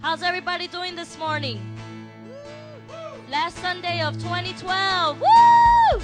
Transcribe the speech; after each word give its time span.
How's 0.00 0.22
everybody 0.22 0.68
doing 0.68 0.94
this 0.94 1.18
morning? 1.18 1.60
Last 3.28 3.58
Sunday 3.58 4.00
of 4.00 4.14
2012. 4.14 5.20
Woo! 5.20 5.26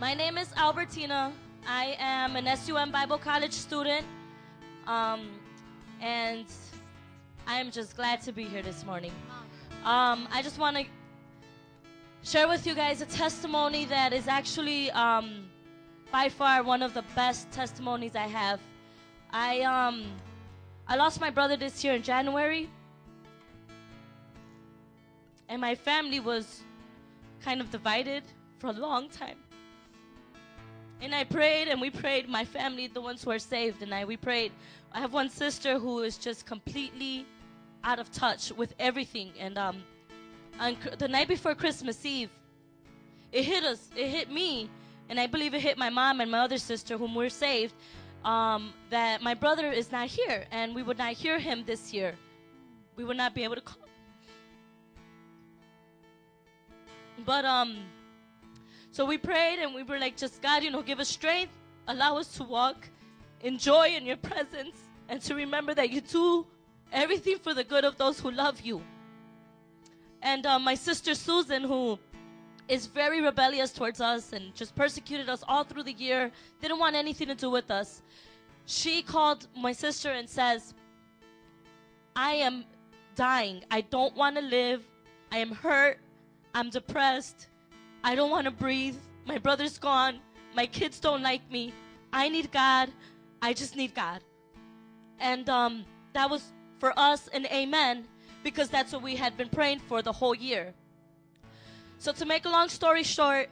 My 0.00 0.14
name 0.14 0.36
is 0.36 0.52
Albertina. 0.56 1.32
I 1.64 1.94
am 2.00 2.34
an 2.34 2.56
SUM 2.56 2.90
Bible 2.90 3.18
College 3.18 3.52
student. 3.52 4.04
Um, 4.88 5.28
and 6.00 6.46
I 7.46 7.60
am 7.60 7.70
just 7.70 7.94
glad 7.94 8.20
to 8.22 8.32
be 8.32 8.42
here 8.42 8.62
this 8.62 8.84
morning. 8.84 9.12
Um, 9.84 10.26
I 10.32 10.42
just 10.42 10.58
want 10.58 10.76
to 10.76 10.84
share 12.24 12.48
with 12.48 12.66
you 12.66 12.74
guys 12.74 13.00
a 13.00 13.06
testimony 13.06 13.84
that 13.84 14.12
is 14.12 14.26
actually 14.26 14.90
um, 14.90 15.48
by 16.10 16.28
far 16.28 16.62
one 16.62 16.82
of 16.82 16.94
the 16.94 17.04
best 17.14 17.50
testimonies 17.50 18.16
I 18.16 18.26
have. 18.26 18.60
I 19.30 19.60
um, 19.60 20.04
I 20.86 20.96
lost 20.96 21.20
my 21.20 21.30
brother 21.30 21.56
this 21.56 21.84
year 21.84 21.94
in 21.94 22.02
January, 22.02 22.68
and 25.48 25.60
my 25.60 25.74
family 25.74 26.20
was 26.20 26.62
kind 27.42 27.60
of 27.60 27.70
divided 27.70 28.22
for 28.58 28.68
a 28.68 28.72
long 28.72 29.08
time. 29.08 29.36
And 31.00 31.14
I 31.14 31.22
prayed 31.22 31.68
and 31.68 31.80
we 31.80 31.90
prayed, 31.90 32.28
my 32.28 32.44
family, 32.44 32.88
the 32.88 33.00
ones 33.00 33.22
who 33.22 33.30
are 33.30 33.38
saved, 33.38 33.82
and 33.82 33.94
I 33.94 34.04
we 34.04 34.16
prayed. 34.16 34.52
I 34.92 34.98
have 34.98 35.12
one 35.12 35.30
sister 35.30 35.78
who 35.78 36.00
is 36.00 36.18
just 36.18 36.46
completely 36.46 37.26
out 37.84 37.98
of 37.98 38.10
touch 38.10 38.50
with 38.52 38.74
everything. 38.78 39.32
And 39.38 39.58
um, 39.58 39.82
on 40.58 40.76
the 40.98 41.06
night 41.06 41.28
before 41.28 41.54
Christmas 41.54 42.04
Eve, 42.04 42.30
it 43.30 43.44
hit 43.44 43.62
us. 43.62 43.90
It 43.94 44.08
hit 44.08 44.32
me, 44.32 44.68
and 45.08 45.18
I 45.18 45.26
believe 45.26 45.54
it 45.54 45.60
hit 45.60 45.78
my 45.78 45.90
mom 45.90 46.20
and 46.20 46.30
my 46.30 46.40
other 46.40 46.58
sister, 46.58 46.96
whom 46.98 47.14
we're 47.14 47.30
saved. 47.30 47.74
Um, 48.24 48.74
that 48.90 49.22
my 49.22 49.34
brother 49.34 49.70
is 49.70 49.92
not 49.92 50.08
here, 50.08 50.44
and 50.50 50.74
we 50.74 50.82
would 50.82 50.98
not 50.98 51.12
hear 51.12 51.38
him 51.38 51.62
this 51.64 51.94
year. 51.94 52.14
We 52.96 53.04
would 53.04 53.16
not 53.16 53.34
be 53.34 53.44
able 53.44 53.54
to 53.54 53.60
call. 53.60 53.88
But 57.24 57.44
um, 57.44 57.78
so 58.90 59.04
we 59.04 59.18
prayed 59.18 59.60
and 59.60 59.74
we 59.74 59.82
were 59.82 59.98
like, 59.98 60.16
just 60.16 60.42
God, 60.42 60.62
you 60.62 60.70
know, 60.70 60.82
give 60.82 60.98
us 60.98 61.08
strength, 61.08 61.52
allow 61.86 62.18
us 62.18 62.28
to 62.36 62.44
walk 62.44 62.88
in 63.42 63.58
joy 63.58 63.88
in 63.88 64.04
your 64.04 64.16
presence, 64.16 64.76
and 65.08 65.22
to 65.22 65.34
remember 65.34 65.74
that 65.74 65.90
you 65.90 66.00
do 66.00 66.46
everything 66.92 67.38
for 67.38 67.54
the 67.54 67.64
good 67.64 67.84
of 67.84 67.96
those 67.96 68.18
who 68.18 68.30
love 68.30 68.60
you. 68.60 68.82
And 70.22 70.44
uh, 70.46 70.58
my 70.58 70.74
sister 70.74 71.14
Susan, 71.14 71.62
who 71.62 71.98
is 72.68 72.86
very 72.86 73.20
rebellious 73.22 73.72
towards 73.72 74.00
us 74.00 74.32
and 74.32 74.54
just 74.54 74.74
persecuted 74.74 75.28
us 75.28 75.42
all 75.48 75.64
through 75.64 75.84
the 75.84 75.92
year, 75.94 76.30
didn't 76.60 76.78
want 76.78 76.94
anything 76.94 77.28
to 77.28 77.34
do 77.34 77.50
with 77.50 77.70
us. 77.70 78.02
She 78.66 79.02
called 79.02 79.46
my 79.56 79.72
sister 79.72 80.10
and 80.10 80.28
says, 80.28 80.74
I 82.14 82.32
am 82.32 82.64
dying. 83.14 83.64
I 83.70 83.80
don't 83.80 84.14
want 84.14 84.36
to 84.36 84.42
live. 84.42 84.84
I 85.32 85.38
am 85.38 85.52
hurt. 85.52 85.98
I'm 86.54 86.68
depressed. 86.68 87.46
I 88.04 88.14
don't 88.14 88.30
want 88.30 88.44
to 88.44 88.50
breathe. 88.50 88.96
My 89.26 89.38
brother's 89.38 89.78
gone. 89.78 90.20
My 90.54 90.66
kids 90.66 91.00
don't 91.00 91.22
like 91.22 91.50
me. 91.50 91.72
I 92.12 92.28
need 92.28 92.52
God. 92.52 92.90
I 93.40 93.52
just 93.52 93.76
need 93.76 93.94
God. 93.94 94.20
And 95.20 95.48
um, 95.48 95.84
that 96.12 96.28
was 96.28 96.52
for 96.78 96.92
us 96.98 97.28
an 97.28 97.46
amen 97.46 98.04
because 98.42 98.68
that's 98.68 98.92
what 98.92 99.02
we 99.02 99.16
had 99.16 99.36
been 99.36 99.48
praying 99.48 99.80
for 99.80 100.02
the 100.02 100.12
whole 100.12 100.34
year. 100.34 100.74
So, 102.00 102.12
to 102.12 102.24
make 102.24 102.44
a 102.44 102.48
long 102.48 102.68
story 102.68 103.02
short, 103.02 103.48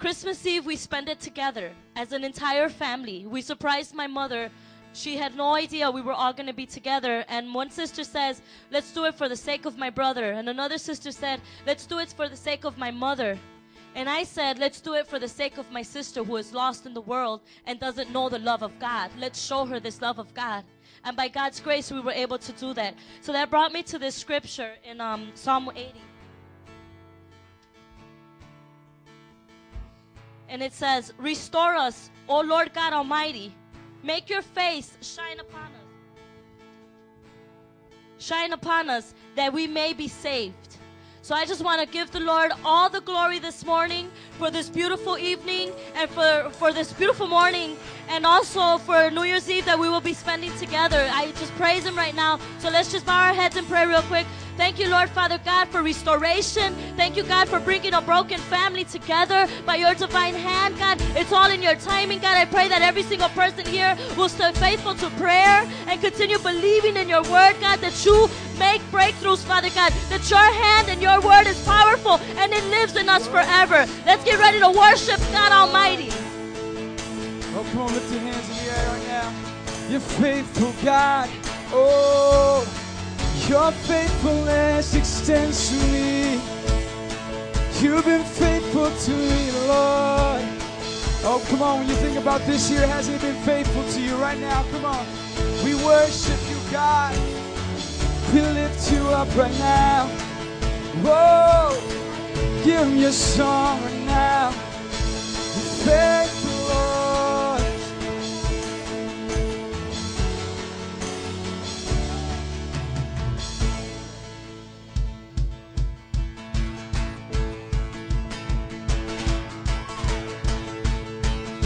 Christmas 0.00 0.44
Eve 0.44 0.66
we 0.66 0.74
spent 0.74 1.08
it 1.08 1.20
together 1.20 1.70
as 1.94 2.10
an 2.10 2.24
entire 2.24 2.68
family. 2.68 3.24
We 3.24 3.40
surprised 3.40 3.94
my 3.94 4.08
mother. 4.08 4.50
She 4.92 5.16
had 5.16 5.36
no 5.36 5.54
idea 5.54 5.90
we 5.90 6.00
were 6.02 6.12
all 6.12 6.32
going 6.32 6.48
to 6.48 6.52
be 6.52 6.66
together. 6.66 7.24
And 7.28 7.54
one 7.54 7.70
sister 7.70 8.02
says, 8.02 8.42
Let's 8.72 8.92
do 8.92 9.04
it 9.04 9.14
for 9.14 9.28
the 9.28 9.36
sake 9.36 9.64
of 9.64 9.78
my 9.78 9.90
brother. 9.90 10.32
And 10.32 10.48
another 10.48 10.76
sister 10.78 11.12
said, 11.12 11.40
Let's 11.66 11.86
do 11.86 12.00
it 12.00 12.08
for 12.08 12.28
the 12.28 12.36
sake 12.36 12.64
of 12.64 12.78
my 12.78 12.90
mother. 12.90 13.38
And 13.96 14.08
I 14.08 14.24
said, 14.24 14.58
let's 14.58 14.80
do 14.80 14.94
it 14.94 15.06
for 15.06 15.20
the 15.20 15.28
sake 15.28 15.56
of 15.56 15.70
my 15.70 15.82
sister 15.82 16.24
who 16.24 16.34
is 16.34 16.52
lost 16.52 16.84
in 16.84 16.94
the 16.94 17.00
world 17.00 17.42
and 17.64 17.78
doesn't 17.78 18.10
know 18.10 18.28
the 18.28 18.40
love 18.40 18.62
of 18.62 18.76
God. 18.80 19.12
Let's 19.20 19.40
show 19.40 19.64
her 19.66 19.78
this 19.78 20.02
love 20.02 20.18
of 20.18 20.34
God. 20.34 20.64
And 21.04 21.16
by 21.16 21.28
God's 21.28 21.60
grace, 21.60 21.92
we 21.92 22.00
were 22.00 22.10
able 22.10 22.38
to 22.38 22.52
do 22.54 22.74
that. 22.74 22.96
So 23.20 23.32
that 23.32 23.50
brought 23.50 23.72
me 23.72 23.84
to 23.84 23.98
this 23.98 24.16
scripture 24.16 24.72
in 24.82 25.00
um, 25.00 25.30
Psalm 25.34 25.70
80. 25.76 25.92
And 30.48 30.62
it 30.62 30.72
says, 30.72 31.12
Restore 31.18 31.74
us, 31.74 32.10
O 32.28 32.40
Lord 32.40 32.72
God 32.72 32.92
Almighty. 32.92 33.54
Make 34.02 34.28
your 34.28 34.42
face 34.42 34.96
shine 35.00 35.40
upon 35.40 35.62
us. 35.62 35.84
Shine 38.18 38.52
upon 38.52 38.90
us 38.90 39.14
that 39.34 39.52
we 39.52 39.66
may 39.66 39.92
be 39.92 40.08
saved. 40.08 40.76
So 41.24 41.34
I 41.34 41.46
just 41.46 41.64
want 41.64 41.80
to 41.80 41.86
give 41.86 42.10
the 42.10 42.20
Lord 42.20 42.52
all 42.66 42.90
the 42.90 43.00
glory 43.00 43.38
this 43.38 43.64
morning 43.64 44.10
for 44.38 44.50
this 44.50 44.68
beautiful 44.68 45.16
evening 45.16 45.72
and 45.94 46.10
for, 46.10 46.50
for 46.50 46.70
this 46.70 46.92
beautiful 46.92 47.26
morning 47.26 47.78
and 48.08 48.26
also 48.26 48.76
for 48.76 49.10
New 49.10 49.22
Year's 49.22 49.48
Eve 49.48 49.64
that 49.64 49.78
we 49.78 49.88
will 49.88 50.02
be 50.02 50.12
spending 50.12 50.54
together. 50.58 51.08
I 51.10 51.32
just 51.38 51.54
praise 51.54 51.86
Him 51.86 51.96
right 51.96 52.14
now. 52.14 52.38
So 52.58 52.68
let's 52.68 52.92
just 52.92 53.06
bow 53.06 53.28
our 53.28 53.32
heads 53.32 53.56
and 53.56 53.66
pray 53.66 53.86
real 53.86 54.02
quick. 54.02 54.26
Thank 54.56 54.78
you, 54.78 54.88
Lord 54.88 55.10
Father 55.10 55.38
God, 55.44 55.68
for 55.68 55.82
restoration. 55.82 56.74
Thank 56.96 57.16
you, 57.16 57.24
God, 57.24 57.48
for 57.48 57.58
bringing 57.58 57.92
a 57.92 58.00
broken 58.00 58.38
family 58.38 58.84
together 58.84 59.48
by 59.66 59.76
your 59.76 59.94
divine 59.94 60.34
hand, 60.34 60.78
God. 60.78 60.98
It's 61.16 61.32
all 61.32 61.50
in 61.50 61.60
your 61.60 61.74
timing, 61.74 62.20
God. 62.20 62.36
I 62.36 62.44
pray 62.44 62.68
that 62.68 62.80
every 62.80 63.02
single 63.02 63.28
person 63.30 63.66
here 63.66 63.96
will 64.16 64.28
stay 64.28 64.52
faithful 64.52 64.94
to 64.94 65.10
prayer 65.10 65.68
and 65.88 66.00
continue 66.00 66.38
believing 66.38 66.96
in 66.96 67.08
your 67.08 67.22
word, 67.22 67.56
God, 67.60 67.80
that 67.80 68.04
you 68.04 68.30
make 68.58 68.80
breakthroughs, 68.92 69.42
Father 69.42 69.70
God, 69.70 69.92
that 70.08 70.30
your 70.30 70.38
hand 70.38 70.88
and 70.88 71.02
your 71.02 71.20
word 71.20 71.48
is 71.48 71.62
powerful 71.64 72.20
and 72.38 72.52
it 72.52 72.64
lives 72.64 72.96
in 72.96 73.08
us 73.08 73.26
forever. 73.26 73.86
Let's 74.06 74.24
get 74.24 74.38
ready 74.38 74.60
to 74.60 74.70
worship 74.70 75.18
God 75.32 75.50
Almighty. 75.50 76.10
Oh, 77.56 77.66
come 77.72 77.82
on, 77.82 77.92
lift 77.92 78.10
your 78.12 78.20
hands 78.20 78.48
in 78.50 78.56
the 78.56 78.72
air 78.72 78.88
right 78.88 79.06
now. 79.08 79.90
You're 79.90 80.00
faithful, 80.00 80.72
God. 80.84 81.28
Oh. 81.72 82.83
Your 83.48 83.72
faithfulness 83.72 84.94
extends 84.94 85.68
to 85.68 85.76
me. 85.92 86.40
You've 87.80 88.04
been 88.04 88.24
faithful 88.24 88.90
to 88.90 89.10
me, 89.10 89.50
Lord. 89.68 90.42
Oh, 91.26 91.44
come 91.48 91.62
on, 91.62 91.80
when 91.80 91.88
you 91.88 91.94
think 91.96 92.18
about 92.18 92.40
this 92.46 92.70
year, 92.70 92.86
hasn't 92.86 93.16
it 93.16 93.22
been 93.22 93.42
faithful 93.42 93.84
to 93.92 94.00
you 94.00 94.16
right 94.16 94.38
now? 94.38 94.64
Come 94.72 94.86
on. 94.86 95.06
We 95.62 95.74
worship 95.74 96.40
you, 96.48 96.56
God. 96.70 97.14
We 98.32 98.40
lift 98.40 98.90
you 98.90 99.08
up 99.08 99.28
right 99.36 99.58
now. 99.58 100.06
Whoa, 101.04 101.76
give 102.64 102.88
me 102.88 103.04
a 103.04 103.12
song 103.12 103.82
right 103.82 104.06
now. 104.06 104.50
Faithful, 105.84 106.74
Lord. 106.74 107.33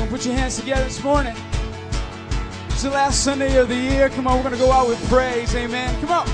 Put 0.08 0.24
your 0.24 0.34
hands 0.34 0.56
together 0.56 0.84
this 0.84 1.02
morning. 1.02 1.34
It's 2.68 2.82
the 2.82 2.90
last 2.90 3.22
Sunday 3.22 3.56
of 3.58 3.68
the 3.68 3.74
year. 3.74 4.08
Come 4.08 4.26
on, 4.26 4.36
we're 4.36 4.42
going 4.44 4.54
to 4.54 4.60
go 4.60 4.72
out 4.72 4.88
with 4.88 5.06
praise. 5.08 5.54
Amen. 5.54 6.00
Come 6.00 6.12
on. 6.12 6.26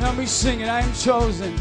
Help 0.00 0.16
me 0.16 0.26
sing 0.26 0.60
it. 0.60 0.68
I 0.68 0.80
am 0.80 0.92
chosen. 0.94 1.56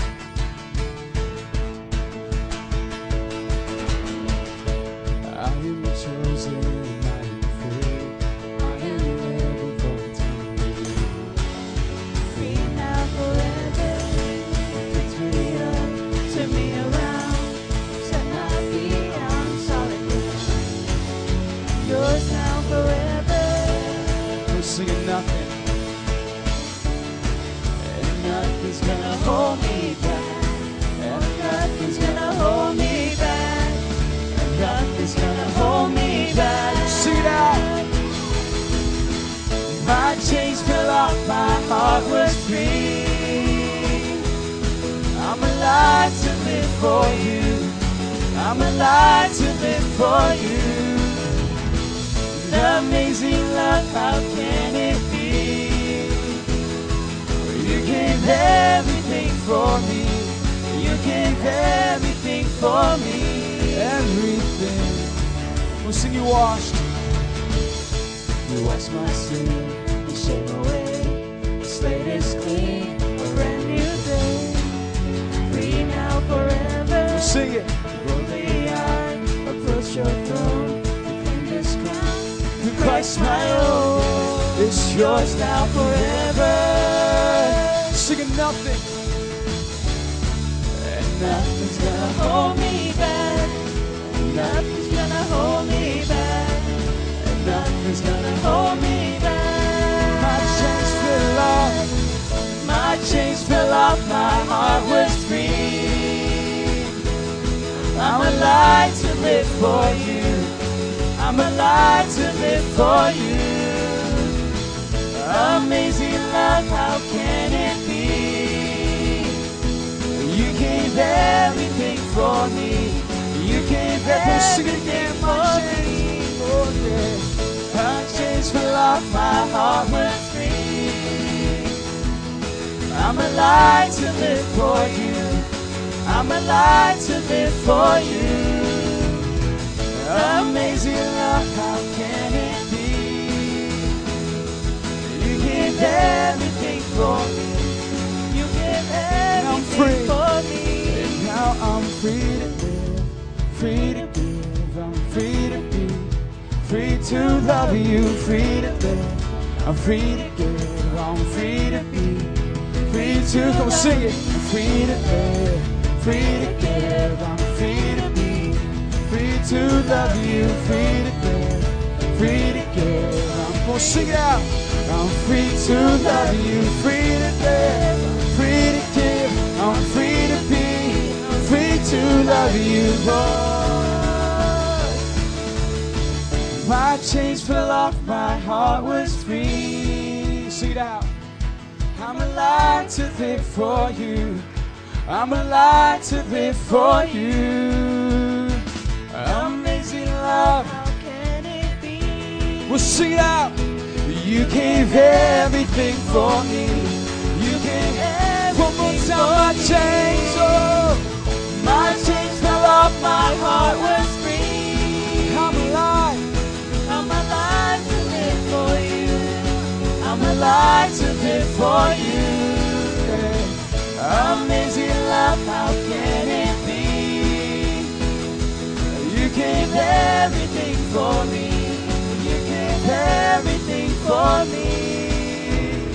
for 234.12 234.46
me. 234.52 235.88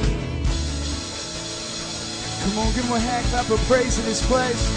Come 2.41 2.59
on, 2.59 2.73
give 2.75 2.85
him 2.85 2.93
a 2.93 3.01
hand 3.01 3.27
clap 3.27 3.51
of 3.51 3.61
praise 3.69 3.99
in 3.99 4.07
this 4.07 4.25
place. 4.27 4.76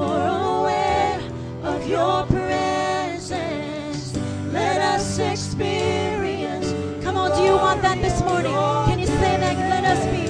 Of 0.00 1.88
your 1.88 2.24
presence. 2.26 4.16
Let 4.52 4.80
us 4.80 5.18
experience. 5.18 6.72
Come 7.04 7.16
on, 7.16 7.36
do 7.36 7.42
you 7.44 7.54
want 7.56 7.82
that 7.82 8.00
this 8.00 8.20
morning? 8.22 8.52
Can 8.52 8.98
you 9.00 9.06
say 9.06 9.36
that? 9.38 9.56
Let 9.56 9.84
us 9.84 10.04
be. 10.06 10.28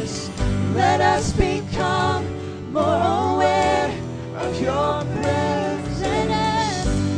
Let 0.75 1.01
us 1.01 1.33
become 1.33 2.25
more 2.73 2.83
aware 2.85 3.91
of 4.37 4.61
your 4.61 5.05
presence. 5.21 6.03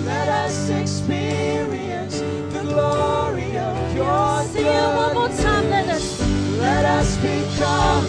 Let 0.05 0.29
us 0.29 0.71
experience 0.71 2.21
the 2.55 2.63
glory 2.63 3.57
of 3.59 3.95
your 3.95 4.43
Sing 4.45 4.67
it 4.67 4.97
one 4.97 5.15
more 5.15 5.29
time. 5.29 5.71
Let 5.71 5.89
us. 5.89 6.21
Let 6.59 6.85
us 6.85 7.17
become 7.19 8.05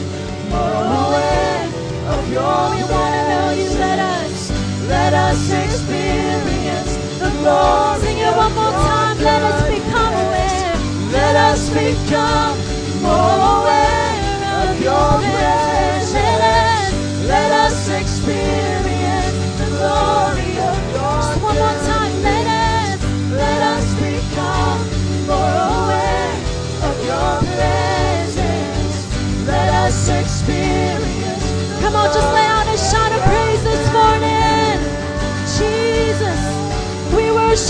more 0.50 0.84
aware 1.06 1.68
of 2.14 2.32
your 2.32 2.81
us. 5.32 5.52
Experience 5.52 6.94
the 7.20 7.30
glory 7.40 8.00
Sing 8.02 8.18
it 8.18 8.36
one 8.36 8.54
more 8.54 8.72
time. 8.72 9.18
Let 9.20 9.42
us 9.44 9.60
become 9.70 10.14
aware. 10.26 10.76
Let 11.12 11.36
us 11.36 11.70
become 11.70 12.58
more 13.02 13.38
aware 13.56 14.16
of 14.64 14.82
your 14.88 15.10
presence. 15.36 16.94
Let 17.34 17.52
us 17.66 17.78
experience 17.90 19.36
the 19.60 19.68
glory 19.76 20.52
of 20.70 20.80
your 20.96 21.16
Just 21.24 21.42
one 21.42 21.58
more 21.64 21.80
time. 21.90 22.14
Let 22.24 22.48
us. 22.48 23.00
Let 23.32 23.62
us 23.74 23.88
become 24.04 24.80
more 25.32 25.56
aware 25.76 26.36
of 26.88 26.96
your 27.10 27.32
presence. 27.56 28.96
Let 29.48 29.70
us 29.86 30.10
experience. 30.10 31.46
Come 31.82 31.96
on, 31.96 32.08
just 32.14 32.30
lay 32.34 32.46
out 32.46 32.61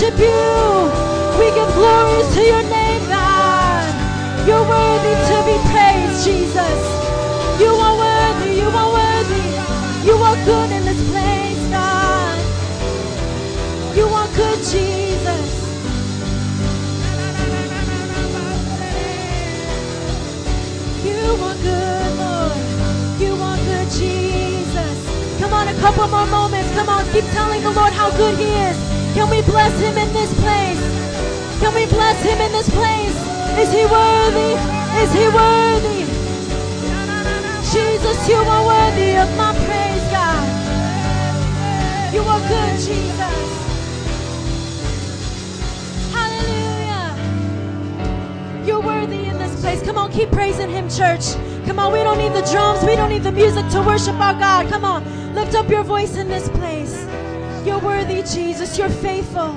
worship 0.02 0.18
you. 0.18 1.38
We 1.38 1.50
give 1.54 1.72
glory 1.74 2.22
to 2.34 2.42
your 2.42 2.62
name, 2.62 3.08
God. 3.08 4.46
You're 4.46 4.66
worthy 4.66 5.14
to 5.30 5.36
be 5.46 5.56
praised, 5.70 6.24
Jesus. 6.24 6.80
You 7.60 7.70
are 7.74 7.96
worthy, 7.96 8.56
you 8.56 8.68
are 8.68 8.92
worthy. 8.92 10.06
You 10.06 10.14
are 10.14 10.36
good 10.44 10.70
in 10.72 10.84
this 10.84 11.10
place, 11.10 11.70
God. 11.70 12.38
You 13.96 14.06
are 14.06 14.28
good, 14.34 14.58
Jesus. 14.58 15.50
You 21.04 21.44
are 21.46 21.54
good, 21.54 22.18
Lord. 22.18 23.20
You 23.20 23.34
are 23.34 23.56
good, 23.56 23.90
Jesus. 23.90 25.38
Come 25.38 25.52
on, 25.52 25.68
a 25.68 25.74
couple 25.74 26.08
more 26.08 26.26
moments. 26.26 26.72
Come 26.72 26.88
on, 26.88 27.04
keep 27.12 27.24
telling 27.26 27.62
the 27.62 27.70
Lord 27.70 27.92
how 27.92 28.10
good 28.16 28.36
He 28.38 28.46
is. 28.46 28.81
Can 29.14 29.28
we 29.28 29.42
bless 29.42 29.72
Him 29.78 29.96
in 29.98 30.12
this 30.12 30.32
place? 30.40 30.80
Can 31.60 31.74
we 31.74 31.86
bless 31.86 32.22
Him 32.22 32.40
in 32.40 32.52
this 32.52 32.68
place? 32.70 33.14
Is 33.58 33.70
He 33.70 33.84
worthy? 33.84 34.56
Is 35.02 35.12
He 35.12 35.28
worthy? 35.28 36.02
Jesus, 37.72 38.28
you 38.28 38.36
are 38.36 38.66
worthy 38.66 39.16
of 39.16 39.28
my 39.36 39.52
praise, 39.64 40.02
God. 40.10 40.48
You 42.12 42.22
are 42.22 42.40
good, 42.40 42.76
Jesus. 42.80 43.48
Hallelujah. 46.12 47.14
You're 48.66 48.80
worthy 48.82 49.26
in 49.26 49.38
this 49.38 49.60
place. 49.60 49.82
Come 49.82 49.98
on, 49.98 50.10
keep 50.10 50.30
praising 50.30 50.70
Him, 50.70 50.88
church. 50.88 51.34
Come 51.66 51.78
on, 51.78 51.92
we 51.92 52.02
don't 52.02 52.18
need 52.18 52.32
the 52.32 52.46
drums, 52.50 52.82
we 52.84 52.96
don't 52.96 53.10
need 53.10 53.22
the 53.22 53.32
music 53.32 53.68
to 53.70 53.82
worship 53.82 54.14
our 54.16 54.34
God. 54.34 54.68
Come 54.68 54.84
on, 54.84 55.04
lift 55.34 55.54
up 55.54 55.68
your 55.70 55.84
voice 55.84 56.16
in 56.16 56.28
this 56.28 56.48
place. 56.48 57.01
You're 57.64 57.78
worthy, 57.78 58.22
Jesus. 58.22 58.76
You're 58.76 58.88
faithful. 58.88 59.56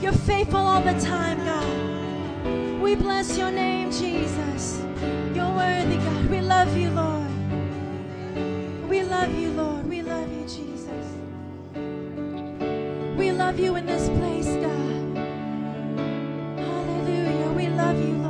You're 0.00 0.12
faithful 0.12 0.58
all 0.58 0.82
the 0.82 0.98
time, 1.00 1.38
God. 1.38 2.80
We 2.82 2.96
bless 2.96 3.38
your 3.38 3.52
name, 3.52 3.92
Jesus. 3.92 4.82
You're 5.34 5.54
worthy, 5.54 5.96
God. 5.96 6.26
We 6.30 6.40
love 6.40 6.76
you, 6.76 6.90
Lord. 6.90 7.30
We 8.88 9.02
love 9.04 9.32
you, 9.34 9.50
Lord. 9.52 9.88
We 9.88 10.02
love 10.02 10.32
you, 10.32 10.42
Jesus. 10.42 11.06
We 13.16 13.30
love 13.30 13.60
you 13.60 13.76
in 13.76 13.86
this 13.86 14.08
place, 14.18 14.46
God. 14.56 15.16
Hallelujah. 16.58 17.52
We 17.52 17.68
love 17.68 17.98
you, 17.98 18.14
Lord. 18.14 18.25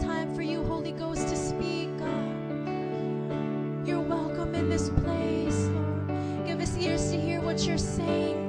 Time 0.00 0.34
for 0.34 0.42
you, 0.42 0.64
Holy 0.64 0.92
Ghost, 0.92 1.28
to 1.28 1.36
speak, 1.36 1.96
God. 1.98 2.36
You're 3.86 4.00
welcome 4.00 4.54
in 4.54 4.68
this 4.68 4.90
place, 4.90 5.66
Lord. 5.66 6.46
Give 6.46 6.60
us 6.60 6.76
ears 6.76 7.10
to 7.10 7.20
hear 7.20 7.40
what 7.40 7.66
you're 7.66 7.78
saying, 7.78 8.45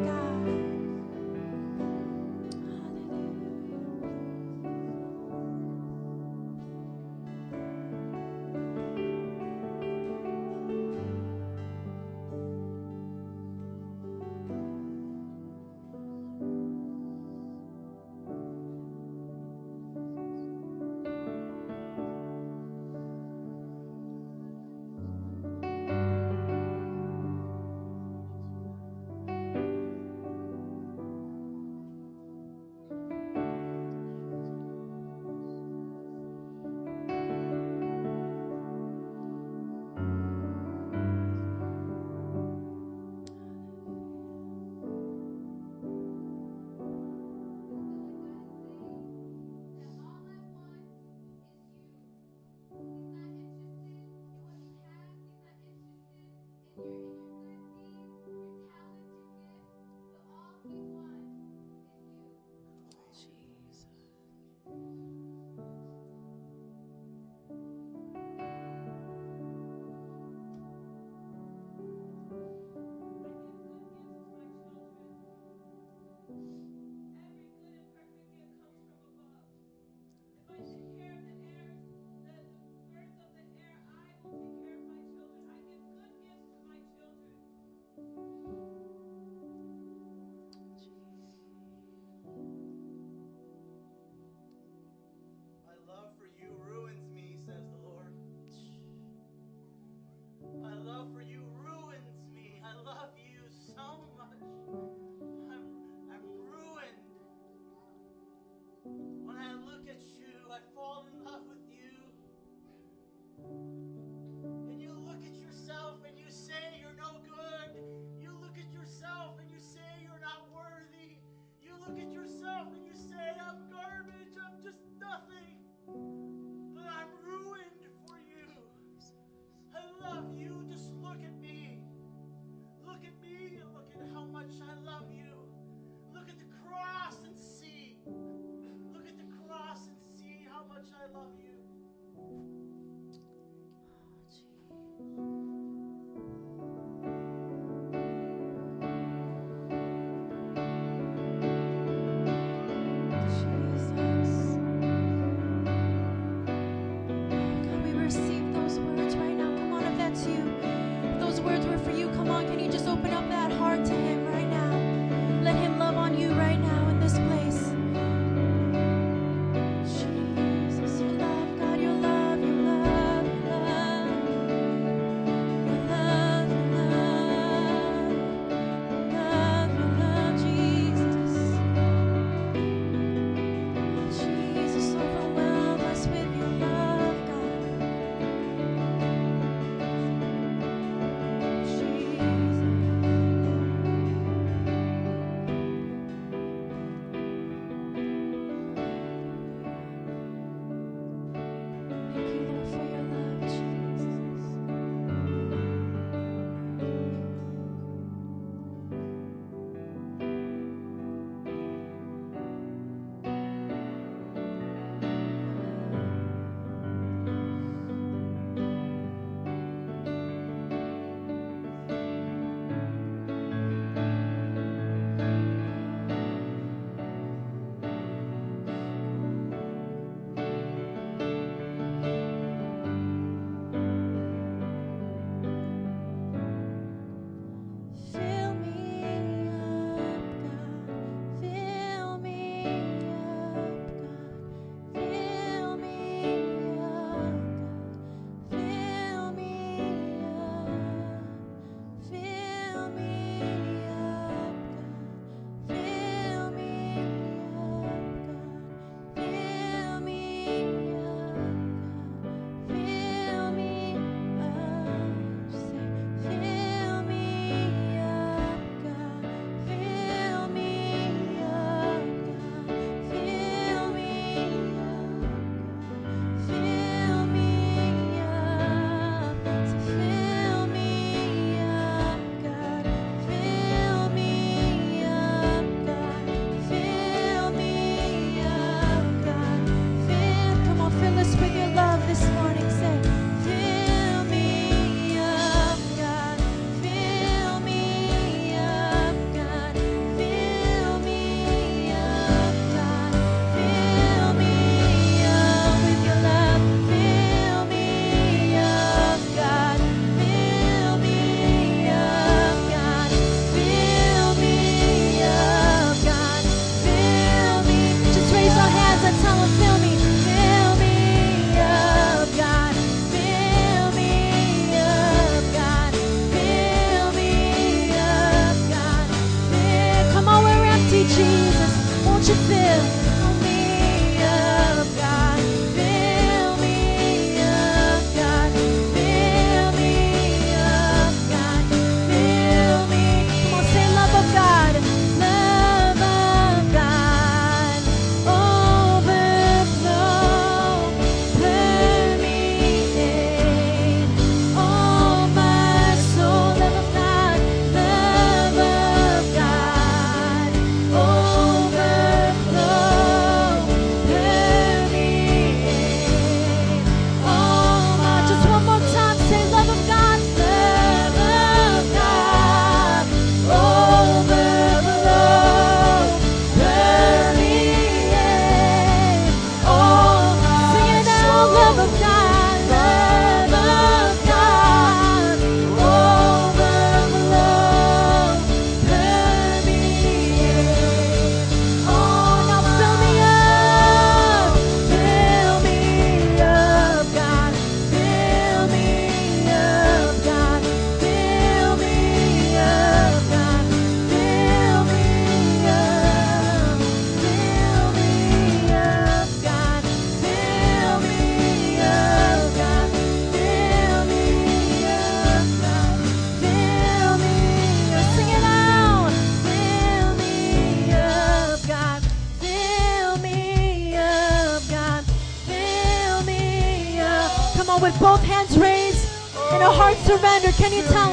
can 430.70 430.76
you 430.76 430.84
tell 430.92 431.07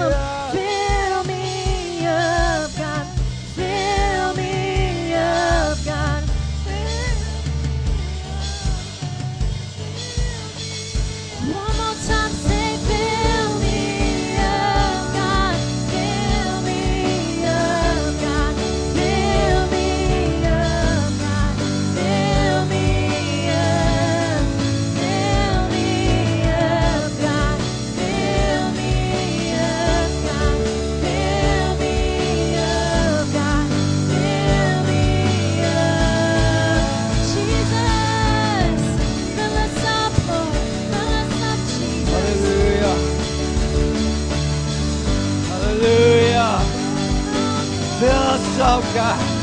up, 48.74 48.82
God. 48.92 49.33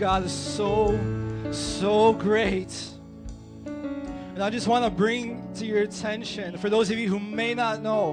God 0.00 0.24
is 0.24 0.32
so, 0.32 0.98
so 1.52 2.14
great. 2.14 2.74
And 3.66 4.42
I 4.42 4.48
just 4.48 4.66
want 4.66 4.86
to 4.86 4.90
bring 4.90 5.46
to 5.56 5.66
your 5.66 5.82
attention, 5.82 6.56
for 6.56 6.70
those 6.70 6.90
of 6.90 6.98
you 6.98 7.06
who 7.06 7.20
may 7.20 7.52
not 7.52 7.82
know, 7.82 8.12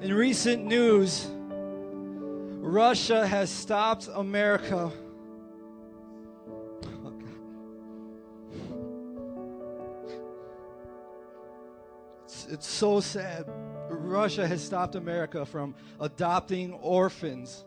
in 0.00 0.14
recent 0.14 0.64
news, 0.64 1.26
Russia 2.60 3.26
has 3.26 3.50
stopped 3.50 4.08
America. 4.14 4.92
It's, 12.26 12.46
it's 12.46 12.66
so 12.68 13.00
sad. 13.00 13.46
Russia 13.90 14.46
has 14.46 14.62
stopped 14.62 14.94
America 14.94 15.44
from 15.44 15.74
adopting 15.98 16.74
orphans 16.74 17.64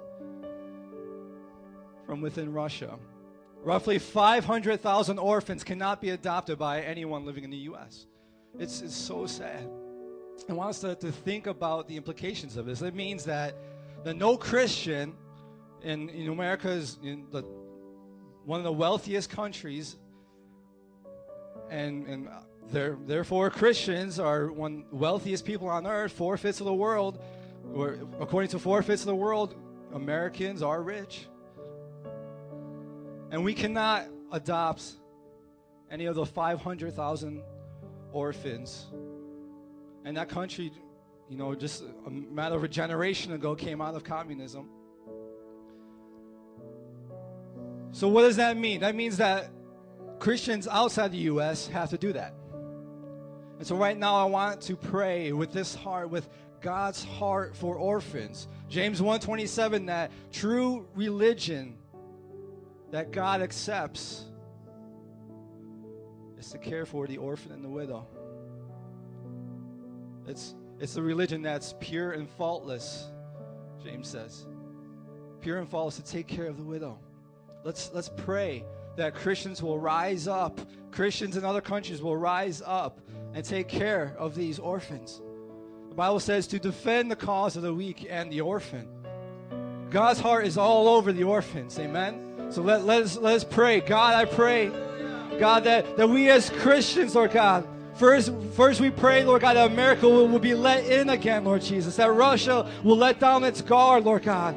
from 2.06 2.22
within 2.22 2.52
Russia. 2.54 2.98
Roughly 3.64 3.98
500,000 3.98 5.18
orphans 5.18 5.64
cannot 5.64 6.02
be 6.02 6.12
adopted 6.12 6.60
by 6.60 6.82
anyone 6.82 7.26
living 7.26 7.44
in 7.44 7.50
the 7.50 7.58
U.S. 7.70 8.06
It's, 8.60 8.82
it's 8.82 8.96
so 8.96 9.26
sad. 9.26 9.68
I 10.48 10.54
want 10.54 10.70
us 10.70 10.82
to, 10.82 10.96
to 10.96 11.12
think 11.12 11.48
about 11.48 11.88
the 11.88 11.98
implications 11.98 12.58
of 12.58 12.66
this. 12.66 12.82
It 12.82 12.94
means 12.94 13.24
that, 13.26 13.56
that 14.04 14.16
no 14.16 14.38
Christian 14.38 15.16
in, 15.82 16.10
in 16.10 16.30
America 16.30 16.70
is 16.70 17.00
in 17.04 17.26
the, 17.32 17.42
one 18.44 18.60
of 18.60 18.64
the 18.64 18.72
wealthiest 18.72 19.30
countries, 19.30 19.96
and, 21.70 22.06
and 22.06 22.28
uh, 22.28 22.42
there, 22.72 22.98
therefore 23.06 23.50
Christians 23.50 24.20
are 24.20 24.52
one 24.52 24.86
wealthiest 24.92 25.46
people 25.46 25.68
on 25.68 25.88
earth, 25.88 26.12
four 26.12 26.38
fifths 26.38 26.60
of 26.60 26.66
the 26.66 26.74
world. 26.74 27.20
Or 27.74 27.98
according 28.20 28.52
to 28.52 28.60
four 28.60 28.84
fifths 28.84 29.02
of 29.04 29.08
the 29.08 29.16
world, 29.16 29.56
Americans 29.94 30.62
are 30.62 30.84
rich. 30.84 31.28
And 33.32 33.44
we 33.44 33.54
cannot 33.54 34.08
adopt 34.32 34.94
any 35.92 36.06
of 36.06 36.16
the 36.16 36.26
500,000 36.26 37.42
orphans. 38.12 38.88
And 40.04 40.18
that 40.18 40.30
country, 40.30 40.72
you 41.30 41.38
know, 41.38 41.56
just 41.56 41.84
a 42.06 42.10
matter 42.10 42.56
of 42.56 42.64
a 42.64 42.68
generation 42.68 43.34
ago 43.34 43.56
came 43.56 43.82
out 43.82 43.96
of 43.96 44.04
communism. 44.04 44.70
So, 47.92 48.10
what 48.10 48.24
does 48.24 48.36
that 48.36 48.58
mean? 48.58 48.82
That 48.82 48.96
means 48.96 49.18
that 49.18 49.50
Christians 50.20 50.68
outside 50.68 51.12
the 51.12 51.18
U.S. 51.30 51.68
have 51.68 51.90
to 51.92 51.98
do 51.98 52.14
that. 52.14 52.34
And 53.58 53.66
so, 53.66 53.76
right 53.76 53.98
now, 53.98 54.16
I 54.16 54.26
want 54.26 54.62
to 54.62 54.76
pray 54.76 55.32
with 55.32 55.54
this 55.54 55.74
heart, 55.74 56.10
with 56.10 56.28
God's 56.62 57.04
heart 57.04 57.56
for 57.56 57.76
orphans. 57.76 58.48
James 58.70 59.00
1:27 59.00 59.86
that 59.86 60.12
true 60.32 60.88
religion 60.96 61.78
that 62.92 63.12
God 63.12 63.42
accepts 63.42 64.26
is 66.38 66.50
to 66.52 66.58
care 66.58 66.86
for 66.86 67.08
the 67.08 67.18
orphan 67.18 67.52
and 67.52 67.64
the 67.64 67.70
widow. 67.70 68.08
It's 70.28 70.56
it's 70.80 70.98
a 70.98 71.02
religion 71.02 71.42
that's 71.42 71.74
pure 71.80 72.12
and 72.12 72.30
faultless, 72.30 73.08
James 73.84 74.08
says. 74.08 74.46
Pure 75.42 75.60
and 75.60 75.70
faultless 75.70 75.98
to 75.98 76.04
take 76.04 76.28
care 76.28 76.48
of 76.48 76.58
the 76.58 76.64
widow. 76.64 77.00
Let's 77.64 77.92
let's 77.94 78.10
pray 78.18 78.66
that 78.98 79.16
Christians 79.16 79.62
will 79.62 79.80
rise 79.80 80.28
up, 80.28 80.60
Christians 80.92 81.38
in 81.38 81.44
other 81.44 81.62
countries 81.62 82.02
will 82.02 82.18
rise 82.18 82.62
up 82.66 83.00
and 83.34 83.44
take 83.44 83.68
care 83.68 84.16
of 84.18 84.36
these 84.36 84.60
orphans. 84.60 85.22
The 85.90 85.96
Bible 85.96 86.20
says 86.20 86.48
to 86.48 86.60
defend 86.60 87.12
the 87.12 87.16
cause 87.16 87.56
of 87.56 87.64
the 87.64 87.74
weak 87.74 88.08
and 88.10 88.32
the 88.32 88.42
orphan. 88.42 88.88
God's 89.90 90.20
heart 90.20 90.46
is 90.46 90.58
all 90.58 90.88
over 90.88 91.14
the 91.14 91.24
orphans. 91.24 91.78
Amen. 91.80 92.25
So 92.50 92.62
let, 92.62 92.86
let, 92.86 93.04
us, 93.04 93.18
let 93.18 93.36
us 93.36 93.44
pray. 93.44 93.82
God, 93.82 94.14
I 94.14 94.26
pray, 94.26 94.72
God, 95.40 95.64
that, 95.66 95.98
that 95.98 96.10
we 96.10 96.30
as 96.30 96.50
Christians, 96.50 97.16
Lord 97.16 97.32
God, 97.32 97.68
first, 97.96 98.32
first 98.54 98.80
we 98.80 98.90
pray, 98.90 99.24
Lord 99.24 99.42
God, 99.42 99.56
that 99.56 99.72
America 99.72 100.08
will, 100.08 100.28
will 100.28 100.40
be 100.40 100.54
let 100.54 100.86
in 100.86 101.10
again, 101.10 101.44
Lord 101.44 101.62
Jesus. 101.62 101.96
That 101.98 102.12
Russia 102.12 102.70
will 102.84 102.98
let 102.98 103.20
down 103.20 103.44
its 103.44 103.62
guard, 103.62 104.06
Lord 104.06 104.24
God. 104.24 104.56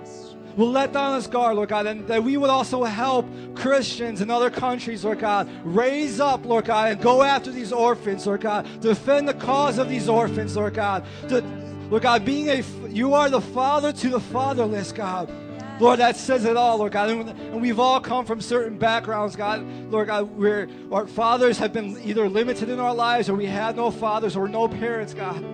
Will 0.57 0.71
let 0.71 0.93
down 0.93 1.17
its 1.17 1.29
guard, 1.29 1.57
Lord 1.57 1.69
God, 1.69 1.87
and 1.87 2.07
that 2.09 2.23
we 2.23 2.37
would 2.37 2.51
also 2.51 2.83
help 2.83 3.27
Christians 3.55 4.21
in 4.21 4.31
other 4.31 4.51
countries, 4.51 5.05
Lord 5.05 5.21
God, 5.21 5.49
raise 5.65 6.19
up, 6.19 6.45
Lord 6.45 6.65
God, 6.65 6.93
and 6.93 7.01
go 7.01 7.23
after 7.23 7.53
these 7.53 7.73
orphans, 7.73 8.27
Lord 8.27 8.41
God, 8.41 8.67
defend 8.81 9.29
the 9.29 9.35
cause 9.35 9.79
of 9.79 9.89
these 9.89 10.09
orphans, 10.09 10.57
Lord 10.57 10.75
God. 10.75 11.05
To, 11.29 11.43
Lord 11.91 12.03
God, 12.03 12.25
being 12.25 12.49
a, 12.49 12.63
you 12.89 13.15
are 13.15 13.31
the 13.31 13.41
father 13.41 13.93
to 13.93 14.09
the 14.09 14.21
fatherless, 14.21 14.93
God. 14.93 15.31
Lord, 15.81 16.01
that 16.01 16.17
says 16.17 16.45
it 16.45 16.57
all, 16.57 16.79
Lord 16.79 16.93
God. 16.93 17.11
And, 17.11 17.61
we've 17.61 17.79
all 17.79 18.01
come 18.01 18.25
from 18.25 18.41
certain 18.41 18.79
backgrounds, 18.79 19.37
God. 19.37 19.65
Lord 19.91 20.09
God, 20.09 20.37
where 20.37 20.69
our 20.91 21.07
fathers 21.07 21.59
have 21.59 21.73
been 21.73 22.01
either 22.03 22.29
limited 22.29 22.69
in 22.69 22.81
our 22.81 22.95
lives 22.95 23.29
or 23.29 23.35
we 23.35 23.47
had 23.47 23.77
no 23.77 23.91
fathers 23.91 24.37
or 24.37 24.49
no 24.49 24.69
parents, 24.69 25.15
God. 25.15 25.45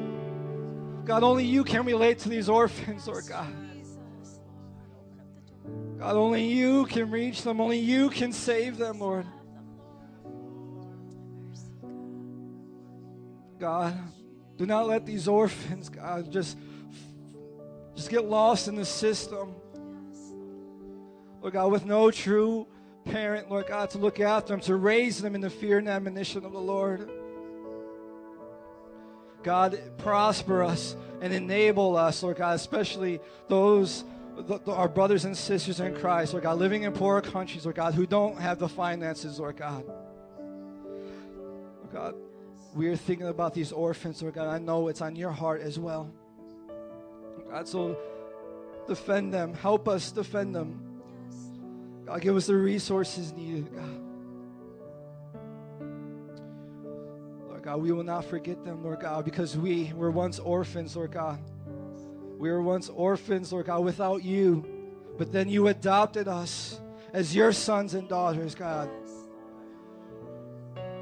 God, 1.04 1.22
only 1.22 1.44
you 1.44 1.64
can 1.64 1.84
relate 1.84 2.20
to 2.20 2.28
these 2.28 2.48
orphans, 2.48 3.06
Lord 3.06 3.24
God. 3.28 3.52
God, 5.98 6.16
only 6.16 6.44
you 6.44 6.86
can 6.86 7.10
reach 7.10 7.42
them. 7.42 7.60
Only 7.60 7.78
you 7.78 8.10
can 8.10 8.32
save 8.32 8.78
them, 8.78 9.00
Lord. 9.00 9.26
God, 13.58 13.98
do 14.56 14.66
not 14.66 14.86
let 14.86 15.06
these 15.06 15.28
orphans, 15.28 15.88
God, 15.88 16.30
just, 16.30 16.58
just 17.94 18.10
get 18.10 18.24
lost 18.24 18.68
in 18.68 18.74
the 18.74 18.84
system. 18.84 19.54
Lord 21.44 21.52
God, 21.52 21.72
with 21.72 21.84
no 21.84 22.10
true 22.10 22.66
parent, 23.04 23.50
Lord 23.50 23.66
God, 23.66 23.90
to 23.90 23.98
look 23.98 24.18
after 24.18 24.54
them, 24.54 24.60
to 24.60 24.76
raise 24.76 25.20
them 25.20 25.34
in 25.34 25.42
the 25.42 25.50
fear 25.50 25.76
and 25.76 25.86
admonition 25.86 26.42
of 26.42 26.52
the 26.52 26.58
Lord. 26.58 27.10
God, 29.42 29.78
prosper 29.98 30.62
us 30.62 30.96
and 31.20 31.34
enable 31.34 31.98
us, 31.98 32.22
Lord 32.22 32.38
God, 32.38 32.56
especially 32.56 33.20
those, 33.48 34.04
the, 34.38 34.58
the- 34.58 34.72
our 34.72 34.88
brothers 34.88 35.26
and 35.26 35.36
sisters 35.36 35.80
in 35.80 35.94
Christ, 35.94 36.32
Lord 36.32 36.44
God, 36.44 36.56
living 36.58 36.84
in 36.84 36.92
poorer 36.94 37.20
countries, 37.20 37.66
Lord 37.66 37.76
God, 37.76 37.92
who 37.92 38.06
don't 38.06 38.40
have 38.40 38.58
the 38.58 38.66
finances, 38.70 39.38
Lord 39.38 39.58
God. 39.58 39.84
Lord 41.76 41.92
God, 41.92 42.14
we 42.74 42.88
are 42.88 42.96
thinking 42.96 43.28
about 43.28 43.52
these 43.52 43.70
orphans, 43.70 44.22
Lord 44.22 44.32
God. 44.32 44.48
I 44.48 44.56
know 44.56 44.88
it's 44.88 45.02
on 45.02 45.14
your 45.14 45.30
heart 45.32 45.60
as 45.60 45.78
well. 45.78 46.10
God, 47.50 47.68
so 47.68 47.98
defend 48.88 49.34
them. 49.34 49.52
Help 49.52 49.88
us 49.90 50.10
defend 50.10 50.54
them. 50.54 50.83
God, 52.06 52.20
give 52.20 52.36
us 52.36 52.46
the 52.46 52.56
resources 52.56 53.32
needed, 53.32 53.74
God. 53.74 54.00
Lord 57.48 57.62
God, 57.62 57.80
we 57.80 57.92
will 57.92 58.04
not 58.04 58.24
forget 58.24 58.62
them, 58.64 58.84
Lord 58.84 59.00
God, 59.00 59.24
because 59.24 59.56
we 59.56 59.92
were 59.94 60.10
once 60.10 60.38
orphans, 60.38 60.96
Lord 60.96 61.12
God. 61.12 61.38
We 62.38 62.50
were 62.50 62.62
once 62.62 62.90
orphans, 62.90 63.52
Lord 63.52 63.66
God, 63.66 63.84
without 63.84 64.22
you. 64.22 64.66
But 65.16 65.32
then 65.32 65.48
you 65.48 65.68
adopted 65.68 66.28
us 66.28 66.80
as 67.12 67.34
your 67.34 67.52
sons 67.52 67.94
and 67.94 68.08
daughters, 68.08 68.54
God. 68.54 68.90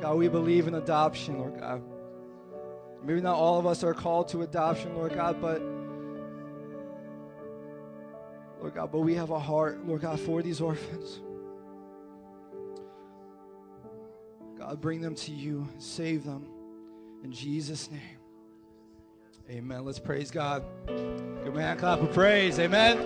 God, 0.00 0.16
we 0.16 0.28
believe 0.28 0.68
in 0.68 0.74
adoption, 0.74 1.38
Lord 1.38 1.58
God. 1.58 1.82
Maybe 3.04 3.20
not 3.20 3.34
all 3.34 3.58
of 3.58 3.66
us 3.66 3.82
are 3.82 3.94
called 3.94 4.28
to 4.28 4.42
adoption, 4.42 4.94
Lord 4.94 5.14
God, 5.14 5.40
but 5.40 5.60
Lord 8.62 8.75
God, 8.75 8.92
but 8.92 9.01
we 9.01 9.16
have 9.16 9.31
a 9.31 9.40
heart, 9.40 9.85
Lord 9.85 10.03
God, 10.03 10.20
for 10.20 10.40
these 10.40 10.61
orphans. 10.61 11.20
God, 14.57 14.81
bring 14.81 15.01
them 15.01 15.16
to 15.16 15.33
you, 15.33 15.68
save 15.79 16.22
them 16.22 16.46
in 17.25 17.33
Jesus' 17.33 17.90
name. 17.90 18.01
Amen. 19.51 19.85
Let's 19.85 19.98
praise 19.98 20.31
God. 20.31 20.62
Good 20.87 21.53
man, 21.53 21.77
clap 21.77 22.03
of 22.03 22.12
praise. 22.12 22.61
Amen. 22.61 22.98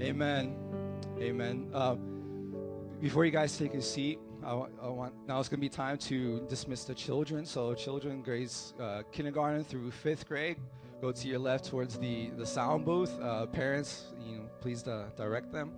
Amen. 0.00 0.56
Amen. 1.20 1.70
Uh, 1.72 1.94
before 3.00 3.24
you 3.24 3.30
guys 3.30 3.56
take 3.56 3.74
a 3.74 3.80
seat, 3.80 4.18
I, 4.44 4.52
I 4.82 4.88
want 4.88 5.14
now 5.26 5.38
it's 5.40 5.48
going 5.48 5.58
to 5.58 5.64
be 5.64 5.68
time 5.68 5.98
to 5.98 6.44
dismiss 6.48 6.84
the 6.84 6.94
children. 6.94 7.46
So, 7.46 7.74
children, 7.74 8.22
grades 8.22 8.74
uh, 8.80 9.02
kindergarten 9.12 9.64
through 9.64 9.90
fifth 9.90 10.28
grade, 10.28 10.56
go 11.00 11.12
to 11.12 11.28
your 11.28 11.38
left 11.38 11.66
towards 11.66 11.98
the 11.98 12.30
the 12.30 12.46
sound 12.46 12.84
booth. 12.84 13.18
Uh, 13.20 13.46
parents, 13.46 14.12
you 14.24 14.36
know, 14.36 14.44
please 14.60 14.86
uh, 14.86 15.10
direct 15.16 15.52
them. 15.52 15.72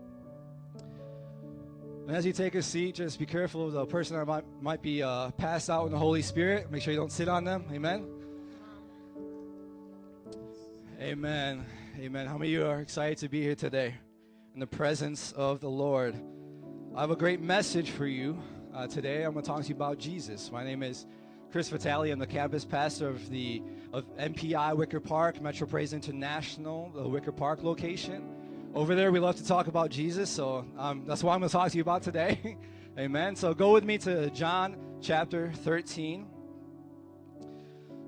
And 2.06 2.14
as 2.14 2.26
you 2.26 2.34
take 2.34 2.54
a 2.54 2.62
seat, 2.62 2.96
just 2.96 3.18
be 3.18 3.24
careful 3.24 3.66
of 3.66 3.72
the 3.72 3.86
person 3.86 4.18
that 4.18 4.26
might, 4.26 4.44
might 4.60 4.82
be 4.82 5.02
uh, 5.02 5.30
passed 5.30 5.70
out 5.70 5.86
in 5.86 5.92
the 5.92 5.98
Holy 5.98 6.20
Spirit. 6.20 6.70
Make 6.70 6.82
sure 6.82 6.92
you 6.92 7.00
don't 7.00 7.10
sit 7.10 7.28
on 7.28 7.44
them. 7.44 7.64
Amen. 7.72 8.06
Amen. 11.00 11.64
Amen. 11.98 12.26
How 12.26 12.36
many 12.36 12.54
of 12.54 12.60
you 12.60 12.66
are 12.66 12.80
excited 12.80 13.16
to 13.18 13.30
be 13.30 13.40
here 13.40 13.54
today 13.54 13.94
in 14.52 14.60
the 14.60 14.66
presence 14.66 15.32
of 15.32 15.60
the 15.60 15.70
Lord? 15.70 16.14
I 16.94 17.00
have 17.00 17.10
a 17.10 17.16
great 17.16 17.40
message 17.40 17.90
for 17.90 18.06
you 18.06 18.38
uh, 18.74 18.86
today. 18.86 19.22
I'm 19.24 19.32
going 19.32 19.44
to 19.44 19.48
talk 19.48 19.62
to 19.62 19.68
you 19.68 19.74
about 19.74 19.98
Jesus. 19.98 20.50
My 20.50 20.64
name 20.64 20.82
is 20.82 21.06
Chris 21.52 21.68
Vitale. 21.68 22.10
I'm 22.10 22.18
the 22.18 22.26
campus 22.26 22.64
pastor 22.64 23.08
of 23.08 23.30
the 23.30 23.62
of 23.92 24.04
MPI 24.16 24.76
Wicker 24.76 24.98
Park, 24.98 25.40
Metro 25.40 25.66
Praise 25.66 25.92
International, 25.92 26.90
the 26.94 27.06
Wicker 27.08 27.30
Park 27.30 27.62
location. 27.62 28.28
Over 28.74 28.96
there, 28.96 29.12
we 29.12 29.20
love 29.20 29.36
to 29.36 29.46
talk 29.46 29.68
about 29.68 29.90
Jesus, 29.90 30.28
so 30.28 30.66
um, 30.76 31.04
that's 31.06 31.22
what 31.22 31.32
I'm 31.32 31.38
going 31.38 31.48
to 31.48 31.52
talk 31.52 31.70
to 31.70 31.76
you 31.76 31.82
about 31.82 32.02
today. 32.02 32.56
Amen. 32.98 33.36
So 33.36 33.54
go 33.54 33.72
with 33.72 33.84
me 33.84 33.98
to 33.98 34.30
John 34.30 34.76
chapter 35.00 35.52
13. 35.52 36.26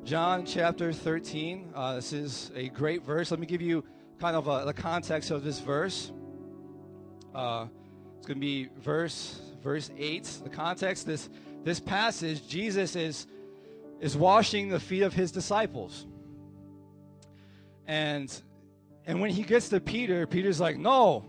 John 0.03 0.45
chapter 0.45 0.93
13. 0.93 1.71
Uh, 1.75 1.95
this 1.97 2.13
is 2.13 2.51
a 2.57 2.69
great 2.71 3.05
verse. 3.05 3.31
Let 3.31 3.39
me 3.39 3.47
give 3.47 3.63
you 3.63 3.85
kind 4.19 4.35
of 4.35 4.49
uh 4.49 4.65
the 4.65 4.73
context 4.73 5.31
of 5.31 5.45
this 5.45 5.61
verse. 5.61 6.11
Uh, 7.35 7.67
it's 8.19 8.27
going 8.27 8.39
to 8.39 8.41
be 8.41 8.69
verse 8.81 9.41
verse 9.67 9.91
8. 9.99 10.43
The 10.45 10.49
context 10.49 11.07
this 11.07 11.29
this 11.65 11.81
passage 11.81 12.47
Jesus 12.47 12.95
is 12.95 13.27
is 14.01 14.17
washing 14.17 14.69
the 14.69 14.79
feet 14.79 15.03
of 15.03 15.13
his 15.13 15.33
disciples. 15.33 16.07
And 17.89 18.31
and 19.07 19.21
when 19.21 19.31
he 19.31 19.43
gets 19.43 19.69
to 19.71 19.81
Peter, 19.81 20.25
Peter's 20.27 20.61
like, 20.61 20.79
"No." 20.79 21.25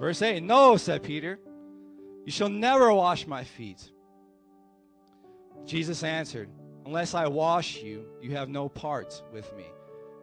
Verse 0.00 0.22
8, 0.22 0.42
"No," 0.42 0.78
said 0.78 1.02
Peter. 1.02 1.38
"You 2.24 2.32
shall 2.32 2.48
never 2.48 2.92
wash 2.92 3.26
my 3.26 3.44
feet." 3.44 3.90
Jesus 5.66 6.02
answered, 6.02 6.48
Unless 6.86 7.14
I 7.14 7.26
wash 7.26 7.82
you, 7.82 8.06
you 8.22 8.30
have 8.30 8.48
no 8.48 8.68
part 8.68 9.22
with 9.32 9.52
me. 9.56 9.66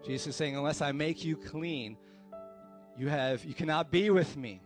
Jesus 0.06 0.28
is 0.28 0.36
saying, 0.36 0.56
Unless 0.56 0.82
I 0.82 0.94
make 0.94 1.26
you 1.26 1.36
clean, 1.36 1.98
you 2.98 3.10
have 3.10 3.44
you 3.46 3.54
cannot 3.54 3.92
be 3.92 4.10
with 4.10 4.36
me. 4.38 4.62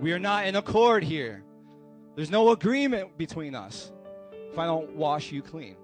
We 0.00 0.12
are 0.12 0.18
not 0.18 0.46
in 0.46 0.56
accord 0.56 1.04
here. 1.04 1.42
There's 2.16 2.30
no 2.30 2.50
agreement 2.50 3.16
between 3.16 3.54
us 3.54 3.92
if 4.50 4.58
I 4.58 4.66
don't 4.66 4.94
wash 4.94 5.32
you 5.32 5.42
clean. 5.42 5.76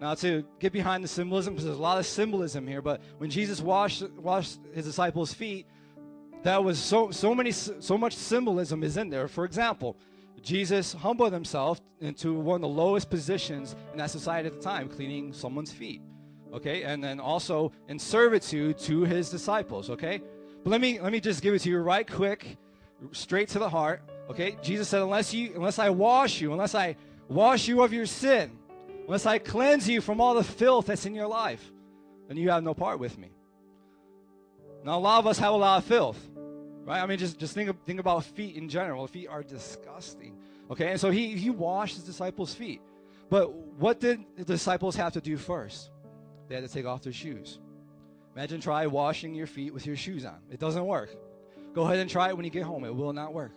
Now, 0.00 0.14
to 0.16 0.44
get 0.58 0.72
behind 0.72 1.02
the 1.02 1.08
symbolism, 1.08 1.54
because 1.54 1.64
there's 1.64 1.78
a 1.78 1.82
lot 1.82 1.98
of 1.98 2.06
symbolism 2.06 2.66
here, 2.66 2.82
but 2.82 3.00
when 3.18 3.30
Jesus 3.30 3.62
washed, 3.62 4.06
washed 4.10 4.58
his 4.74 4.84
disciples' 4.84 5.32
feet, 5.32 5.66
that 6.42 6.62
was 6.62 6.78
so 6.78 7.10
so 7.10 7.34
many 7.34 7.50
so 7.50 7.96
much 7.96 8.14
symbolism 8.14 8.82
is 8.82 8.98
in 8.98 9.08
there. 9.08 9.26
For 9.26 9.44
example, 9.44 9.96
Jesus 10.42 10.92
humbled 10.92 11.32
himself 11.32 11.80
into 12.00 12.34
one 12.34 12.56
of 12.56 12.60
the 12.60 12.68
lowest 12.68 13.08
positions 13.08 13.74
in 13.92 13.98
that 13.98 14.10
society 14.10 14.48
at 14.48 14.54
the 14.54 14.60
time, 14.60 14.88
cleaning 14.88 15.32
someone's 15.32 15.72
feet. 15.72 16.02
Okay, 16.52 16.82
and 16.82 17.02
then 17.02 17.18
also 17.18 17.72
in 17.88 17.98
servitude 17.98 18.78
to 18.80 19.02
his 19.04 19.30
disciples. 19.30 19.88
Okay, 19.90 20.20
but 20.62 20.70
let 20.70 20.80
me 20.80 21.00
let 21.00 21.10
me 21.10 21.20
just 21.20 21.42
give 21.42 21.54
it 21.54 21.60
to 21.60 21.70
you 21.70 21.78
right 21.78 22.06
quick, 22.06 22.58
straight 23.12 23.48
to 23.50 23.58
the 23.58 23.68
heart. 23.68 24.02
Okay, 24.30 24.56
Jesus 24.62 24.88
said, 24.88 25.02
unless 25.02 25.32
you 25.32 25.52
unless 25.54 25.78
I 25.78 25.90
wash 25.90 26.40
you, 26.40 26.52
unless 26.52 26.74
I 26.74 26.96
wash 27.28 27.68
you 27.68 27.82
of 27.82 27.92
your 27.92 28.06
sin, 28.06 28.50
unless 29.06 29.26
I 29.26 29.38
cleanse 29.38 29.88
you 29.88 30.00
from 30.00 30.20
all 30.20 30.34
the 30.34 30.44
filth 30.44 30.86
that's 30.86 31.06
in 31.06 31.14
your 31.14 31.28
life, 31.28 31.64
then 32.28 32.36
you 32.36 32.50
have 32.50 32.62
no 32.62 32.74
part 32.74 32.98
with 32.98 33.16
me. 33.18 33.30
Now, 34.84 34.98
a 34.98 35.00
lot 35.00 35.18
of 35.18 35.26
us 35.26 35.38
have 35.38 35.52
a 35.52 35.56
lot 35.56 35.78
of 35.78 35.84
filth, 35.84 36.18
right? 36.84 37.02
I 37.02 37.06
mean, 37.06 37.18
just, 37.18 37.38
just 37.38 37.54
think, 37.54 37.70
of, 37.70 37.76
think 37.84 37.98
about 37.98 38.24
feet 38.24 38.56
in 38.56 38.68
general. 38.68 39.06
Feet 39.06 39.26
are 39.28 39.42
disgusting, 39.42 40.36
okay? 40.70 40.92
And 40.92 41.00
so 41.00 41.10
he, 41.10 41.36
he 41.36 41.50
washed 41.50 41.96
his 41.96 42.04
disciples' 42.04 42.54
feet. 42.54 42.80
But 43.28 43.52
what 43.52 43.98
did 43.98 44.24
the 44.36 44.44
disciples 44.44 44.94
have 44.94 45.12
to 45.14 45.20
do 45.20 45.36
first? 45.36 45.90
They 46.48 46.54
had 46.54 46.62
to 46.66 46.72
take 46.72 46.86
off 46.86 47.02
their 47.02 47.12
shoes. 47.12 47.58
Imagine 48.36 48.60
try 48.60 48.86
washing 48.86 49.34
your 49.34 49.48
feet 49.48 49.74
with 49.74 49.86
your 49.86 49.96
shoes 49.96 50.24
on. 50.24 50.38
It 50.50 50.60
doesn't 50.60 50.84
work. 50.84 51.10
Go 51.76 51.82
ahead 51.82 51.98
and 51.98 52.08
try 52.08 52.30
it 52.30 52.36
when 52.36 52.46
you 52.46 52.50
get 52.50 52.62
home. 52.62 52.84
It 52.84 52.94
will 52.96 53.12
not 53.12 53.34
work. 53.34 53.52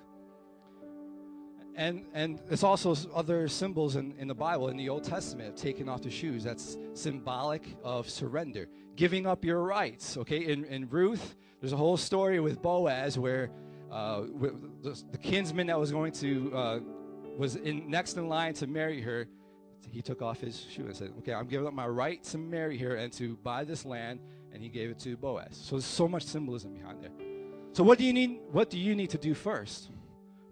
And 1.77 2.05
and 2.13 2.41
it's 2.49 2.63
also 2.63 2.93
other 3.15 3.47
symbols 3.47 3.95
in, 3.95 4.13
in 4.17 4.27
the 4.27 4.35
Bible, 4.35 4.67
in 4.67 4.75
the 4.75 4.89
Old 4.89 5.05
Testament, 5.05 5.47
of 5.47 5.55
taking 5.55 5.87
off 5.87 6.01
the 6.01 6.09
shoes. 6.11 6.43
That's 6.43 6.77
symbolic 6.95 7.63
of 7.81 8.09
surrender, 8.09 8.67
giving 8.97 9.25
up 9.25 9.45
your 9.45 9.63
rights. 9.63 10.17
Okay, 10.17 10.39
in, 10.51 10.65
in 10.65 10.89
Ruth, 10.89 11.37
there's 11.61 11.71
a 11.71 11.77
whole 11.77 11.95
story 11.95 12.41
with 12.41 12.61
Boaz 12.61 13.17
where 13.17 13.51
uh, 13.89 14.23
the 14.81 15.19
kinsman 15.23 15.67
that 15.67 15.79
was 15.79 15.89
going 15.89 16.11
to 16.11 16.53
uh, 16.53 16.79
was 17.37 17.55
in 17.55 17.89
next 17.89 18.17
in 18.17 18.27
line 18.27 18.53
to 18.55 18.67
marry 18.67 18.99
her. 18.99 19.29
He 19.89 20.01
took 20.01 20.21
off 20.21 20.41
his 20.41 20.59
shoe 20.69 20.87
and 20.87 20.93
said, 20.93 21.13
"Okay, 21.19 21.33
I'm 21.33 21.47
giving 21.47 21.67
up 21.67 21.73
my 21.73 21.87
right 21.87 22.21
to 22.25 22.37
marry 22.37 22.77
her 22.79 22.95
and 22.95 23.13
to 23.13 23.37
buy 23.37 23.63
this 23.63 23.85
land." 23.85 24.19
And 24.51 24.61
he 24.61 24.67
gave 24.67 24.89
it 24.89 24.99
to 24.99 25.15
Boaz. 25.15 25.51
So 25.53 25.77
there's 25.77 25.85
so 25.85 26.05
much 26.05 26.23
symbolism 26.23 26.73
behind 26.73 27.01
there. 27.01 27.28
So 27.79 27.85
what 27.85 27.97
do 27.97 28.03
you 28.03 28.11
need? 28.11 28.41
What 28.51 28.69
do 28.69 28.77
you 28.77 28.93
need 28.93 29.11
to 29.11 29.17
do 29.17 29.33
first? 29.33 29.89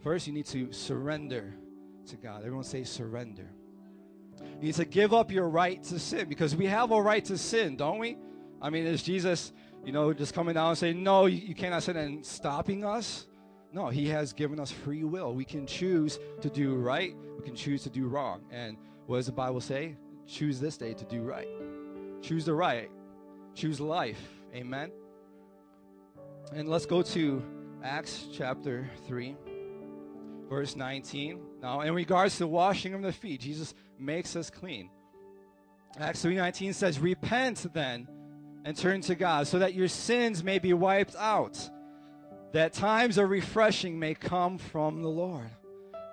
First, 0.01 0.27
you 0.27 0.33
need 0.33 0.45
to 0.45 0.71
surrender 0.71 1.53
to 2.05 2.15
God. 2.15 2.37
Everyone 2.37 2.63
say 2.63 2.85
surrender. 2.85 3.51
You 4.39 4.67
need 4.67 4.75
to 4.75 4.85
give 4.85 5.13
up 5.13 5.29
your 5.29 5.49
right 5.49 5.83
to 5.83 5.99
sin 5.99 6.29
because 6.29 6.55
we 6.55 6.67
have 6.67 6.91
a 6.91 7.01
right 7.01 7.25
to 7.25 7.37
sin, 7.37 7.75
don't 7.75 7.99
we? 7.99 8.17
I 8.61 8.69
mean, 8.69 8.85
is 8.85 9.03
Jesus, 9.03 9.51
you 9.83 9.91
know, 9.91 10.13
just 10.13 10.33
coming 10.33 10.53
down 10.53 10.69
and 10.69 10.77
saying, 10.77 11.03
no, 11.03 11.25
you, 11.25 11.53
cannot 11.53 11.83
sin 11.83 11.97
and 11.97 12.25
stopping 12.25 12.85
us? 12.85 13.27
No, 13.73 13.89
He 13.89 14.07
has 14.07 14.31
given 14.31 14.57
us 14.57 14.71
free 14.71 15.03
will. 15.03 15.35
We 15.35 15.43
can 15.43 15.67
choose 15.67 16.19
to 16.39 16.49
do 16.49 16.75
right, 16.75 17.13
we 17.37 17.43
can 17.43 17.55
choose 17.55 17.83
to 17.83 17.89
do 17.89 18.07
wrong. 18.07 18.43
And 18.51 18.77
what 19.05 19.17
does 19.17 19.25
the 19.25 19.33
Bible 19.33 19.59
say? 19.59 19.97
Choose 20.27 20.61
this 20.61 20.77
day 20.77 20.93
to 20.93 21.03
do 21.03 21.23
right. 21.23 21.49
Choose 22.21 22.45
the 22.45 22.53
right, 22.53 22.89
choose 23.53 23.81
life. 23.81 24.21
Amen. 24.55 24.91
And 26.53 26.69
let's 26.69 26.85
go 26.85 27.01
to 27.01 27.43
Acts 27.83 28.27
chapter 28.31 28.89
3 29.05 29.35
verse 30.49 30.75
19. 30.75 31.41
Now, 31.61 31.81
in 31.81 31.93
regards 31.93 32.37
to 32.37 32.47
washing 32.47 32.93
of 32.93 33.01
the 33.01 33.11
feet, 33.11 33.41
Jesus 33.41 33.73
makes 33.99 34.35
us 34.35 34.49
clean. 34.49 34.89
Acts 35.99 36.21
3:19 36.21 36.73
says, 36.73 36.99
"Repent 36.99 37.65
then 37.73 38.07
and 38.63 38.77
turn 38.77 39.01
to 39.01 39.15
God, 39.15 39.47
so 39.47 39.59
that 39.59 39.73
your 39.73 39.87
sins 39.87 40.43
may 40.43 40.59
be 40.59 40.73
wiped 40.73 41.15
out, 41.15 41.69
that 42.53 42.73
times 42.73 43.17
of 43.17 43.29
refreshing 43.29 43.99
may 43.99 44.13
come 44.13 44.57
from 44.57 45.01
the 45.01 45.09
Lord." 45.09 45.49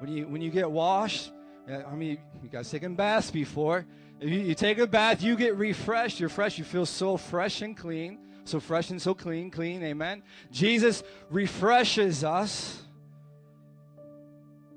When 0.01 0.11
you 0.11 0.27
when 0.27 0.41
you 0.41 0.51
get 0.51 0.71
washed, 0.71 1.33
I 1.69 1.95
mean, 1.95 2.19
you 2.43 2.49
guys 2.49 2.71
taken 2.71 2.95
baths 2.95 3.31
before. 3.31 3.87
You, 4.21 4.41
you 4.41 4.55
take 4.55 4.79
a 4.79 4.87
bath, 4.87 5.23
you 5.23 5.37
get 5.37 5.57
refreshed. 5.57 6.19
You're 6.19 6.29
fresh. 6.29 6.59
You 6.59 6.65
feel 6.65 6.87
so 6.87 7.17
fresh 7.17 7.63
and 7.63 7.77
clean, 7.77 8.19
so 8.45 8.61
fresh 8.61 8.91
and 8.91 9.01
so 9.01 9.15
clean, 9.15 9.51
clean. 9.51 9.83
Amen. 9.83 10.23
Jesus 10.51 11.03
refreshes 11.31 12.23
us. 12.23 12.83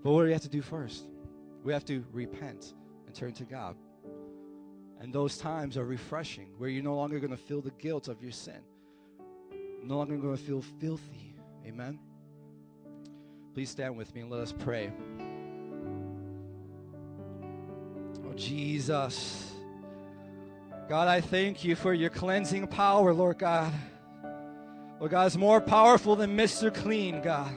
But 0.03 0.11
what 0.11 0.21
do 0.21 0.27
we 0.27 0.33
have 0.33 0.41
to 0.43 0.49
do 0.49 0.61
first? 0.61 1.03
We 1.63 1.73
have 1.73 1.85
to 1.85 2.03
repent 2.11 2.73
and 3.05 3.13
turn 3.13 3.33
to 3.33 3.43
God. 3.43 3.75
And 4.99 5.13
those 5.13 5.37
times 5.37 5.77
are 5.77 5.85
refreshing, 5.85 6.47
where 6.57 6.69
you're 6.69 6.83
no 6.83 6.95
longer 6.95 7.19
going 7.19 7.31
to 7.31 7.37
feel 7.37 7.61
the 7.61 7.71
guilt 7.71 8.07
of 8.07 8.21
your 8.21 8.31
sin. 8.31 8.61
No 9.83 9.97
longer 9.97 10.17
going 10.17 10.37
to 10.37 10.43
feel 10.43 10.61
filthy. 10.79 11.35
Amen. 11.65 11.99
Please 13.53 13.69
stand 13.69 13.97
with 13.97 14.13
me 14.15 14.21
and 14.21 14.29
let 14.29 14.39
us 14.39 14.53
pray. 14.53 14.91
Oh, 18.25 18.33
Jesus. 18.35 19.56
God, 20.89 21.09
I 21.09 21.19
thank 21.19 21.65
you 21.65 21.75
for 21.75 21.93
your 21.93 22.09
cleansing 22.09 22.67
power, 22.67 23.13
Lord 23.13 23.39
God. 23.39 23.73
Lord 25.01 25.11
God, 25.11 25.35
more 25.35 25.59
powerful 25.59 26.15
than 26.15 26.37
Mr. 26.37 26.73
Clean, 26.73 27.21
God. 27.21 27.51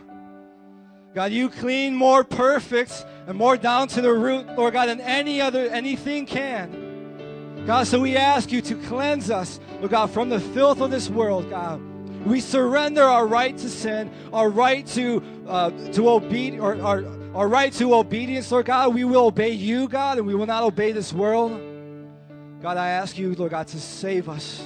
God, 1.15 1.31
you 1.31 1.49
clean 1.49 1.95
more 1.95 2.25
perfect 2.25 3.07
and 3.29 3.39
more 3.39 3.57
down 3.57 3.87
to 3.89 4.01
the 4.01 4.13
root, 4.13 4.47
Lord 4.57 4.73
God, 4.73 4.89
than 4.89 5.01
any 5.01 5.41
other 5.41 5.69
anything 5.69 6.27
can. 6.27 7.65
God, 7.67 7.87
so 7.87 8.01
we 8.01 8.17
ask 8.17 8.51
you 8.51 8.61
to 8.63 8.75
cleanse 8.75 9.31
us, 9.31 9.61
Lord 9.79 9.93
God, 9.93 10.11
from 10.11 10.29
the 10.29 10.41
filth 10.41 10.81
of 10.81 10.91
this 10.91 11.09
world, 11.09 11.49
God. 11.49 11.81
We 12.27 12.41
surrender 12.41 13.05
our 13.05 13.29
right 13.29 13.57
to 13.59 13.69
sin, 13.69 14.11
our 14.33 14.51
right 14.51 14.85
to 14.89 15.23
uh, 15.47 15.71
to 15.93 16.11
obey, 16.11 16.59
or 16.59 16.83
our, 16.83 17.05
our 17.37 17.47
right 17.47 17.73
to 17.75 17.95
obedience, 17.95 18.51
Lord 18.51 18.67
God. 18.67 18.93
We 18.93 19.05
will 19.05 19.27
obey 19.27 19.53
you, 19.53 19.87
God, 19.87 20.19
and 20.19 20.27
we 20.27 20.35
will 20.35 20.47
not 20.47 20.65
obey 20.65 20.91
this 20.91 21.13
world. 21.13 21.70
God, 22.61 22.77
I 22.77 22.91
ask 22.91 23.17
you, 23.17 23.35
Lord 23.35 23.53
God, 23.53 23.67
to 23.69 23.81
save 23.81 24.29
us. 24.29 24.63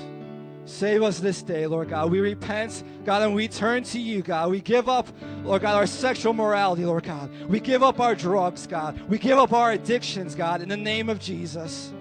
Save 0.66 1.03
us 1.03 1.20
this 1.20 1.42
day, 1.42 1.66
Lord 1.66 1.90
God. 1.90 2.11
We 2.11 2.20
repent, 2.20 2.82
God, 3.05 3.22
and 3.22 3.34
we 3.34 3.49
turn 3.49 3.84
to 3.84 4.01
you, 4.01 4.22
God. 4.22 4.51
We 4.51 4.61
give 4.61 4.88
up, 4.88 5.09
Lord 5.45 5.62
God, 5.62 5.76
our 5.76 5.86
sexual 5.86 6.32
morality, 6.32 6.84
Lord 6.84 7.05
God. 7.05 7.30
We 7.49 7.61
give 7.61 7.82
up 7.82 8.01
our 8.01 8.14
drugs, 8.14 8.66
God. 8.66 8.99
We 9.09 9.18
give 9.18 9.38
up 9.38 9.53
our 9.53 9.72
addictions, 9.72 10.34
God, 10.34 10.62
in 10.62 10.68
the 10.68 10.76
name 10.76 11.09
of 11.09 11.20
Jesus. 11.20 11.92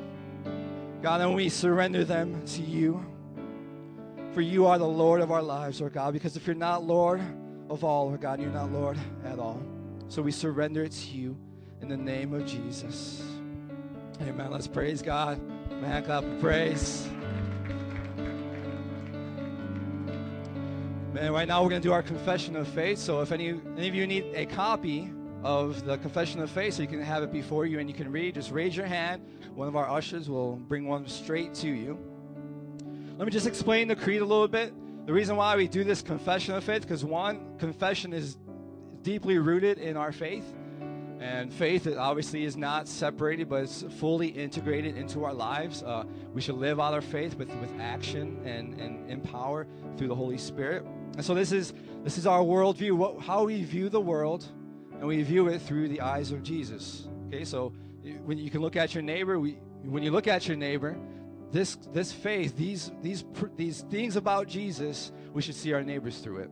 God, 1.02 1.20
and 1.20 1.36
we 1.36 1.50
surrender 1.50 2.06
them 2.06 2.44
to 2.46 2.62
you. 2.62 3.06
For 4.34 4.42
you 4.42 4.66
are 4.66 4.80
the 4.80 4.88
Lord 4.88 5.22
of 5.22 5.32
our 5.32 5.44
lives, 5.44 5.82
Lord 5.82 5.94
God. 5.94 6.14
Because 6.14 6.38
if 6.38 6.48
you're 6.48 6.56
not 6.56 6.84
Lord 6.84 7.22
of 7.70 7.84
all, 7.84 8.08
Lord 8.08 8.22
God, 8.22 8.40
you're 8.40 8.50
not 8.50 8.72
Lord 8.72 8.98
at 9.26 9.38
all. 9.38 9.62
So 10.08 10.22
we 10.22 10.32
surrender 10.32 10.84
it 10.86 10.94
to 10.94 11.10
you 11.10 11.38
in 11.82 11.90
the 11.90 11.98
name 11.98 12.34
of 12.34 12.46
Jesus. 12.46 13.22
Amen. 14.22 14.50
Let's 14.52 14.68
praise 14.68 15.02
God. 15.02 15.40
Man, 15.84 16.02
clap 16.06 16.24
of 16.24 16.40
praise. 16.40 17.10
Man, 21.12 21.34
right 21.34 21.46
now 21.46 21.62
we're 21.62 21.70
going 21.70 21.82
to 21.82 21.86
do 21.86 21.92
our 21.92 22.02
confession 22.02 22.56
of 22.56 22.70
faith. 22.70 23.00
So 23.00 23.20
if 23.20 23.34
any, 23.34 23.50
any 23.50 23.90
of 23.90 23.94
you 23.94 24.08
need 24.08 24.32
a 24.34 24.46
copy 24.46 25.12
of 25.44 25.84
the 25.84 25.98
confession 25.98 26.40
of 26.40 26.50
faith, 26.50 26.76
so 26.76 26.84
you 26.84 26.88
can 26.88 27.02
have 27.02 27.22
it 27.22 27.34
before 27.34 27.66
you 27.66 27.80
and 27.80 27.90
you 27.90 27.94
can 27.94 28.10
read, 28.10 28.36
just 28.36 28.50
raise 28.50 28.78
your 28.78 28.86
hand. 28.86 29.24
One 29.56 29.68
of 29.68 29.76
our 29.76 29.90
ushers 29.90 30.30
will 30.30 30.56
bring 30.56 30.88
one 30.88 31.06
straight 31.06 31.54
to 31.56 31.68
you. 31.68 32.00
Let 33.18 33.26
me 33.26 33.32
just 33.32 33.46
explain 33.46 33.90
the 33.90 33.96
creed 33.98 34.22
a 34.22 34.26
little 34.26 34.48
bit. 34.48 34.74
The 35.06 35.12
reason 35.12 35.36
why 35.36 35.58
we 35.58 35.68
do 35.68 35.84
this 35.84 36.02
confession 36.02 36.56
of 36.56 36.64
faith, 36.64 36.84
because 36.84 37.04
one, 37.04 37.58
confession 37.58 38.14
is 38.14 38.38
deeply 39.02 39.38
rooted 39.38 39.80
in 39.80 39.98
our 39.98 40.14
faith. 40.14 40.46
And 41.24 41.54
faith 41.54 41.88
obviously 41.88 42.44
is 42.44 42.58
not 42.58 42.86
separated, 42.86 43.48
but 43.48 43.64
it's 43.64 43.86
fully 43.98 44.28
integrated 44.28 44.98
into 44.98 45.24
our 45.24 45.34
lives. 45.34 45.82
Uh, 45.82 46.04
we 46.34 46.42
should 46.42 46.56
live 46.56 46.82
out 46.82 46.94
our 46.94 47.00
faith 47.00 47.36
with, 47.36 47.48
with 47.62 47.72
action 47.80 48.42
and, 48.44 48.78
and 48.78 49.10
in 49.10 49.22
power 49.22 49.66
through 49.96 50.10
the 50.10 50.16
Holy 50.16 50.38
Spirit. 50.38 50.84
And 51.16 51.24
so 51.24 51.34
this 51.34 51.54
is 51.54 51.74
this 52.04 52.18
is 52.18 52.28
our 52.28 52.42
worldview, 52.42 52.92
what, 52.92 53.22
how 53.22 53.46
we 53.46 53.64
view 53.64 53.88
the 53.88 54.02
world, 54.02 54.44
and 55.00 55.08
we 55.08 55.24
view 55.24 55.48
it 55.48 55.62
through 55.62 55.88
the 55.88 56.02
eyes 56.02 56.34
of 56.34 56.44
Jesus. 56.44 57.08
Okay, 57.28 57.46
so 57.46 57.70
when 58.26 58.38
you 58.38 58.50
can 58.50 58.60
look 58.60 58.76
at 58.76 58.94
your 58.94 59.02
neighbor, 59.02 59.40
we, 59.40 59.52
when 59.84 60.04
you 60.04 60.12
look 60.12 60.28
at 60.28 60.46
your 60.46 60.58
neighbor, 60.58 60.98
this 61.54 61.78
this 61.94 62.12
faith, 62.12 62.58
these 62.58 62.92
these 63.02 63.24
these 63.56 63.82
things 63.84 64.18
about 64.18 64.50
Jesus, 64.50 65.14
we 65.32 65.42
should 65.42 65.56
see 65.56 65.72
our 65.72 65.84
neighbors 65.84 66.18
through 66.18 66.40
it. 66.40 66.50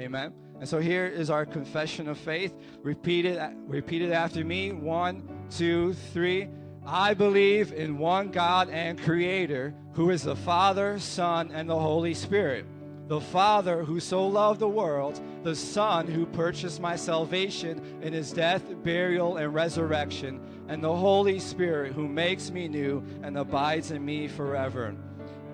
Amen. 0.00 0.32
And 0.60 0.68
so 0.68 0.78
here 0.78 1.06
is 1.06 1.30
our 1.30 1.44
confession 1.44 2.08
of 2.08 2.18
faith. 2.18 2.54
Repeat 2.82 3.26
it, 3.26 3.52
repeat 3.66 4.02
it 4.02 4.12
after 4.12 4.44
me. 4.44 4.72
One, 4.72 5.46
two, 5.50 5.94
three. 6.12 6.48
I 6.86 7.14
believe 7.14 7.72
in 7.72 7.98
one 7.98 8.30
God 8.30 8.68
and 8.68 9.00
Creator, 9.00 9.74
who 9.94 10.10
is 10.10 10.22
the 10.22 10.36
Father, 10.36 10.98
Son, 10.98 11.50
and 11.52 11.68
the 11.68 11.78
Holy 11.78 12.14
Spirit. 12.14 12.66
The 13.06 13.20
Father 13.20 13.84
who 13.84 14.00
so 14.00 14.26
loved 14.26 14.60
the 14.60 14.68
world, 14.68 15.20
the 15.42 15.54
Son 15.54 16.06
who 16.06 16.24
purchased 16.24 16.80
my 16.80 16.96
salvation 16.96 17.98
in 18.00 18.12
his 18.14 18.32
death, 18.32 18.62
burial, 18.82 19.36
and 19.36 19.52
resurrection, 19.52 20.40
and 20.68 20.82
the 20.82 20.94
Holy 20.94 21.38
Spirit 21.38 21.92
who 21.92 22.08
makes 22.08 22.50
me 22.50 22.66
new 22.68 23.04
and 23.22 23.36
abides 23.36 23.90
in 23.90 24.04
me 24.04 24.26
forever. 24.28 24.94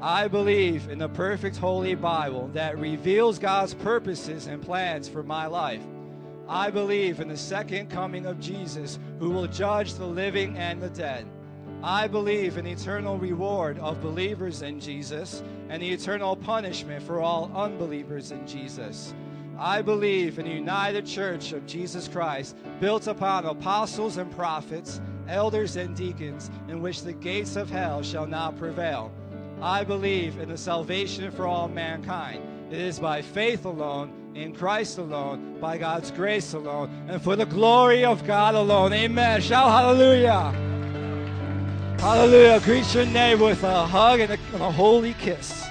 I 0.02 0.28
believe 0.28 0.88
in 0.88 0.98
the 0.98 1.10
perfect 1.10 1.58
Holy 1.58 1.94
Bible 1.94 2.48
that 2.54 2.78
reveals 2.78 3.38
God's 3.38 3.74
purposes 3.74 4.46
and 4.46 4.62
plans 4.62 5.10
for 5.10 5.22
my 5.22 5.46
life. 5.46 5.82
I 6.48 6.70
believe 6.70 7.20
in 7.20 7.28
the 7.28 7.36
second 7.36 7.90
coming 7.90 8.24
of 8.24 8.40
Jesus 8.40 8.98
who 9.18 9.28
will 9.28 9.46
judge 9.46 9.94
the 9.94 10.06
living 10.06 10.56
and 10.56 10.80
the 10.80 10.88
dead. 10.88 11.26
I 11.82 12.08
believe 12.08 12.56
in 12.56 12.64
the 12.64 12.70
eternal 12.70 13.18
reward 13.18 13.78
of 13.78 14.00
believers 14.00 14.62
in 14.62 14.80
Jesus 14.80 15.42
and 15.68 15.82
the 15.82 15.90
eternal 15.90 16.34
punishment 16.34 17.02
for 17.02 17.20
all 17.20 17.52
unbelievers 17.54 18.32
in 18.32 18.46
Jesus. 18.46 19.14
I 19.58 19.82
believe 19.82 20.38
in 20.38 20.46
the 20.46 20.50
united 20.50 21.04
church 21.04 21.52
of 21.52 21.66
Jesus 21.66 22.08
Christ, 22.08 22.56
built 22.80 23.06
upon 23.06 23.44
apostles 23.44 24.16
and 24.16 24.34
prophets, 24.34 24.98
elders 25.28 25.76
and 25.76 25.94
deacons, 25.94 26.50
in 26.68 26.80
which 26.80 27.02
the 27.02 27.12
gates 27.12 27.56
of 27.56 27.68
hell 27.68 28.02
shall 28.02 28.26
not 28.26 28.56
prevail. 28.56 29.12
I 29.62 29.84
believe 29.84 30.38
in 30.38 30.48
the 30.48 30.56
salvation 30.56 31.30
for 31.30 31.46
all 31.46 31.68
mankind. 31.68 32.42
It 32.72 32.78
is 32.78 32.98
by 32.98 33.20
faith 33.20 33.66
alone, 33.66 34.32
in 34.34 34.54
Christ 34.54 34.98
alone, 34.98 35.60
by 35.60 35.76
God's 35.76 36.10
grace 36.10 36.54
alone, 36.54 37.06
and 37.08 37.20
for 37.20 37.36
the 37.36 37.44
glory 37.44 38.04
of 38.04 38.26
God 38.26 38.54
alone. 38.54 38.92
Amen. 38.92 39.40
Shout 39.42 39.68
hallelujah. 39.68 40.52
Hallelujah. 42.00 42.60
Greet 42.60 42.94
your 42.94 43.04
neighbor 43.04 43.44
with 43.44 43.62
a 43.62 43.86
hug 43.86 44.20
and 44.20 44.32
a, 44.32 44.38
and 44.54 44.62
a 44.62 44.70
holy 44.70 45.12
kiss. 45.14 45.69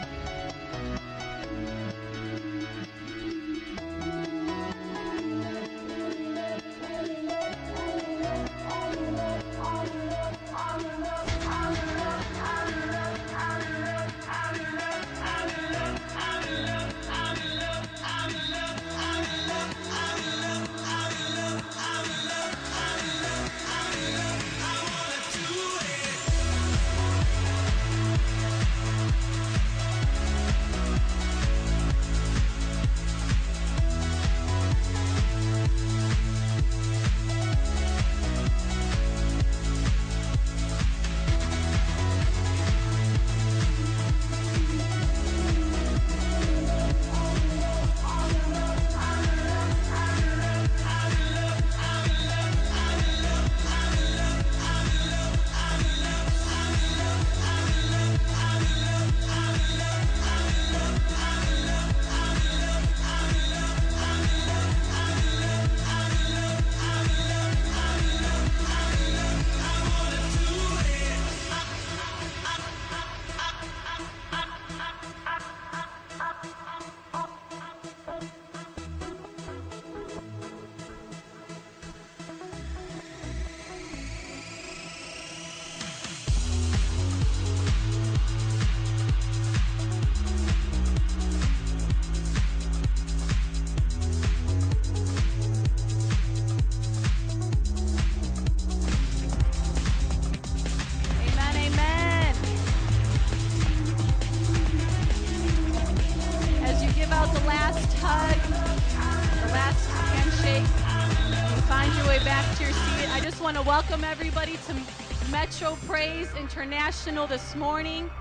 International 116.71 117.25
this 117.25 117.55
morning. 117.55 118.11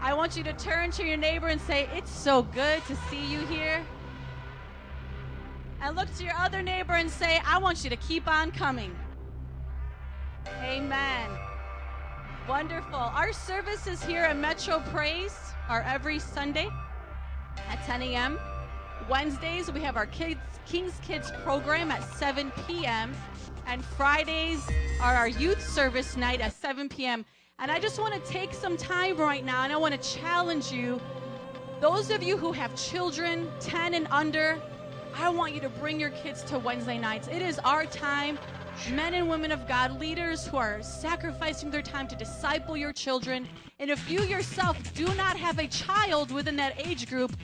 I 0.00 0.14
want 0.14 0.34
you 0.34 0.42
to 0.44 0.52
turn 0.54 0.90
to 0.92 1.04
your 1.04 1.18
neighbor 1.18 1.48
and 1.48 1.60
say, 1.60 1.90
It's 1.92 2.10
so 2.10 2.42
good 2.42 2.82
to 2.86 2.96
see 3.10 3.22
you 3.30 3.40
here. 3.48 3.84
And 5.82 5.94
look 5.94 6.08
to 6.16 6.24
your 6.24 6.32
other 6.38 6.62
neighbor 6.62 6.94
and 6.94 7.10
say, 7.10 7.38
I 7.44 7.58
want 7.58 7.84
you 7.84 7.90
to 7.90 7.96
keep 7.96 8.26
on 8.26 8.50
coming. 8.50 8.96
Amen. 10.62 11.28
Wonderful. 12.48 12.94
Our 12.94 13.34
services 13.34 14.02
here 14.02 14.22
at 14.22 14.38
Metro 14.38 14.80
Praise 14.86 15.38
are 15.68 15.82
every 15.82 16.18
Sunday 16.18 16.70
at 17.68 17.84
10 17.84 18.00
a.m. 18.00 18.40
Wednesdays, 19.06 19.70
we 19.70 19.82
have 19.82 19.98
our 19.98 20.06
kids, 20.06 20.40
King's 20.64 20.98
Kids 21.00 21.30
program 21.44 21.90
at 21.90 22.02
7 22.14 22.50
p.m. 22.66 23.12
And 23.66 23.84
Fridays 23.84 24.66
are 25.02 25.14
our 25.14 25.28
youth 25.28 25.62
service 25.62 26.16
night 26.16 26.40
at 26.40 26.54
7 26.54 26.88
p.m. 26.88 27.26
And 27.60 27.70
I 27.70 27.78
just 27.78 28.00
want 28.00 28.14
to 28.14 28.30
take 28.30 28.54
some 28.54 28.78
time 28.78 29.18
right 29.18 29.44
now 29.44 29.64
and 29.64 29.72
I 29.72 29.76
want 29.76 29.92
to 29.92 30.18
challenge 30.18 30.72
you. 30.72 30.98
Those 31.78 32.10
of 32.10 32.22
you 32.22 32.38
who 32.38 32.52
have 32.52 32.74
children 32.74 33.52
10 33.60 33.92
and 33.92 34.08
under, 34.10 34.58
I 35.14 35.28
want 35.28 35.52
you 35.52 35.60
to 35.60 35.68
bring 35.68 36.00
your 36.00 36.08
kids 36.08 36.42
to 36.44 36.58
Wednesday 36.58 36.96
nights. 36.96 37.28
It 37.28 37.42
is 37.42 37.58
our 37.58 37.84
time. 37.84 38.38
Men 38.92 39.12
and 39.12 39.28
women 39.28 39.52
of 39.52 39.68
God, 39.68 40.00
leaders 40.00 40.46
who 40.46 40.56
are 40.56 40.82
sacrificing 40.82 41.70
their 41.70 41.82
time 41.82 42.08
to 42.08 42.16
disciple 42.16 42.78
your 42.78 42.94
children. 42.94 43.46
And 43.78 43.90
if 43.90 44.10
you 44.10 44.22
yourself 44.22 44.78
do 44.94 45.04
not 45.14 45.36
have 45.36 45.58
a 45.58 45.66
child 45.66 46.30
within 46.30 46.56
that 46.56 46.80
age 46.86 47.10
group, 47.10 47.36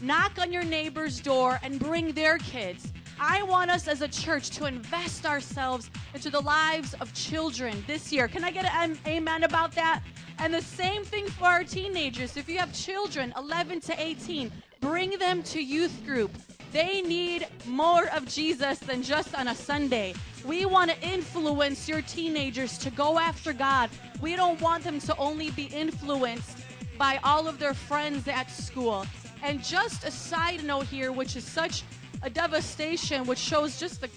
knock 0.00 0.38
on 0.38 0.52
your 0.52 0.64
neighbor's 0.64 1.20
door 1.20 1.60
and 1.62 1.78
bring 1.78 2.12
their 2.12 2.38
kids. 2.38 2.94
I 3.22 3.42
want 3.42 3.70
us 3.70 3.86
as 3.86 4.00
a 4.00 4.08
church 4.08 4.48
to 4.52 4.64
invest 4.64 5.26
ourselves 5.26 5.90
into 6.14 6.30
the 6.30 6.40
lives 6.40 6.94
of 7.02 7.12
children 7.12 7.84
this 7.86 8.10
year. 8.10 8.28
Can 8.28 8.44
I 8.44 8.50
get 8.50 8.64
an 8.64 8.98
amen 9.06 9.44
about 9.44 9.72
that? 9.72 10.00
And 10.38 10.54
the 10.54 10.62
same 10.62 11.04
thing 11.04 11.26
for 11.26 11.44
our 11.44 11.62
teenagers. 11.62 12.38
If 12.38 12.48
you 12.48 12.56
have 12.56 12.72
children 12.72 13.34
11 13.36 13.82
to 13.82 14.02
18, 14.02 14.50
bring 14.80 15.18
them 15.18 15.42
to 15.42 15.62
youth 15.62 16.02
group. 16.06 16.30
They 16.72 17.02
need 17.02 17.46
more 17.66 18.08
of 18.08 18.26
Jesus 18.26 18.78
than 18.78 19.02
just 19.02 19.34
on 19.34 19.48
a 19.48 19.54
Sunday. 19.54 20.14
We 20.46 20.64
want 20.64 20.90
to 20.90 21.06
influence 21.06 21.86
your 21.86 22.00
teenagers 22.00 22.78
to 22.78 22.90
go 22.90 23.18
after 23.18 23.52
God. 23.52 23.90
We 24.22 24.34
don't 24.34 24.58
want 24.62 24.82
them 24.82 24.98
to 24.98 25.14
only 25.18 25.50
be 25.50 25.64
influenced 25.64 26.56
by 26.96 27.20
all 27.22 27.46
of 27.46 27.58
their 27.58 27.74
friends 27.74 28.28
at 28.28 28.50
school. 28.50 29.04
And 29.42 29.62
just 29.62 30.04
a 30.04 30.10
side 30.10 30.64
note 30.64 30.86
here, 30.86 31.12
which 31.12 31.36
is 31.36 31.44
such 31.44 31.82
a 32.22 32.30
devastation, 32.30 33.24
which 33.26 33.38
shows 33.38 33.78
just 33.78 34.00
the, 34.00 34.10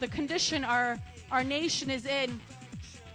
the 0.00 0.08
condition 0.08 0.64
our, 0.64 0.98
our 1.30 1.44
nation 1.44 1.90
is 1.90 2.06
in. 2.06 2.40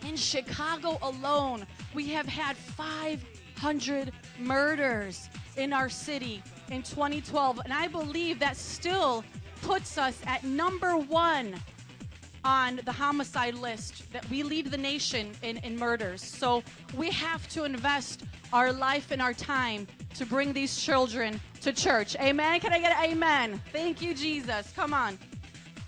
In 0.08 0.16
Chicago 0.16 0.98
alone, 1.02 1.66
we 1.94 2.08
have 2.08 2.26
had 2.26 2.58
500 2.58 4.12
murders 4.40 5.30
in 5.58 5.74
our 5.74 5.90
city 5.90 6.42
in 6.72 6.82
2012. 6.82 7.60
And 7.64 7.74
I 7.74 7.88
believe 7.88 8.40
that 8.40 8.58
still 8.58 9.24
puts 9.62 9.98
us 9.98 10.20
at 10.26 10.44
number 10.44 10.98
one 10.98 11.56
on 12.44 12.80
the 12.86 12.92
homicide 12.92 13.54
list 13.56 14.12
that 14.12 14.28
we 14.30 14.42
lead 14.44 14.72
the 14.72 14.78
nation 14.78 15.32
in, 15.44 15.58
in 15.58 15.78
murders. 15.78 16.24
So 16.24 16.64
we 16.96 17.12
have 17.12 17.48
to 17.50 17.66
invest 17.66 18.24
our 18.52 18.74
life 18.74 19.12
and 19.12 19.22
our 19.22 19.34
time 19.34 19.88
to 20.16 20.26
bring 20.26 20.54
these 20.54 20.78
children 20.78 21.40
to 21.62 21.74
church. 21.74 22.16
Amen. 22.20 22.60
Can 22.60 22.74
I 22.74 22.80
get 22.80 22.98
an 22.98 23.12
amen? 23.12 23.62
Thank 23.72 24.02
you, 24.02 24.14
Jesus. 24.14 24.72
Come 24.76 24.94
on. 24.94 25.18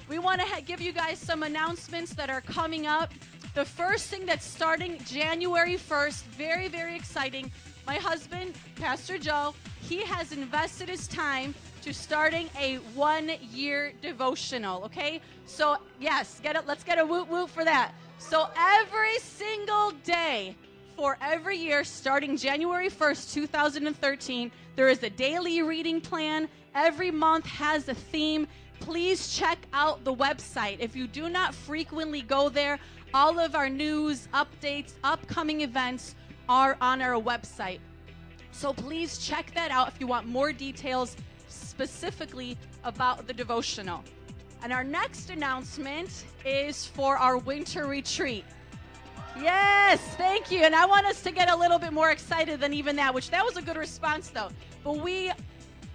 We 0.09 0.19
want 0.19 0.41
to 0.41 0.47
ha- 0.47 0.61
give 0.65 0.81
you 0.81 0.91
guys 0.91 1.19
some 1.19 1.43
announcements 1.43 2.13
that 2.13 2.29
are 2.29 2.41
coming 2.41 2.87
up. 2.87 3.11
The 3.55 3.65
first 3.65 4.07
thing 4.07 4.25
that's 4.25 4.45
starting 4.45 4.97
January 5.05 5.75
1st, 5.75 6.23
very, 6.23 6.67
very 6.67 6.95
exciting. 6.95 7.51
My 7.85 7.95
husband, 7.95 8.53
Pastor 8.75 9.17
Joe, 9.17 9.53
he 9.81 10.03
has 10.03 10.31
invested 10.31 10.89
his 10.89 11.07
time 11.07 11.53
to 11.81 11.93
starting 11.93 12.49
a 12.59 12.77
one 12.95 13.31
year 13.41 13.91
devotional, 14.01 14.83
okay? 14.83 15.21
So, 15.45 15.77
yes, 15.99 16.39
get 16.41 16.55
it. 16.55 16.65
Let's 16.65 16.83
get 16.83 16.97
a 16.97 17.05
woot 17.05 17.27
woot 17.27 17.49
for 17.49 17.65
that. 17.65 17.93
So, 18.17 18.47
every 18.57 19.19
single 19.19 19.91
day 20.03 20.55
for 20.95 21.17
every 21.21 21.57
year 21.57 21.83
starting 21.83 22.37
January 22.37 22.89
1st, 22.89 23.33
2013, 23.33 24.51
there 24.75 24.89
is 24.89 25.03
a 25.03 25.09
daily 25.09 25.61
reading 25.61 25.99
plan. 26.01 26.47
Every 26.75 27.11
month 27.11 27.45
has 27.45 27.87
a 27.89 27.93
theme. 27.93 28.47
Please 28.79 29.35
check 29.35 29.59
out 29.73 30.03
the 30.03 30.13
website. 30.13 30.77
If 30.79 30.95
you 30.95 31.07
do 31.07 31.29
not 31.29 31.53
frequently 31.53 32.21
go 32.21 32.49
there, 32.49 32.79
all 33.13 33.39
of 33.39 33.55
our 33.55 33.69
news, 33.69 34.27
updates, 34.33 34.93
upcoming 35.03 35.61
events 35.61 36.15
are 36.49 36.77
on 36.81 37.01
our 37.01 37.21
website. 37.21 37.79
So 38.51 38.73
please 38.73 39.17
check 39.17 39.51
that 39.55 39.71
out 39.71 39.87
if 39.87 39.99
you 39.99 40.07
want 40.07 40.27
more 40.27 40.51
details 40.51 41.15
specifically 41.47 42.57
about 42.83 43.27
the 43.27 43.33
devotional. 43.33 44.03
And 44.63 44.71
our 44.71 44.83
next 44.83 45.29
announcement 45.29 46.25
is 46.45 46.85
for 46.85 47.17
our 47.17 47.37
winter 47.37 47.85
retreat. 47.85 48.45
Yes, 49.39 49.99
thank 50.15 50.51
you. 50.51 50.59
And 50.59 50.75
I 50.75 50.85
want 50.85 51.05
us 51.05 51.21
to 51.23 51.31
get 51.31 51.49
a 51.49 51.55
little 51.55 51.79
bit 51.79 51.91
more 51.91 52.11
excited 52.11 52.59
than 52.59 52.73
even 52.73 52.95
that, 52.97 53.13
which 53.13 53.29
that 53.31 53.43
was 53.43 53.57
a 53.57 53.61
good 53.61 53.77
response 53.77 54.29
though. 54.29 54.49
But 54.83 54.97
we 54.97 55.31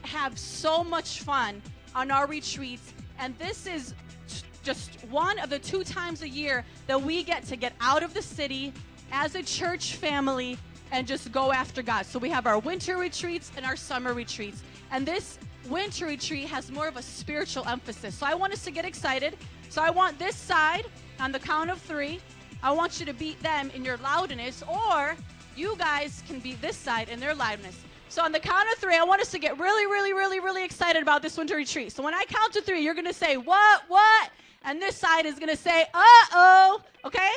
have 0.02 0.38
so 0.38 0.82
much 0.82 1.22
fun 1.22 1.62
on 1.94 2.10
our 2.10 2.26
retreats, 2.26 2.92
and 3.18 3.36
this 3.38 3.66
is 3.66 3.94
t- 4.28 4.42
just 4.62 5.04
one 5.10 5.38
of 5.38 5.50
the 5.50 5.58
two 5.58 5.84
times 5.84 6.22
a 6.22 6.28
year 6.28 6.64
that 6.86 7.00
we 7.00 7.22
get 7.22 7.44
to 7.46 7.56
get 7.56 7.72
out 7.80 8.02
of 8.02 8.14
the 8.14 8.22
city 8.22 8.72
as 9.12 9.34
a 9.34 9.42
church 9.42 9.94
family 9.94 10.58
and 10.90 11.06
just 11.06 11.30
go 11.32 11.52
after 11.52 11.82
God. 11.82 12.06
So 12.06 12.18
we 12.18 12.30
have 12.30 12.46
our 12.46 12.58
winter 12.58 12.96
retreats 12.96 13.52
and 13.56 13.64
our 13.64 13.76
summer 13.76 14.14
retreats. 14.14 14.62
And 14.90 15.06
this 15.06 15.38
winter 15.68 16.06
retreat 16.06 16.48
has 16.48 16.70
more 16.70 16.88
of 16.88 16.96
a 16.96 17.02
spiritual 17.02 17.66
emphasis. 17.66 18.14
So 18.14 18.26
I 18.26 18.34
want 18.34 18.52
us 18.52 18.64
to 18.64 18.70
get 18.70 18.84
excited. 18.84 19.36
So 19.68 19.82
I 19.82 19.90
want 19.90 20.18
this 20.18 20.34
side 20.34 20.86
on 21.20 21.30
the 21.30 21.38
count 21.38 21.70
of 21.70 21.80
three. 21.80 22.20
I 22.62 22.72
want 22.72 23.00
you 23.00 23.06
to 23.06 23.12
beat 23.12 23.40
them 23.42 23.70
in 23.74 23.84
your 23.84 23.96
loudness, 23.98 24.62
or 24.68 25.16
you 25.56 25.76
guys 25.76 26.22
can 26.26 26.40
beat 26.40 26.60
this 26.60 26.76
side 26.76 27.08
in 27.08 27.20
their 27.20 27.34
loudness. 27.34 27.76
So 28.08 28.22
on 28.22 28.32
the 28.32 28.40
count 28.40 28.68
of 28.72 28.78
three, 28.78 28.96
I 28.96 29.04
want 29.04 29.20
us 29.20 29.30
to 29.32 29.38
get 29.38 29.58
really, 29.58 29.86
really, 29.86 30.12
really, 30.12 30.40
really 30.40 30.64
excited 30.64 31.02
about 31.02 31.22
this 31.22 31.36
winter 31.36 31.56
retreat. 31.56 31.92
So 31.92 32.02
when 32.02 32.14
I 32.14 32.24
count 32.28 32.52
to 32.54 32.62
three, 32.62 32.80
you're 32.80 32.94
to 33.06 33.12
say, 33.12 33.36
what, 33.36 33.82
what? 33.88 34.30
And 34.64 34.80
this 34.80 34.96
side 34.96 35.26
is 35.26 35.38
to 35.48 35.56
say, 35.56 35.82
uh-oh, 35.92 36.80
okay? 37.04 37.30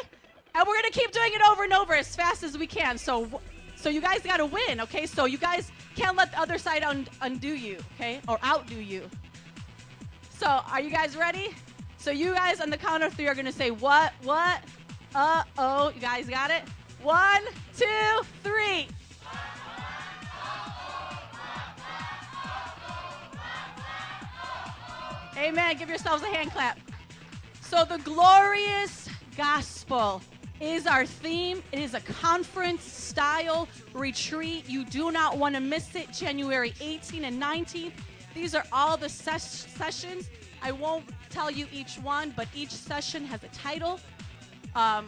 And 0.55 0.65
we're 0.67 0.82
to 0.82 0.91
keep 0.91 1.11
doing 1.11 1.32
it 1.34 1.41
over 1.49 1.63
and 1.63 1.74
over 1.74 1.93
as 1.93 2.15
fast 2.15 2.43
as 2.43 2.57
we 2.57 2.67
can. 2.67 2.97
So 2.97 3.41
so 3.82 3.89
you 3.89 3.99
guys 3.99 4.22
got 4.22 4.38
to 4.38 4.45
win, 4.45 4.80
okay? 4.82 5.07
So 5.07 5.26
you 5.26 5.39
guys 5.39 5.72
can't 5.95 6.15
let 6.15 6.32
the 6.32 6.39
other 6.39 6.59
side 6.59 6.84
un- 6.84 7.07
undo 7.22 7.47
you, 7.47 7.78
okay? 7.95 8.22
Or 8.28 8.38
outdo 8.45 8.76
you. 8.76 9.09
So 10.38 10.45
are 10.45 10.80
you 10.80 10.91
guys 10.91 11.17
ready? 11.17 11.55
So 11.97 12.11
you 12.11 12.34
guys 12.34 12.61
on 12.61 12.69
the 12.69 12.78
count 12.78 13.01
of 13.01 13.13
three 13.13 13.28
are 13.28 13.34
to 13.34 13.51
say, 13.51 13.72
what, 13.72 14.13
what? 14.22 14.61
Uh-oh. 15.14 15.91
You 15.93 16.01
guys 16.01 16.28
got 16.28 16.51
it? 16.51 16.64
One, 17.01 17.43
two, 17.78 18.22
three. 18.43 18.88
Amen. 25.38 25.78
Give 25.78 25.89
yourselves 25.89 26.24
a 26.24 26.28
hand 26.28 26.51
clap. 26.51 26.80
So 27.62 27.84
the 27.84 27.97
glorious 27.99 29.09
gospel 29.36 30.22
is 30.59 30.86
our 30.86 31.05
theme. 31.05 31.64
It 31.72 31.80
is 31.80 31.93
a 31.95 32.01
conference 32.01 32.84
style 32.84 33.68
retreat. 33.93 34.70
You 34.70 34.86
do 34.86 35.12
not 35.12 35.38
want 35.38 35.55
to 35.55 35.62
miss 35.62 35.95
it. 35.95 36.14
January 36.14 36.74
18 36.80 37.26
and 37.26 37.41
19th. 37.41 37.93
These 38.36 38.53
are 38.53 38.64
all 38.72 38.97
the 38.97 39.09
ses- 39.09 39.66
sessions. 39.76 40.30
I 40.62 40.72
won't 40.72 41.05
tell 41.30 41.49
you 41.49 41.66
each 41.74 41.95
one, 41.95 42.34
but 42.36 42.47
each 42.53 42.72
session 42.72 43.26
has 43.26 43.43
a 43.43 43.47
title 43.47 43.99
um, 44.76 45.07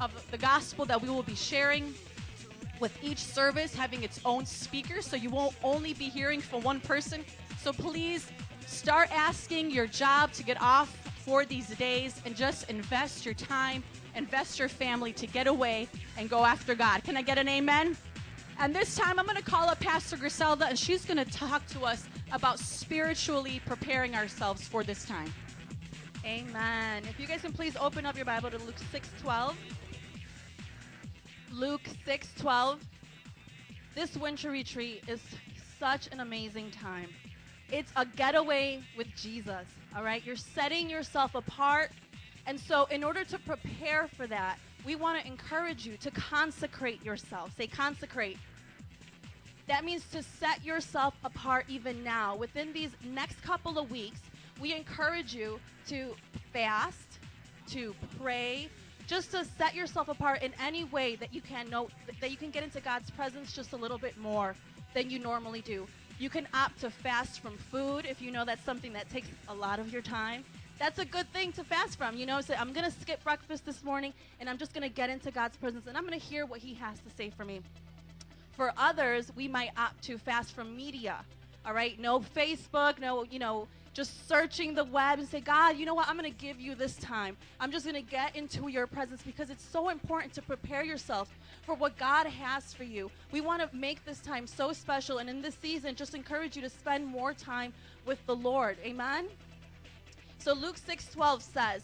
of 0.00 0.10
the 0.30 0.38
gospel 0.38 0.84
that 0.86 1.00
we 1.00 1.08
will 1.08 1.22
be 1.22 1.34
sharing 1.34 1.94
with 2.80 2.96
each 3.02 3.18
service 3.18 3.74
having 3.74 4.02
its 4.02 4.20
own 4.24 4.44
speaker. 4.44 5.00
So 5.00 5.16
you 5.16 5.30
won't 5.30 5.54
only 5.62 5.94
be 5.94 6.08
hearing 6.08 6.40
from 6.40 6.62
one 6.62 6.80
person. 6.80 7.24
So 7.60 7.72
please 7.72 8.30
start 8.66 9.08
asking 9.12 9.70
your 9.70 9.86
job 9.86 10.32
to 10.32 10.42
get 10.42 10.60
off 10.60 10.94
for 11.24 11.44
these 11.44 11.68
days 11.76 12.20
and 12.26 12.36
just 12.36 12.68
invest 12.68 13.24
your 13.24 13.34
time, 13.34 13.82
invest 14.14 14.58
your 14.58 14.68
family 14.68 15.12
to 15.14 15.26
get 15.26 15.46
away 15.46 15.88
and 16.18 16.28
go 16.28 16.44
after 16.44 16.74
God. 16.74 17.04
Can 17.04 17.16
I 17.16 17.22
get 17.22 17.38
an 17.38 17.48
amen? 17.48 17.96
And 18.58 18.74
this 18.74 18.94
time 18.94 19.18
I'm 19.18 19.24
going 19.24 19.36
to 19.36 19.42
call 19.42 19.68
up 19.68 19.80
Pastor 19.80 20.16
Griselda 20.16 20.66
and 20.66 20.78
she's 20.78 21.04
going 21.04 21.16
to 21.16 21.30
talk 21.30 21.66
to 21.68 21.82
us 21.82 22.06
about 22.32 22.58
spiritually 22.58 23.60
preparing 23.64 24.14
ourselves 24.14 24.66
for 24.66 24.84
this 24.84 25.04
time. 25.04 25.32
Amen. 26.24 27.02
If 27.04 27.20
you 27.20 27.26
guys 27.26 27.42
can 27.42 27.52
please 27.52 27.76
open 27.76 28.06
up 28.06 28.16
your 28.16 28.24
Bible 28.24 28.50
to 28.50 28.56
Luke 28.58 28.78
6:12. 28.90 29.54
Luke 31.52 31.82
6:12. 32.06 32.80
This 33.94 34.16
winter 34.16 34.50
retreat 34.50 35.04
is 35.06 35.20
such 35.78 36.06
an 36.12 36.20
amazing 36.20 36.70
time. 36.70 37.12
It's 37.70 37.92
a 37.96 38.06
getaway 38.06 38.82
with 38.96 39.14
Jesus. 39.14 39.66
All 39.94 40.02
right? 40.02 40.24
You're 40.24 40.36
setting 40.36 40.88
yourself 40.88 41.34
apart. 41.34 41.92
And 42.46 42.58
so, 42.58 42.86
in 42.86 43.04
order 43.04 43.24
to 43.24 43.38
prepare 43.38 44.08
for 44.08 44.26
that, 44.26 44.58
we 44.86 44.96
want 44.96 45.20
to 45.20 45.26
encourage 45.26 45.86
you 45.86 45.98
to 45.98 46.10
consecrate 46.10 47.04
yourself. 47.04 47.54
Say, 47.56 47.66
consecrate. 47.66 48.38
That 49.66 49.84
means 49.84 50.06
to 50.12 50.22
set 50.22 50.64
yourself 50.64 51.14
apart 51.22 51.66
even 51.68 52.02
now. 52.02 52.34
Within 52.34 52.72
these 52.72 52.90
next 53.02 53.42
couple 53.42 53.78
of 53.78 53.90
weeks, 53.90 54.20
we 54.60 54.74
encourage 54.74 55.34
you 55.34 55.60
to 55.88 56.14
fast, 56.52 57.18
to 57.68 57.94
pray, 58.20 58.68
just 59.06 59.30
to 59.32 59.44
set 59.44 59.74
yourself 59.74 60.08
apart 60.08 60.42
in 60.42 60.52
any 60.60 60.84
way 60.84 61.16
that 61.16 61.34
you 61.34 61.40
can 61.40 61.68
know 61.68 61.88
that 62.20 62.30
you 62.30 62.36
can 62.36 62.50
get 62.50 62.62
into 62.62 62.80
God's 62.80 63.10
presence 63.10 63.52
just 63.52 63.72
a 63.72 63.76
little 63.76 63.98
bit 63.98 64.16
more 64.18 64.54
than 64.94 65.10
you 65.10 65.18
normally 65.18 65.60
do. 65.60 65.86
You 66.18 66.30
can 66.30 66.46
opt 66.54 66.80
to 66.80 66.90
fast 66.90 67.40
from 67.40 67.56
food 67.56 68.06
if 68.08 68.22
you 68.22 68.30
know 68.30 68.44
that's 68.44 68.64
something 68.64 68.92
that 68.92 69.10
takes 69.10 69.28
a 69.48 69.54
lot 69.54 69.78
of 69.78 69.92
your 69.92 70.02
time. 70.02 70.44
That's 70.78 70.98
a 70.98 71.04
good 71.04 71.30
thing 71.32 71.52
to 71.52 71.64
fast 71.64 71.98
from. 71.98 72.16
You 72.16 72.26
know, 72.26 72.40
say, 72.40 72.54
I'm 72.54 72.72
going 72.72 72.90
to 72.90 73.00
skip 73.00 73.22
breakfast 73.22 73.66
this 73.66 73.84
morning 73.84 74.12
and 74.40 74.48
I'm 74.48 74.58
just 74.58 74.72
going 74.72 74.82
to 74.82 74.94
get 74.94 75.10
into 75.10 75.30
God's 75.30 75.56
presence 75.56 75.86
and 75.86 75.96
I'm 75.96 76.06
going 76.06 76.18
to 76.18 76.24
hear 76.24 76.46
what 76.46 76.60
He 76.60 76.74
has 76.74 76.98
to 77.00 77.10
say 77.16 77.30
for 77.30 77.44
me. 77.44 77.60
For 78.52 78.72
others, 78.76 79.32
we 79.34 79.48
might 79.48 79.70
opt 79.76 80.02
to 80.04 80.18
fast 80.18 80.54
from 80.54 80.76
media. 80.76 81.24
All 81.66 81.72
right, 81.72 81.98
no 81.98 82.20
Facebook, 82.20 82.98
no, 82.98 83.24
you 83.24 83.38
know, 83.38 83.68
just 83.94 84.28
searching 84.28 84.74
the 84.74 84.84
web 84.84 85.20
and 85.20 85.28
say, 85.28 85.40
God, 85.40 85.76
you 85.76 85.86
know 85.86 85.94
what? 85.94 86.08
I'm 86.08 86.18
going 86.18 86.30
to 86.30 86.38
give 86.38 86.60
you 86.60 86.74
this 86.74 86.96
time. 86.96 87.36
I'm 87.60 87.70
just 87.70 87.84
going 87.86 87.94
to 87.94 88.10
get 88.10 88.34
into 88.34 88.68
your 88.68 88.86
presence 88.86 89.22
because 89.22 89.50
it's 89.50 89.64
so 89.64 89.88
important 89.88 90.34
to 90.34 90.42
prepare 90.42 90.82
yourself 90.82 91.28
for 91.62 91.74
what 91.76 91.96
God 91.96 92.26
has 92.26 92.74
for 92.74 92.82
you. 92.82 93.10
We 93.30 93.40
want 93.40 93.62
to 93.62 93.76
make 93.76 94.04
this 94.04 94.18
time 94.18 94.46
so 94.48 94.72
special. 94.72 95.18
And 95.18 95.30
in 95.30 95.40
this 95.40 95.54
season, 95.54 95.94
just 95.94 96.14
encourage 96.14 96.56
you 96.56 96.62
to 96.62 96.68
spend 96.68 97.06
more 97.06 97.32
time 97.32 97.72
with 98.04 98.24
the 98.26 98.34
Lord. 98.34 98.76
Amen? 98.84 99.28
So 100.38 100.52
Luke 100.52 100.76
6:12 100.76 101.40
says, 101.40 101.82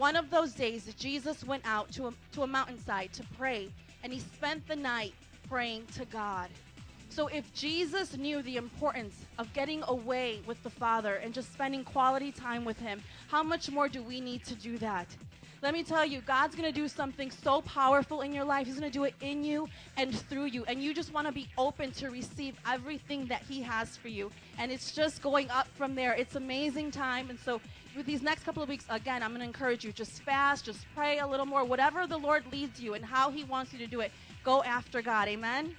one 0.00 0.16
of 0.16 0.30
those 0.30 0.52
days 0.52 0.94
Jesus 0.94 1.44
went 1.44 1.62
out 1.66 1.92
to 1.92 2.06
a, 2.06 2.12
to 2.32 2.42
a 2.42 2.46
mountainside 2.46 3.12
to 3.12 3.22
pray, 3.36 3.68
and 4.02 4.10
he 4.10 4.20
spent 4.20 4.66
the 4.66 4.76
night 4.76 5.12
praying 5.46 5.84
to 5.96 6.06
God. 6.06 6.48
So 7.10 7.26
if 7.26 7.52
Jesus 7.52 8.16
knew 8.16 8.40
the 8.40 8.56
importance 8.56 9.26
of 9.36 9.52
getting 9.52 9.82
away 9.88 10.40
with 10.46 10.62
the 10.62 10.70
Father 10.70 11.16
and 11.16 11.34
just 11.34 11.52
spending 11.52 11.82
quality 11.82 12.30
time 12.30 12.64
with 12.64 12.78
him, 12.78 13.02
how 13.28 13.42
much 13.42 13.68
more 13.68 13.88
do 13.88 14.00
we 14.00 14.20
need 14.20 14.44
to 14.44 14.54
do 14.54 14.78
that? 14.78 15.08
Let 15.60 15.74
me 15.74 15.82
tell 15.82 16.06
you, 16.06 16.22
God's 16.22 16.54
going 16.54 16.72
to 16.72 16.80
do 16.80 16.88
something 16.88 17.30
so 17.30 17.60
powerful 17.62 18.22
in 18.22 18.32
your 18.32 18.44
life. 18.44 18.66
He's 18.66 18.78
going 18.78 18.90
to 18.90 18.98
do 18.98 19.04
it 19.04 19.14
in 19.20 19.44
you 19.44 19.68
and 19.98 20.16
through 20.16 20.46
you. 20.46 20.64
And 20.64 20.82
you 20.82 20.94
just 20.94 21.12
want 21.12 21.26
to 21.26 21.32
be 21.32 21.48
open 21.58 21.90
to 21.92 22.10
receive 22.10 22.54
everything 22.66 23.26
that 23.26 23.42
He 23.42 23.60
has 23.60 23.96
for 23.96 24.08
you. 24.08 24.30
And 24.58 24.72
it's 24.72 24.92
just 24.92 25.20
going 25.20 25.50
up 25.50 25.68
from 25.76 25.94
there. 25.94 26.14
It's 26.14 26.36
amazing 26.36 26.92
time. 26.92 27.28
And 27.28 27.38
so, 27.38 27.60
with 27.94 28.06
these 28.06 28.22
next 28.22 28.44
couple 28.44 28.62
of 28.62 28.70
weeks, 28.70 28.86
again, 28.88 29.22
I'm 29.22 29.30
going 29.30 29.40
to 29.40 29.46
encourage 29.46 29.84
you 29.84 29.92
just 29.92 30.22
fast, 30.22 30.64
just 30.64 30.86
pray 30.94 31.18
a 31.18 31.26
little 31.26 31.44
more. 31.44 31.64
Whatever 31.64 32.06
the 32.06 32.18
Lord 32.18 32.44
leads 32.50 32.80
you 32.80 32.94
and 32.94 33.04
how 33.04 33.30
He 33.30 33.44
wants 33.44 33.72
you 33.72 33.80
to 33.80 33.86
do 33.86 34.00
it, 34.00 34.12
go 34.44 34.62
after 34.62 35.02
God. 35.02 35.28
Amen. 35.28 35.74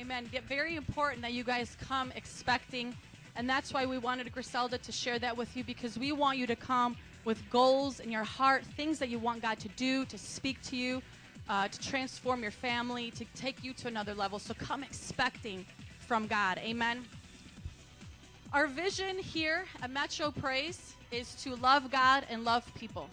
Amen. 0.00 0.26
Get 0.32 0.44
very 0.44 0.76
important 0.76 1.20
that 1.20 1.34
you 1.34 1.44
guys 1.44 1.76
come 1.78 2.10
expecting, 2.16 2.96
and 3.36 3.46
that's 3.46 3.74
why 3.74 3.84
we 3.84 3.98
wanted 3.98 4.32
Griselda 4.32 4.78
to 4.78 4.92
share 4.92 5.18
that 5.18 5.36
with 5.36 5.54
you 5.54 5.62
because 5.62 5.98
we 5.98 6.10
want 6.10 6.38
you 6.38 6.46
to 6.46 6.56
come 6.56 6.96
with 7.26 7.38
goals 7.50 8.00
in 8.00 8.10
your 8.10 8.24
heart, 8.24 8.64
things 8.64 8.98
that 8.98 9.10
you 9.10 9.18
want 9.18 9.42
God 9.42 9.58
to 9.58 9.68
do, 9.76 10.06
to 10.06 10.16
speak 10.16 10.62
to 10.62 10.76
you, 10.76 11.02
uh, 11.50 11.68
to 11.68 11.78
transform 11.80 12.40
your 12.40 12.50
family, 12.50 13.10
to 13.10 13.26
take 13.34 13.62
you 13.62 13.74
to 13.74 13.88
another 13.88 14.14
level. 14.14 14.38
So 14.38 14.54
come 14.54 14.82
expecting 14.82 15.66
from 15.98 16.26
God. 16.26 16.56
Amen. 16.56 17.04
Our 18.54 18.68
vision 18.68 19.18
here 19.18 19.66
at 19.82 19.90
Metro 19.90 20.30
Praise 20.30 20.94
is 21.10 21.34
to 21.42 21.56
love 21.56 21.90
God 21.90 22.24
and 22.30 22.42
love 22.42 22.64
people. 22.74 23.10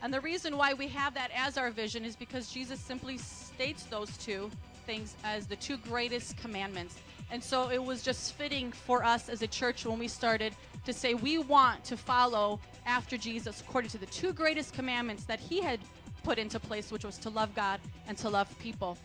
And 0.00 0.14
the 0.14 0.20
reason 0.20 0.56
why 0.56 0.74
we 0.74 0.86
have 0.86 1.12
that 1.14 1.32
as 1.34 1.58
our 1.58 1.72
vision 1.72 2.04
is 2.04 2.14
because 2.14 2.52
Jesus 2.52 2.78
simply 2.78 3.18
states 3.18 3.82
those 3.82 4.16
two 4.16 4.48
things 4.80 5.14
as 5.24 5.46
the 5.46 5.56
two 5.56 5.76
greatest 5.78 6.36
commandments. 6.36 6.96
And 7.30 7.42
so 7.42 7.70
it 7.70 7.82
was 7.82 8.02
just 8.02 8.34
fitting 8.34 8.72
for 8.72 9.04
us 9.04 9.28
as 9.28 9.42
a 9.42 9.46
church 9.46 9.86
when 9.86 9.98
we 9.98 10.08
started 10.08 10.54
to 10.84 10.92
say 10.92 11.14
we 11.14 11.38
want 11.38 11.84
to 11.84 11.96
follow 11.96 12.58
after 12.86 13.16
Jesus 13.16 13.60
according 13.60 13.90
to 13.90 13.98
the 13.98 14.06
two 14.06 14.32
greatest 14.32 14.72
commandments 14.72 15.24
that 15.24 15.38
he 15.38 15.60
had 15.60 15.78
put 16.22 16.38
into 16.38 16.58
place, 16.58 16.90
which 16.90 17.04
was 17.04 17.18
to 17.18 17.30
love 17.30 17.54
God 17.54 17.80
and 18.08 18.16
to 18.18 18.28
love 18.28 18.56
people. 18.58 18.98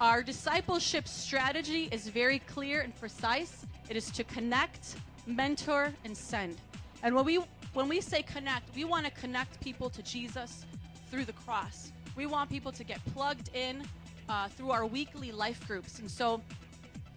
Our 0.00 0.22
discipleship 0.22 1.08
strategy 1.08 1.88
is 1.90 2.08
very 2.08 2.40
clear 2.40 2.80
and 2.80 2.98
precise. 2.98 3.64
It 3.88 3.96
is 3.96 4.10
to 4.12 4.24
connect, 4.24 4.96
mentor, 5.26 5.92
and 6.04 6.16
send. 6.16 6.56
And 7.02 7.14
when 7.14 7.24
we 7.24 7.40
when 7.72 7.88
we 7.88 8.00
say 8.00 8.22
connect, 8.22 8.74
we 8.74 8.84
want 8.84 9.04
to 9.04 9.10
connect 9.12 9.60
people 9.60 9.90
to 9.90 10.02
Jesus 10.02 10.64
through 11.10 11.26
the 11.26 11.34
cross. 11.34 11.92
We 12.16 12.24
want 12.24 12.48
people 12.48 12.72
to 12.72 12.84
get 12.84 13.04
plugged 13.12 13.50
in 13.54 13.82
uh, 14.28 14.48
through 14.48 14.70
our 14.70 14.86
weekly 14.86 15.32
life 15.32 15.66
groups. 15.66 15.98
And 15.98 16.10
so 16.10 16.40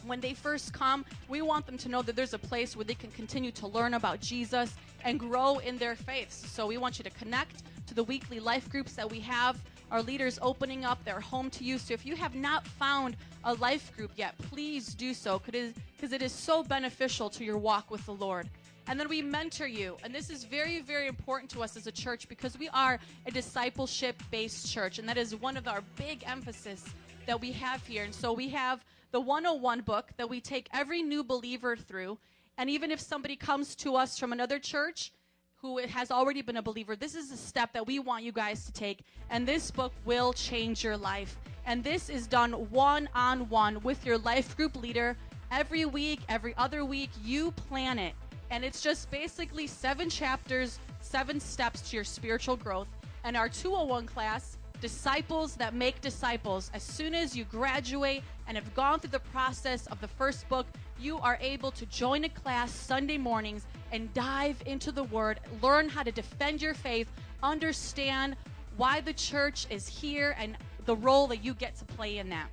when 0.05 0.19
they 0.19 0.33
first 0.33 0.73
come, 0.73 1.05
we 1.27 1.41
want 1.41 1.65
them 1.65 1.77
to 1.77 1.89
know 1.89 2.01
that 2.01 2.15
there's 2.15 2.33
a 2.33 2.39
place 2.39 2.75
where 2.75 2.85
they 2.85 2.93
can 2.93 3.11
continue 3.11 3.51
to 3.51 3.67
learn 3.67 3.93
about 3.93 4.21
Jesus 4.21 4.73
and 5.03 5.19
grow 5.19 5.57
in 5.59 5.77
their 5.77 5.95
faiths. 5.95 6.49
So 6.49 6.67
we 6.67 6.77
want 6.77 6.97
you 6.97 7.03
to 7.03 7.09
connect 7.11 7.63
to 7.87 7.93
the 7.93 8.03
weekly 8.03 8.39
life 8.39 8.69
groups 8.69 8.93
that 8.93 9.09
we 9.09 9.19
have. 9.21 9.57
Our 9.91 10.01
leaders 10.03 10.37
opening 10.41 10.85
up 10.85 11.03
their 11.03 11.19
home 11.19 11.49
to 11.51 11.63
you. 11.63 11.77
So 11.79 11.93
if 11.93 12.05
you 12.05 12.15
have 12.15 12.35
not 12.35 12.65
found 12.67 13.17
a 13.43 13.53
life 13.55 13.95
group 13.95 14.11
yet, 14.15 14.37
please 14.37 14.93
do 14.93 15.13
so 15.13 15.41
because 15.43 16.13
it 16.13 16.21
is 16.21 16.31
so 16.31 16.63
beneficial 16.63 17.29
to 17.31 17.43
your 17.43 17.57
walk 17.57 17.89
with 17.89 18.05
the 18.05 18.13
Lord. 18.13 18.47
And 18.87 18.99
then 18.99 19.07
we 19.07 19.21
mentor 19.21 19.67
you. 19.67 19.97
And 20.03 20.13
this 20.13 20.29
is 20.31 20.43
very, 20.43 20.79
very 20.81 21.07
important 21.07 21.51
to 21.51 21.61
us 21.61 21.77
as 21.77 21.85
a 21.85 21.91
church 21.91 22.27
because 22.27 22.57
we 22.57 22.69
are 22.69 22.99
a 23.27 23.31
discipleship 23.31 24.21
based 24.31 24.71
church. 24.71 24.97
And 24.97 25.07
that 25.07 25.17
is 25.17 25.35
one 25.35 25.57
of 25.57 25.67
our 25.67 25.81
big 25.95 26.23
emphasis 26.25 26.83
that 27.29 27.39
we 27.39 27.51
have 27.51 27.85
here. 27.85 28.03
And 28.03 28.13
so 28.13 28.33
we 28.33 28.49
have 28.49 28.83
the 29.11 29.19
101 29.19 29.81
book 29.81 30.09
that 30.17 30.27
we 30.27 30.41
take 30.41 30.67
every 30.73 31.03
new 31.03 31.23
believer 31.23 31.75
through. 31.77 32.17
And 32.57 32.71
even 32.71 32.89
if 32.89 32.99
somebody 32.99 33.35
comes 33.35 33.75
to 33.75 33.95
us 33.95 34.17
from 34.17 34.33
another 34.33 34.57
church 34.57 35.11
who 35.57 35.77
has 35.77 36.09
already 36.09 36.41
been 36.41 36.57
a 36.57 36.63
believer, 36.63 36.95
this 36.95 37.13
is 37.13 37.31
a 37.31 37.37
step 37.37 37.71
that 37.73 37.85
we 37.85 37.99
want 37.99 38.23
you 38.23 38.31
guys 38.31 38.65
to 38.65 38.71
take. 38.71 39.03
And 39.29 39.47
this 39.47 39.69
book 39.69 39.93
will 40.05 40.33
change 40.33 40.83
your 40.83 40.97
life. 40.97 41.37
And 41.67 41.83
this 41.83 42.09
is 42.09 42.25
done 42.25 42.53
one 42.71 43.07
on 43.13 43.47
one 43.49 43.79
with 43.81 44.03
your 44.07 44.17
life 44.17 44.57
group 44.57 44.75
leader 44.75 45.15
every 45.51 45.85
week, 45.85 46.21
every 46.29 46.55
other 46.57 46.83
week. 46.83 47.11
You 47.23 47.51
plan 47.51 47.99
it. 47.99 48.15
And 48.49 48.65
it's 48.65 48.81
just 48.81 49.11
basically 49.11 49.67
seven 49.67 50.09
chapters, 50.09 50.79
seven 51.01 51.39
steps 51.39 51.91
to 51.91 51.95
your 51.95 52.05
spiritual 52.05 52.57
growth. 52.57 52.87
And 53.23 53.37
our 53.37 53.49
201 53.49 54.07
class, 54.07 54.57
Disciples 54.81 55.55
That 55.55 55.73
Make 55.73 55.99
Disciples, 55.99 56.71
as 56.73 56.83
soon 56.83 57.13
as 57.13 57.35
you 57.35 57.43
graduate 57.43 58.23
and 58.47 58.55
have 58.57 58.73
gone 58.73 58.99
through 58.99 59.11
the 59.11 59.19
process 59.19 59.87
of 59.87 59.99
the 59.99 60.07
first 60.07 60.47
book, 60.47 60.65
you 60.99 61.17
are 61.19 61.37
able 61.41 61.71
to 61.71 61.85
join 61.87 62.23
a 62.23 62.29
class 62.29 62.71
Sunday 62.71 63.17
mornings 63.17 63.65
and 63.91 64.13
dive 64.13 64.61
into 64.65 64.91
the 64.91 65.03
Word, 65.03 65.39
learn 65.61 65.89
how 65.89 66.03
to 66.03 66.11
defend 66.11 66.61
your 66.61 66.73
faith, 66.73 67.09
understand 67.43 68.35
why 68.77 69.01
the 69.01 69.13
church 69.13 69.67
is 69.69 69.87
here 69.87 70.35
and 70.39 70.55
the 70.85 70.95
role 70.95 71.27
that 71.27 71.43
you 71.43 71.53
get 71.53 71.75
to 71.77 71.85
play 71.85 72.17
in 72.17 72.29
that. 72.29 72.47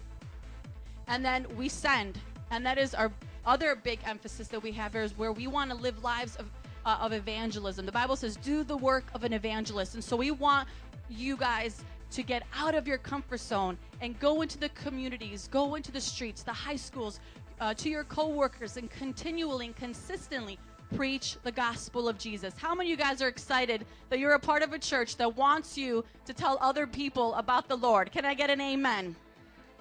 And 1.07 1.25
then 1.25 1.47
we 1.57 1.69
send, 1.69 2.19
and 2.51 2.67
that 2.67 2.79
is 2.79 2.95
our 2.95 3.13
other 3.45 3.77
big 3.77 4.01
emphasis 4.05 4.49
that 4.49 4.61
we 4.61 4.73
have 4.73 4.93
here 4.93 5.03
is 5.03 5.17
where 5.17 5.31
we 5.31 5.47
want 5.47 5.71
to 5.71 5.77
live 5.77 6.03
lives 6.03 6.35
of, 6.37 6.51
uh, 6.85 6.99
of 7.01 7.13
evangelism. 7.13 7.87
The 7.87 7.93
Bible 7.93 8.17
says, 8.17 8.37
do 8.37 8.65
the 8.65 8.77
work 8.77 9.05
of 9.15 9.23
an 9.23 9.33
evangelist. 9.33 9.95
And 9.95 10.03
so 10.03 10.17
we 10.17 10.33
want 10.33 10.69
you 11.09 11.37
guys 11.37 11.85
to 12.17 12.23
get 12.23 12.45
out 12.57 12.75
of 12.75 12.89
your 12.89 12.97
comfort 12.97 13.41
zone 13.41 13.77
and 14.01 14.19
go 14.19 14.41
into 14.41 14.57
the 14.57 14.71
communities, 14.71 15.49
go 15.53 15.75
into 15.75 15.93
the 15.93 16.01
streets, 16.01 16.43
the 16.43 16.51
high 16.51 16.75
schools, 16.75 17.21
uh, 17.61 17.75
to 17.75 17.91
your 17.91 18.05
coworkers, 18.05 18.79
and 18.79 18.91
continually 18.91 19.67
and 19.67 19.77
consistently 19.77 20.59
preach 20.95 21.37
the 21.43 21.53
gospel 21.53 22.09
of 22.09 22.17
Jesus. 22.17 22.55
How 22.57 22.75
many 22.75 22.91
of 22.91 22.99
you 22.99 23.05
guys 23.05 23.21
are 23.21 23.29
excited 23.29 23.85
that 24.09 24.19
you're 24.19 24.33
a 24.33 24.41
part 24.41 24.63
of 24.63 24.73
a 24.73 24.79
church 24.79 25.17
that 25.19 25.37
wants 25.37 25.77
you 25.77 26.07
to 26.25 26.33
tell 26.33 26.57
other 26.63 26.87
people 26.87 27.35
about 27.35 27.69
the 27.69 27.77
Lord? 27.77 28.11
Can 28.11 28.25
I 28.25 28.33
get 28.33 28.49
an 28.49 28.63
amen? 28.63 29.15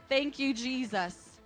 Thank 0.10 0.38
you, 0.38 0.54
Jesus. 0.54 1.40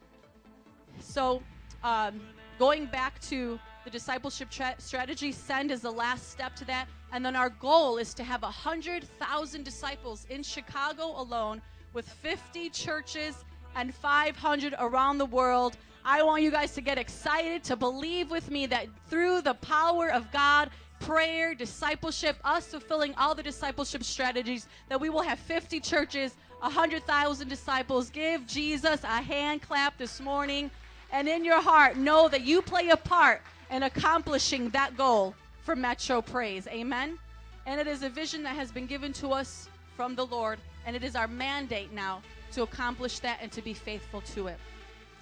So, 0.99 1.43
um, 1.83 2.19
going 2.57 2.87
back 2.87 3.21
to 3.21 3.59
the 3.83 3.91
discipleship 3.91 4.49
tra- 4.49 4.75
strategy, 4.79 5.33
send 5.33 5.69
is 5.69 5.81
the 5.81 5.91
last 5.91 6.31
step 6.31 6.55
to 6.55 6.65
that. 6.65 6.87
And 7.11 7.25
then 7.25 7.35
our 7.35 7.49
goal 7.49 7.97
is 7.97 8.13
to 8.15 8.23
have 8.23 8.43
100,000 8.43 9.63
disciples 9.63 10.27
in 10.29 10.43
Chicago 10.43 11.19
alone 11.19 11.61
with 11.93 12.07
50 12.07 12.69
churches 12.69 13.43
and 13.75 13.93
500 13.93 14.75
around 14.79 15.17
the 15.17 15.25
world. 15.25 15.77
I 16.05 16.21
want 16.23 16.43
you 16.43 16.51
guys 16.51 16.73
to 16.73 16.81
get 16.81 16.97
excited, 16.97 17.63
to 17.65 17.75
believe 17.75 18.31
with 18.31 18.49
me 18.51 18.65
that 18.67 18.87
through 19.09 19.41
the 19.41 19.55
power 19.55 20.11
of 20.11 20.31
God, 20.31 20.69
prayer, 20.99 21.55
discipleship, 21.55 22.37
us 22.43 22.67
fulfilling 22.67 23.15
all 23.15 23.33
the 23.33 23.43
discipleship 23.43 24.03
strategies, 24.03 24.67
that 24.89 24.99
we 24.99 25.09
will 25.09 25.21
have 25.21 25.39
50 25.39 25.79
churches, 25.79 26.35
100,000 26.59 27.47
disciples. 27.47 28.09
Give 28.09 28.45
Jesus 28.45 29.03
a 29.03 29.21
hand 29.21 29.61
clap 29.61 29.97
this 29.97 30.19
morning 30.19 30.69
and 31.11 31.27
in 31.27 31.43
your 31.43 31.61
heart 31.61 31.97
know 31.97 32.27
that 32.29 32.41
you 32.41 32.61
play 32.61 32.89
a 32.89 32.97
part 32.97 33.41
in 33.71 33.83
accomplishing 33.83 34.69
that 34.69 34.95
goal 34.95 35.33
for 35.69 35.75
Metro 35.75 36.19
Praise. 36.19 36.67
Amen. 36.69 37.19
And 37.67 37.79
it 37.79 37.85
is 37.85 38.01
a 38.01 38.09
vision 38.09 38.41
that 38.41 38.55
has 38.55 38.71
been 38.71 38.87
given 38.87 39.13
to 39.13 39.29
us 39.29 39.69
from 39.95 40.15
the 40.15 40.25
Lord, 40.25 40.57
and 40.87 40.95
it 40.95 41.03
is 41.03 41.15
our 41.15 41.27
mandate 41.27 41.93
now 41.93 42.23
to 42.53 42.63
accomplish 42.63 43.19
that 43.19 43.37
and 43.39 43.51
to 43.51 43.61
be 43.61 43.75
faithful 43.75 44.21
to 44.33 44.47
it. 44.47 44.57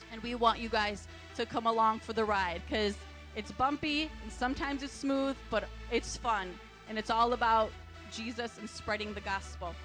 And 0.09 0.23
we 0.23 0.35
want 0.35 0.59
you 0.59 0.69
guys 0.69 1.05
to 1.35 1.45
come 1.45 1.67
along 1.67 1.99
for 1.99 2.13
the 2.13 2.23
ride 2.23 2.61
because 2.65 2.95
it's 3.35 3.51
bumpy 3.51 4.09
and 4.23 4.31
sometimes 4.31 4.83
it's 4.83 4.93
smooth, 4.93 5.35
but 5.49 5.65
it's 5.91 6.15
fun. 6.15 6.57
And 6.87 6.97
it's 6.97 7.09
all 7.09 7.33
about 7.33 7.69
Jesus 8.09 8.57
and 8.57 8.69
spreading 8.69 9.13
the 9.13 9.19
gospel. 9.19 9.75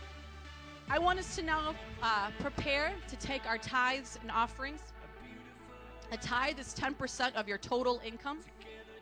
I 0.88 1.00
want 1.00 1.18
us 1.18 1.34
to 1.34 1.42
now 1.42 1.74
uh, 2.04 2.30
prepare 2.38 2.92
to 3.08 3.16
take 3.16 3.48
our 3.48 3.58
tithes 3.58 4.16
and 4.22 4.30
offerings. 4.30 4.92
A 6.12 6.16
tithe 6.18 6.60
is 6.60 6.72
10% 6.72 7.34
of 7.34 7.48
your 7.48 7.58
total 7.58 8.00
income, 8.04 8.38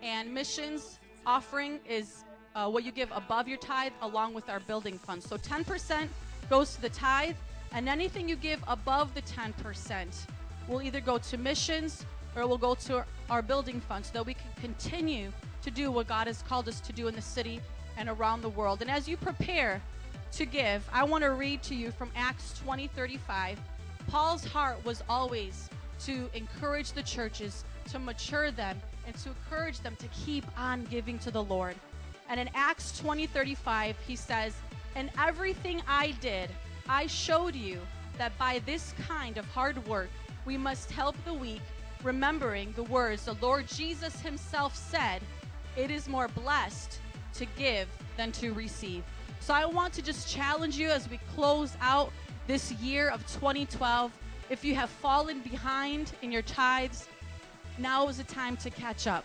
and 0.00 0.32
missions 0.32 0.99
offering 1.26 1.80
is 1.88 2.24
uh, 2.54 2.68
what 2.68 2.84
you 2.84 2.92
give 2.92 3.10
above 3.12 3.48
your 3.48 3.58
tithe 3.58 3.92
along 4.02 4.34
with 4.34 4.48
our 4.48 4.60
building 4.60 4.98
fund. 4.98 5.22
So 5.22 5.36
10% 5.36 6.08
goes 6.48 6.74
to 6.74 6.82
the 6.82 6.88
tithe, 6.88 7.36
and 7.72 7.88
anything 7.88 8.28
you 8.28 8.36
give 8.36 8.62
above 8.66 9.14
the 9.14 9.22
10% 9.22 10.06
will 10.68 10.82
either 10.82 11.00
go 11.00 11.18
to 11.18 11.38
missions 11.38 12.04
or 12.36 12.46
will 12.46 12.58
go 12.58 12.74
to 12.74 13.04
our 13.28 13.42
building 13.42 13.80
fund 13.80 14.04
so 14.04 14.12
that 14.14 14.26
we 14.26 14.34
can 14.34 14.50
continue 14.60 15.32
to 15.62 15.70
do 15.70 15.90
what 15.90 16.08
God 16.08 16.26
has 16.26 16.42
called 16.42 16.68
us 16.68 16.80
to 16.80 16.92
do 16.92 17.08
in 17.08 17.14
the 17.14 17.22
city 17.22 17.60
and 17.96 18.08
around 18.08 18.42
the 18.42 18.48
world. 18.48 18.82
And 18.82 18.90
as 18.90 19.08
you 19.08 19.16
prepare 19.16 19.80
to 20.32 20.46
give, 20.46 20.88
I 20.92 21.04
want 21.04 21.24
to 21.24 21.30
read 21.30 21.62
to 21.64 21.74
you 21.74 21.90
from 21.90 22.10
Acts 22.16 22.58
20 22.58 22.86
35. 22.88 23.58
Paul's 24.08 24.44
heart 24.44 24.84
was 24.84 25.02
always 25.08 25.68
to 26.00 26.30
encourage 26.34 26.92
the 26.92 27.02
churches, 27.02 27.64
to 27.90 27.98
mature 27.98 28.50
them, 28.50 28.80
and 29.06 29.16
to 29.18 29.30
encourage 29.30 29.80
them 29.80 29.96
to 29.96 30.06
keep 30.08 30.44
on 30.58 30.84
giving 30.84 31.18
to 31.20 31.30
the 31.30 31.42
Lord. 31.42 31.74
And 32.28 32.38
in 32.38 32.48
Acts 32.54 32.98
20 32.98 33.26
35, 33.26 33.96
he 34.06 34.16
says, 34.16 34.54
And 34.94 35.10
everything 35.18 35.82
I 35.88 36.12
did, 36.20 36.50
I 36.88 37.06
showed 37.06 37.54
you 37.54 37.80
that 38.18 38.36
by 38.38 38.60
this 38.66 38.94
kind 39.06 39.38
of 39.38 39.44
hard 39.46 39.84
work, 39.86 40.10
we 40.44 40.56
must 40.56 40.90
help 40.90 41.16
the 41.24 41.34
weak, 41.34 41.62
remembering 42.02 42.72
the 42.76 42.84
words 42.84 43.24
the 43.24 43.36
Lord 43.40 43.66
Jesus 43.66 44.20
himself 44.20 44.76
said, 44.76 45.22
It 45.76 45.90
is 45.90 46.08
more 46.08 46.28
blessed 46.28 47.00
to 47.34 47.46
give 47.58 47.88
than 48.16 48.32
to 48.32 48.52
receive. 48.52 49.02
So 49.40 49.54
I 49.54 49.64
want 49.64 49.92
to 49.94 50.02
just 50.02 50.28
challenge 50.28 50.78
you 50.78 50.90
as 50.90 51.08
we 51.08 51.18
close 51.34 51.76
out 51.80 52.12
this 52.46 52.72
year 52.72 53.08
of 53.08 53.26
2012. 53.26 54.12
If 54.50 54.64
you 54.64 54.74
have 54.74 54.90
fallen 54.90 55.40
behind 55.40 56.12
in 56.22 56.30
your 56.30 56.42
tithes, 56.42 57.08
now 57.78 58.08
is 58.08 58.18
the 58.18 58.24
time 58.24 58.56
to 58.58 58.70
catch 58.70 59.06
up. 59.06 59.24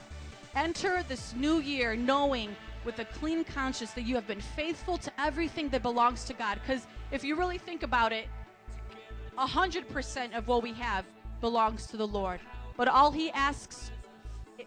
Enter 0.55 1.03
this 1.07 1.33
new 1.35 1.59
year 1.59 1.95
knowing 1.95 2.55
with 2.85 2.99
a 2.99 3.05
clean 3.05 3.43
conscience 3.43 3.91
that 3.91 4.03
you 4.03 4.15
have 4.15 4.27
been 4.27 4.41
faithful 4.41 4.97
to 4.97 5.11
everything 5.19 5.69
that 5.69 5.81
belongs 5.81 6.23
to 6.25 6.33
God. 6.33 6.59
Because 6.61 6.87
if 7.11 7.23
you 7.23 7.35
really 7.35 7.57
think 7.57 7.83
about 7.83 8.13
it, 8.13 8.27
100% 9.37 10.37
of 10.37 10.47
what 10.47 10.63
we 10.63 10.73
have 10.73 11.05
belongs 11.41 11.87
to 11.87 11.97
the 11.97 12.07
Lord. 12.07 12.39
But 12.77 12.87
all 12.87 13.11
He 13.11 13.31
asks 13.31 13.91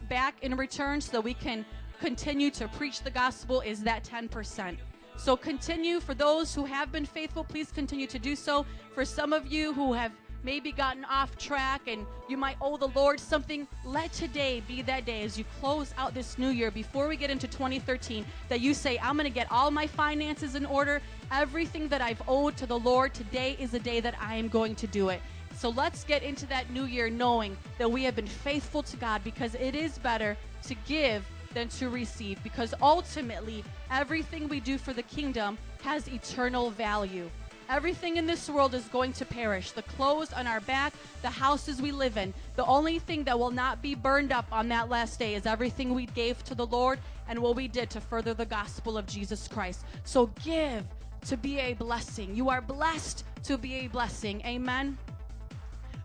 back 0.08 0.42
in 0.42 0.56
return 0.56 1.00
so 1.00 1.20
we 1.20 1.34
can 1.34 1.64
continue 2.00 2.50
to 2.50 2.68
preach 2.68 3.02
the 3.02 3.10
gospel 3.10 3.60
is 3.60 3.82
that 3.82 4.04
10%. 4.04 4.76
So 5.16 5.36
continue. 5.36 5.98
For 6.00 6.14
those 6.14 6.54
who 6.54 6.64
have 6.64 6.92
been 6.92 7.06
faithful, 7.06 7.42
please 7.44 7.72
continue 7.72 8.06
to 8.06 8.18
do 8.18 8.36
so. 8.36 8.64
For 8.94 9.04
some 9.04 9.32
of 9.32 9.50
you 9.52 9.72
who 9.72 9.92
have 9.92 10.12
maybe 10.42 10.72
gotten 10.72 11.04
off 11.04 11.36
track 11.36 11.82
and 11.86 12.06
you 12.28 12.36
might 12.36 12.56
owe 12.60 12.76
the 12.76 12.88
Lord 12.88 13.18
something, 13.20 13.66
let 13.84 14.12
today 14.12 14.62
be 14.66 14.82
that 14.82 15.04
day 15.04 15.22
as 15.22 15.38
you 15.38 15.44
close 15.60 15.92
out 15.98 16.14
this 16.14 16.38
new 16.38 16.48
year 16.48 16.70
before 16.70 17.08
we 17.08 17.16
get 17.16 17.30
into 17.30 17.48
2013 17.48 18.24
that 18.48 18.60
you 18.60 18.74
say, 18.74 18.98
I'm 18.98 19.16
going 19.16 19.24
to 19.24 19.34
get 19.34 19.50
all 19.50 19.70
my 19.70 19.86
finances 19.86 20.54
in 20.54 20.64
order. 20.66 21.00
Everything 21.32 21.88
that 21.88 22.00
I've 22.00 22.22
owed 22.28 22.56
to 22.58 22.66
the 22.66 22.78
Lord, 22.78 23.14
today 23.14 23.56
is 23.58 23.70
the 23.70 23.80
day 23.80 24.00
that 24.00 24.14
I 24.20 24.36
am 24.36 24.48
going 24.48 24.74
to 24.76 24.86
do 24.86 25.08
it. 25.08 25.20
So 25.56 25.70
let's 25.70 26.04
get 26.04 26.22
into 26.22 26.46
that 26.46 26.70
new 26.70 26.84
year 26.84 27.10
knowing 27.10 27.56
that 27.78 27.90
we 27.90 28.04
have 28.04 28.14
been 28.14 28.28
faithful 28.28 28.82
to 28.84 28.96
God 28.96 29.24
because 29.24 29.56
it 29.56 29.74
is 29.74 29.98
better 29.98 30.36
to 30.64 30.74
give 30.86 31.24
than 31.52 31.68
to 31.68 31.88
receive 31.88 32.40
because 32.42 32.74
ultimately 32.80 33.64
everything 33.90 34.48
we 34.48 34.60
do 34.60 34.78
for 34.78 34.92
the 34.92 35.02
kingdom 35.02 35.58
has 35.82 36.06
eternal 36.08 36.70
value. 36.70 37.28
Everything 37.68 38.16
in 38.16 38.26
this 38.26 38.48
world 38.48 38.74
is 38.74 38.84
going 38.84 39.12
to 39.12 39.26
perish. 39.26 39.72
The 39.72 39.82
clothes 39.82 40.32
on 40.32 40.46
our 40.46 40.60
back, 40.60 40.94
the 41.20 41.28
houses 41.28 41.82
we 41.82 41.92
live 41.92 42.16
in. 42.16 42.32
The 42.56 42.64
only 42.64 42.98
thing 42.98 43.24
that 43.24 43.38
will 43.38 43.50
not 43.50 43.82
be 43.82 43.94
burned 43.94 44.32
up 44.32 44.46
on 44.50 44.68
that 44.68 44.88
last 44.88 45.18
day 45.18 45.34
is 45.34 45.44
everything 45.44 45.94
we 45.94 46.06
gave 46.06 46.42
to 46.44 46.54
the 46.54 46.66
Lord 46.66 46.98
and 47.28 47.38
what 47.40 47.56
we 47.56 47.68
did 47.68 47.90
to 47.90 48.00
further 48.00 48.32
the 48.32 48.46
gospel 48.46 48.96
of 48.96 49.06
Jesus 49.06 49.48
Christ. 49.48 49.84
So 50.04 50.30
give 50.44 50.82
to 51.26 51.36
be 51.36 51.58
a 51.58 51.74
blessing. 51.74 52.34
You 52.34 52.48
are 52.48 52.62
blessed 52.62 53.24
to 53.44 53.58
be 53.58 53.74
a 53.74 53.88
blessing. 53.88 54.40
Amen. 54.46 54.96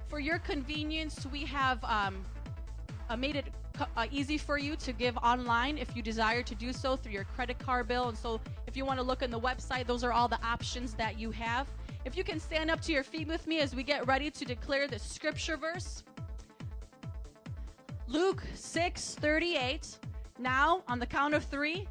For 0.09 0.19
your 0.19 0.39
convenience, 0.39 1.25
we 1.31 1.45
have 1.45 1.81
um, 1.85 2.25
made 3.17 3.37
it 3.37 3.45
uh, 3.79 4.05
easy 4.11 4.37
for 4.37 4.57
you 4.57 4.75
to 4.77 4.93
give 4.93 5.17
online 5.17 5.77
if 5.77 5.95
you 5.95 6.01
desire 6.01 6.43
to 6.43 6.55
do 6.55 6.73
so 6.73 6.95
through 6.95 7.13
your 7.13 7.23
credit 7.23 7.59
card 7.59 7.87
bill. 7.87 8.09
And 8.09 8.17
so, 8.17 8.39
if 8.67 8.77
you 8.77 8.85
want 8.85 8.99
to 8.99 9.03
look 9.03 9.23
on 9.23 9.31
the 9.31 9.39
website, 9.39 9.87
those 9.87 10.03
are 10.03 10.11
all 10.11 10.27
the 10.27 10.41
options 10.43 10.93
that 10.95 11.19
you 11.19 11.31
have. 11.31 11.67
If 12.05 12.17
you 12.17 12.23
can 12.23 12.39
stand 12.39 12.69
up 12.69 12.81
to 12.81 12.91
your 12.91 13.03
feet 13.03 13.27
with 13.27 13.47
me 13.47 13.59
as 13.59 13.75
we 13.75 13.83
get 13.83 14.05
ready 14.07 14.29
to 14.29 14.45
declare 14.45 14.87
the 14.87 14.99
scripture 14.99 15.57
verse. 15.57 16.03
Luke 18.07 18.43
6 18.53 19.15
38. 19.15 19.97
Now, 20.39 20.83
on 20.87 20.99
the 20.99 21.05
count 21.05 21.33
of 21.33 21.43
three, 21.43 21.87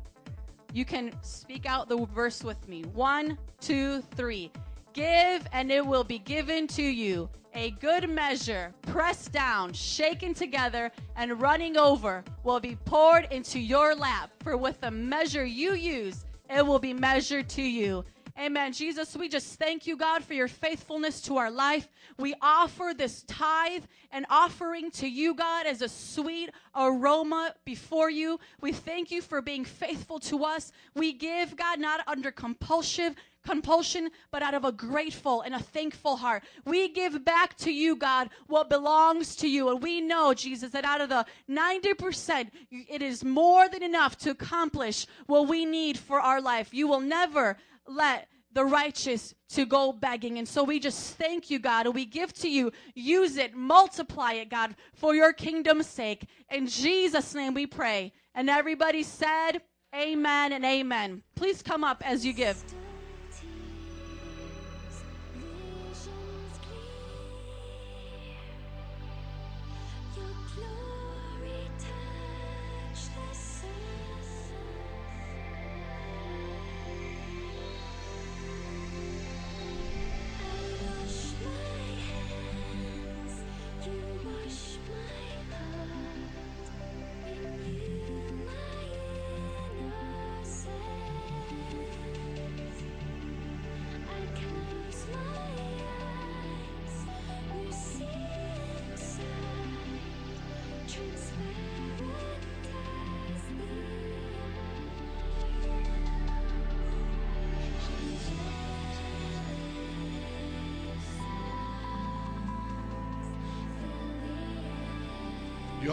you 0.72 0.84
can 0.84 1.12
speak 1.22 1.66
out 1.66 1.88
the 1.88 2.06
verse 2.06 2.42
with 2.42 2.68
me. 2.68 2.82
One, 2.92 3.38
two, 3.60 4.02
three. 4.16 4.50
Give, 4.92 5.46
and 5.52 5.70
it 5.70 5.84
will 5.86 6.04
be 6.04 6.18
given 6.18 6.66
to 6.68 6.82
you. 6.82 7.28
A 7.54 7.70
good 7.72 8.08
measure, 8.08 8.72
pressed 8.82 9.32
down, 9.32 9.72
shaken 9.72 10.34
together, 10.34 10.90
and 11.16 11.40
running 11.40 11.76
over, 11.76 12.24
will 12.44 12.60
be 12.60 12.76
poured 12.76 13.28
into 13.30 13.58
your 13.58 13.94
lap. 13.94 14.30
For 14.42 14.56
with 14.56 14.80
the 14.80 14.90
measure 14.90 15.44
you 15.44 15.74
use, 15.74 16.24
it 16.50 16.66
will 16.66 16.78
be 16.78 16.94
measured 16.94 17.48
to 17.50 17.62
you. 17.62 18.04
Amen. 18.38 18.72
Jesus, 18.72 19.14
we 19.14 19.28
just 19.28 19.58
thank 19.58 19.86
you, 19.86 19.94
God, 19.94 20.24
for 20.24 20.32
your 20.32 20.48
faithfulness 20.48 21.20
to 21.22 21.36
our 21.36 21.50
life. 21.50 21.86
We 22.18 22.34
offer 22.40 22.94
this 22.96 23.24
tithe 23.24 23.84
and 24.10 24.24
offering 24.30 24.90
to 24.92 25.06
you, 25.06 25.34
God, 25.34 25.66
as 25.66 25.82
a 25.82 25.88
sweet 25.88 26.50
aroma 26.74 27.54
before 27.66 28.08
you. 28.08 28.40
We 28.62 28.72
thank 28.72 29.10
you 29.10 29.20
for 29.20 29.42
being 29.42 29.66
faithful 29.66 30.18
to 30.20 30.44
us. 30.44 30.72
We 30.94 31.12
give, 31.12 31.56
God, 31.56 31.78
not 31.78 32.00
under 32.08 32.30
compulsion, 32.30 33.16
compulsion, 33.44 34.08
but 34.30 34.42
out 34.42 34.54
of 34.54 34.64
a 34.64 34.72
grateful 34.72 35.42
and 35.42 35.54
a 35.54 35.58
thankful 35.58 36.16
heart. 36.16 36.42
We 36.64 36.88
give 36.88 37.24
back 37.24 37.56
to 37.58 37.72
you, 37.72 37.96
God, 37.96 38.30
what 38.46 38.70
belongs 38.70 39.36
to 39.36 39.48
you. 39.48 39.68
And 39.68 39.82
we 39.82 40.00
know, 40.00 40.32
Jesus, 40.32 40.70
that 40.70 40.84
out 40.84 41.02
of 41.02 41.10
the 41.10 41.26
90%, 41.50 42.50
it 42.70 43.02
is 43.02 43.24
more 43.24 43.68
than 43.68 43.82
enough 43.82 44.16
to 44.18 44.30
accomplish 44.30 45.06
what 45.26 45.48
we 45.48 45.66
need 45.66 45.98
for 45.98 46.18
our 46.20 46.40
life. 46.40 46.72
You 46.72 46.88
will 46.88 47.00
never 47.00 47.58
let 47.86 48.28
the 48.52 48.64
righteous 48.64 49.34
to 49.50 49.64
go 49.64 49.92
begging. 49.92 50.38
And 50.38 50.46
so 50.46 50.62
we 50.62 50.78
just 50.78 51.16
thank 51.16 51.50
you, 51.50 51.58
God, 51.58 51.86
and 51.86 51.94
we 51.94 52.04
give 52.04 52.32
to 52.34 52.50
you. 52.50 52.70
Use 52.94 53.36
it, 53.36 53.54
multiply 53.54 54.32
it, 54.34 54.50
God, 54.50 54.74
for 54.94 55.14
your 55.14 55.32
kingdom's 55.32 55.86
sake. 55.86 56.26
In 56.50 56.66
Jesus' 56.66 57.34
name 57.34 57.54
we 57.54 57.66
pray. 57.66 58.12
And 58.34 58.50
everybody 58.50 59.02
said, 59.02 59.62
Amen 59.94 60.52
and 60.52 60.64
amen. 60.64 61.22
Please 61.34 61.62
come 61.62 61.84
up 61.84 62.02
as 62.06 62.24
you 62.24 62.32
give. 62.32 62.62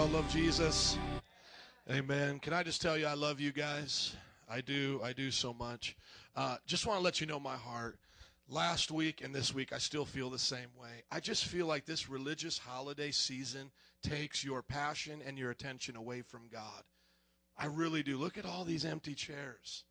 Love 0.10 0.28
Jesus. 0.30 0.97
Amen. 1.88 2.39
Can 2.39 2.51
I 2.51 2.64
just 2.64 2.82
tell 2.82 2.97
you, 2.97 3.05
I 3.05 3.14
love 3.14 3.39
you 3.39 3.51
guys. 3.51 4.16
I 4.49 4.62
do. 4.62 4.99
I 5.03 5.14
do 5.14 5.30
so 5.30 5.53
much. 5.53 5.95
Uh, 6.36 6.57
just 6.66 6.88
want 6.88 6.97
to 6.97 7.03
let 7.03 7.22
you 7.22 7.28
know 7.28 7.39
my 7.39 7.55
heart. 7.55 7.99
Last 8.47 8.89
week 8.89 9.22
and 9.24 9.36
this 9.36 9.53
week, 9.53 9.72
I 9.72 9.78
still 9.78 10.05
feel 10.05 10.32
the 10.32 10.39
same 10.39 10.70
way. 10.82 11.03
I 11.12 11.20
just 11.20 11.45
feel 11.45 11.68
like 11.68 11.86
this 11.86 12.10
religious 12.10 12.57
holiday 12.57 13.12
season 13.12 13.70
takes 14.01 14.43
your 14.43 14.64
passion 14.64 15.22
and 15.24 15.38
your 15.38 15.51
attention 15.51 15.95
away 15.95 16.24
from 16.24 16.47
God. 16.51 16.84
I 17.55 17.68
really 17.68 18.01
do. 18.01 18.18
Look 18.18 18.39
at 18.39 18.45
all 18.45 18.66
these 18.66 18.86
empty 18.86 19.14
chairs. 19.14 19.84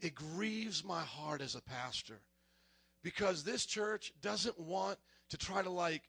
It 0.00 0.14
grieves 0.14 0.82
my 0.82 1.02
heart 1.02 1.42
as 1.42 1.54
a 1.54 1.60
pastor 1.60 2.20
because 3.02 3.44
this 3.44 3.66
church 3.66 4.14
doesn't 4.22 4.58
want 4.58 4.98
to 5.28 5.36
try 5.36 5.60
to 5.60 5.70
like 5.70 6.04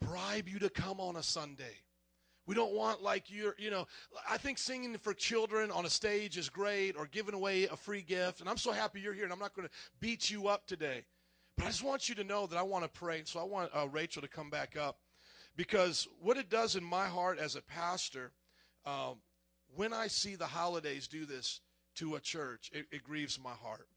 bribe 0.00 0.48
you 0.48 0.58
to 0.60 0.70
come 0.70 1.00
on 1.00 1.16
a 1.16 1.22
Sunday. 1.22 1.82
We 2.46 2.54
don't 2.54 2.74
want 2.74 3.02
like 3.02 3.30
you're, 3.30 3.54
you 3.58 3.70
know, 3.70 3.86
I 4.28 4.36
think 4.36 4.58
singing 4.58 4.96
for 4.98 5.14
children 5.14 5.70
on 5.70 5.86
a 5.86 5.90
stage 5.90 6.36
is 6.36 6.48
great 6.48 6.96
or 6.96 7.06
giving 7.06 7.34
away 7.34 7.64
a 7.64 7.76
free 7.76 8.02
gift. 8.02 8.40
And 8.40 8.48
I'm 8.48 8.58
so 8.58 8.72
happy 8.72 9.00
you're 9.00 9.14
here 9.14 9.24
and 9.24 9.32
I'm 9.32 9.38
not 9.38 9.54
going 9.54 9.66
to 9.66 9.74
beat 10.00 10.30
you 10.30 10.48
up 10.48 10.66
today. 10.66 11.04
But 11.56 11.66
I 11.66 11.68
just 11.68 11.84
want 11.84 12.08
you 12.08 12.14
to 12.16 12.24
know 12.24 12.46
that 12.46 12.58
I 12.58 12.62
want 12.62 12.84
to 12.84 12.90
pray. 12.90 13.22
So 13.24 13.40
I 13.40 13.44
want 13.44 13.70
uh, 13.74 13.88
Rachel 13.88 14.22
to 14.22 14.28
come 14.28 14.50
back 14.50 14.76
up 14.76 14.98
because 15.56 16.06
what 16.20 16.36
it 16.36 16.50
does 16.50 16.76
in 16.76 16.84
my 16.84 17.06
heart 17.06 17.38
as 17.38 17.56
a 17.56 17.62
pastor, 17.62 18.32
um, 18.84 19.16
when 19.74 19.92
I 19.92 20.08
see 20.08 20.34
the 20.34 20.46
holidays 20.46 21.08
do 21.08 21.24
this 21.24 21.60
to 21.96 22.16
a 22.16 22.20
church, 22.20 22.70
it, 22.74 22.86
it 22.92 23.04
grieves 23.04 23.38
my 23.38 23.52
heart 23.52 23.88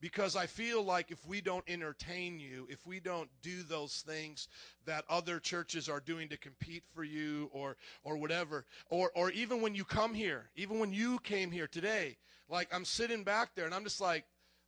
because 0.00 0.34
I 0.34 0.46
feel 0.46 0.82
like 0.82 1.10
if 1.10 1.26
we 1.26 1.40
don't 1.40 1.64
entertain 1.68 2.40
you, 2.40 2.66
if 2.70 2.86
we 2.86 3.00
don't 3.00 3.28
do 3.42 3.62
those 3.62 4.02
things 4.06 4.48
that 4.86 5.04
other 5.08 5.38
churches 5.38 5.88
are 5.88 6.00
doing 6.00 6.28
to 6.30 6.38
compete 6.38 6.84
for 6.94 7.04
you 7.04 7.50
or 7.52 7.76
or 8.02 8.16
whatever, 8.16 8.64
or 8.88 9.10
or 9.14 9.30
even 9.30 9.60
when 9.60 9.74
you 9.74 9.84
come 9.84 10.14
here, 10.14 10.50
even 10.56 10.78
when 10.78 10.92
you 10.92 11.18
came 11.20 11.50
here 11.50 11.66
today, 11.66 12.16
like 12.48 12.68
I'm 12.74 12.84
sitting 12.84 13.24
back 13.24 13.54
there 13.54 13.66
and 13.66 13.74
I'm 13.74 13.84
just 13.84 14.00
like, 14.00 14.24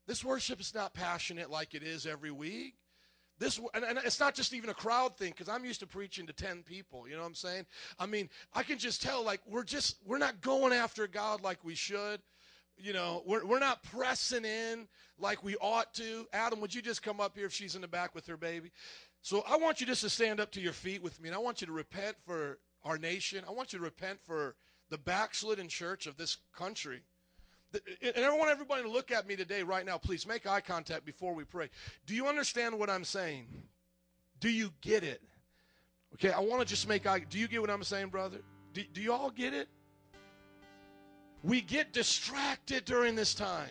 this 0.06 0.24
worship 0.24 0.60
is 0.60 0.74
not 0.74 0.94
passionate 0.94 1.50
like 1.50 1.74
it 1.74 1.82
is 1.82 2.06
every 2.06 2.30
week. 2.30 2.74
This 3.38 3.58
and, 3.74 3.84
and 3.84 3.98
it's 4.04 4.20
not 4.20 4.34
just 4.34 4.52
even 4.52 4.70
a 4.70 4.74
crowd 4.74 5.16
thing 5.16 5.30
because 5.30 5.48
I'm 5.48 5.64
used 5.64 5.80
to 5.80 5.86
preaching 5.86 6.26
to 6.26 6.32
10 6.32 6.62
people, 6.62 7.08
you 7.08 7.14
know 7.14 7.22
what 7.22 7.28
I'm 7.28 7.34
saying? 7.34 7.66
I 7.98 8.06
mean, 8.06 8.28
I 8.54 8.62
can 8.62 8.78
just 8.78 9.02
tell 9.02 9.24
like 9.24 9.40
we're 9.46 9.64
just 9.64 9.96
we're 10.04 10.18
not 10.18 10.40
going 10.42 10.72
after 10.72 11.06
God 11.06 11.42
like 11.42 11.64
we 11.64 11.74
should 11.74 12.20
you 12.76 12.92
know, 12.92 13.22
we're, 13.26 13.44
we're 13.44 13.58
not 13.58 13.82
pressing 13.84 14.44
in 14.44 14.88
like 15.18 15.42
we 15.44 15.56
ought 15.56 15.92
to. 15.94 16.26
Adam, 16.32 16.60
would 16.60 16.74
you 16.74 16.82
just 16.82 17.02
come 17.02 17.20
up 17.20 17.36
here 17.36 17.46
if 17.46 17.52
she's 17.52 17.74
in 17.74 17.82
the 17.82 17.88
back 17.88 18.14
with 18.14 18.26
her 18.26 18.36
baby? 18.36 18.72
So 19.22 19.44
I 19.48 19.56
want 19.56 19.80
you 19.80 19.86
just 19.86 20.02
to 20.02 20.10
stand 20.10 20.40
up 20.40 20.50
to 20.52 20.60
your 20.60 20.72
feet 20.72 21.02
with 21.02 21.20
me, 21.20 21.28
and 21.28 21.36
I 21.36 21.38
want 21.38 21.60
you 21.60 21.66
to 21.68 21.72
repent 21.72 22.16
for 22.26 22.58
our 22.84 22.98
nation. 22.98 23.44
I 23.46 23.52
want 23.52 23.72
you 23.72 23.78
to 23.78 23.84
repent 23.84 24.18
for 24.26 24.56
the 24.90 24.98
backslidden 24.98 25.68
church 25.68 26.06
of 26.06 26.16
this 26.16 26.38
country. 26.54 27.02
And 28.02 28.24
I 28.24 28.36
want 28.36 28.50
everybody 28.50 28.82
to 28.82 28.90
look 28.90 29.10
at 29.10 29.26
me 29.26 29.36
today, 29.36 29.62
right 29.62 29.86
now. 29.86 29.96
Please 29.96 30.26
make 30.26 30.46
eye 30.46 30.60
contact 30.60 31.06
before 31.06 31.34
we 31.34 31.44
pray. 31.44 31.70
Do 32.04 32.14
you 32.14 32.26
understand 32.26 32.78
what 32.78 32.90
I'm 32.90 33.04
saying? 33.04 33.46
Do 34.40 34.50
you 34.50 34.70
get 34.82 35.04
it? 35.04 35.22
Okay, 36.14 36.30
I 36.30 36.40
want 36.40 36.60
to 36.60 36.66
just 36.66 36.86
make 36.86 37.06
eye. 37.06 37.20
Do 37.30 37.38
you 37.38 37.48
get 37.48 37.60
what 37.60 37.70
I'm 37.70 37.82
saying, 37.84 38.08
brother? 38.08 38.38
Do, 38.74 38.82
do 38.92 39.00
you 39.00 39.12
all 39.12 39.30
get 39.30 39.54
it? 39.54 39.68
We 41.44 41.60
get 41.60 41.92
distracted 41.92 42.84
during 42.84 43.14
this 43.14 43.34
time. 43.34 43.68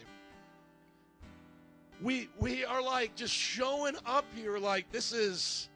We 2.02 2.30
we 2.40 2.66
are 2.66 2.82
like 2.82 3.16
just 3.16 3.34
showing 3.34 3.96
up 4.06 4.26
here 4.36 4.58
like 4.58 4.92
this 4.92 5.14
is 5.14 5.70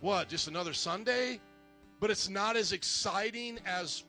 what, 0.00 0.28
just 0.28 0.48
another 0.48 0.72
Sunday? 0.72 1.40
But 2.00 2.10
it's 2.10 2.28
not 2.28 2.56
as 2.56 2.72
exciting 2.72 3.58
as 3.66 4.04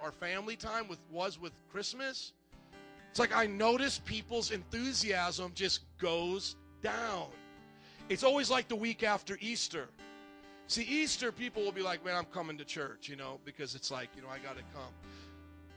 our 0.00 0.12
family 0.12 0.56
time 0.56 0.88
with 0.88 1.00
was 1.10 1.40
with 1.40 1.52
Christmas. 1.70 2.32
It's 3.10 3.18
like 3.18 3.34
I 3.34 3.46
notice 3.46 3.98
people's 4.04 4.50
enthusiasm 4.50 5.52
just 5.54 5.80
goes 5.98 6.56
down. 6.82 7.28
It's 8.08 8.22
always 8.22 8.50
like 8.50 8.68
the 8.68 8.76
week 8.76 9.02
after 9.02 9.36
Easter. 9.40 9.88
See, 10.68 10.82
Easter 10.82 11.32
people 11.32 11.62
will 11.62 11.72
be 11.72 11.82
like, 11.82 12.04
man, 12.04 12.16
I'm 12.16 12.24
coming 12.26 12.58
to 12.58 12.64
church, 12.64 13.08
you 13.08 13.16
know, 13.16 13.38
because 13.44 13.74
it's 13.74 13.90
like, 13.90 14.10
you 14.16 14.22
know, 14.22 14.28
I 14.28 14.38
got 14.38 14.56
to 14.56 14.62
come. 14.74 14.92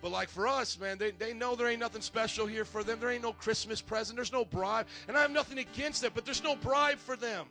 But 0.02 0.12
like 0.12 0.30
for 0.30 0.48
us, 0.48 0.80
man, 0.80 0.98
they, 0.98 1.12
they 1.12 1.34
know 1.34 1.56
there 1.56 1.68
ain't 1.68 1.80
nothing 1.80 2.02
special 2.02 2.46
here 2.46 2.66
for 2.66 2.84
them. 2.84 3.00
There 3.00 3.10
ain't 3.10 3.24
no 3.24 3.34
Christmas 3.34 3.82
present. 3.82 4.16
There's 4.16 4.32
no 4.32 4.46
bribe. 4.46 4.88
And 5.08 5.18
I 5.18 5.22
have 5.22 5.32
nothing 5.32 5.58
against 5.58 6.02
that, 6.04 6.14
but 6.14 6.26
there's 6.26 6.44
no 6.44 6.56
bribe 6.56 7.00
for 7.00 7.16
them. 7.16 7.48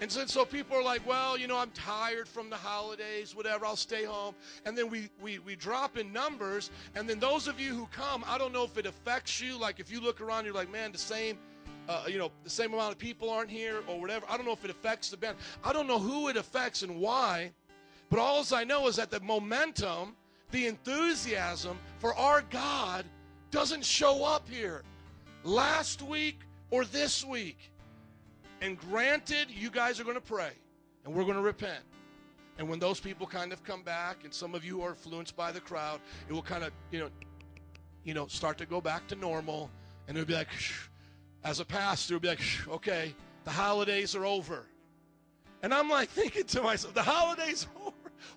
And 0.00 0.10
so, 0.10 0.26
so 0.26 0.44
people 0.44 0.76
are 0.76 0.82
like, 0.82 1.06
well, 1.06 1.38
you 1.38 1.46
know, 1.46 1.56
I'm 1.56 1.70
tired 1.70 2.26
from 2.26 2.50
the 2.50 2.56
holidays, 2.56 3.36
whatever, 3.36 3.64
I'll 3.64 3.76
stay 3.76 4.04
home. 4.04 4.34
And 4.66 4.76
then 4.76 4.90
we, 4.90 5.08
we, 5.20 5.38
we 5.38 5.54
drop 5.54 5.96
in 5.96 6.12
numbers. 6.12 6.70
And 6.96 7.08
then 7.08 7.20
those 7.20 7.46
of 7.46 7.60
you 7.60 7.72
who 7.72 7.86
come, 7.92 8.24
I 8.26 8.36
don't 8.36 8.52
know 8.52 8.64
if 8.64 8.76
it 8.76 8.84
affects 8.84 9.40
you. 9.40 9.56
Like 9.56 9.78
if 9.78 9.92
you 9.92 10.00
look 10.00 10.20
around, 10.20 10.44
you're 10.44 10.54
like, 10.54 10.72
man, 10.72 10.90
the 10.90 10.98
same, 10.98 11.38
uh, 11.88 12.06
you 12.08 12.18
know, 12.18 12.32
the 12.42 12.50
same 12.50 12.74
amount 12.74 12.90
of 12.90 12.98
people 12.98 13.30
aren't 13.30 13.48
here 13.48 13.82
or 13.86 14.00
whatever. 14.00 14.26
I 14.28 14.36
don't 14.36 14.44
know 14.44 14.52
if 14.52 14.64
it 14.64 14.72
affects 14.72 15.08
the 15.08 15.16
band. 15.16 15.36
I 15.62 15.72
don't 15.72 15.86
know 15.86 16.00
who 16.00 16.26
it 16.28 16.36
affects 16.36 16.82
and 16.82 16.98
why. 16.98 17.52
But 18.10 18.18
all 18.18 18.44
I 18.52 18.64
know 18.64 18.88
is 18.88 18.96
that 18.96 19.12
the 19.12 19.20
momentum, 19.20 20.16
the 20.52 20.66
enthusiasm 20.66 21.78
for 21.98 22.14
our 22.14 22.42
God 22.42 23.04
doesn't 23.50 23.84
show 23.84 24.24
up 24.24 24.48
here 24.48 24.82
last 25.44 26.02
week 26.02 26.40
or 26.70 26.84
this 26.84 27.24
week. 27.24 27.70
And 28.60 28.78
granted, 28.78 29.50
you 29.50 29.70
guys 29.70 29.98
are 29.98 30.04
going 30.04 30.14
to 30.14 30.20
pray 30.20 30.52
and 31.04 31.14
we're 31.14 31.24
going 31.24 31.36
to 31.36 31.42
repent. 31.42 31.82
And 32.58 32.68
when 32.68 32.78
those 32.78 33.00
people 33.00 33.26
kind 33.26 33.52
of 33.52 33.64
come 33.64 33.82
back, 33.82 34.24
and 34.24 34.32
some 34.32 34.54
of 34.54 34.64
you 34.64 34.82
are 34.82 34.90
influenced 34.90 35.34
by 35.34 35.50
the 35.52 35.60
crowd, 35.60 36.00
it 36.28 36.32
will 36.32 36.42
kind 36.42 36.62
of, 36.62 36.70
you 36.90 37.00
know, 37.00 37.08
you 38.04 38.14
know, 38.14 38.26
start 38.26 38.58
to 38.58 38.66
go 38.66 38.80
back 38.80 39.06
to 39.08 39.16
normal. 39.16 39.70
And 40.06 40.16
it'll 40.16 40.28
be 40.28 40.34
like, 40.34 40.48
as 41.44 41.60
a 41.60 41.64
pastor, 41.64 42.14
it'll 42.14 42.22
be 42.22 42.28
like, 42.28 42.40
"Shh, 42.40 42.68
okay, 42.68 43.14
the 43.44 43.50
holidays 43.50 44.14
are 44.14 44.26
over. 44.26 44.66
And 45.62 45.72
I'm 45.72 45.88
like 45.88 46.08
thinking 46.10 46.44
to 46.44 46.62
myself, 46.62 46.94
the 46.94 47.02
holidays. 47.02 47.66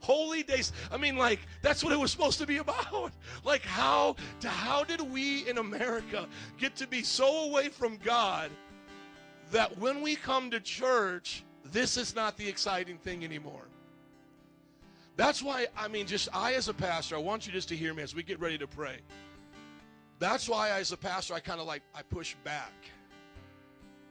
Holy 0.01 0.43
days. 0.43 0.71
I 0.91 0.97
mean, 0.97 1.17
like, 1.17 1.39
that's 1.61 1.83
what 1.83 1.93
it 1.93 1.99
was 1.99 2.11
supposed 2.11 2.39
to 2.39 2.47
be 2.47 2.57
about. 2.57 3.11
Like, 3.43 3.63
how 3.63 4.15
to 4.39 4.49
how 4.49 4.83
did 4.83 5.01
we 5.01 5.47
in 5.47 5.59
America 5.59 6.27
get 6.57 6.75
to 6.77 6.87
be 6.87 7.03
so 7.03 7.43
away 7.45 7.69
from 7.69 7.97
God 7.97 8.49
that 9.51 9.77
when 9.77 10.01
we 10.01 10.15
come 10.15 10.49
to 10.51 10.59
church, 10.59 11.43
this 11.63 11.97
is 11.97 12.15
not 12.15 12.37
the 12.37 12.47
exciting 12.47 12.97
thing 12.97 13.23
anymore? 13.23 13.67
That's 15.15 15.41
why, 15.41 15.67
I 15.77 15.87
mean, 15.87 16.07
just 16.07 16.27
I 16.33 16.53
as 16.53 16.67
a 16.67 16.73
pastor, 16.73 17.15
I 17.15 17.19
want 17.19 17.45
you 17.45 17.53
just 17.53 17.69
to 17.69 17.75
hear 17.75 17.93
me 17.93 18.03
as 18.03 18.15
we 18.15 18.23
get 18.23 18.39
ready 18.39 18.57
to 18.57 18.67
pray. 18.67 18.97
That's 20.19 20.49
why, 20.49 20.71
as 20.71 20.91
a 20.91 20.97
pastor, 20.97 21.33
I 21.33 21.39
kind 21.39 21.59
of 21.59 21.67
like, 21.67 21.81
I 21.93 22.01
push 22.01 22.35
back. 22.43 22.73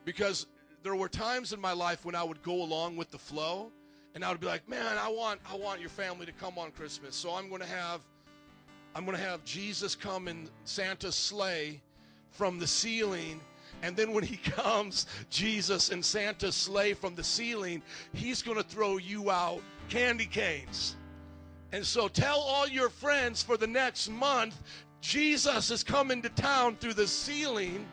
Because 0.04 0.46
there 0.82 0.94
were 0.94 1.08
times 1.08 1.52
in 1.52 1.60
my 1.60 1.72
life 1.72 2.04
when 2.04 2.14
I 2.14 2.22
would 2.22 2.42
go 2.42 2.62
along 2.62 2.96
with 2.96 3.10
the 3.10 3.18
flow, 3.18 3.72
and 4.14 4.24
I 4.24 4.30
would 4.30 4.40
be 4.40 4.46
like, 4.46 4.68
man, 4.68 4.96
I 4.98 5.08
want, 5.08 5.40
I 5.50 5.56
want 5.56 5.80
your 5.80 5.90
family 5.90 6.24
to 6.26 6.32
come 6.32 6.56
on 6.56 6.70
Christmas. 6.70 7.16
So 7.16 7.34
I'm 7.34 7.48
going 7.48 7.60
to 7.60 7.66
have, 7.66 8.00
I'm 8.94 9.04
going 9.04 9.16
to 9.16 9.22
have 9.22 9.44
Jesus 9.44 9.94
come 9.94 10.28
in 10.28 10.48
Santa's 10.64 11.16
sleigh 11.16 11.80
from 12.30 12.58
the 12.58 12.66
ceiling. 12.66 13.40
And 13.82 13.96
then 13.96 14.12
when 14.12 14.22
he 14.22 14.36
comes, 14.50 15.06
Jesus 15.30 15.90
and 15.90 16.04
Santa's 16.04 16.54
sleigh 16.54 16.94
from 16.94 17.16
the 17.16 17.24
ceiling, 17.24 17.82
he's 18.12 18.40
going 18.40 18.56
to 18.56 18.62
throw 18.62 18.98
you 18.98 19.30
out 19.30 19.60
candy 19.88 20.26
canes. 20.26 20.96
And 21.72 21.84
so 21.84 22.06
tell 22.06 22.38
all 22.38 22.68
your 22.68 22.88
friends 22.88 23.42
for 23.42 23.56
the 23.56 23.66
next 23.66 24.08
month, 24.08 24.62
Jesus 25.00 25.72
is 25.72 25.82
coming 25.82 26.22
to 26.22 26.28
town 26.28 26.76
through 26.76 26.94
the 26.94 27.08
ceiling, 27.08 27.84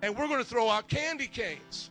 and 0.00 0.16
we're 0.16 0.26
going 0.28 0.42
to 0.42 0.48
throw 0.48 0.70
out 0.70 0.88
candy 0.88 1.26
canes. 1.26 1.90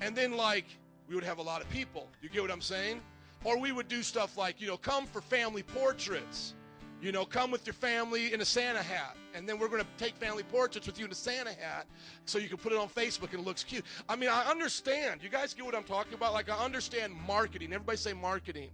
And 0.00 0.14
then, 0.14 0.36
like, 0.36 0.66
we 1.08 1.14
would 1.14 1.24
have 1.24 1.38
a 1.38 1.42
lot 1.42 1.62
of 1.62 1.68
people. 1.70 2.08
You 2.22 2.28
get 2.28 2.42
what 2.42 2.50
I'm 2.50 2.60
saying? 2.60 3.00
Or 3.44 3.58
we 3.58 3.72
would 3.72 3.88
do 3.88 4.02
stuff 4.02 4.36
like, 4.36 4.60
you 4.60 4.66
know, 4.66 4.76
come 4.76 5.06
for 5.06 5.20
family 5.20 5.62
portraits. 5.62 6.54
You 7.02 7.12
know, 7.12 7.24
come 7.26 7.50
with 7.50 7.66
your 7.66 7.74
family 7.74 8.32
in 8.32 8.40
a 8.40 8.44
Santa 8.44 8.82
hat. 8.82 9.16
And 9.34 9.46
then 9.46 9.58
we're 9.58 9.68
going 9.68 9.82
to 9.82 10.04
take 10.04 10.16
family 10.16 10.42
portraits 10.42 10.86
with 10.86 10.98
you 10.98 11.04
in 11.04 11.12
a 11.12 11.14
Santa 11.14 11.52
hat 11.52 11.86
so 12.24 12.38
you 12.38 12.48
can 12.48 12.56
put 12.56 12.72
it 12.72 12.78
on 12.78 12.88
Facebook 12.88 13.32
and 13.32 13.40
it 13.40 13.44
looks 13.44 13.62
cute. 13.62 13.84
I 14.08 14.16
mean, 14.16 14.30
I 14.30 14.44
understand. 14.50 15.22
You 15.22 15.28
guys 15.28 15.52
get 15.52 15.64
what 15.64 15.74
I'm 15.74 15.84
talking 15.84 16.14
about? 16.14 16.32
Like, 16.32 16.48
I 16.48 16.56
understand 16.56 17.12
marketing. 17.26 17.72
Everybody 17.72 17.98
say 17.98 18.14
marketing. 18.14 18.70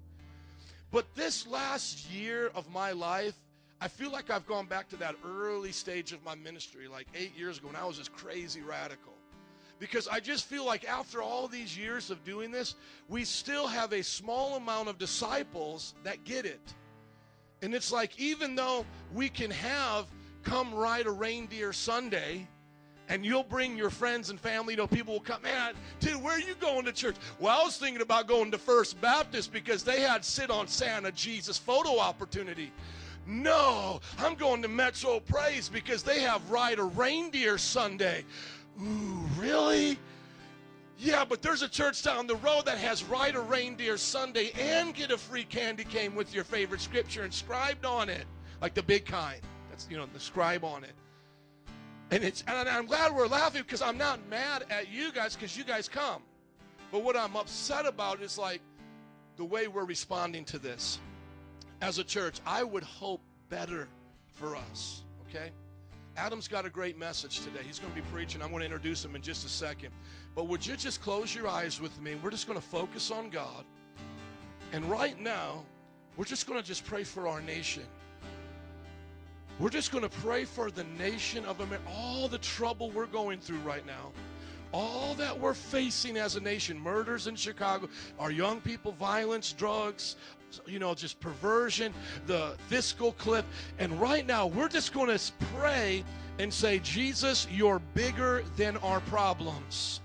But 0.93 1.13
this 1.17 1.47
last 1.49 2.11
year 2.11 2.53
of 2.55 2.71
my 2.73 2.93
life, 2.93 3.35
I 3.81 3.89
feel 3.89 4.13
like 4.13 4.31
I've 4.31 4.47
gone 4.47 4.67
back 4.67 4.89
to 4.91 4.97
that 4.99 5.17
early 5.27 5.73
stage 5.73 6.13
of 6.13 6.25
my 6.25 6.37
ministry, 6.37 6.87
like 6.87 7.09
eight 7.17 7.37
years 7.37 7.59
ago 7.59 7.67
when 7.67 7.77
I 7.77 7.85
was 7.85 7.99
this 7.99 8.09
crazy 8.09 8.61
radical. 8.61 9.12
Because 9.79 10.07
I 10.07 10.21
just 10.21 10.45
feel 10.45 10.65
like 10.65 10.89
after 10.89 11.23
all 11.23 11.49
these 11.49 11.77
years 11.77 12.11
of 12.11 12.23
doing 12.25 12.51
this, 12.51 12.77
we 13.09 13.25
still 13.25 13.67
have 13.67 13.93
a 13.93 14.03
small 14.03 14.57
amount 14.57 14.89
of 14.89 14.99
disciples 14.99 15.95
that 16.05 16.25
get 16.25 16.47
it. 16.47 16.61
And 17.63 17.75
it's 17.75 17.93
like, 17.93 18.19
even 18.19 18.55
though 18.55 18.85
we 19.15 19.29
can 19.29 19.51
have 19.51 20.07
come 20.43 20.75
ride 20.75 21.07
a 21.07 21.11
reindeer 21.11 21.73
Sunday, 21.73 22.49
and 23.09 23.25
you'll 23.25 23.43
bring 23.43 23.77
your 23.77 23.91
friends 23.91 24.31
and 24.31 24.41
family, 24.41 24.75
you 24.75 24.79
know, 24.79 24.87
people 24.87 25.15
will 25.15 25.21
come, 25.21 25.43
man, 25.43 25.75
dude, 26.01 26.23
where 26.23 26.37
are 26.37 26.41
you 26.41 26.55
going 26.61 26.85
to 26.85 26.93
church? 26.93 27.17
Well, 27.39 27.61
I 27.61 27.65
was 27.65 27.77
thinking 27.77 28.01
about 28.01 28.27
going 28.27 28.51
to 28.53 28.59
First 28.59 29.01
Baptist 29.01 29.53
because 29.53 29.83
they 29.83 30.01
had 30.01 30.25
sit 30.25 30.51
on 30.51 30.67
Santa 30.67 31.13
Jesus 31.13 31.59
photo 31.59 31.99
opportunity. 31.99 32.73
No, 33.27 34.01
I'm 34.19 34.35
going 34.35 34.63
to 34.63 34.69
Metro 34.69 35.21
Praise 35.21 35.69
because 35.69 36.03
they 36.03 36.21
have 36.21 36.51
Ride 36.51 36.79
a 36.79 36.85
Reindeer 36.85 37.59
Sunday. 37.59 38.25
Ooh, 38.81 39.29
really? 39.37 39.99
Yeah, 40.99 41.25
but 41.25 41.43
there's 41.43 41.63
a 41.63 41.69
church 41.69 42.03
down 42.03 42.27
the 42.27 42.37
road 42.37 42.67
that 42.67 42.79
has 42.79 43.03
Ride 43.03 43.35
a 43.35 43.41
Reindeer 43.41 43.97
Sunday 43.97 44.53
and 44.59 44.95
get 44.95 45.11
a 45.11 45.19
free 45.19 45.45
candy 45.45 45.85
cane 45.85 46.15
with 46.15 46.33
your 46.33 46.45
favorite 46.45 46.81
scripture 46.81 47.25
inscribed 47.25 47.85
on 47.85 48.09
it, 48.09 48.25
like 48.61 48.75
the 48.75 48.83
big 48.85 49.05
kind. 49.05 49.41
That's 49.69 49.89
you 49.91 49.97
know 49.97 50.07
the 50.13 50.21
scribe 50.21 50.65
on 50.65 50.85
it. 50.85 50.93
And 52.13 52.23
it's 52.23 52.45
and 52.47 52.69
I'm 52.69 52.87
glad 52.87 53.15
we're 53.15 53.27
laughing 53.27 53.63
because 53.63 53.83
I'm 53.83 53.99
not 53.99 54.21
mad 54.29 54.65
at 54.71 54.93
you 54.93 55.13
guys 55.13 55.35
because 55.35 55.57
you 55.57 55.65
guys 55.65 55.89
come. 55.89 56.23
But 56.93 57.03
what 57.03 57.17
I'm 57.17 57.37
upset 57.37 57.85
about 57.85 58.21
is 58.21 58.39
like 58.39 58.61
the 59.37 59.45
way 59.45 59.67
we're 59.67 59.87
responding 59.87 60.45
to 60.45 60.59
this 60.59 61.01
as 61.81 61.99
a 61.99 62.05
church. 62.05 62.39
I 62.47 62.63
would 62.63 62.85
hope 62.85 63.23
better 63.49 63.89
for 64.35 64.55
us. 64.55 65.03
Okay. 65.29 65.51
Adam's 66.17 66.47
got 66.47 66.67
a 66.67 66.71
great 66.71 66.99
message 66.99 67.41
today. 67.41 67.61
He's 67.67 67.79
going 67.79 67.93
to 67.93 68.01
be 68.01 68.07
preaching. 68.13 68.43
I'm 68.43 68.51
going 68.51 68.61
to 68.61 68.67
introduce 68.67 69.05
him 69.05 69.17
in 69.17 69.23
just 69.23 69.47
a 69.47 69.49
second. 69.49 69.91
But 70.35 70.47
would 70.47 70.67
you 70.67 70.77
just 70.77 71.01
close 71.01 71.35
your 71.35 71.49
eyes 71.49 71.81
with 71.81 71.99
me? 72.03 72.17
We're 72.23 72.31
just 72.31 72.47
going 72.47 72.59
to 72.59 72.65
focus 72.65 73.11
on 73.11 73.31
God. 73.31 73.65
And 74.73 74.85
right 74.85 75.19
now, 75.19 75.65
we're 76.17 76.27
just 76.27 76.47
going 76.47 76.61
to 76.61 76.67
just 76.67 76.85
pray 76.85 77.05
for 77.05 77.29
our 77.29 77.41
nation. 77.41 77.85
We're 79.59 79.71
just 79.71 79.91
going 79.91 80.05
to 80.05 80.11
pray 80.21 80.45
for 80.45 80.71
the 80.71 80.85
nation 80.99 81.45
of 81.45 81.61
America, 81.61 81.85
all 81.97 82.29
the 82.29 82.39
trouble 82.39 82.91
we're 82.91 83.07
going 83.07 83.39
through 83.39 83.59
right 83.59 83.87
now, 83.87 84.13
all 84.73 85.15
that 85.15 85.39
we're 85.39 85.55
facing 85.55 86.17
as 86.17 86.37
a 86.37 86.41
nation 86.41 86.79
murders 86.79 87.27
in 87.27 87.37
Chicago, 87.37 87.89
our 88.19 88.31
young 88.31 88.61
people, 88.61 88.93
violence, 88.93 89.53
drugs, 89.53 90.17
you 90.67 90.79
know, 90.79 90.95
just 90.95 91.21
perversion, 91.21 91.93
the 92.27 92.55
fiscal 92.69 93.13
cliff. 93.13 93.45
And 93.79 94.01
right 94.01 94.27
now, 94.27 94.47
we're 94.47 94.69
just 94.69 94.93
going 94.93 95.17
to 95.17 95.33
pray 95.55 96.05
and 96.39 96.53
say, 96.53 96.79
Jesus, 96.81 97.47
you're 97.51 97.81
bigger 97.95 98.45
than 98.57 98.77
our 98.79 99.01
problems. 99.01 100.01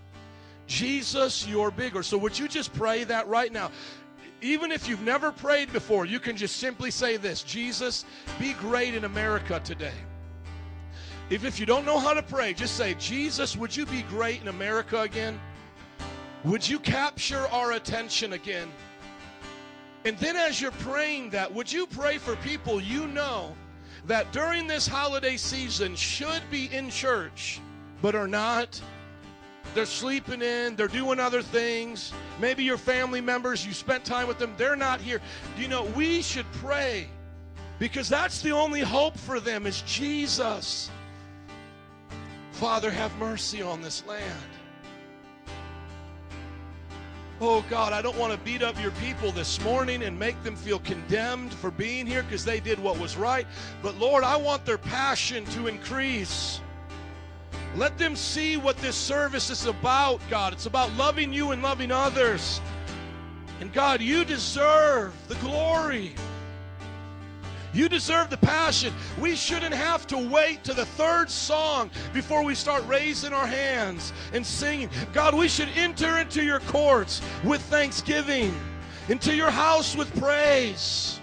Jesus, 0.67 1.47
you're 1.47 1.71
bigger. 1.71 2.03
So, 2.03 2.17
would 2.17 2.37
you 2.37 2.47
just 2.47 2.73
pray 2.73 3.03
that 3.05 3.27
right 3.27 3.51
now? 3.51 3.71
Even 4.41 4.71
if 4.71 4.87
you've 4.87 5.01
never 5.01 5.31
prayed 5.31 5.73
before, 5.73 6.05
you 6.05 6.19
can 6.19 6.37
just 6.37 6.57
simply 6.57 6.91
say 6.91 7.17
this 7.17 7.41
Jesus, 7.41 8.05
be 8.39 8.53
great 8.53 8.93
in 8.93 9.05
America 9.05 9.59
today. 9.63 9.93
If, 11.29 11.43
if 11.43 11.59
you 11.59 11.65
don't 11.65 11.85
know 11.85 11.99
how 11.99 12.13
to 12.13 12.21
pray, 12.21 12.53
just 12.53 12.77
say, 12.77 12.93
Jesus, 12.95 13.57
would 13.57 13.75
you 13.75 13.85
be 13.85 14.03
great 14.03 14.41
in 14.41 14.47
America 14.47 15.01
again? 15.01 15.39
Would 16.43 16.67
you 16.67 16.79
capture 16.79 17.47
our 17.47 17.73
attention 17.73 18.33
again? 18.33 18.69
And 20.07 20.17
then, 20.19 20.37
as 20.37 20.61
you're 20.61 20.71
praying 20.71 21.31
that, 21.31 21.53
would 21.53 21.69
you 21.69 21.85
pray 21.85 22.17
for 22.17 22.37
people 22.37 22.79
you 22.79 23.07
know 23.07 23.53
that 24.05 24.31
during 24.31 24.65
this 24.65 24.87
holiday 24.87 25.35
season 25.35 25.97
should 25.97 26.41
be 26.49 26.73
in 26.73 26.89
church 26.89 27.59
but 28.01 28.15
are 28.15 28.25
not? 28.27 28.81
They're 29.75 29.85
sleeping 29.85 30.41
in, 30.41 30.77
they're 30.77 30.87
doing 30.87 31.19
other 31.19 31.41
things. 31.41 32.13
Maybe 32.39 32.63
your 32.63 32.77
family 32.77 33.19
members, 33.19 33.65
you 33.65 33.73
spent 33.73 34.05
time 34.05 34.29
with 34.29 34.39
them, 34.39 34.53
they're 34.55 34.77
not 34.77 35.01
here. 35.01 35.19
You 35.57 35.67
know, 35.67 35.83
we 35.83 36.21
should 36.21 36.49
pray 36.53 37.09
because 37.77 38.07
that's 38.07 38.41
the 38.41 38.51
only 38.51 38.79
hope 38.79 39.17
for 39.17 39.41
them 39.41 39.67
is 39.67 39.81
Jesus. 39.81 40.89
Father, 42.53 42.89
have 42.89 43.13
mercy 43.17 43.61
on 43.61 43.81
this 43.81 44.05
land. 44.07 44.56
Oh 47.39 47.63
God, 47.69 47.93
I 47.93 48.01
don't 48.01 48.17
want 48.17 48.33
to 48.33 48.39
beat 48.39 48.63
up 48.63 48.81
your 48.81 48.91
people 48.91 49.31
this 49.31 49.61
morning 49.63 50.01
and 50.01 50.17
make 50.17 50.41
them 50.41 50.55
feel 50.55 50.79
condemned 50.79 51.53
for 51.53 51.69
being 51.69 52.07
here 52.07 52.23
because 52.23 52.43
they 52.43 52.59
did 52.59 52.79
what 52.79 52.99
was 52.99 53.15
right. 53.15 53.45
But 53.83 53.95
Lord, 53.97 54.23
I 54.23 54.35
want 54.35 54.65
their 54.65 54.79
passion 54.79 55.45
to 55.45 55.67
increase. 55.67 56.61
Let 57.75 57.95
them 57.99 58.15
see 58.15 58.57
what 58.57 58.75
this 58.77 58.95
service 58.95 59.51
is 59.51 59.67
about, 59.67 60.19
God. 60.31 60.51
It's 60.51 60.65
about 60.65 60.91
loving 60.93 61.31
you 61.31 61.51
and 61.51 61.61
loving 61.61 61.91
others. 61.91 62.59
And 63.59 63.71
God, 63.71 64.01
you 64.01 64.25
deserve 64.25 65.13
the 65.27 65.35
glory. 65.35 66.15
You 67.77 67.87
deserve 67.87 68.31
the 68.31 68.37
passion. 68.37 68.91
We 69.21 69.35
shouldn't 69.35 69.75
have 69.75 70.07
to 70.07 70.17
wait 70.17 70.63
to 70.63 70.73
the 70.73 70.85
third 70.85 71.29
song 71.29 71.91
before 72.11 72.43
we 72.43 72.55
start 72.55 72.83
raising 72.87 73.33
our 73.33 73.45
hands 73.45 74.13
and 74.33 74.43
singing. 74.43 74.89
God, 75.13 75.35
we 75.35 75.47
should 75.47 75.69
enter 75.75 76.17
into 76.17 76.43
your 76.43 76.59
courts 76.61 77.21
with 77.43 77.61
thanksgiving, 77.61 78.51
into 79.09 79.35
your 79.35 79.51
house 79.51 79.95
with 79.95 80.09
praise. 80.19 81.19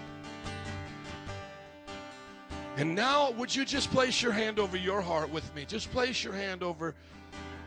And 2.77 2.95
now, 2.95 3.31
would 3.31 3.53
you 3.53 3.65
just 3.65 3.91
place 3.91 4.21
your 4.21 4.31
hand 4.31 4.57
over 4.57 4.77
your 4.77 5.01
heart 5.01 5.29
with 5.29 5.53
me? 5.55 5.65
Just 5.65 5.91
place 5.91 6.23
your 6.23 6.33
hand 6.33 6.63
over, 6.63 6.95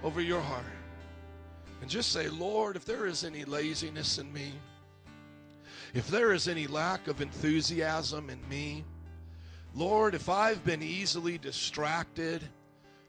over 0.03 0.23
your 0.23 0.41
heart. 0.41 0.65
And 1.83 1.91
just 1.91 2.11
say, 2.11 2.31
Lord, 2.31 2.75
if 2.75 2.87
there 2.87 3.05
is 3.05 3.23
any 3.23 3.45
laziness 3.45 4.17
in 4.17 4.33
me, 4.33 4.53
if 5.95 6.09
there 6.09 6.33
is 6.33 6.49
any 6.49 6.67
lack 6.67 7.09
of 7.09 7.21
enthusiasm 7.21 8.31
in 8.31 8.49
me, 8.49 8.85
Lord, 9.75 10.15
if 10.15 10.29
I've 10.29 10.65
been 10.65 10.83
easily 10.83 11.39
distracted, 11.39 12.43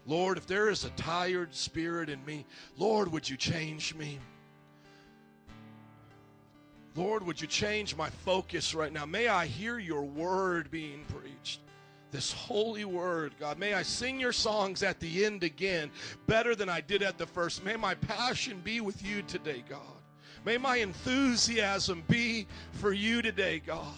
Lord, 0.06 0.38
if 0.38 0.48
there 0.48 0.70
is 0.70 0.86
a 0.86 0.90
tired 0.92 1.54
spirit 1.54 2.10
in 2.10 2.24
me, 2.26 2.46
Lord, 2.78 3.12
would 3.12 3.30
you 3.30 3.38
change 3.38 3.96
me? 3.96 4.20
Lord, 6.96 7.26
would 7.26 7.40
you 7.40 7.48
change 7.48 7.96
my 7.96 8.10
focus 8.10 8.74
right 8.74 8.92
now? 8.92 9.06
May 9.06 9.28
I 9.28 9.46
hear 9.46 9.80
your 9.80 10.02
word 10.02 10.72
being 10.72 11.06
preached. 11.06 11.62
This 12.12 12.32
holy 12.32 12.86
word, 12.86 13.34
God. 13.40 13.60
May 13.60 13.76
I 13.76 13.84
sing 13.84 14.20
your 14.20 14.34
songs 14.34 14.82
at 14.82 15.00
the 15.00 15.26
end 15.26 15.44
again 15.44 15.92
better 16.26 16.56
than 16.56 16.68
I 16.68 16.82
did 16.82 17.04
at 17.04 17.20
the 17.20 17.28
first. 17.28 17.64
May 17.64 17.76
my 17.76 17.94
passion 17.94 18.62
be 18.64 18.82
with 18.82 19.06
you 19.06 19.22
today, 19.22 19.64
God. 19.70 19.99
May 20.50 20.58
my 20.58 20.78
enthusiasm 20.78 22.04
be 22.08 22.48
for 22.72 22.92
you 22.92 23.22
today, 23.22 23.62
God. 23.64 23.94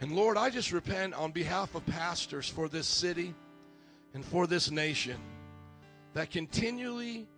And 0.00 0.12
Lord, 0.12 0.38
I 0.38 0.48
just 0.48 0.72
repent 0.72 1.12
on 1.12 1.32
behalf 1.32 1.74
of 1.74 1.84
pastors 1.84 2.48
for 2.48 2.66
this 2.66 2.86
city 2.86 3.34
and 4.14 4.24
for 4.24 4.46
this 4.46 4.70
nation 4.70 5.18
that 6.14 6.30
continually 6.30 7.28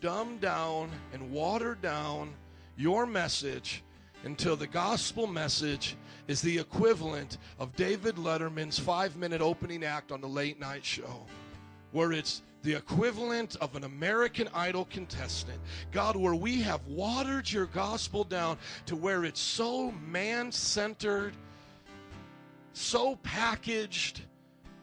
dumb 0.00 0.38
down 0.38 0.90
and 1.12 1.30
water 1.30 1.76
down 1.80 2.34
your 2.76 3.06
message 3.06 3.84
until 4.24 4.56
the 4.56 4.66
gospel 4.66 5.28
message 5.28 5.96
is 6.26 6.42
the 6.42 6.58
equivalent 6.58 7.38
of 7.60 7.76
David 7.76 8.16
Letterman's 8.16 8.76
five 8.76 9.14
minute 9.14 9.40
opening 9.40 9.84
act 9.84 10.10
on 10.10 10.20
the 10.20 10.26
late 10.28 10.58
night 10.58 10.84
show, 10.84 11.26
where 11.92 12.10
it's 12.10 12.42
the 12.64 12.74
equivalent 12.74 13.56
of 13.60 13.76
an 13.76 13.84
American 13.84 14.48
Idol 14.54 14.86
contestant. 14.86 15.60
God, 15.92 16.16
where 16.16 16.34
we 16.34 16.62
have 16.62 16.84
watered 16.86 17.50
your 17.50 17.66
gospel 17.66 18.24
down 18.24 18.56
to 18.86 18.96
where 18.96 19.24
it's 19.24 19.38
so 19.40 19.92
man 20.10 20.50
centered, 20.50 21.34
so 22.72 23.16
packaged, 23.16 24.22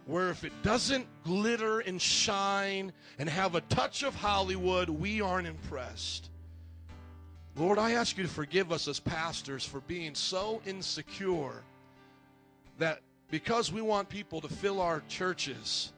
where 0.05 0.29
if 0.29 0.43
it 0.43 0.53
doesn't 0.61 1.07
glitter 1.23 1.79
and 1.79 1.99
shine 1.99 2.93
and 3.17 3.27
have 3.27 3.55
a 3.55 3.61
touch 3.61 4.03
of 4.03 4.13
Hollywood, 4.13 4.87
we 4.87 5.19
aren't 5.19 5.47
impressed. 5.47 6.29
Lord, 7.55 7.79
I 7.79 7.93
ask 7.93 8.15
you 8.15 8.23
to 8.23 8.29
forgive 8.29 8.71
us 8.71 8.87
as 8.87 8.99
pastors 8.99 9.65
for 9.65 9.81
being 9.81 10.13
so 10.13 10.61
insecure 10.67 11.63
that 12.77 13.01
because 13.31 13.71
we 13.71 13.81
want 13.81 14.07
people 14.07 14.39
to 14.41 14.47
fill 14.47 14.79
our 14.79 15.01
churches, 15.07 15.93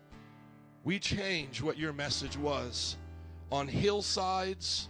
we 0.84 0.99
change 0.99 1.61
what 1.61 1.77
your 1.77 1.93
message 1.93 2.38
was 2.38 2.97
on 3.51 3.67
hillsides 3.67 4.89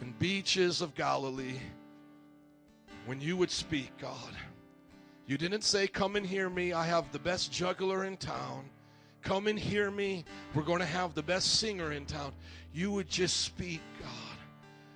and 0.00 0.18
beaches 0.18 0.82
of 0.82 0.94
Galilee 0.94 1.58
when 3.06 3.20
you 3.20 3.36
would 3.36 3.50
speak, 3.50 3.96
God. 3.98 4.34
You 5.26 5.38
didn't 5.38 5.64
say, 5.64 5.86
Come 5.86 6.16
and 6.16 6.26
hear 6.26 6.50
me. 6.50 6.72
I 6.72 6.86
have 6.86 7.10
the 7.12 7.18
best 7.18 7.50
juggler 7.52 8.04
in 8.04 8.16
town. 8.16 8.68
Come 9.22 9.46
and 9.48 9.58
hear 9.58 9.90
me. 9.90 10.24
We're 10.54 10.62
going 10.62 10.80
to 10.80 10.86
have 10.86 11.14
the 11.14 11.22
best 11.22 11.58
singer 11.58 11.92
in 11.92 12.04
town. 12.04 12.32
You 12.72 12.92
would 12.92 13.08
just 13.08 13.40
speak, 13.40 13.80
God. 14.00 14.38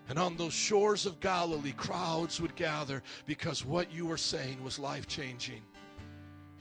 And 0.09 0.19
on 0.19 0.37
those 0.37 0.53
shores 0.53 1.07
of 1.07 1.21
Galilee, 1.21 1.73
crowds 1.73 2.41
would 2.41 2.55
gather 2.57 3.03
because 3.27 3.65
what 3.65 3.93
you 3.93 4.07
were 4.07 4.17
saying 4.17 4.63
was 4.63 4.79
life 4.79 5.07
changing. 5.07 5.63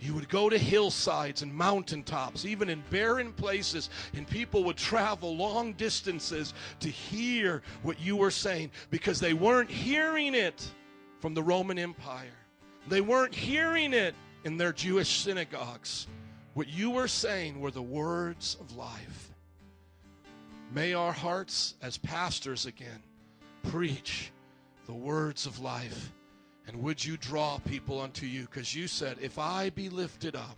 You 0.02 0.14
would 0.14 0.30
go 0.30 0.50
to 0.50 0.58
hillsides 0.58 1.42
and 1.42 1.54
mountaintops, 1.54 2.46
even 2.46 2.70
in 2.70 2.84
barren 2.90 3.34
places, 3.34 3.90
and 4.14 4.26
people 4.28 4.64
would 4.64 4.78
travel 4.78 5.36
long 5.36 5.74
distances 5.74 6.54
to 6.80 6.88
hear 6.88 7.62
what 7.84 8.00
you 8.00 8.16
were 8.16 8.32
saying 8.32 8.72
because 8.92 9.20
they 9.20 9.34
weren't 9.34 9.70
hearing 9.70 10.36
it 10.36 10.66
from 11.20 11.34
the 11.34 11.44
Roman 11.44 11.78
Empire. 11.78 12.28
They 12.88 13.02
weren't 13.02 13.36
hearing 13.36 13.94
it 13.94 14.16
in 14.46 14.58
their 14.58 14.72
Jewish 14.72 15.20
synagogues. 15.20 16.08
What 16.54 16.70
you 16.70 16.92
were 16.92 17.10
saying 17.10 17.60
were 17.60 17.72
the 17.72 17.82
words 17.82 18.56
of 18.62 18.78
life. 18.78 19.34
May 20.74 20.94
our 20.94 21.12
hearts 21.12 21.76
as 21.82 21.98
pastors 21.98 22.66
again 22.66 23.04
preach 23.64 24.32
the 24.86 24.94
words 24.94 25.46
of 25.46 25.60
life 25.60 26.14
And 26.70 26.84
would 26.84 27.04
you 27.04 27.18
draw 27.18 27.58
people 27.58 28.00
unto 28.00 28.28
you? 28.28 28.42
Because 28.42 28.76
you 28.76 28.88
said, 28.88 29.18
if 29.20 29.40
I 29.40 29.72
be 29.72 29.90
lifted 29.90 30.36
up, 30.36 30.56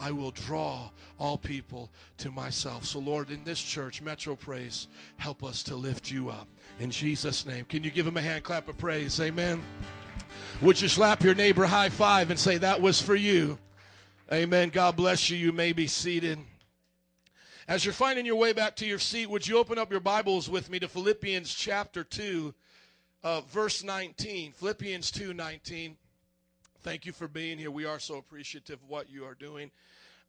I 0.00 0.10
will 0.10 0.32
draw 0.32 0.90
all 1.16 1.38
people 1.38 1.92
to 2.18 2.32
myself. 2.32 2.84
So, 2.84 2.98
Lord, 2.98 3.30
in 3.30 3.44
this 3.44 3.62
church, 3.62 4.02
Metro 4.02 4.34
Praise, 4.34 4.88
help 5.16 5.44
us 5.44 5.62
to 5.62 5.76
lift 5.76 6.10
you 6.10 6.28
up. 6.28 6.48
In 6.80 6.90
Jesus' 6.90 7.46
name. 7.46 7.66
Can 7.66 7.84
you 7.84 7.92
give 7.92 8.04
him 8.04 8.16
a 8.16 8.20
hand 8.20 8.42
clap 8.42 8.68
of 8.68 8.76
praise? 8.78 9.20
Amen. 9.20 9.62
Would 10.60 10.80
you 10.80 10.88
slap 10.88 11.22
your 11.22 11.36
neighbor 11.36 11.66
high 11.66 11.88
five 11.88 12.30
and 12.30 12.38
say, 12.38 12.58
That 12.58 12.80
was 12.80 13.00
for 13.00 13.14
you? 13.14 13.56
Amen. 14.32 14.70
God 14.70 14.96
bless 14.96 15.30
you. 15.30 15.36
You 15.36 15.52
may 15.52 15.72
be 15.72 15.86
seated. 15.86 16.40
As 17.68 17.84
you're 17.84 17.94
finding 17.94 18.26
your 18.26 18.36
way 18.36 18.52
back 18.52 18.74
to 18.76 18.86
your 18.86 18.98
seat, 18.98 19.30
would 19.30 19.46
you 19.46 19.58
open 19.58 19.78
up 19.78 19.92
your 19.92 20.00
Bibles 20.00 20.50
with 20.50 20.68
me 20.68 20.80
to 20.80 20.88
Philippians 20.88 21.54
chapter 21.54 22.02
2, 22.02 22.52
uh, 23.24 23.40
verse 23.40 23.82
19? 23.82 24.52
Philippians 24.52 25.10
2 25.10 25.34
19. 25.34 25.96
Thank 26.82 27.06
you 27.06 27.12
for 27.12 27.26
being 27.26 27.58
here. 27.58 27.70
We 27.70 27.86
are 27.86 27.98
so 27.98 28.16
appreciative 28.16 28.78
of 28.82 28.88
what 28.88 29.10
you 29.10 29.24
are 29.24 29.34
doing. 29.34 29.70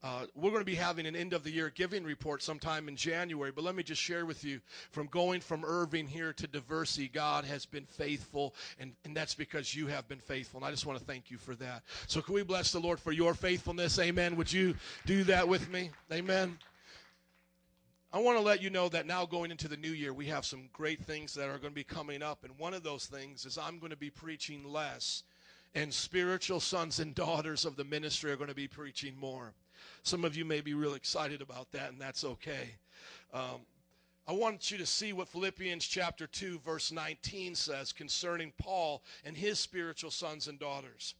Uh, 0.03 0.25
we're 0.35 0.51
going 0.51 0.61
to 0.61 0.65
be 0.65 0.75
having 0.75 1.05
an 1.05 1.15
end 1.15 1.33
of 1.33 1.43
the 1.43 1.51
year 1.51 1.71
giving 1.73 2.03
report 2.03 2.43
sometime 2.43 2.87
in 2.87 2.95
January, 2.95 3.51
but 3.51 3.63
let 3.63 3.75
me 3.75 3.81
just 3.81 4.01
share 4.01 4.25
with 4.25 4.43
you 4.43 4.61
from 4.91 5.07
going 5.07 5.41
from 5.41 5.65
Irving 5.65 6.05
here 6.07 6.31
to 6.33 6.47
Diversey, 6.47 7.11
God 7.11 7.43
has 7.43 7.65
been 7.65 7.85
faithful, 7.85 8.53
and, 8.79 8.91
and 9.03 9.17
that's 9.17 9.33
because 9.33 9.75
you 9.75 9.87
have 9.87 10.07
been 10.07 10.19
faithful. 10.19 10.59
And 10.59 10.67
I 10.67 10.71
just 10.71 10.85
want 10.85 10.99
to 10.99 11.05
thank 11.05 11.31
you 11.31 11.37
for 11.37 11.55
that. 11.55 11.81
So, 12.07 12.21
can 12.21 12.35
we 12.35 12.43
bless 12.43 12.71
the 12.71 12.79
Lord 12.79 12.99
for 12.99 13.11
your 13.11 13.33
faithfulness? 13.33 13.97
Amen. 13.97 14.35
Would 14.35 14.53
you 14.53 14.75
do 15.05 15.23
that 15.23 15.47
with 15.47 15.71
me? 15.71 15.89
Amen. 16.13 16.57
I 18.15 18.19
want 18.19 18.37
to 18.37 18.41
let 18.41 18.61
you 18.61 18.69
know 18.69 18.87
that 18.87 19.05
now 19.05 19.25
going 19.25 19.51
into 19.51 19.67
the 19.67 19.75
new 19.75 19.91
year, 19.91 20.13
we 20.13 20.27
have 20.27 20.45
some 20.45 20.69
great 20.71 21.03
things 21.03 21.33
that 21.33 21.49
are 21.49 21.57
going 21.57 21.71
to 21.73 21.75
be 21.75 21.83
coming 21.83 22.23
up. 22.23 22.45
And 22.45 22.57
one 22.57 22.73
of 22.73 22.81
those 22.81 23.07
things 23.07 23.43
is 23.43 23.57
I'm 23.57 23.77
going 23.77 23.89
to 23.89 23.97
be 23.97 24.09
preaching 24.09 24.63
less, 24.63 25.23
and 25.73 25.93
spiritual 25.93 26.61
sons 26.61 27.01
and 27.01 27.13
daughters 27.13 27.65
of 27.65 27.75
the 27.75 27.83
ministry 27.83 28.31
are 28.31 28.37
going 28.37 28.47
to 28.47 28.55
be 28.55 28.69
preaching 28.69 29.17
more. 29.19 29.51
Some 30.03 30.23
of 30.23 30.37
you 30.37 30.45
may 30.45 30.61
be 30.61 30.73
real 30.73 30.93
excited 30.93 31.41
about 31.41 31.73
that, 31.73 31.91
and 31.91 31.99
that's 31.99 32.23
okay. 32.23 32.75
Um, 33.33 33.65
I 34.25 34.31
want 34.31 34.71
you 34.71 34.77
to 34.77 34.85
see 34.85 35.11
what 35.11 35.27
Philippians 35.27 35.85
chapter 35.85 36.25
2, 36.25 36.59
verse 36.59 36.93
19 36.93 37.53
says 37.53 37.91
concerning 37.91 38.53
Paul 38.57 39.03
and 39.25 39.35
his 39.35 39.59
spiritual 39.59 40.09
sons 40.09 40.47
and 40.47 40.57
daughters. 40.57 41.15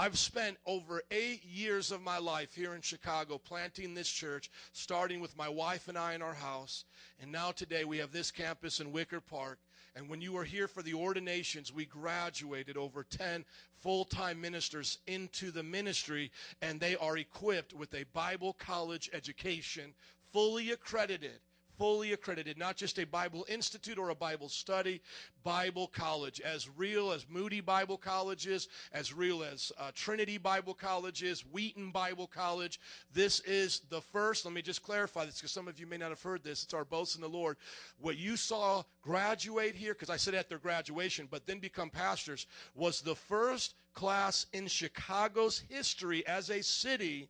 I've 0.00 0.16
spent 0.16 0.58
over 0.64 1.02
eight 1.10 1.44
years 1.44 1.90
of 1.90 2.00
my 2.00 2.18
life 2.18 2.54
here 2.54 2.76
in 2.76 2.82
Chicago 2.82 3.36
planting 3.36 3.94
this 3.94 4.08
church, 4.08 4.48
starting 4.72 5.18
with 5.18 5.36
my 5.36 5.48
wife 5.48 5.88
and 5.88 5.98
I 5.98 6.14
in 6.14 6.22
our 6.22 6.34
house. 6.34 6.84
And 7.20 7.32
now 7.32 7.50
today 7.50 7.84
we 7.84 7.98
have 7.98 8.12
this 8.12 8.30
campus 8.30 8.78
in 8.78 8.92
Wicker 8.92 9.20
Park. 9.20 9.58
And 9.96 10.08
when 10.08 10.20
you 10.20 10.34
were 10.34 10.44
here 10.44 10.68
for 10.68 10.84
the 10.84 10.94
ordinations, 10.94 11.74
we 11.74 11.84
graduated 11.84 12.76
over 12.76 13.02
10 13.02 13.44
full 13.82 14.04
time 14.04 14.40
ministers 14.40 14.98
into 15.08 15.50
the 15.50 15.64
ministry, 15.64 16.30
and 16.62 16.78
they 16.78 16.94
are 16.94 17.16
equipped 17.16 17.74
with 17.74 17.92
a 17.94 18.04
Bible 18.12 18.52
college 18.52 19.10
education, 19.12 19.94
fully 20.32 20.70
accredited 20.70 21.40
fully 21.78 22.12
accredited, 22.12 22.58
not 22.58 22.76
just 22.76 22.98
a 22.98 23.06
Bible 23.06 23.46
Institute 23.48 23.98
or 23.98 24.10
a 24.10 24.14
Bible 24.14 24.48
study, 24.48 25.00
Bible 25.44 25.86
college, 25.86 26.40
as 26.40 26.68
real 26.76 27.12
as 27.12 27.24
Moody 27.28 27.60
Bible 27.60 27.96
College 27.96 28.46
is, 28.46 28.68
as 28.92 29.14
real 29.14 29.44
as 29.44 29.70
uh, 29.78 29.92
Trinity 29.94 30.36
Bible 30.36 30.74
College 30.74 31.22
is, 31.22 31.42
Wheaton 31.42 31.92
Bible 31.92 32.26
College. 32.26 32.80
This 33.14 33.40
is 33.40 33.82
the 33.88 34.00
first, 34.00 34.44
let 34.44 34.52
me 34.52 34.60
just 34.60 34.82
clarify 34.82 35.24
this 35.24 35.36
because 35.36 35.52
some 35.52 35.68
of 35.68 35.78
you 35.78 35.86
may 35.86 35.96
not 35.96 36.10
have 36.10 36.22
heard 36.22 36.42
this. 36.42 36.64
It's 36.64 36.74
our 36.74 36.84
boast 36.84 37.14
in 37.14 37.22
the 37.22 37.28
Lord. 37.28 37.56
What 38.00 38.18
you 38.18 38.36
saw 38.36 38.82
graduate 39.00 39.76
here, 39.76 39.94
because 39.94 40.10
I 40.10 40.16
said 40.16 40.34
at 40.34 40.48
their 40.48 40.58
graduation, 40.58 41.28
but 41.30 41.46
then 41.46 41.60
become 41.60 41.90
pastors, 41.90 42.46
was 42.74 43.00
the 43.00 43.14
first 43.14 43.74
class 43.94 44.46
in 44.52 44.66
Chicago's 44.66 45.62
history 45.68 46.26
as 46.26 46.50
a 46.50 46.62
city 46.62 47.28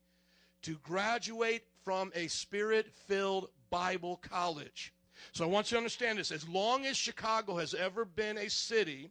to 0.63 0.77
graduate 0.83 1.63
from 1.85 2.13
a 2.15 2.27
spirit 2.27 2.87
filled 3.07 3.49
Bible 3.71 4.17
college. 4.17 4.93
So 5.33 5.45
I 5.45 5.49
want 5.49 5.71
you 5.71 5.77
to 5.77 5.79
understand 5.79 6.19
this. 6.19 6.31
As 6.31 6.49
long 6.49 6.87
as 6.87 6.97
Chicago 6.97 7.57
has 7.57 7.75
ever 7.75 8.05
been 8.05 8.39
a 8.39 8.49
city, 8.49 9.11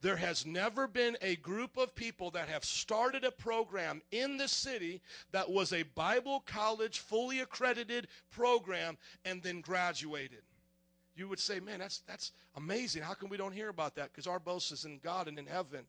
there 0.00 0.16
has 0.16 0.44
never 0.46 0.86
been 0.86 1.16
a 1.22 1.36
group 1.36 1.76
of 1.76 1.94
people 1.94 2.30
that 2.32 2.48
have 2.48 2.64
started 2.64 3.24
a 3.24 3.30
program 3.30 4.02
in 4.10 4.36
the 4.36 4.48
city 4.48 5.00
that 5.32 5.50
was 5.50 5.72
a 5.72 5.82
Bible 5.82 6.42
college, 6.46 6.98
fully 6.98 7.40
accredited 7.40 8.08
program, 8.30 8.96
and 9.24 9.42
then 9.42 9.60
graduated. 9.60 10.42
You 11.14 11.28
would 11.28 11.40
say, 11.40 11.60
man, 11.60 11.78
that's, 11.78 12.02
that's 12.06 12.32
amazing. 12.56 13.02
How 13.02 13.14
come 13.14 13.28
we 13.28 13.36
don't 13.36 13.52
hear 13.52 13.68
about 13.68 13.94
that? 13.96 14.12
Because 14.12 14.26
our 14.26 14.38
boast 14.38 14.72
is 14.72 14.84
in 14.84 14.98
God 15.02 15.28
and 15.28 15.38
in 15.38 15.46
heaven. 15.46 15.84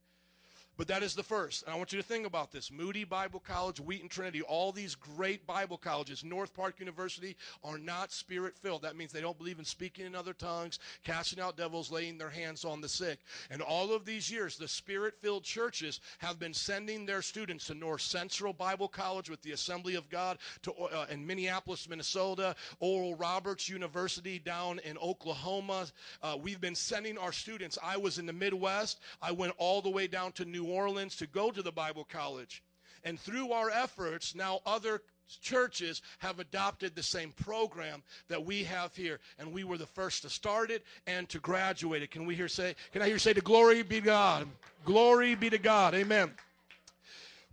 But 0.75 0.87
that 0.87 1.03
is 1.03 1.13
the 1.13 1.23
first. 1.23 1.63
And 1.63 1.73
I 1.73 1.77
want 1.77 1.93
you 1.93 2.01
to 2.01 2.07
think 2.07 2.25
about 2.25 2.51
this. 2.51 2.71
Moody 2.71 3.03
Bible 3.03 3.39
College, 3.39 3.79
Wheaton 3.79 4.09
Trinity, 4.09 4.41
all 4.41 4.71
these 4.71 4.95
great 4.95 5.45
Bible 5.45 5.77
colleges, 5.77 6.23
North 6.23 6.53
Park 6.55 6.79
University, 6.79 7.35
are 7.63 7.77
not 7.77 8.11
spirit 8.11 8.57
filled. 8.57 8.81
That 8.81 8.95
means 8.95 9.11
they 9.11 9.21
don't 9.21 9.37
believe 9.37 9.59
in 9.59 9.65
speaking 9.65 10.05
in 10.05 10.15
other 10.15 10.33
tongues, 10.33 10.79
casting 11.03 11.39
out 11.39 11.57
devils, 11.57 11.91
laying 11.91 12.17
their 12.17 12.29
hands 12.29 12.65
on 12.65 12.81
the 12.81 12.89
sick. 12.89 13.19
And 13.51 13.61
all 13.61 13.93
of 13.93 14.03
these 14.03 14.31
years, 14.31 14.57
the 14.57 14.67
spirit 14.67 15.13
filled 15.21 15.43
churches 15.43 15.99
have 16.17 16.39
been 16.39 16.53
sending 16.53 17.05
their 17.05 17.21
students 17.21 17.67
to 17.67 17.75
North 17.75 18.01
Central 18.01 18.51
Bible 18.51 18.87
College 18.87 19.29
with 19.29 19.43
the 19.43 19.51
Assembly 19.51 19.93
of 19.93 20.09
God 20.09 20.39
to, 20.63 20.73
uh, 20.73 21.05
in 21.11 21.25
Minneapolis, 21.25 21.87
Minnesota, 21.87 22.55
Oral 22.79 23.15
Roberts 23.15 23.69
University 23.69 24.39
down 24.39 24.79
in 24.79 24.97
Oklahoma. 24.97 25.85
Uh, 26.23 26.35
we've 26.41 26.61
been 26.61 26.75
sending 26.75 27.17
our 27.19 27.31
students. 27.31 27.77
I 27.83 27.97
was 27.97 28.17
in 28.17 28.25
the 28.25 28.33
Midwest. 28.33 29.01
I 29.21 29.31
went 29.31 29.53
all 29.57 29.81
the 29.81 29.89
way 29.89 30.07
down 30.07 30.31
to 30.33 30.45
New 30.45 30.62
Orleans 30.65 31.15
to 31.17 31.27
go 31.27 31.51
to 31.51 31.61
the 31.61 31.71
Bible 31.71 32.03
college. 32.03 32.63
And 33.03 33.19
through 33.19 33.51
our 33.51 33.69
efforts, 33.69 34.33
now 34.33 34.61
other 34.65 35.01
churches 35.41 36.01
have 36.19 36.39
adopted 36.39 36.95
the 36.95 37.03
same 37.03 37.31
program 37.31 38.03
that 38.27 38.43
we 38.43 38.63
have 38.63 38.95
here. 38.95 39.19
And 39.39 39.51
we 39.51 39.63
were 39.63 39.77
the 39.77 39.85
first 39.85 40.21
to 40.23 40.29
start 40.29 40.71
it 40.71 40.83
and 41.07 41.27
to 41.29 41.39
graduate 41.39 42.03
it. 42.03 42.11
Can 42.11 42.25
we 42.25 42.35
hear 42.35 42.47
say, 42.47 42.75
can 42.91 43.01
I 43.01 43.07
hear 43.07 43.19
say 43.19 43.33
to 43.33 43.41
glory 43.41 43.83
be 43.83 43.99
to 43.99 44.05
God? 44.05 44.47
Glory 44.85 45.35
be 45.35 45.49
to 45.49 45.57
God. 45.57 45.95
Amen. 45.95 46.31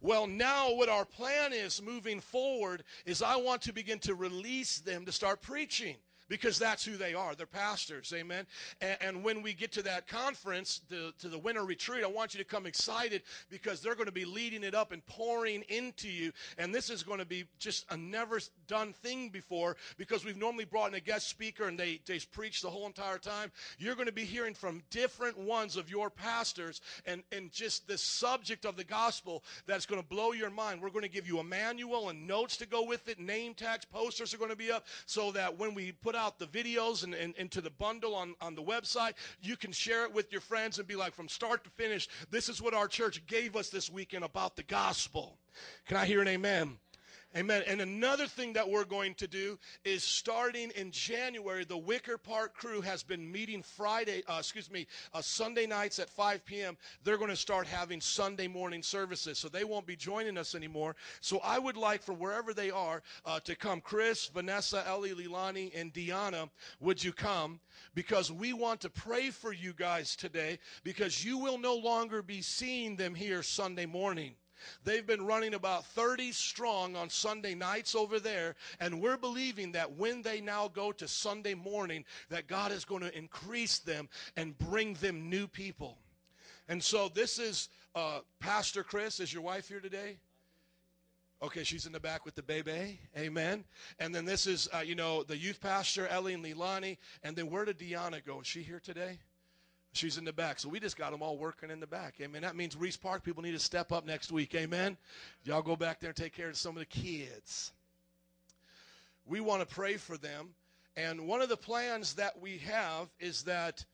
Well, 0.01 0.27
now 0.27 0.73
what 0.74 0.89
our 0.89 1.05
plan 1.05 1.53
is 1.53 1.82
moving 1.82 2.20
forward 2.20 2.85
is 3.05 3.23
I 3.23 3.37
want 3.37 3.62
to 3.62 3.73
begin 3.73 3.99
to 4.01 4.15
release 4.15 4.78
them 4.78 5.05
to 5.05 5.12
start 5.12 5.43
preaching 5.43 5.97
because 6.31 6.59
that's 6.59 6.85
who 6.85 6.97
they 6.97 7.12
are. 7.12 7.35
They're 7.35 7.44
pastors, 7.44 8.15
amen. 8.16 8.47
And, 8.81 8.97
and 9.01 9.24
when 9.24 9.43
we 9.43 9.52
get 9.52 9.73
to 9.73 9.82
that 9.82 10.07
conference, 10.07 10.81
the, 10.89 11.12
to 11.19 11.28
the 11.28 11.39
winter 11.39 11.65
retreat, 11.65 12.05
I 12.05 12.07
want 12.07 12.32
you 12.32 12.39
to 12.39 12.44
come 12.44 12.65
excited 12.66 13.23
because 13.51 13.82
they're 13.82 13.97
going 13.97 14.07
to 14.07 14.12
be 14.12 14.24
leading 14.24 14.62
it 14.62 14.74
up 14.74 14.93
and 14.93 15.05
pouring 15.07 15.62
into 15.69 16.09
you. 16.09 16.32
And 16.57 16.73
this 16.73 16.89
is 16.89 17.02
going 17.02 17.19
to 17.19 17.27
be 17.27 17.44
just 17.59 17.85
a 17.90 17.97
never 17.97 18.39
done 18.69 18.93
thing 18.93 19.28
before 19.28 19.77
because 19.98 20.24
we've 20.24 20.36
normally 20.36 20.65
brought 20.65 20.90
in 20.90 20.94
a 20.94 21.01
guest 21.01 21.28
speaker 21.28 21.65
and 21.66 21.78
they, 21.78 22.01
they 22.07 22.20
preach 22.32 22.62
the 22.62 22.70
whole 22.70 22.86
entire 22.86 23.19
time. 23.19 23.51
You're 23.78 23.97
going 23.97 24.07
to 24.07 24.12
be 24.12 24.24
hearing 24.24 24.55
from 24.55 24.82
different 24.90 25.36
ones 25.36 25.77
of 25.77 25.90
your 25.90 26.11
pastors 26.11 26.81
and, 27.07 27.24
and 27.32 27.51
just 27.51 27.89
the 27.89 27.98
subject 27.98 28.65
of 28.65 28.77
the 28.77 28.85
gospel 28.85 29.43
that's 29.66 29.85
going 29.85 30.01
to 30.01 30.07
blow 30.07 30.31
your 30.31 30.51
mind. 30.51 30.81
We're 30.81 30.90
going 30.90 31.02
to 31.02 31.09
give 31.09 31.27
you 31.27 31.40
a 31.40 31.44
manual 31.44 32.09
and 32.09 32.28
notes 32.28 32.57
to 32.59 32.66
go 32.69 32.85
with 32.85 33.09
it, 33.09 33.19
name 33.19 33.55
tags, 33.55 33.85
posters 33.85 34.32
are 34.32 34.39
going 34.39 34.51
to 34.51 34.57
be 34.57 34.70
up 34.70 34.86
so 35.07 35.32
that 35.32 35.59
when 35.59 35.74
we 35.74 35.90
put 35.90 36.15
out 36.15 36.20
the 36.39 36.47
videos 36.47 37.05
and, 37.05 37.15
and 37.15 37.35
into 37.37 37.61
the 37.61 37.71
bundle 37.71 38.15
on, 38.15 38.35
on 38.41 38.55
the 38.55 38.63
website, 38.63 39.13
you 39.43 39.57
can 39.57 39.73
share 39.73 40.05
it 40.05 40.13
with 40.13 40.31
your 40.33 40.41
friends 40.41 40.79
and 40.79 40.87
be 40.87 40.97
like, 40.97 41.15
from 41.15 41.29
start 41.29 41.65
to 41.65 41.71
finish, 41.71 42.09
this 42.31 42.49
is 42.49 42.61
what 42.61 42.75
our 42.75 42.89
church 42.89 43.27
gave 43.27 43.57
us 43.57 43.71
this 43.71 43.91
weekend 43.91 44.25
about 44.25 44.57
the 44.57 44.63
gospel. 44.63 45.39
Can 45.87 45.97
I 45.97 46.05
hear 46.05 46.21
an 46.21 46.29
amen? 46.29 46.79
Amen. 47.36 47.62
And 47.69 47.81
another 47.81 48.27
thing 48.27 48.52
that 48.55 48.69
we're 48.69 48.85
going 48.85 49.15
to 49.15 49.28
do 49.28 49.57
is 49.85 50.02
starting 50.02 50.73
in 50.74 50.90
January, 50.90 51.65
the 51.65 51.78
Wicker 51.78 52.19
Park 52.19 52.55
crew 52.55 52.81
has 52.81 53.05
been 53.05 53.31
meeting 53.31 53.62
Friday, 53.62 54.24
uh, 54.27 54.39
excuse 54.40 54.69
me, 54.69 54.89
uh, 55.15 55.23
Sunday 55.23 55.65
nights 55.65 56.01
at 56.01 56.11
5 56.11 56.44
p.m. 56.44 56.77
They're 57.05 57.19
going 57.19 57.31
to 57.31 57.36
start 57.36 57.69
having 57.69 58.01
Sunday 58.01 58.48
morning 58.48 58.82
services. 58.82 59.39
So 59.39 59.48
they 59.48 59.62
won't 59.62 59.86
be 59.86 59.94
joining 59.94 60.36
us 60.36 60.57
anymore. 60.57 60.97
So 61.20 61.39
I 61.44 61.61
would 61.61 61.77
like 61.77 62.02
from 62.02 62.19
wherever 62.19 62.52
they 62.52 62.70
are 62.73 63.01
uh, 63.24 63.39
to 63.40 63.55
come. 63.55 63.81
Chris, 63.81 64.27
Vanessa, 64.27 64.82
Ellie, 64.89 65.15
Leilani, 65.15 65.70
and 65.73 65.94
Deanna, 65.94 66.51
would 66.81 67.02
you 67.02 67.12
come? 67.12 67.61
Because 67.94 68.32
we 68.32 68.55
want 68.55 68.81
to 68.81 68.90
pray 68.90 69.31
for 69.31 69.52
you 69.52 69.73
guys 69.73 70.16
today 70.16 70.59
because 70.82 71.24
you 71.24 71.39
will 71.39 71.59
no 71.59 71.77
longer 71.77 72.23
be 72.23 72.43
seeing 72.43 72.97
them 72.97 73.15
here 73.15 73.44
Sunday 73.44 73.86
morning. 73.86 74.35
They've 74.85 75.07
been 75.07 75.27
running 75.27 75.55
about 75.55 75.85
30 75.87 76.32
strong 76.32 76.97
on 76.97 77.11
Sunday 77.11 77.55
nights 77.55 77.95
over 77.95 78.19
there, 78.19 78.57
and 78.81 79.01
we're 79.01 79.16
believing 79.16 79.73
that 79.73 79.93
when 79.93 80.23
they 80.23 80.41
now 80.41 80.69
go 80.69 80.93
to 80.93 81.09
Sunday 81.09 81.55
morning, 81.55 82.05
that 82.28 82.47
God 82.47 82.73
is 82.73 82.85
going 82.85 83.03
to 83.03 83.16
increase 83.16 83.78
them 83.78 84.09
and 84.37 84.59
bring 84.59 84.95
them 84.95 85.28
new 85.28 85.47
people. 85.47 85.99
And 86.69 86.82
so 86.82 87.09
this 87.09 87.39
is 87.39 87.69
uh, 87.95 88.20
Pastor 88.39 88.82
Chris. 88.82 89.20
Is 89.20 89.32
your 89.32 89.43
wife 89.43 89.69
here 89.69 89.81
today? 89.81 90.19
Okay, 91.43 91.65
she's 91.65 91.87
in 91.87 91.93
the 91.93 92.01
back 92.01 92.27
with 92.27 92.35
the 92.35 92.43
baby. 92.43 93.01
Amen. 93.16 93.65
And 93.99 94.15
then 94.15 94.27
this 94.27 94.47
is, 94.47 94.69
uh, 94.74 94.81
you 94.81 94.95
know, 94.95 95.23
the 95.23 95.37
youth 95.37 95.59
pastor, 95.61 96.07
Ellie 96.07 96.35
and 96.35 96.45
Leilani. 96.45 96.99
And 97.23 97.35
then 97.35 97.49
where 97.49 97.65
did 97.65 97.78
Deanna 97.78 98.24
go? 98.24 98.41
Is 98.41 98.47
she 98.47 98.62
here 98.62 98.81
today? 98.81 99.19
She's 99.93 100.19
in 100.19 100.25
the 100.25 100.33
back. 100.33 100.61
So 100.61 100.69
we 100.69 100.79
just 100.79 100.97
got 100.97 101.11
them 101.11 101.23
all 101.23 101.37
working 101.37 101.71
in 101.71 101.81
the 101.81 101.87
back. 101.87 102.15
Amen. 102.21 102.43
That 102.43 102.55
means 102.55 102.77
Reese 102.77 102.97
Park 102.97 103.25
people 103.25 103.43
need 103.43 103.53
to 103.53 103.59
step 103.59 103.91
up 103.91 104.07
next 104.07 104.31
week. 104.31 104.55
Amen. 104.55 104.97
Y'all 105.45 105.62
go 105.62 105.75
back 105.75 106.01
there 106.01 106.11
and 106.11 106.17
take 106.17 106.35
care 106.35 106.49
of 106.49 106.57
some 106.57 106.77
of 106.77 106.79
the 106.79 106.87
kids. 106.87 107.73
We 109.27 109.41
want 109.41 109.69
to 109.69 109.75
pray 109.75 109.97
for 109.97 110.17
them. 110.17 110.51
And 110.97 111.27
one 111.27 111.41
of 111.41 111.49
the 111.49 111.57
plans 111.57 112.15
that 112.15 112.41
we 112.41 112.59
have 112.59 113.09
is 113.19 113.43
that 113.45 113.85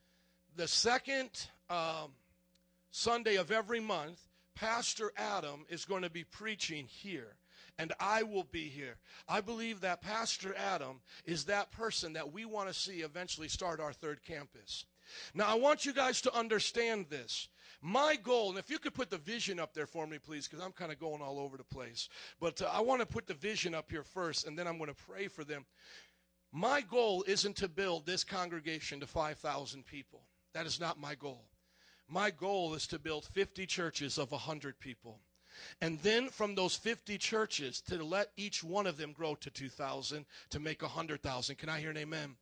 the 0.56 0.68
second 0.68 1.30
um, 1.70 2.12
Sunday 2.90 3.36
of 3.36 3.50
every 3.50 3.80
month, 3.80 4.20
Pastor 4.54 5.12
Adam 5.16 5.64
is 5.68 5.84
going 5.84 6.02
to 6.02 6.10
be 6.10 6.24
preaching 6.24 6.86
here. 6.86 7.36
And 7.78 7.92
I 8.00 8.22
will 8.22 8.46
be 8.50 8.68
here. 8.68 8.96
I 9.28 9.42
believe 9.42 9.82
that 9.82 10.00
Pastor 10.00 10.54
Adam 10.56 11.00
is 11.26 11.44
that 11.44 11.70
person 11.72 12.14
that 12.14 12.32
we 12.32 12.46
want 12.46 12.68
to 12.68 12.74
see 12.74 13.00
eventually 13.00 13.48
start 13.48 13.80
our 13.80 13.92
third 13.92 14.22
campus. 14.26 14.86
Now, 15.34 15.46
I 15.46 15.54
want 15.54 15.84
you 15.84 15.92
guys 15.92 16.20
to 16.22 16.34
understand 16.34 17.06
this. 17.08 17.48
My 17.82 18.16
goal, 18.16 18.50
and 18.50 18.58
if 18.58 18.70
you 18.70 18.78
could 18.78 18.94
put 18.94 19.10
the 19.10 19.18
vision 19.18 19.60
up 19.60 19.74
there 19.74 19.86
for 19.86 20.06
me, 20.06 20.18
please, 20.18 20.48
because 20.48 20.64
I'm 20.64 20.72
kind 20.72 20.90
of 20.90 20.98
going 20.98 21.20
all 21.20 21.38
over 21.38 21.56
the 21.56 21.64
place. 21.64 22.08
But 22.40 22.60
uh, 22.62 22.70
I 22.72 22.80
want 22.80 23.00
to 23.00 23.06
put 23.06 23.26
the 23.26 23.34
vision 23.34 23.74
up 23.74 23.90
here 23.90 24.02
first, 24.02 24.46
and 24.46 24.58
then 24.58 24.66
I'm 24.66 24.78
going 24.78 24.90
to 24.90 25.04
pray 25.08 25.28
for 25.28 25.44
them. 25.44 25.66
My 26.52 26.80
goal 26.80 27.24
isn't 27.26 27.56
to 27.56 27.68
build 27.68 28.06
this 28.06 28.24
congregation 28.24 29.00
to 29.00 29.06
5,000 29.06 29.84
people. 29.84 30.22
That 30.54 30.66
is 30.66 30.80
not 30.80 30.98
my 30.98 31.14
goal. 31.14 31.44
My 32.08 32.30
goal 32.30 32.74
is 32.74 32.86
to 32.88 32.98
build 32.98 33.24
50 33.26 33.66
churches 33.66 34.16
of 34.16 34.30
100 34.30 34.78
people. 34.78 35.20
And 35.80 35.98
then 36.00 36.28
from 36.28 36.54
those 36.54 36.76
50 36.76 37.18
churches, 37.18 37.80
to 37.82 38.02
let 38.02 38.30
each 38.36 38.62
one 38.62 38.86
of 38.86 38.96
them 38.96 39.12
grow 39.12 39.34
to 39.36 39.50
2,000 39.50 40.24
to 40.50 40.60
make 40.60 40.82
100,000. 40.82 41.56
Can 41.56 41.68
I 41.68 41.80
hear 41.80 41.90
an 41.90 41.96
amen? 41.96 42.36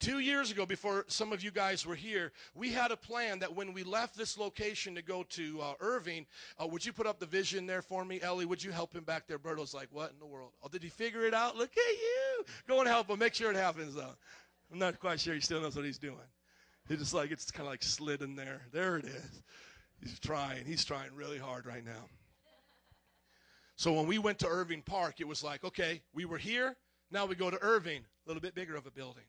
Two 0.00 0.18
years 0.18 0.50
ago, 0.50 0.66
before 0.66 1.04
some 1.08 1.32
of 1.32 1.42
you 1.42 1.50
guys 1.50 1.86
were 1.86 1.94
here, 1.94 2.32
we 2.54 2.70
had 2.70 2.90
a 2.90 2.96
plan 2.96 3.38
that 3.40 3.54
when 3.54 3.72
we 3.72 3.82
left 3.82 4.16
this 4.16 4.38
location 4.38 4.94
to 4.94 5.02
go 5.02 5.24
to 5.30 5.60
uh, 5.60 5.72
Irving, 5.80 6.26
uh, 6.62 6.66
would 6.66 6.84
you 6.84 6.92
put 6.92 7.06
up 7.06 7.18
the 7.18 7.26
vision 7.26 7.66
there 7.66 7.82
for 7.82 8.04
me, 8.04 8.20
Ellie? 8.20 8.46
Would 8.46 8.62
you 8.62 8.72
help 8.72 8.94
him 8.94 9.04
back 9.04 9.26
there? 9.26 9.38
Berto's 9.38 9.74
like, 9.74 9.88
what 9.90 10.10
in 10.12 10.18
the 10.18 10.26
world? 10.26 10.52
Oh, 10.62 10.68
did 10.68 10.82
he 10.82 10.88
figure 10.88 11.24
it 11.24 11.34
out? 11.34 11.56
Look 11.56 11.72
at 11.72 11.76
you. 11.76 12.44
Go 12.66 12.80
and 12.80 12.88
help 12.88 13.08
him. 13.08 13.18
Make 13.18 13.34
sure 13.34 13.50
it 13.50 13.56
happens, 13.56 13.94
though. 13.94 14.14
I'm 14.72 14.78
not 14.78 15.00
quite 15.00 15.20
sure 15.20 15.34
he 15.34 15.40
still 15.40 15.60
knows 15.60 15.76
what 15.76 15.84
he's 15.84 15.98
doing. 15.98 16.16
He's 16.88 16.98
just 16.98 17.14
like, 17.14 17.30
it's 17.30 17.50
kind 17.50 17.66
of 17.66 17.72
like 17.72 17.82
slid 17.82 18.22
in 18.22 18.36
there. 18.36 18.62
There 18.72 18.96
it 18.96 19.04
is. 19.04 19.42
He's 20.00 20.18
trying. 20.18 20.64
He's 20.64 20.84
trying 20.84 21.14
really 21.14 21.38
hard 21.38 21.66
right 21.66 21.84
now. 21.84 22.08
So 23.76 23.92
when 23.92 24.06
we 24.06 24.18
went 24.18 24.40
to 24.40 24.48
Irving 24.48 24.82
Park, 24.82 25.20
it 25.20 25.28
was 25.28 25.44
like, 25.44 25.64
okay, 25.64 26.02
we 26.12 26.24
were 26.24 26.38
here. 26.38 26.76
Now 27.10 27.26
we 27.26 27.34
go 27.34 27.48
to 27.50 27.58
Irving, 27.62 28.00
a 28.00 28.28
little 28.28 28.40
bit 28.40 28.54
bigger 28.54 28.74
of 28.74 28.86
a 28.86 28.90
building. 28.90 29.24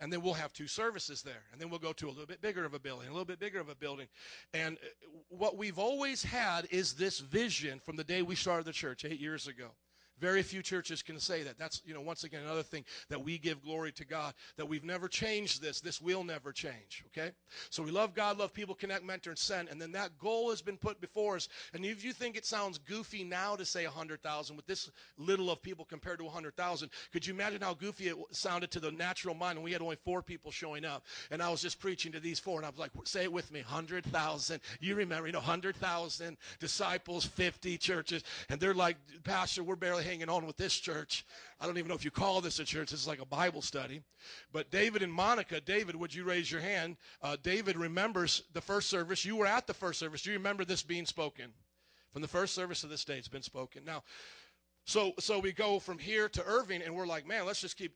And 0.00 0.12
then 0.12 0.22
we'll 0.22 0.34
have 0.34 0.52
two 0.52 0.66
services 0.66 1.22
there. 1.22 1.42
And 1.52 1.60
then 1.60 1.70
we'll 1.70 1.78
go 1.78 1.92
to 1.92 2.06
a 2.06 2.10
little 2.10 2.26
bit 2.26 2.40
bigger 2.40 2.64
of 2.64 2.74
a 2.74 2.78
building, 2.78 3.08
a 3.08 3.12
little 3.12 3.24
bit 3.24 3.38
bigger 3.38 3.60
of 3.60 3.68
a 3.68 3.74
building. 3.74 4.08
And 4.52 4.76
uh, 4.76 5.08
what 5.28 5.56
we've 5.56 5.78
always 5.78 6.22
had 6.22 6.66
is 6.70 6.94
this 6.94 7.20
vision 7.20 7.80
from 7.80 7.96
the 7.96 8.04
day 8.04 8.22
we 8.22 8.34
started 8.34 8.66
the 8.66 8.72
church 8.72 9.04
eight 9.04 9.20
years 9.20 9.46
ago. 9.46 9.70
Very 10.20 10.42
few 10.42 10.62
churches 10.62 11.02
can 11.02 11.18
say 11.18 11.42
that. 11.42 11.58
That's, 11.58 11.82
you 11.84 11.92
know, 11.92 12.00
once 12.00 12.24
again, 12.24 12.42
another 12.42 12.62
thing 12.62 12.84
that 13.08 13.22
we 13.22 13.36
give 13.36 13.62
glory 13.62 13.92
to 13.92 14.04
God, 14.04 14.34
that 14.56 14.66
we've 14.66 14.84
never 14.84 15.08
changed 15.08 15.60
this. 15.60 15.80
This 15.80 16.00
will 16.00 16.22
never 16.22 16.52
change, 16.52 17.04
okay? 17.08 17.32
So 17.70 17.82
we 17.82 17.90
love 17.90 18.14
God, 18.14 18.38
love 18.38 18.52
people, 18.52 18.74
connect, 18.74 19.04
mentor, 19.04 19.30
and 19.30 19.38
send. 19.38 19.68
And 19.68 19.80
then 19.80 19.92
that 19.92 20.18
goal 20.18 20.50
has 20.50 20.62
been 20.62 20.76
put 20.76 21.00
before 21.00 21.36
us. 21.36 21.48
And 21.72 21.84
if 21.84 22.04
you 22.04 22.12
think 22.12 22.36
it 22.36 22.46
sounds 22.46 22.78
goofy 22.78 23.24
now 23.24 23.56
to 23.56 23.64
say 23.64 23.84
100,000 23.84 24.56
with 24.56 24.66
this 24.66 24.90
little 25.18 25.50
of 25.50 25.60
people 25.62 25.84
compared 25.84 26.18
to 26.18 26.24
100,000, 26.24 26.90
could 27.12 27.26
you 27.26 27.34
imagine 27.34 27.60
how 27.60 27.74
goofy 27.74 28.08
it 28.08 28.16
sounded 28.30 28.70
to 28.70 28.80
the 28.80 28.92
natural 28.92 29.34
mind 29.34 29.58
when 29.58 29.64
we 29.64 29.72
had 29.72 29.82
only 29.82 29.96
four 29.96 30.22
people 30.22 30.50
showing 30.52 30.84
up? 30.84 31.04
And 31.30 31.42
I 31.42 31.48
was 31.48 31.60
just 31.60 31.80
preaching 31.80 32.12
to 32.12 32.20
these 32.20 32.38
four, 32.38 32.58
and 32.58 32.66
I 32.66 32.70
was 32.70 32.78
like, 32.78 32.92
say 33.04 33.24
it 33.24 33.32
with 33.32 33.50
me 33.50 33.60
100,000. 33.60 34.60
You 34.80 34.94
remember, 34.94 35.26
you 35.26 35.32
know, 35.32 35.38
100,000 35.40 36.36
disciples, 36.60 37.24
50 37.24 37.78
churches. 37.78 38.22
And 38.48 38.60
they're 38.60 38.74
like, 38.74 38.96
Pastor, 39.24 39.64
we're 39.64 39.76
barely 39.76 40.03
hanging 40.04 40.28
on 40.28 40.46
with 40.46 40.56
this 40.56 40.78
church. 40.78 41.26
I 41.60 41.66
don't 41.66 41.78
even 41.78 41.88
know 41.88 41.94
if 41.94 42.04
you 42.04 42.10
call 42.10 42.40
this 42.40 42.60
a 42.60 42.64
church. 42.64 42.90
This 42.90 43.00
is 43.00 43.08
like 43.08 43.20
a 43.20 43.26
Bible 43.26 43.62
study. 43.62 44.02
But 44.52 44.70
David 44.70 45.02
and 45.02 45.12
Monica, 45.12 45.60
David, 45.60 45.96
would 45.96 46.14
you 46.14 46.24
raise 46.24 46.52
your 46.52 46.60
hand? 46.60 46.96
Uh, 47.22 47.36
David 47.42 47.76
remembers 47.76 48.42
the 48.52 48.60
first 48.60 48.88
service. 48.88 49.24
You 49.24 49.36
were 49.36 49.46
at 49.46 49.66
the 49.66 49.74
first 49.74 49.98
service. 49.98 50.22
Do 50.22 50.30
you 50.30 50.36
remember 50.36 50.64
this 50.64 50.82
being 50.82 51.06
spoken? 51.06 51.52
From 52.12 52.22
the 52.22 52.28
first 52.28 52.54
service 52.54 52.82
to 52.82 52.86
this 52.86 53.04
day, 53.04 53.18
it's 53.18 53.26
been 53.26 53.42
spoken. 53.42 53.84
Now, 53.84 54.04
so 54.84 55.14
so 55.18 55.40
we 55.40 55.50
go 55.50 55.80
from 55.80 55.98
here 55.98 56.28
to 56.28 56.44
Irving, 56.46 56.80
and 56.82 56.94
we're 56.94 57.08
like, 57.08 57.26
man, 57.26 57.44
let's 57.44 57.60
just 57.60 57.76
keep, 57.76 57.92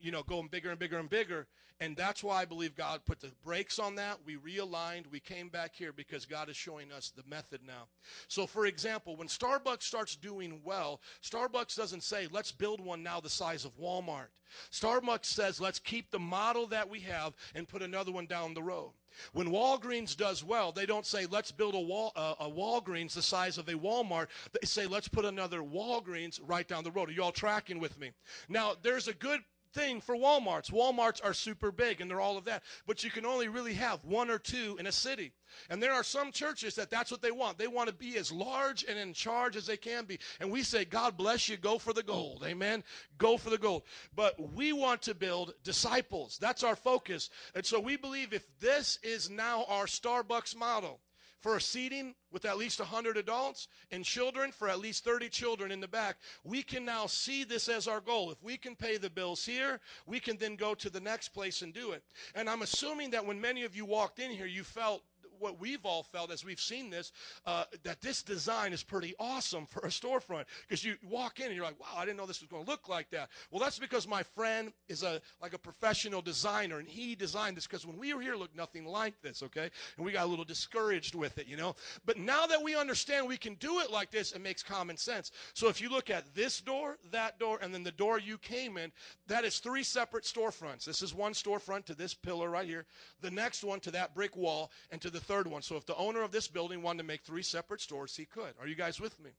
you 0.00 0.10
know, 0.10 0.22
going 0.22 0.48
bigger 0.48 0.70
and 0.70 0.78
bigger 0.78 0.98
and 0.98 1.10
bigger. 1.10 1.46
And 1.80 1.96
that's 1.96 2.24
why 2.24 2.42
I 2.42 2.44
believe 2.44 2.74
God 2.74 3.02
put 3.06 3.20
the 3.20 3.30
brakes 3.44 3.78
on 3.78 3.94
that. 3.96 4.18
We 4.26 4.36
realigned. 4.36 5.04
We 5.12 5.20
came 5.20 5.48
back 5.48 5.74
here 5.74 5.92
because 5.92 6.26
God 6.26 6.48
is 6.48 6.56
showing 6.56 6.90
us 6.90 7.12
the 7.14 7.22
method 7.28 7.60
now. 7.64 7.86
So, 8.26 8.48
for 8.48 8.66
example, 8.66 9.16
when 9.16 9.28
Starbucks 9.28 9.84
starts 9.84 10.16
doing 10.16 10.60
well, 10.64 11.00
Starbucks 11.22 11.76
doesn't 11.76 12.02
say, 12.02 12.26
let's 12.32 12.50
build 12.50 12.80
one 12.80 13.04
now 13.04 13.20
the 13.20 13.30
size 13.30 13.64
of 13.64 13.78
Walmart. 13.78 14.28
Starbucks 14.72 15.26
says, 15.26 15.60
let's 15.60 15.78
keep 15.78 16.10
the 16.10 16.18
model 16.18 16.66
that 16.66 16.88
we 16.88 16.98
have 17.00 17.34
and 17.54 17.68
put 17.68 17.82
another 17.82 18.10
one 18.10 18.26
down 18.26 18.54
the 18.54 18.62
road. 18.62 18.90
When 19.32 19.48
Walgreens 19.48 20.16
does 20.16 20.42
well, 20.42 20.72
they 20.72 20.86
don't 20.86 21.06
say, 21.06 21.26
let's 21.26 21.52
build 21.52 21.74
a, 21.74 21.80
wall, 21.80 22.12
uh, 22.16 22.34
a 22.40 22.50
Walgreens 22.50 23.14
the 23.14 23.22
size 23.22 23.56
of 23.56 23.68
a 23.68 23.74
Walmart. 23.74 24.28
They 24.52 24.66
say, 24.66 24.86
let's 24.86 25.08
put 25.08 25.24
another 25.24 25.60
Walgreens 25.60 26.40
right 26.44 26.66
down 26.66 26.82
the 26.82 26.90
road. 26.90 27.08
Are 27.08 27.12
you 27.12 27.22
all 27.22 27.32
tracking 27.32 27.78
with 27.78 27.98
me? 28.00 28.10
Now, 28.48 28.74
there's 28.82 29.06
a 29.06 29.14
good 29.14 29.40
thing 29.72 30.00
for 30.00 30.16
Walmarts. 30.16 30.70
Walmarts 30.70 31.24
are 31.24 31.34
super 31.34 31.70
big 31.70 32.00
and 32.00 32.10
they're 32.10 32.20
all 32.20 32.36
of 32.36 32.44
that, 32.46 32.62
but 32.86 33.04
you 33.04 33.10
can 33.10 33.26
only 33.26 33.48
really 33.48 33.74
have 33.74 34.04
one 34.04 34.30
or 34.30 34.38
two 34.38 34.76
in 34.78 34.86
a 34.86 34.92
city. 34.92 35.32
And 35.70 35.82
there 35.82 35.92
are 35.92 36.04
some 36.04 36.32
churches 36.32 36.74
that 36.74 36.90
that's 36.90 37.10
what 37.10 37.22
they 37.22 37.30
want. 37.30 37.58
They 37.58 37.68
want 37.68 37.88
to 37.88 37.94
be 37.94 38.16
as 38.18 38.30
large 38.30 38.84
and 38.84 38.98
in 38.98 39.12
charge 39.12 39.56
as 39.56 39.66
they 39.66 39.76
can 39.76 40.04
be. 40.04 40.18
And 40.40 40.50
we 40.50 40.62
say, 40.62 40.84
God 40.84 41.16
bless 41.16 41.48
you, 41.48 41.56
go 41.56 41.78
for 41.78 41.92
the 41.92 42.02
gold. 42.02 42.44
Amen. 42.46 42.84
Go 43.16 43.36
for 43.36 43.50
the 43.50 43.58
gold. 43.58 43.82
But 44.14 44.34
we 44.54 44.72
want 44.72 45.02
to 45.02 45.14
build 45.14 45.54
disciples. 45.64 46.38
That's 46.40 46.64
our 46.64 46.76
focus. 46.76 47.30
And 47.54 47.64
so 47.64 47.80
we 47.80 47.96
believe 47.96 48.32
if 48.32 48.46
this 48.60 48.98
is 49.02 49.30
now 49.30 49.64
our 49.68 49.86
Starbucks 49.86 50.56
model, 50.56 51.00
for 51.40 51.56
a 51.56 51.60
seating 51.60 52.14
with 52.30 52.44
at 52.44 52.58
least 52.58 52.80
100 52.80 53.16
adults 53.16 53.68
and 53.90 54.04
children 54.04 54.52
for 54.52 54.68
at 54.68 54.80
least 54.80 55.04
30 55.04 55.28
children 55.28 55.70
in 55.70 55.80
the 55.80 55.88
back, 55.88 56.16
we 56.44 56.62
can 56.62 56.84
now 56.84 57.06
see 57.06 57.44
this 57.44 57.68
as 57.68 57.86
our 57.86 58.00
goal. 58.00 58.30
If 58.30 58.42
we 58.42 58.56
can 58.56 58.74
pay 58.74 58.96
the 58.96 59.10
bills 59.10 59.44
here, 59.44 59.80
we 60.06 60.20
can 60.20 60.36
then 60.36 60.56
go 60.56 60.74
to 60.74 60.90
the 60.90 61.00
next 61.00 61.28
place 61.28 61.62
and 61.62 61.72
do 61.72 61.92
it. 61.92 62.02
And 62.34 62.48
I'm 62.48 62.62
assuming 62.62 63.10
that 63.10 63.24
when 63.24 63.40
many 63.40 63.64
of 63.64 63.76
you 63.76 63.84
walked 63.84 64.18
in 64.18 64.30
here, 64.30 64.46
you 64.46 64.64
felt 64.64 65.02
what 65.40 65.60
we've 65.60 65.84
all 65.84 66.02
felt 66.02 66.30
as 66.32 66.44
we've 66.44 66.60
seen 66.60 66.90
this, 66.90 67.12
uh, 67.46 67.64
that 67.84 68.00
this 68.00 68.22
design 68.22 68.72
is 68.72 68.82
pretty 68.82 69.14
awesome 69.18 69.66
for 69.66 69.80
a 69.80 69.88
storefront. 69.88 70.44
Because 70.66 70.84
you 70.84 70.96
walk 71.08 71.40
in 71.40 71.46
and 71.46 71.54
you're 71.54 71.64
like, 71.64 71.80
wow, 71.80 71.96
I 71.96 72.04
didn't 72.04 72.16
know 72.16 72.26
this 72.26 72.40
was 72.40 72.48
going 72.48 72.64
to 72.64 72.70
look 72.70 72.88
like 72.88 73.10
that. 73.10 73.30
Well, 73.50 73.60
that's 73.60 73.78
because 73.78 74.06
my 74.06 74.22
friend 74.22 74.72
is 74.88 75.02
a 75.02 75.20
like 75.40 75.54
a 75.54 75.58
professional 75.58 76.22
designer, 76.22 76.78
and 76.78 76.88
he 76.88 77.14
designed 77.14 77.56
this. 77.56 77.66
Because 77.66 77.86
when 77.86 77.98
we 77.98 78.12
were 78.14 78.20
here, 78.20 78.34
it 78.34 78.38
looked 78.38 78.56
nothing 78.56 78.84
like 78.84 79.20
this, 79.22 79.42
okay? 79.42 79.70
And 79.96 80.06
we 80.06 80.12
got 80.12 80.26
a 80.26 80.28
little 80.28 80.44
discouraged 80.44 81.14
with 81.14 81.38
it, 81.38 81.46
you 81.46 81.56
know. 81.56 81.74
But 82.04 82.18
now 82.18 82.46
that 82.46 82.62
we 82.62 82.76
understand 82.76 83.26
we 83.26 83.36
can 83.36 83.54
do 83.54 83.80
it 83.80 83.90
like 83.90 84.10
this, 84.10 84.32
it 84.32 84.40
makes 84.40 84.62
common 84.62 84.96
sense. 84.96 85.30
So 85.54 85.68
if 85.68 85.80
you 85.80 85.88
look 85.88 86.10
at 86.10 86.34
this 86.34 86.60
door, 86.60 86.98
that 87.10 87.38
door, 87.38 87.58
and 87.62 87.72
then 87.72 87.82
the 87.82 87.92
door 87.92 88.18
you 88.18 88.38
came 88.38 88.76
in, 88.76 88.92
that 89.26 89.44
is 89.44 89.58
three 89.58 89.82
separate 89.82 90.24
storefronts. 90.24 90.84
This 90.84 91.02
is 91.02 91.14
one 91.14 91.32
storefront 91.32 91.84
to 91.86 91.94
this 91.94 92.14
pillar 92.14 92.50
right 92.50 92.66
here, 92.66 92.86
the 93.20 93.30
next 93.30 93.64
one 93.64 93.80
to 93.80 93.90
that 93.92 94.14
brick 94.14 94.36
wall, 94.36 94.70
and 94.90 95.00
to 95.00 95.10
the 95.10 95.20
third 95.28 95.46
one. 95.46 95.62
So 95.62 95.76
if 95.76 95.84
the 95.84 95.94
owner 95.96 96.22
of 96.22 96.32
this 96.32 96.48
building 96.48 96.82
wanted 96.82 96.98
to 96.98 97.04
make 97.04 97.22
three 97.22 97.42
separate 97.42 97.82
stores, 97.82 98.16
he 98.16 98.24
could. 98.24 98.54
Are 98.58 98.66
you 98.66 98.74
guys 98.74 98.98
with 98.98 99.20
me? 99.20 99.30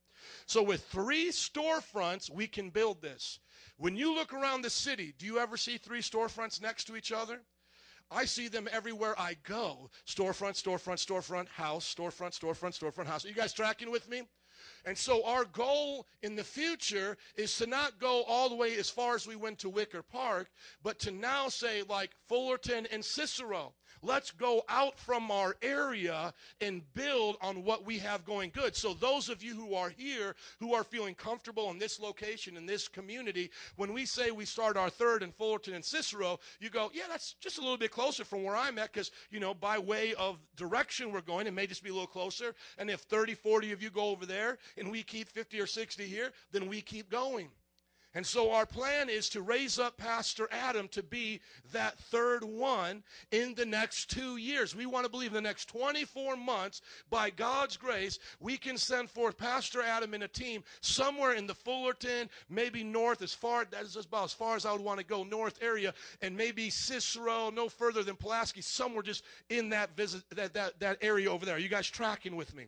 So 0.46 0.62
with 0.62 0.86
three 0.86 1.32
storefronts, 1.32 2.30
we 2.30 2.48
can 2.48 2.70
build 2.70 3.02
this. 3.02 3.40
When 3.78 3.96
you 3.96 4.14
look 4.14 4.32
around 4.32 4.62
the 4.62 4.70
city, 4.70 5.14
do 5.18 5.26
you 5.26 5.40
ever 5.40 5.58
see 5.58 5.78
three 5.78 6.02
storefronts 6.02 6.62
next 6.62 6.86
to 6.86 6.96
each 6.96 7.12
other? 7.12 7.42
I 8.12 8.26
see 8.26 8.48
them 8.48 8.70
everywhere 8.72 9.20
I 9.20 9.36
go. 9.44 9.90
Storefront, 10.08 10.62
storefront, 10.62 11.04
storefront, 11.06 11.48
house, 11.48 11.94
storefront, 11.94 12.40
storefront, 12.40 12.80
storefront, 12.80 13.08
house. 13.08 13.26
Are 13.26 13.30
you 13.30 13.34
guys 13.34 13.54
tracking 13.54 13.92
with 13.92 14.08
me? 14.08 14.22
And 14.86 14.98
so 14.98 15.26
our 15.26 15.46
goal 15.46 16.06
in 16.22 16.36
the 16.36 16.44
future 16.44 17.18
is 17.36 17.56
to 17.58 17.68
not 17.68 18.00
go 18.00 18.24
all 18.24 18.50
the 18.50 18.56
way 18.56 18.76
as 18.78 18.90
far 18.90 19.16
as 19.16 19.26
we 19.26 19.36
went 19.36 19.60
to 19.60 19.70
Wicker 19.70 20.04
Park, 20.04 20.50
but 20.84 21.00
to 21.00 21.12
now 21.12 21.50
say 21.50 21.84
like 21.84 22.12
Fullerton 22.28 22.88
and 22.92 23.04
Cicero. 23.04 23.74
Let's 24.02 24.32
go 24.32 24.64
out 24.70 24.98
from 24.98 25.30
our 25.32 25.56
area 25.62 26.34
and 26.62 26.82
build 26.94 27.38
on 27.42 27.64
what 27.64 27.86
we 27.86 27.98
have 28.00 28.26
going 28.26 28.52
good. 28.54 28.76
So 28.76 28.94
those 28.94 29.30
of 29.30 29.44
you 29.44 29.56
who 29.56 29.74
are 29.76 29.90
here, 29.90 30.36
who 30.60 30.74
are 30.74 30.84
feeling 30.84 31.16
comfortable 31.16 31.70
in 31.72 31.80
this 31.80 32.00
location, 32.00 32.58
in 32.58 32.66
this 32.66 32.88
community, 32.88 33.52
when 33.76 33.94
we 33.94 34.06
say 34.06 34.32
we 34.32 34.46
start 34.46 34.78
our 34.78 34.90
third 34.90 35.24
in 35.24 35.32
Fullerton 35.32 35.74
and 35.74 35.84
Cicero, 35.84 36.40
you 36.60 36.70
go, 36.70 36.90
yeah, 36.94 37.04
that's 37.10 37.34
just 37.42 37.58
a 37.58 37.62
little 37.62 37.78
bit 37.78 37.92
closer 37.92 38.24
from 38.24 38.44
where 38.44 38.56
I'm 38.56 38.78
at 38.78 38.94
because, 38.94 39.12
you 39.32 39.40
know, 39.40 39.54
by 39.54 39.78
way 39.78 40.14
of 40.16 40.38
direction 40.56 41.12
we're 41.12 41.22
going, 41.22 41.48
it 41.48 41.54
may 41.54 41.68
just 41.68 41.84
be 41.84 41.90
a 41.90 41.94
little 41.94 42.08
closer. 42.08 42.56
And 42.78 42.90
if 42.90 43.02
30, 43.02 43.36
40 43.36 43.72
of 43.72 43.82
you 43.84 43.90
go 43.90 44.10
over 44.10 44.26
there 44.26 44.58
and 44.78 44.90
we 44.90 45.04
keep 45.04 45.28
50 45.30 45.60
or 45.60 45.68
60 45.68 46.06
here, 46.06 46.32
then 46.52 46.68
we 46.68 46.82
keep 46.82 47.10
going. 47.10 47.50
And 48.16 48.26
so 48.26 48.52
our 48.52 48.66
plan 48.66 49.08
is 49.08 49.30
to 49.30 49.42
raise 49.42 49.78
up 49.78 49.98
Pastor 49.98 50.48
Adam 50.52 50.88
to 50.90 51.04
be 51.04 51.42
that 51.72 52.00
third 52.00 52.44
one 52.44 53.04
in 53.32 53.54
the 53.54 53.66
next 53.66 54.10
two 54.10 54.38
years. 54.38 54.76
We 54.76 54.88
want 54.88 55.06
to 55.06 55.12
believe 55.12 55.30
in 55.30 55.36
the 55.36 55.42
next 55.42 55.66
24 55.70 56.36
months, 56.36 56.82
by 57.12 57.30
God's 57.30 57.78
grace, 57.78 58.18
we 58.40 58.58
can 58.58 58.78
send 58.78 59.12
forth 59.12 59.38
Pastor 59.38 59.84
Adam 59.84 60.16
and 60.16 60.24
a 60.24 60.28
team 60.28 60.64
somewhere 60.82 61.34
in 61.34 61.46
the 61.46 61.54
Fullerton, 61.54 62.30
maybe 62.50 62.84
north, 62.84 63.22
as 63.22 63.34
far 63.34 63.66
that's 63.70 63.96
about 63.96 64.26
as 64.26 64.34
far 64.34 64.56
as 64.56 64.66
I 64.66 64.72
would 64.72 64.82
want 64.82 65.00
to 65.00 65.06
go, 65.06 65.24
north 65.24 65.60
area, 65.62 65.94
and 66.24 66.36
maybe 66.36 66.72
Cicero, 66.72 67.52
no 67.52 67.70
further 67.70 68.02
than 68.02 68.16
Pulaski, 68.16 68.62
somewhere 68.62 69.04
just 69.04 69.24
in 69.50 69.70
that 69.70 69.96
visit 69.96 70.24
that, 70.32 70.54
that, 70.54 70.80
that 70.80 70.98
area 71.02 71.32
over 71.32 71.46
there. 71.46 71.58
Are 71.58 71.60
you 71.60 71.70
guys 71.70 71.88
tracking 71.88 72.36
with 72.36 72.56
me? 72.56 72.66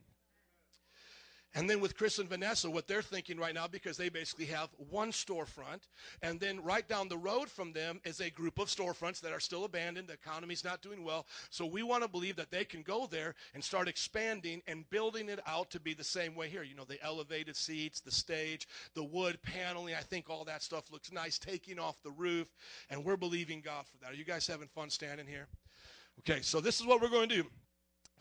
And 1.53 1.69
then 1.69 1.82
with 1.82 1.98
Chris 1.98 2.18
and 2.18 2.30
Vanessa, 2.30 2.69
what 2.69 2.88
they're 2.88 3.02
thinking 3.02 3.38
right 3.38 3.53
now, 3.53 3.68
because 3.68 3.98
they 3.98 4.07
basically 4.07 4.45
have 4.45 4.69
one 4.90 5.11
storefront, 5.11 5.90
and 6.22 6.40
then 6.40 6.64
right 6.64 6.88
down 6.88 7.10
the 7.10 7.18
road 7.18 7.49
from 7.49 7.73
them 7.73 7.99
is 8.06 8.22
a 8.22 8.30
group 8.30 8.57
of 8.57 8.69
storefronts 8.69 9.19
that 9.19 9.34
are 9.34 9.40
still 9.40 9.65
abandoned. 9.65 10.07
The 10.07 10.14
economy's 10.14 10.64
not 10.64 10.82
doing 10.82 11.03
well. 11.03 11.26
So 11.49 11.65
we 11.65 11.84
want 11.84 12.03
to 12.03 12.10
believe 12.10 12.38
that 12.38 12.52
they 12.52 12.64
can 12.64 12.84
go 12.84 13.06
there 13.06 13.36
and 13.53 13.61
start 13.61 13.90
expanding 13.90 14.61
and 14.65 14.90
building 14.90 15.28
it 15.28 15.40
out 15.45 15.69
to 15.72 15.80
be 15.80 15.94
the 15.94 16.06
same 16.06 16.36
way 16.36 16.48
here. 16.48 16.64
You 16.64 16.76
know, 16.76 16.86
the 16.86 17.03
elevated 17.03 17.57
seats, 17.57 17.99
the 17.99 18.11
stage, 18.11 18.68
the 18.94 19.03
wood 19.03 19.38
paneling. 19.41 19.95
I 19.95 20.02
think 20.02 20.30
all 20.30 20.45
that 20.45 20.64
stuff 20.64 20.90
looks 20.90 21.11
nice, 21.11 21.38
taking 21.38 21.80
off 21.80 22.02
the 22.02 22.11
roof. 22.11 22.48
And 22.90 23.03
we're 23.03 23.18
believing 23.18 23.60
God 23.60 23.86
for 23.86 23.98
that. 23.98 24.14
Are 24.14 24.15
you 24.15 24.26
guys 24.26 24.48
having 24.48 24.69
fun 24.69 24.90
standing 24.90 25.28
here? 25.28 25.48
Okay, 26.19 26.41
so 26.41 26.61
this 26.61 26.80
is 26.80 26.86
what 26.86 27.02
we're 27.02 27.10
going 27.10 27.28
to 27.28 27.44
do. 27.44 27.49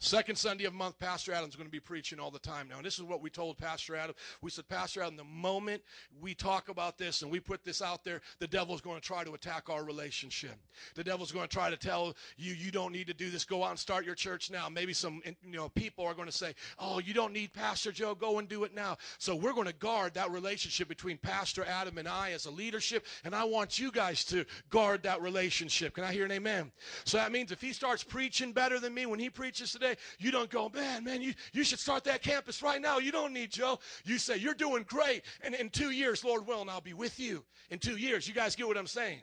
Second 0.02 0.36
Sunday 0.36 0.64
of 0.64 0.72
month, 0.72 0.98
Pastor 0.98 1.34
Adam's 1.34 1.56
going 1.56 1.66
to 1.66 1.70
be 1.70 1.78
preaching 1.78 2.18
all 2.18 2.30
the 2.30 2.38
time 2.38 2.68
now. 2.68 2.76
And 2.76 2.86
this 2.86 2.94
is 2.94 3.02
what 3.02 3.20
we 3.20 3.28
told 3.28 3.58
Pastor 3.58 3.94
Adam. 3.94 4.16
We 4.40 4.50
said, 4.50 4.66
Pastor 4.66 5.02
Adam, 5.02 5.14
the 5.14 5.24
moment 5.24 5.82
we 6.22 6.32
talk 6.32 6.70
about 6.70 6.96
this 6.96 7.20
and 7.20 7.30
we 7.30 7.38
put 7.38 7.64
this 7.64 7.82
out 7.82 8.02
there, 8.02 8.22
the 8.38 8.46
devil's 8.46 8.80
going 8.80 8.98
to 8.98 9.06
try 9.06 9.24
to 9.24 9.34
attack 9.34 9.68
our 9.68 9.84
relationship. 9.84 10.56
The 10.94 11.04
devil's 11.04 11.32
going 11.32 11.46
to 11.46 11.54
try 11.54 11.68
to 11.68 11.76
tell 11.76 12.16
you, 12.38 12.54
you 12.54 12.70
don't 12.70 12.92
need 12.92 13.08
to 13.08 13.14
do 13.14 13.28
this. 13.28 13.44
Go 13.44 13.62
out 13.62 13.70
and 13.70 13.78
start 13.78 14.06
your 14.06 14.14
church 14.14 14.50
now. 14.50 14.70
Maybe 14.70 14.94
some 14.94 15.20
you 15.26 15.52
know 15.52 15.68
people 15.68 16.06
are 16.06 16.14
going 16.14 16.28
to 16.28 16.32
say, 16.32 16.54
oh, 16.78 16.98
you 16.98 17.12
don't 17.12 17.34
need 17.34 17.52
Pastor 17.52 17.92
Joe. 17.92 18.14
Go 18.14 18.38
and 18.38 18.48
do 18.48 18.64
it 18.64 18.74
now. 18.74 18.96
So 19.18 19.36
we're 19.36 19.52
going 19.52 19.66
to 19.66 19.74
guard 19.74 20.14
that 20.14 20.30
relationship 20.30 20.88
between 20.88 21.18
Pastor 21.18 21.62
Adam 21.66 21.98
and 21.98 22.08
I 22.08 22.30
as 22.30 22.46
a 22.46 22.50
leadership. 22.50 23.04
And 23.22 23.34
I 23.34 23.44
want 23.44 23.78
you 23.78 23.92
guys 23.92 24.24
to 24.26 24.46
guard 24.70 25.02
that 25.02 25.20
relationship. 25.20 25.92
Can 25.92 26.04
I 26.04 26.12
hear 26.14 26.24
an 26.24 26.32
amen? 26.32 26.72
So 27.04 27.18
that 27.18 27.32
means 27.32 27.52
if 27.52 27.60
he 27.60 27.74
starts 27.74 28.02
preaching 28.02 28.52
better 28.52 28.80
than 28.80 28.94
me 28.94 29.04
when 29.04 29.20
he 29.20 29.28
preaches 29.28 29.72
today, 29.72 29.89
you 30.18 30.30
don't 30.30 30.50
go, 30.50 30.68
man, 30.68 31.04
man, 31.04 31.22
you, 31.22 31.34
you 31.52 31.64
should 31.64 31.78
start 31.78 32.04
that 32.04 32.22
campus 32.22 32.62
right 32.62 32.80
now. 32.80 32.98
You 32.98 33.12
don't 33.12 33.32
need 33.32 33.50
Joe. 33.50 33.78
You 34.04 34.18
say, 34.18 34.36
you're 34.36 34.54
doing 34.54 34.84
great. 34.88 35.22
And 35.42 35.54
in 35.54 35.70
two 35.70 35.90
years, 35.90 36.24
Lord 36.24 36.46
willing, 36.46 36.68
I'll 36.68 36.80
be 36.80 36.94
with 36.94 37.18
you. 37.18 37.44
In 37.70 37.78
two 37.78 37.96
years, 37.96 38.26
you 38.26 38.34
guys 38.34 38.56
get 38.56 38.66
what 38.66 38.76
I'm 38.76 38.86
saying? 38.86 39.20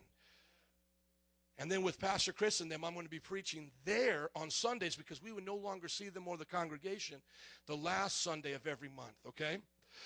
And 1.60 1.72
then 1.72 1.82
with 1.82 2.00
Pastor 2.00 2.34
Chris 2.34 2.62
and 2.62 2.72
them, 2.72 2.86
I'm 2.86 2.94
going 2.94 3.06
to 3.06 3.10
be 3.10 3.20
preaching 3.20 3.72
there 3.84 4.30
on 4.36 4.52
Sundays 4.52 4.96
because 4.96 5.24
we 5.24 5.32
would 5.32 5.46
no 5.46 5.56
longer 5.56 5.88
see 5.88 6.10
them 6.10 6.28
or 6.28 6.38
the 6.38 6.46
congregation 6.46 7.18
the 7.66 7.76
last 7.76 8.22
Sunday 8.22 8.54
of 8.54 8.68
every 8.68 8.90
month, 8.90 9.16
okay? 9.28 9.58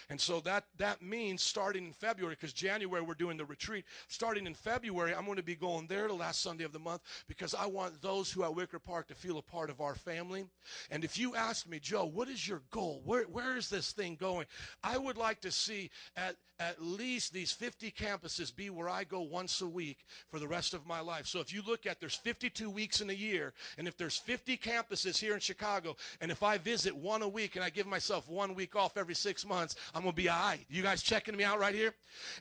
And 0.09 0.19
so 0.19 0.39
that, 0.41 0.65
that 0.77 1.01
means 1.01 1.41
starting 1.41 1.85
in 1.85 1.93
February, 1.93 2.35
because 2.35 2.53
January 2.53 3.01
we're 3.01 3.13
doing 3.13 3.37
the 3.37 3.45
retreat. 3.45 3.85
Starting 4.07 4.45
in 4.47 4.53
February, 4.53 5.13
I'm 5.13 5.25
going 5.25 5.37
to 5.37 5.43
be 5.43 5.55
going 5.55 5.87
there 5.87 6.07
the 6.07 6.13
last 6.13 6.41
Sunday 6.41 6.63
of 6.63 6.71
the 6.71 6.79
month 6.79 7.01
because 7.27 7.53
I 7.53 7.65
want 7.65 8.01
those 8.01 8.31
who 8.31 8.43
at 8.43 8.53
Wicker 8.53 8.79
Park 8.79 9.07
to 9.07 9.15
feel 9.15 9.37
a 9.37 9.41
part 9.41 9.69
of 9.69 9.81
our 9.81 9.95
family. 9.95 10.45
And 10.89 11.03
if 11.03 11.17
you 11.17 11.35
ask 11.35 11.67
me, 11.67 11.79
Joe, 11.79 12.05
what 12.05 12.29
is 12.29 12.47
your 12.47 12.61
goal? 12.71 13.01
Where, 13.05 13.23
where 13.23 13.57
is 13.57 13.69
this 13.69 13.91
thing 13.91 14.15
going? 14.19 14.45
I 14.83 14.97
would 14.97 15.17
like 15.17 15.41
to 15.41 15.51
see 15.51 15.89
at, 16.15 16.35
at 16.59 16.81
least 16.81 17.33
these 17.33 17.51
50 17.51 17.91
campuses 17.91 18.55
be 18.55 18.69
where 18.69 18.89
I 18.89 19.03
go 19.03 19.21
once 19.21 19.61
a 19.61 19.67
week 19.67 20.05
for 20.29 20.39
the 20.39 20.47
rest 20.47 20.73
of 20.73 20.85
my 20.85 20.99
life. 20.99 21.25
So 21.25 21.39
if 21.39 21.51
you 21.53 21.61
look 21.65 21.85
at 21.85 21.99
there's 21.99 22.15
52 22.15 22.69
weeks 22.69 23.01
in 23.01 23.09
a 23.09 23.13
year, 23.13 23.53
and 23.77 23.87
if 23.87 23.97
there's 23.97 24.17
50 24.17 24.57
campuses 24.57 25.17
here 25.17 25.33
in 25.33 25.39
Chicago, 25.39 25.95
and 26.19 26.31
if 26.31 26.43
I 26.43 26.57
visit 26.57 26.95
one 26.95 27.23
a 27.23 27.27
week 27.27 27.55
and 27.55 27.65
I 27.65 27.69
give 27.69 27.87
myself 27.87 28.29
one 28.29 28.53
week 28.53 28.75
off 28.75 28.97
every 28.97 29.15
six 29.15 29.45
months, 29.45 29.75
I'm 29.93 30.01
going 30.03 30.13
to 30.13 30.21
be 30.21 30.29
all 30.29 30.39
right. 30.39 30.65
You 30.69 30.81
guys 30.81 31.01
checking 31.01 31.35
me 31.35 31.43
out 31.43 31.59
right 31.59 31.75
here? 31.75 31.93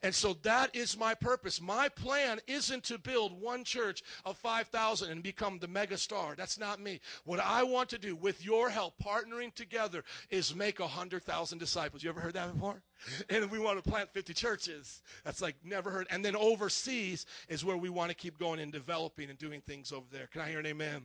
And 0.03 0.15
so 0.15 0.35
that 0.43 0.75
is 0.75 0.99
my 0.99 1.15
purpose. 1.15 1.61
My 1.61 1.89
plan 1.89 2.41
isn't 2.47 2.85
to 2.85 2.99
build 2.99 3.41
one 3.41 3.65
church 3.65 4.03
of 4.25 4.37
5,000 4.39 5.11
and 5.11 5.23
become 5.23 5.59
the 5.59 5.69
mega 5.69 5.97
star. 5.97 6.35
That's 6.37 6.59
not 6.59 6.81
me. 6.81 7.01
What 7.25 7.41
I 7.41 7.63
want 7.63 7.89
to 7.91 7.99
do 7.99 8.17
with 8.17 8.45
your 8.45 8.71
help, 8.71 8.95
partnering 9.03 9.55
together, 9.55 10.05
is 10.31 10.55
make 10.55 10.81
100,000 10.81 11.59
disciples. 11.59 12.03
You 12.03 12.11
ever 12.11 12.21
heard 12.21 12.35
that 12.35 12.53
before? 12.53 12.83
And 13.29 13.51
we 13.51 13.59
want 13.59 13.83
to 13.83 13.91
plant 13.91 14.13
50 14.13 14.35
churches. 14.35 15.03
That's 15.25 15.41
like 15.41 15.57
never 15.65 15.91
heard. 15.91 16.07
And 16.11 16.25
then 16.25 16.37
overseas 16.37 17.27
is 17.49 17.65
where 17.65 17.77
we 17.77 17.89
want 17.89 18.11
to 18.11 18.17
keep 18.17 18.39
going 18.39 18.61
and 18.61 18.73
developing 18.73 19.31
and 19.31 19.39
doing 19.39 19.61
things 19.63 19.93
over 19.93 20.07
there. 20.11 20.27
Can 20.27 20.43
I 20.43 20.49
hear 20.49 20.59
an 20.59 20.67
amen? 20.67 21.03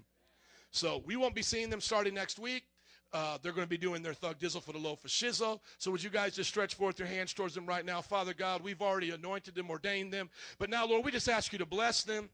So 0.71 1.01
we 1.05 1.15
won't 1.15 1.35
be 1.35 1.41
seeing 1.41 1.69
them 1.69 1.79
starting 1.79 2.13
next 2.13 2.37
week. 2.37 2.63
Uh, 3.15 3.37
they're 3.41 3.53
going 3.53 3.63
to 3.63 3.69
be 3.69 3.77
doing 3.77 4.03
their 4.03 4.13
thug 4.13 4.37
dizzle 4.39 4.61
for 4.61 4.73
the 4.73 4.77
loaf 4.77 5.05
of 5.05 5.09
shizzle. 5.09 5.61
So 5.77 5.89
would 5.89 6.03
you 6.03 6.09
guys 6.09 6.35
just 6.35 6.49
stretch 6.49 6.75
forth 6.75 6.99
your 6.99 7.07
hands 7.07 7.33
towards 7.33 7.55
them 7.55 7.65
right 7.65 7.85
now? 7.85 8.01
Father 8.01 8.33
God, 8.33 8.61
we've 8.61 8.81
already 8.81 9.11
anointed 9.11 9.55
them, 9.55 9.69
ordained 9.69 10.11
them. 10.11 10.29
But 10.59 10.69
now, 10.69 10.85
Lord, 10.85 11.05
we 11.05 11.11
just 11.11 11.29
ask 11.29 11.53
you 11.53 11.59
to 11.59 11.65
bless 11.65 12.03
them 12.03 12.29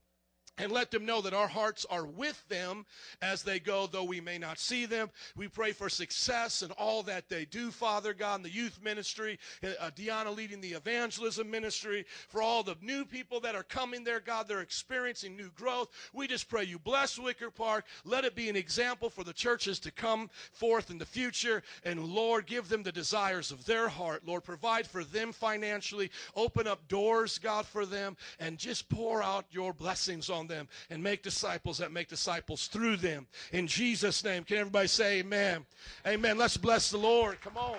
and 0.58 0.72
let 0.72 0.92
them 0.92 1.06
know 1.06 1.22
that 1.22 1.34
our 1.34 1.48
hearts 1.48 1.86
are 1.90 2.06
with 2.06 2.48
them 2.48 2.86
as 3.22 3.42
they 3.42 3.60
go, 3.60 3.88
though 3.88 4.04
we 4.04 4.22
may 4.22 4.38
not 4.38 4.60
see 4.60 4.86
them. 4.86 5.10
We 5.36 5.48
pray 5.48 5.72
for 5.72 5.90
success 5.90 6.62
in 6.62 6.72
all 6.72 7.04
that 7.04 7.30
they 7.30 7.46
do, 7.46 7.72
Father 7.72 8.14
God, 8.14 8.36
in 8.36 8.44
the 8.44 8.52
youth 8.52 8.80
ministry, 8.84 9.40
uh, 9.64 9.90
Deanna 9.96 10.36
leading 10.36 10.62
the 10.62 10.74
evangelism 10.74 11.50
ministry, 11.50 12.06
for 12.28 12.42
all 12.42 12.64
the 12.64 12.76
new 12.82 13.06
people 13.06 13.40
that 13.40 13.56
are 13.56 13.64
coming 13.64 14.04
there, 14.04 14.20
God, 14.20 14.48
they're 14.48 14.62
experiencing 14.62 15.36
new 15.36 15.50
growth. 15.56 15.90
We 16.14 16.28
just 16.28 16.48
pray 16.48 16.64
you 16.66 16.78
bless 16.78 17.18
Wicker 17.18 17.50
Park. 17.50 17.86
Let 18.06 18.26
it 18.26 18.36
be 18.36 18.50
an 18.50 18.56
example 18.56 19.10
for 19.10 19.24
the 19.24 19.34
churches 19.34 19.80
to 19.80 19.92
come 19.92 20.30
forth 20.54 20.92
in 20.92 21.00
the 21.00 21.06
future. 21.06 21.64
And 21.84 22.04
Lord, 22.04 22.46
give 22.46 22.70
them 22.70 22.84
the 22.84 22.92
desires 22.92 23.52
of 23.52 23.66
their 23.66 23.88
heart. 23.88 24.28
Lord, 24.28 24.44
provide 24.44 24.86
for 24.86 25.04
them 25.04 25.32
financially. 25.32 26.12
Open 26.36 26.68
up 26.68 26.88
doors, 26.88 27.40
God, 27.40 27.66
for 27.66 27.86
them, 27.86 28.16
and 28.40 28.58
just 28.58 28.90
pour 28.90 29.24
out 29.24 29.46
your 29.50 29.74
blessings 29.74 30.30
on 30.30 30.48
them 30.48 30.51
and 30.90 31.04
make 31.04 31.24
disciples 31.24 31.78
that 31.80 31.92
make 31.92 32.08
disciples 32.08 32.68
through 32.68 32.98
them. 32.98 33.28
In 33.52 33.68
Jesus' 33.68 34.24
name. 34.24 34.44
Can 34.44 34.58
everybody 34.58 34.88
say 34.88 35.20
amen? 35.20 35.66
Amen. 36.06 36.38
Let's 36.38 36.58
bless 36.58 36.92
the 36.92 36.98
Lord. 36.98 37.40
Come 37.42 37.58
on. 37.58 37.78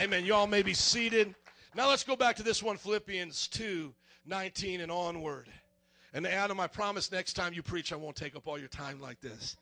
Amen. 0.00 0.24
Y'all 0.24 0.46
may 0.46 0.62
be 0.62 0.74
seated. 0.74 1.34
Now 1.74 1.88
let's 1.88 2.04
go 2.04 2.16
back 2.16 2.36
to 2.36 2.42
this 2.42 2.62
one, 2.62 2.76
Philippians 2.76 3.48
2 3.48 3.92
19 4.24 4.80
and 4.80 4.92
onward. 4.92 5.48
And 6.14 6.26
Adam, 6.26 6.60
I 6.60 6.66
promise 6.66 7.10
next 7.10 7.32
time 7.32 7.52
you 7.52 7.62
preach, 7.62 7.92
I 7.92 7.96
won't 7.96 8.16
take 8.16 8.36
up 8.36 8.46
all 8.46 8.58
your 8.58 8.68
time 8.68 9.00
like 9.00 9.20
this. 9.20 9.56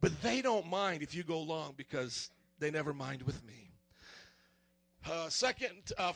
But 0.00 0.20
they 0.22 0.42
don't 0.42 0.68
mind 0.68 1.02
if 1.02 1.14
you 1.14 1.22
go 1.22 1.40
long 1.40 1.74
because 1.76 2.30
they 2.58 2.70
never 2.70 2.92
mind 2.92 3.22
with 3.22 3.44
me. 3.46 3.70
Uh, 5.08 5.28
second, 5.28 5.92
uh, 5.98 6.12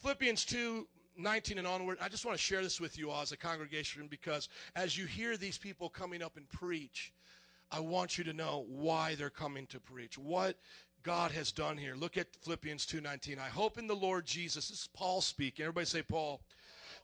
Philippians 0.00 0.44
2 0.44 0.86
19 1.16 1.58
and 1.58 1.66
onward. 1.66 1.98
I 2.00 2.08
just 2.08 2.24
want 2.24 2.36
to 2.36 2.42
share 2.42 2.62
this 2.62 2.80
with 2.80 2.98
you 2.98 3.10
all 3.10 3.22
as 3.22 3.32
a 3.32 3.36
congregation 3.36 4.06
because 4.08 4.48
as 4.74 4.96
you 4.96 5.06
hear 5.06 5.36
these 5.36 5.58
people 5.58 5.88
coming 5.88 6.22
up 6.22 6.36
and 6.36 6.48
preach, 6.48 7.12
I 7.70 7.80
want 7.80 8.16
you 8.16 8.24
to 8.24 8.32
know 8.32 8.64
why 8.68 9.14
they're 9.14 9.30
coming 9.30 9.66
to 9.68 9.80
preach. 9.80 10.18
What 10.18 10.56
God 11.02 11.30
has 11.30 11.52
done 11.52 11.76
here. 11.76 11.94
Look 11.94 12.16
at 12.16 12.34
Philippians 12.42 12.84
2:19. 12.84 13.38
I 13.38 13.48
hope 13.48 13.78
in 13.78 13.86
the 13.86 13.94
Lord 13.94 14.26
Jesus. 14.26 14.68
This 14.68 14.80
is 14.80 14.88
Paul 14.88 15.20
speaking. 15.20 15.64
Everybody 15.64 15.86
say 15.86 16.02
Paul. 16.02 16.40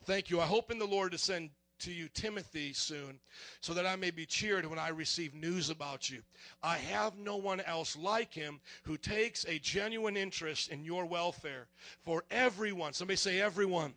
Thank 0.04 0.28
you. 0.28 0.40
I 0.40 0.46
hope 0.46 0.72
in 0.72 0.78
the 0.80 0.86
Lord 0.86 1.12
to 1.12 1.18
send 1.18 1.50
to 1.78 1.92
you 1.92 2.08
Timothy 2.08 2.72
soon, 2.72 3.20
so 3.60 3.74
that 3.74 3.86
I 3.86 3.96
may 3.96 4.10
be 4.10 4.26
cheered 4.26 4.66
when 4.66 4.78
I 4.78 4.88
receive 4.88 5.34
news 5.34 5.68
about 5.70 6.10
you. 6.10 6.22
I 6.62 6.78
have 6.78 7.16
no 7.16 7.36
one 7.36 7.60
else 7.60 7.96
like 7.96 8.32
him 8.32 8.60
who 8.84 8.96
takes 8.96 9.44
a 9.46 9.58
genuine 9.58 10.16
interest 10.16 10.70
in 10.70 10.84
your 10.84 11.06
welfare. 11.06 11.66
For 12.04 12.24
everyone, 12.30 12.92
somebody 12.92 13.16
say 13.16 13.40
everyone. 13.40 13.94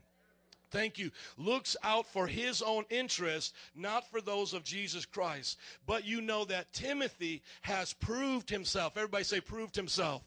Thank 0.71 0.97
you. 0.97 1.11
Looks 1.37 1.75
out 1.83 2.05
for 2.05 2.27
his 2.27 2.61
own 2.61 2.85
interest, 2.89 3.53
not 3.75 4.09
for 4.09 4.21
those 4.21 4.53
of 4.53 4.63
Jesus 4.63 5.05
Christ. 5.05 5.57
But 5.85 6.05
you 6.05 6.21
know 6.21 6.45
that 6.45 6.73
Timothy 6.73 7.41
has 7.61 7.93
proved 7.93 8.49
himself. 8.49 8.97
Everybody 8.97 9.23
say, 9.23 9.41
proved 9.41 9.75
himself. 9.75 10.23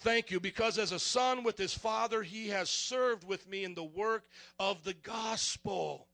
Thank 0.00 0.30
you, 0.30 0.38
because 0.38 0.78
as 0.78 0.92
a 0.92 0.98
son 0.98 1.42
with 1.42 1.58
his 1.58 1.74
father, 1.74 2.22
he 2.22 2.48
has 2.48 2.70
served 2.70 3.26
with 3.26 3.48
me 3.48 3.64
in 3.64 3.74
the 3.74 3.82
work 3.82 4.24
of 4.60 4.84
the 4.84 4.94
gospel. 4.94 6.06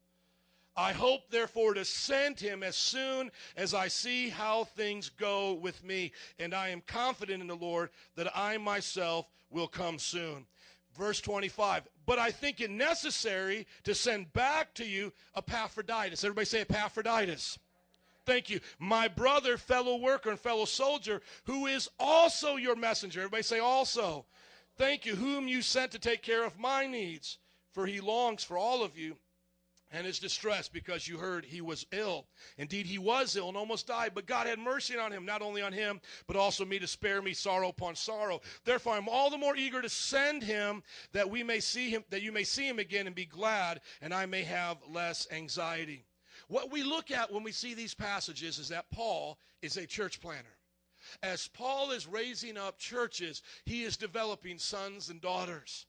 I 0.76 0.92
hope, 0.92 1.30
therefore, 1.30 1.74
to 1.74 1.84
send 1.84 2.40
him 2.40 2.62
as 2.62 2.76
soon 2.76 3.30
as 3.56 3.74
I 3.74 3.88
see 3.88 4.28
how 4.28 4.64
things 4.64 5.08
go 5.08 5.52
with 5.52 5.84
me. 5.84 6.12
And 6.38 6.52
I 6.52 6.70
am 6.70 6.82
confident 6.86 7.42
in 7.42 7.46
the 7.46 7.54
Lord 7.54 7.90
that 8.16 8.36
I 8.36 8.56
myself 8.56 9.30
will 9.50 9.68
come 9.68 9.98
soon. 9.98 10.46
Verse 10.96 11.20
25. 11.20 11.82
But 12.06 12.18
I 12.18 12.30
think 12.30 12.60
it 12.60 12.70
necessary 12.70 13.66
to 13.84 13.94
send 13.94 14.32
back 14.32 14.74
to 14.74 14.84
you 14.84 15.12
Epaphroditus. 15.36 16.24
Everybody 16.24 16.44
say 16.44 16.60
Epaphroditus. 16.60 17.58
Thank 18.26 18.50
you. 18.50 18.60
My 18.78 19.08
brother, 19.08 19.58
fellow 19.58 19.96
worker, 19.96 20.30
and 20.30 20.40
fellow 20.40 20.64
soldier, 20.64 21.20
who 21.44 21.66
is 21.66 21.88
also 21.98 22.56
your 22.56 22.76
messenger. 22.76 23.20
Everybody 23.20 23.42
say 23.42 23.58
also. 23.58 24.24
Thank 24.76 25.04
you. 25.04 25.14
Whom 25.14 25.46
you 25.46 25.62
sent 25.62 25.92
to 25.92 25.98
take 25.98 26.22
care 26.22 26.44
of 26.44 26.58
my 26.58 26.86
needs 26.86 27.38
for 27.72 27.86
he 27.86 28.00
longs 28.00 28.44
for 28.44 28.56
all 28.56 28.82
of 28.82 28.96
you 28.96 29.16
and 29.94 30.08
is 30.08 30.18
distressed 30.18 30.72
because 30.72 31.06
you 31.06 31.16
heard 31.16 31.44
he 31.44 31.60
was 31.60 31.86
ill. 31.92 32.26
Indeed, 32.58 32.84
he 32.84 32.98
was 32.98 33.36
ill 33.36 33.46
and 33.48 33.56
almost 33.56 33.86
died, 33.86 34.10
but 34.12 34.26
God 34.26 34.48
had 34.48 34.58
mercy 34.58 34.98
on 34.98 35.12
him, 35.12 35.24
not 35.24 35.40
only 35.40 35.62
on 35.62 35.72
him, 35.72 36.00
but 36.26 36.36
also 36.36 36.64
me 36.64 36.80
to 36.80 36.86
spare 36.88 37.22
me 37.22 37.32
sorrow 37.32 37.68
upon 37.68 37.94
sorrow. 37.94 38.40
Therefore, 38.64 38.94
I'm 38.94 39.08
all 39.08 39.30
the 39.30 39.38
more 39.38 39.56
eager 39.56 39.80
to 39.80 39.88
send 39.88 40.42
him 40.42 40.82
that 41.12 41.30
we 41.30 41.44
may 41.44 41.60
see 41.60 41.90
him, 41.90 42.04
that 42.10 42.22
you 42.22 42.32
may 42.32 42.42
see 42.42 42.68
him 42.68 42.80
again 42.80 43.06
and 43.06 43.14
be 43.14 43.24
glad, 43.24 43.80
and 44.02 44.12
I 44.12 44.26
may 44.26 44.42
have 44.42 44.78
less 44.90 45.28
anxiety. 45.30 46.04
What 46.48 46.72
we 46.72 46.82
look 46.82 47.12
at 47.12 47.32
when 47.32 47.44
we 47.44 47.52
see 47.52 47.74
these 47.74 47.94
passages 47.94 48.58
is 48.58 48.68
that 48.70 48.90
Paul 48.90 49.38
is 49.62 49.76
a 49.76 49.86
church 49.86 50.20
planner. 50.20 50.58
As 51.22 51.46
Paul 51.48 51.92
is 51.92 52.08
raising 52.08 52.58
up 52.58 52.78
churches, 52.78 53.42
he 53.64 53.84
is 53.84 53.96
developing 53.96 54.58
sons 54.58 55.08
and 55.08 55.20
daughters 55.20 55.86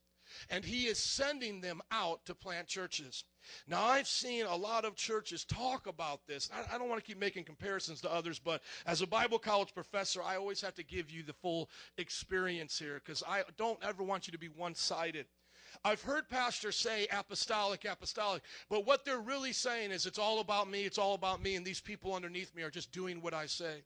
and 0.49 0.65
he 0.65 0.87
is 0.87 0.97
sending 0.97 1.61
them 1.61 1.81
out 1.91 2.25
to 2.25 2.35
plant 2.35 2.67
churches. 2.67 3.23
Now, 3.67 3.83
I've 3.83 4.07
seen 4.07 4.45
a 4.45 4.55
lot 4.55 4.85
of 4.85 4.95
churches 4.95 5.45
talk 5.45 5.87
about 5.87 6.25
this. 6.27 6.49
I, 6.53 6.75
I 6.75 6.77
don't 6.77 6.89
want 6.89 7.03
to 7.03 7.07
keep 7.07 7.19
making 7.19 7.45
comparisons 7.45 8.01
to 8.01 8.13
others, 8.13 8.39
but 8.39 8.61
as 8.85 9.01
a 9.01 9.07
Bible 9.07 9.39
college 9.39 9.73
professor, 9.73 10.21
I 10.23 10.37
always 10.37 10.61
have 10.61 10.75
to 10.75 10.83
give 10.83 11.11
you 11.11 11.23
the 11.23 11.33
full 11.33 11.69
experience 11.97 12.77
here 12.77 13.01
because 13.03 13.23
I 13.27 13.43
don't 13.57 13.79
ever 13.83 14.03
want 14.03 14.27
you 14.27 14.31
to 14.31 14.39
be 14.39 14.47
one 14.47 14.75
sided. 14.75 15.25
I've 15.83 16.01
heard 16.01 16.29
pastors 16.29 16.75
say 16.75 17.07
apostolic, 17.11 17.85
apostolic, 17.85 18.43
but 18.69 18.85
what 18.85 19.03
they're 19.03 19.19
really 19.19 19.51
saying 19.51 19.91
is 19.91 20.05
it's 20.05 20.19
all 20.19 20.39
about 20.39 20.69
me, 20.69 20.85
it's 20.85 20.97
all 20.97 21.13
about 21.13 21.41
me, 21.41 21.55
and 21.55 21.65
these 21.65 21.81
people 21.81 22.13
underneath 22.13 22.55
me 22.55 22.63
are 22.63 22.71
just 22.71 22.91
doing 22.91 23.21
what 23.21 23.33
I 23.33 23.45
say. 23.45 23.83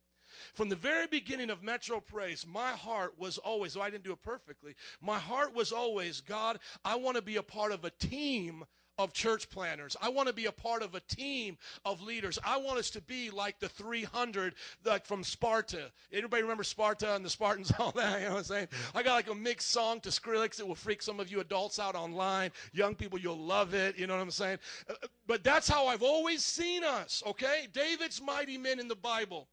From 0.54 0.70
the 0.70 0.76
very 0.76 1.08
beginning 1.08 1.50
of 1.50 1.64
Metro 1.64 2.00
Praise, 2.00 2.46
my 2.46 2.72
heart 2.72 3.18
was 3.18 3.40
always, 3.40 3.74
though 3.74 3.82
I 3.82 3.90
didn't 3.90 4.04
do 4.04 4.14
it 4.14 4.22
perfectly, 4.22 4.76
my 5.02 5.18
heart 5.18 5.56
was 5.56 5.72
always, 5.72 6.22
God, 6.22 6.60
I 6.86 6.96
want 6.96 7.16
to 7.16 7.24
be 7.24 7.38
a 7.38 7.44
part 7.44 7.72
of 7.72 7.84
a 7.84 7.90
team 7.90 8.64
of 9.00 9.14
church 9.14 9.50
planners. 9.50 9.96
I 10.02 10.10
want 10.10 10.28
to 10.28 10.34
be 10.34 10.46
a 10.46 10.52
part 10.52 10.84
of 10.84 10.94
a 10.94 11.00
team 11.00 11.58
of 11.86 12.02
leaders. 12.02 12.38
I 12.46 12.58
want 12.58 12.78
us 12.78 12.90
to 12.92 13.02
be 13.02 13.32
like 13.32 13.58
the 13.60 13.70
300 13.70 14.54
like 14.86 15.06
from 15.06 15.24
Sparta. 15.24 15.92
Anybody 16.12 16.44
remember 16.44 16.66
Sparta 16.66 17.16
and 17.16 17.24
the 17.24 17.30
Spartans 17.30 17.72
all 17.80 17.92
that, 17.94 18.20
you 18.20 18.28
know 18.28 18.34
what 18.34 18.40
I'm 18.40 18.44
saying? 18.44 18.68
I 18.94 19.02
got 19.02 19.14
like 19.14 19.30
a 19.30 19.36
mixed 19.36 19.70
song 19.72 20.02
to 20.02 20.10
Skrillex 20.10 20.58
that 20.58 20.68
will 20.68 20.76
freak 20.76 21.02
some 21.02 21.20
of 21.20 21.32
you 21.32 21.40
adults 21.40 21.80
out 21.80 21.96
online. 21.96 22.52
Young 22.74 22.94
people, 22.94 23.18
you'll 23.18 23.38
love 23.40 23.74
it, 23.74 23.98
you 23.98 24.06
know 24.06 24.16
what 24.16 24.22
I'm 24.22 24.32
saying? 24.32 24.60
Uh, 24.90 24.94
But 25.26 25.44
that's 25.44 25.70
how 25.70 25.88
I've 25.88 26.04
always 26.04 26.44
seen 26.44 26.84
us, 26.84 27.24
okay? 27.26 27.68
David's 27.72 28.22
mighty 28.22 28.58
men 28.58 28.80
in 28.80 28.90
the 28.90 28.96
Bible. 28.96 29.48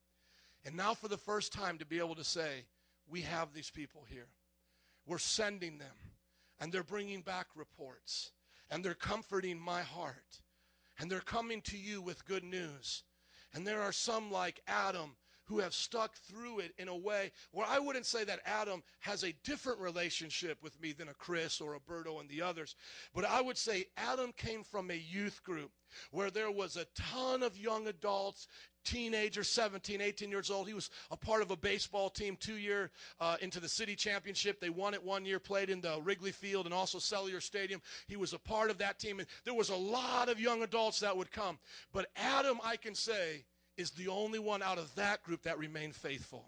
And 0.64 0.76
now, 0.76 0.94
for 0.94 1.06
the 1.06 1.16
first 1.16 1.52
time, 1.52 1.78
to 1.78 1.86
be 1.86 2.00
able 2.00 2.16
to 2.16 2.24
say, 2.24 2.64
we 3.08 3.20
have 3.20 3.54
these 3.54 3.70
people 3.70 4.04
here. 4.08 4.26
We're 5.06 5.18
sending 5.18 5.78
them, 5.78 5.94
and 6.58 6.72
they're 6.72 6.82
bringing 6.82 7.20
back 7.20 7.46
reports, 7.54 8.32
and 8.70 8.84
they're 8.84 8.94
comforting 8.94 9.58
my 9.58 9.82
heart, 9.82 10.40
and 10.98 11.10
they're 11.10 11.20
coming 11.20 11.60
to 11.62 11.76
you 11.78 12.00
with 12.00 12.26
good 12.26 12.44
news. 12.44 13.04
And 13.54 13.66
there 13.66 13.80
are 13.82 13.92
some 13.92 14.30
like 14.30 14.60
Adam 14.66 15.16
who 15.46 15.58
have 15.58 15.74
stuck 15.74 16.16
through 16.16 16.60
it 16.60 16.72
in 16.78 16.88
a 16.88 16.96
way 16.96 17.32
where 17.52 17.66
I 17.66 17.78
wouldn't 17.78 18.06
say 18.06 18.24
that 18.24 18.40
Adam 18.44 18.82
has 19.00 19.24
a 19.24 19.34
different 19.44 19.80
relationship 19.80 20.62
with 20.62 20.80
me 20.80 20.92
than 20.92 21.08
a 21.08 21.14
Chris 21.14 21.60
or 21.60 21.74
a 21.74 21.80
Berto 21.80 22.20
and 22.20 22.28
the 22.28 22.42
others, 22.42 22.74
but 23.14 23.24
I 23.24 23.40
would 23.40 23.56
say 23.56 23.86
Adam 23.96 24.32
came 24.36 24.62
from 24.62 24.90
a 24.90 24.94
youth 24.94 25.42
group 25.42 25.70
where 26.10 26.30
there 26.30 26.50
was 26.50 26.76
a 26.76 26.86
ton 26.94 27.42
of 27.42 27.56
young 27.56 27.86
adults 27.86 28.48
teenager 28.84 29.42
17 29.42 30.00
18 30.00 30.30
years 30.30 30.50
old. 30.50 30.68
He 30.68 30.74
was 30.74 30.90
a 31.10 31.16
part 31.16 31.42
of 31.42 31.50
a 31.50 31.56
baseball 31.56 32.08
team 32.08 32.36
two 32.38 32.56
year 32.56 32.92
uh, 33.20 33.36
into 33.40 33.58
the 33.58 33.68
city 33.68 33.96
championship. 33.96 34.60
They 34.60 34.70
won 34.70 34.94
it 34.94 35.02
one 35.02 35.24
year 35.24 35.40
played 35.40 35.70
in 35.70 35.80
the 35.80 36.00
wrigley 36.02 36.30
field 36.30 36.66
and 36.66 36.74
also 36.74 36.98
cellular 36.98 37.40
stadium. 37.40 37.82
He 38.06 38.16
was 38.16 38.32
a 38.32 38.38
part 38.38 38.70
of 38.70 38.78
that 38.78 39.00
team 39.00 39.18
and 39.18 39.28
there 39.44 39.54
was 39.54 39.70
a 39.70 39.76
lot 39.76 40.28
of 40.28 40.38
young 40.38 40.62
adults 40.62 41.00
that 41.00 41.16
would 41.16 41.32
come. 41.32 41.58
But 41.92 42.06
adam 42.16 42.58
i 42.64 42.76
can 42.76 42.94
say 42.94 43.44
is 43.76 43.90
the 43.90 44.08
only 44.08 44.38
one 44.38 44.62
out 44.62 44.78
of 44.78 44.94
that 44.96 45.22
group 45.22 45.42
that 45.42 45.58
remained 45.58 45.94
faithful 45.94 46.44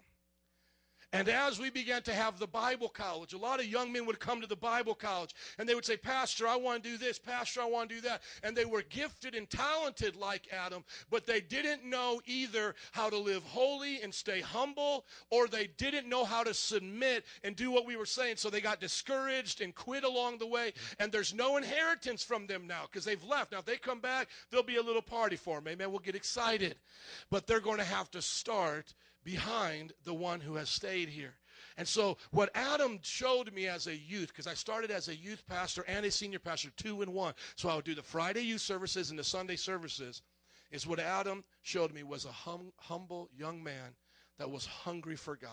and 1.11 1.27
as 1.27 1.59
we 1.59 1.71
began 1.71 2.03
to 2.03 2.13
have 2.13 2.37
the 2.37 2.45
Bible 2.45 2.87
college, 2.87 3.33
a 3.33 3.37
lot 3.37 3.59
of 3.59 3.65
young 3.65 3.91
men 3.91 4.05
would 4.05 4.19
come 4.19 4.41
to 4.41 4.47
the 4.47 4.55
Bible 4.55 4.93
college 4.93 5.33
and 5.57 5.67
they 5.67 5.73
would 5.73 5.85
say, 5.85 5.97
Pastor, 5.97 6.47
I 6.47 6.55
want 6.55 6.83
to 6.83 6.89
do 6.89 6.97
this. 6.97 7.17
Pastor, 7.17 7.61
I 7.61 7.65
want 7.65 7.89
to 7.89 7.95
do 7.95 8.01
that. 8.01 8.21
And 8.43 8.55
they 8.55 8.65
were 8.65 8.83
gifted 8.83 9.33
and 9.33 9.49
talented 9.49 10.15
like 10.15 10.47
Adam, 10.51 10.83
but 11.09 11.25
they 11.25 11.41
didn't 11.41 11.83
know 11.83 12.21
either 12.27 12.75
how 12.91 13.09
to 13.09 13.17
live 13.17 13.43
holy 13.43 14.01
and 14.01 14.13
stay 14.13 14.39
humble, 14.39 15.05
or 15.31 15.47
they 15.47 15.67
didn't 15.77 16.07
know 16.07 16.25
how 16.25 16.43
to 16.43 16.53
submit 16.53 17.25
and 17.43 17.55
do 17.55 17.71
what 17.71 17.87
we 17.87 17.95
were 17.95 18.05
saying. 18.05 18.35
So 18.37 18.51
they 18.51 18.61
got 18.61 18.79
discouraged 18.79 19.61
and 19.61 19.73
quit 19.73 20.03
along 20.03 20.37
the 20.37 20.47
way. 20.47 20.73
And 20.99 21.11
there's 21.11 21.33
no 21.33 21.57
inheritance 21.57 22.23
from 22.23 22.45
them 22.45 22.67
now 22.67 22.83
because 22.83 23.03
they've 23.03 23.23
left. 23.23 23.51
Now, 23.51 23.59
if 23.59 23.65
they 23.65 23.77
come 23.77 23.99
back, 23.99 24.27
there'll 24.51 24.63
be 24.63 24.77
a 24.77 24.83
little 24.83 25.01
party 25.01 25.37
for 25.37 25.59
them. 25.59 25.69
Amen. 25.69 25.89
We'll 25.89 25.99
get 25.99 26.15
excited. 26.15 26.75
But 27.31 27.47
they're 27.47 27.59
going 27.59 27.79
to 27.79 27.83
have 27.83 28.11
to 28.11 28.21
start 28.21 28.93
behind 29.23 29.93
the 30.03 30.13
one 30.13 30.39
who 30.39 30.55
has 30.55 30.69
stayed 30.69 31.09
here. 31.09 31.33
And 31.77 31.87
so, 31.87 32.17
what 32.31 32.51
Adam 32.55 32.99
showed 33.03 33.53
me 33.53 33.67
as 33.67 33.87
a 33.87 33.95
youth, 33.95 34.27
because 34.27 34.47
I 34.47 34.53
started 34.53 34.91
as 34.91 35.07
a 35.07 35.15
youth 35.15 35.43
pastor 35.47 35.85
and 35.87 36.05
a 36.05 36.11
senior 36.11 36.39
pastor, 36.39 36.71
two 36.75 37.01
in 37.01 37.13
one. 37.13 37.33
So, 37.55 37.69
I 37.69 37.75
would 37.75 37.85
do 37.85 37.95
the 37.95 38.03
Friday 38.03 38.41
youth 38.41 38.61
services 38.61 39.09
and 39.09 39.19
the 39.19 39.23
Sunday 39.23 39.55
services, 39.55 40.21
is 40.71 40.85
what 40.85 40.99
Adam 40.99 41.43
showed 41.61 41.93
me 41.93 42.03
was 42.03 42.25
a 42.25 42.31
hum, 42.31 42.71
humble 42.77 43.29
young 43.35 43.63
man 43.63 43.95
that 44.37 44.49
was 44.49 44.65
hungry 44.65 45.15
for 45.15 45.35
God. 45.35 45.51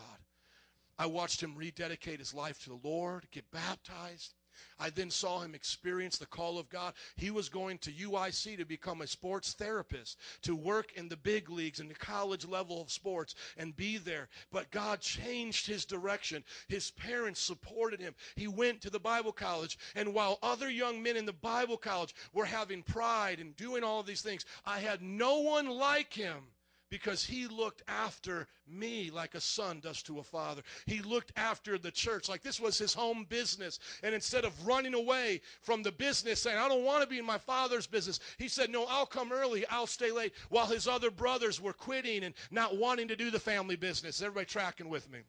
I 0.99 1.07
watched 1.07 1.43
him 1.43 1.55
rededicate 1.55 2.19
his 2.19 2.33
life 2.33 2.63
to 2.65 2.71
the 2.71 2.89
Lord, 2.89 3.27
get 3.31 3.51
baptized. 3.51 4.35
I 4.79 4.91
then 4.91 5.11
saw 5.11 5.41
him 5.41 5.55
experience 5.55 6.19
the 6.19 6.27
call 6.27 6.59
of 6.59 6.69
God. 6.69 6.95
He 7.17 7.31
was 7.31 7.49
going 7.49 7.79
to 7.79 7.93
UIC 7.93 8.59
to 8.59 8.65
become 8.65 9.01
a 9.01 9.07
sports 9.07 9.53
therapist, 9.53 10.19
to 10.43 10.55
work 10.55 10.93
in 10.95 11.09
the 11.09 11.17
big 11.17 11.51
leagues 11.51 11.81
and 11.81 11.91
the 11.91 11.95
college 11.95 12.47
level 12.47 12.81
of 12.81 12.91
sports 12.91 13.35
and 13.57 13.77
be 13.77 13.99
there. 13.99 14.29
But 14.51 14.71
God 14.71 15.01
changed 15.01 15.67
his 15.67 15.85
direction. 15.85 16.45
His 16.69 16.91
parents 16.91 17.41
supported 17.41 18.01
him. 18.01 18.15
He 18.35 18.49
went 18.49 18.81
to 18.83 18.91
the 18.91 19.01
Bible 19.01 19.33
college. 19.33 19.79
And 19.95 20.15
while 20.15 20.39
other 20.43 20.71
young 20.71 21.03
men 21.03 21.17
in 21.17 21.27
the 21.27 21.33
Bible 21.33 21.77
college 21.77 22.15
were 22.33 22.45
having 22.45 22.83
pride 22.83 23.41
and 23.41 23.57
doing 23.57 23.85
all 23.85 24.01
of 24.01 24.07
these 24.07 24.23
things, 24.23 24.45
I 24.65 24.81
had 24.81 25.03
no 25.03 25.41
one 25.41 25.69
like 25.69 26.13
him 26.13 26.43
because 26.91 27.25
he 27.25 27.47
looked 27.47 27.83
after 27.89 28.47
me 28.69 29.11
like 29.11 29.35
a 29.35 29.41
son 29.41 29.81
does 29.81 30.03
to 30.05 30.19
a 30.19 30.23
father. 30.23 30.63
He 30.87 31.01
looked 31.01 31.33
after 31.37 31.79
the 31.79 31.91
church 31.91 32.29
like 32.29 32.43
this 32.43 32.61
was 32.61 32.79
his 32.79 32.95
home 32.95 33.27
business. 33.29 33.79
And 34.03 34.15
instead 34.15 34.45
of 34.45 34.67
running 34.67 34.95
away 34.95 35.41
from 35.61 35.83
the 35.83 35.93
business 35.93 36.43
saying, 36.43 36.59
I 36.59 36.69
don't 36.69 36.85
want 36.85 37.03
to 37.03 37.09
be 37.09 37.19
in 37.19 37.25
my 37.25 37.39
father's 37.39 37.87
business, 37.87 38.21
he 38.39 38.49
said, 38.49 38.71
No, 38.71 38.85
I'll 38.87 39.07
come 39.07 39.33
early, 39.33 39.67
I'll 39.69 39.87
stay 39.87 40.11
late, 40.11 40.33
while 40.49 40.67
his 40.67 40.87
other 40.89 41.11
brothers 41.11 41.61
were 41.61 41.73
quitting 41.73 42.25
and 42.25 42.35
not 42.51 42.77
wanting 42.77 43.09
to 43.09 43.17
do 43.17 43.31
the 43.31 43.41
family 43.41 43.77
business. 43.77 44.23
Everybody 44.23 44.47
tracking 44.47 44.89
with 44.89 45.11
me? 45.11 45.21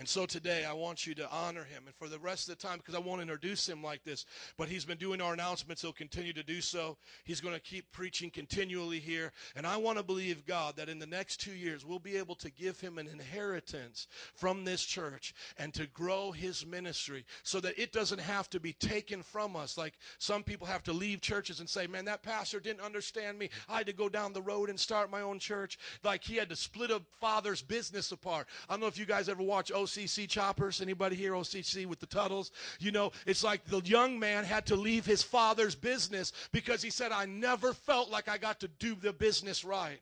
And 0.00 0.08
so 0.08 0.24
today 0.24 0.64
I 0.64 0.72
want 0.72 1.06
you 1.06 1.14
to 1.16 1.30
honor 1.30 1.62
him. 1.62 1.82
And 1.84 1.94
for 1.94 2.08
the 2.08 2.18
rest 2.18 2.48
of 2.48 2.56
the 2.56 2.66
time, 2.66 2.78
because 2.78 2.94
I 2.94 2.98
won't 2.98 3.20
introduce 3.20 3.68
him 3.68 3.82
like 3.82 4.02
this, 4.02 4.24
but 4.56 4.70
he's 4.70 4.86
been 4.86 4.96
doing 4.96 5.20
our 5.20 5.34
announcements. 5.34 5.82
He'll 5.82 5.92
continue 5.92 6.32
to 6.32 6.42
do 6.42 6.62
so. 6.62 6.96
He's 7.24 7.42
going 7.42 7.54
to 7.54 7.60
keep 7.60 7.92
preaching 7.92 8.30
continually 8.30 8.98
here. 8.98 9.30
And 9.54 9.66
I 9.66 9.76
want 9.76 9.98
to 9.98 10.02
believe, 10.02 10.46
God, 10.46 10.76
that 10.76 10.88
in 10.88 10.98
the 10.98 11.06
next 11.06 11.36
two 11.42 11.52
years, 11.52 11.84
we'll 11.84 11.98
be 11.98 12.16
able 12.16 12.34
to 12.36 12.50
give 12.50 12.80
him 12.80 12.96
an 12.96 13.08
inheritance 13.08 14.06
from 14.34 14.64
this 14.64 14.82
church 14.82 15.34
and 15.58 15.74
to 15.74 15.86
grow 15.88 16.32
his 16.32 16.64
ministry 16.64 17.26
so 17.42 17.60
that 17.60 17.78
it 17.78 17.92
doesn't 17.92 18.22
have 18.22 18.48
to 18.50 18.58
be 18.58 18.72
taken 18.72 19.22
from 19.22 19.54
us. 19.54 19.76
Like 19.76 19.98
some 20.16 20.42
people 20.42 20.66
have 20.66 20.82
to 20.84 20.94
leave 20.94 21.20
churches 21.20 21.60
and 21.60 21.68
say, 21.68 21.86
man, 21.86 22.06
that 22.06 22.22
pastor 22.22 22.58
didn't 22.58 22.80
understand 22.80 23.38
me. 23.38 23.50
I 23.68 23.76
had 23.76 23.86
to 23.86 23.92
go 23.92 24.08
down 24.08 24.32
the 24.32 24.40
road 24.40 24.70
and 24.70 24.80
start 24.80 25.10
my 25.10 25.20
own 25.20 25.38
church. 25.38 25.78
Like 26.02 26.24
he 26.24 26.36
had 26.36 26.48
to 26.48 26.56
split 26.56 26.90
a 26.90 27.02
father's 27.20 27.60
business 27.60 28.12
apart. 28.12 28.46
I 28.66 28.72
don't 28.72 28.80
know 28.80 28.86
if 28.86 28.98
you 28.98 29.04
guys 29.04 29.28
ever 29.28 29.42
watch 29.42 29.70
OCC 29.90 30.28
Choppers. 30.28 30.80
Anybody 30.80 31.16
here 31.16 31.32
OCC 31.32 31.86
with 31.86 32.00
the 32.00 32.06
Teutuls? 32.06 32.50
You 32.78 32.92
know, 32.92 33.12
it's 33.26 33.42
like 33.42 33.64
the 33.66 33.80
young 33.80 34.18
man 34.18 34.44
had 34.44 34.66
to 34.66 34.76
leave 34.76 35.04
his 35.04 35.22
father's 35.22 35.74
business 35.74 36.32
because 36.52 36.82
he 36.82 36.90
said, 36.90 37.12
I 37.12 37.26
never 37.26 37.72
felt 37.72 38.10
like 38.10 38.28
I 38.28 38.38
got 38.38 38.60
to 38.60 38.68
do 38.68 38.94
the 38.94 39.12
business 39.12 39.64
right. 39.64 40.00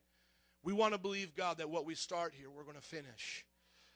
We 0.63 0.73
want 0.73 0.93
to 0.95 0.99
believe, 0.99 1.35
God, 1.35 1.59
that 1.59 1.71
what 1.71 1.87
we 1.87 1.95
start 1.95 2.35
here, 2.37 2.51
we're 2.51 2.65
going 2.65 2.77
to 2.77 2.83
finish. 2.83 3.45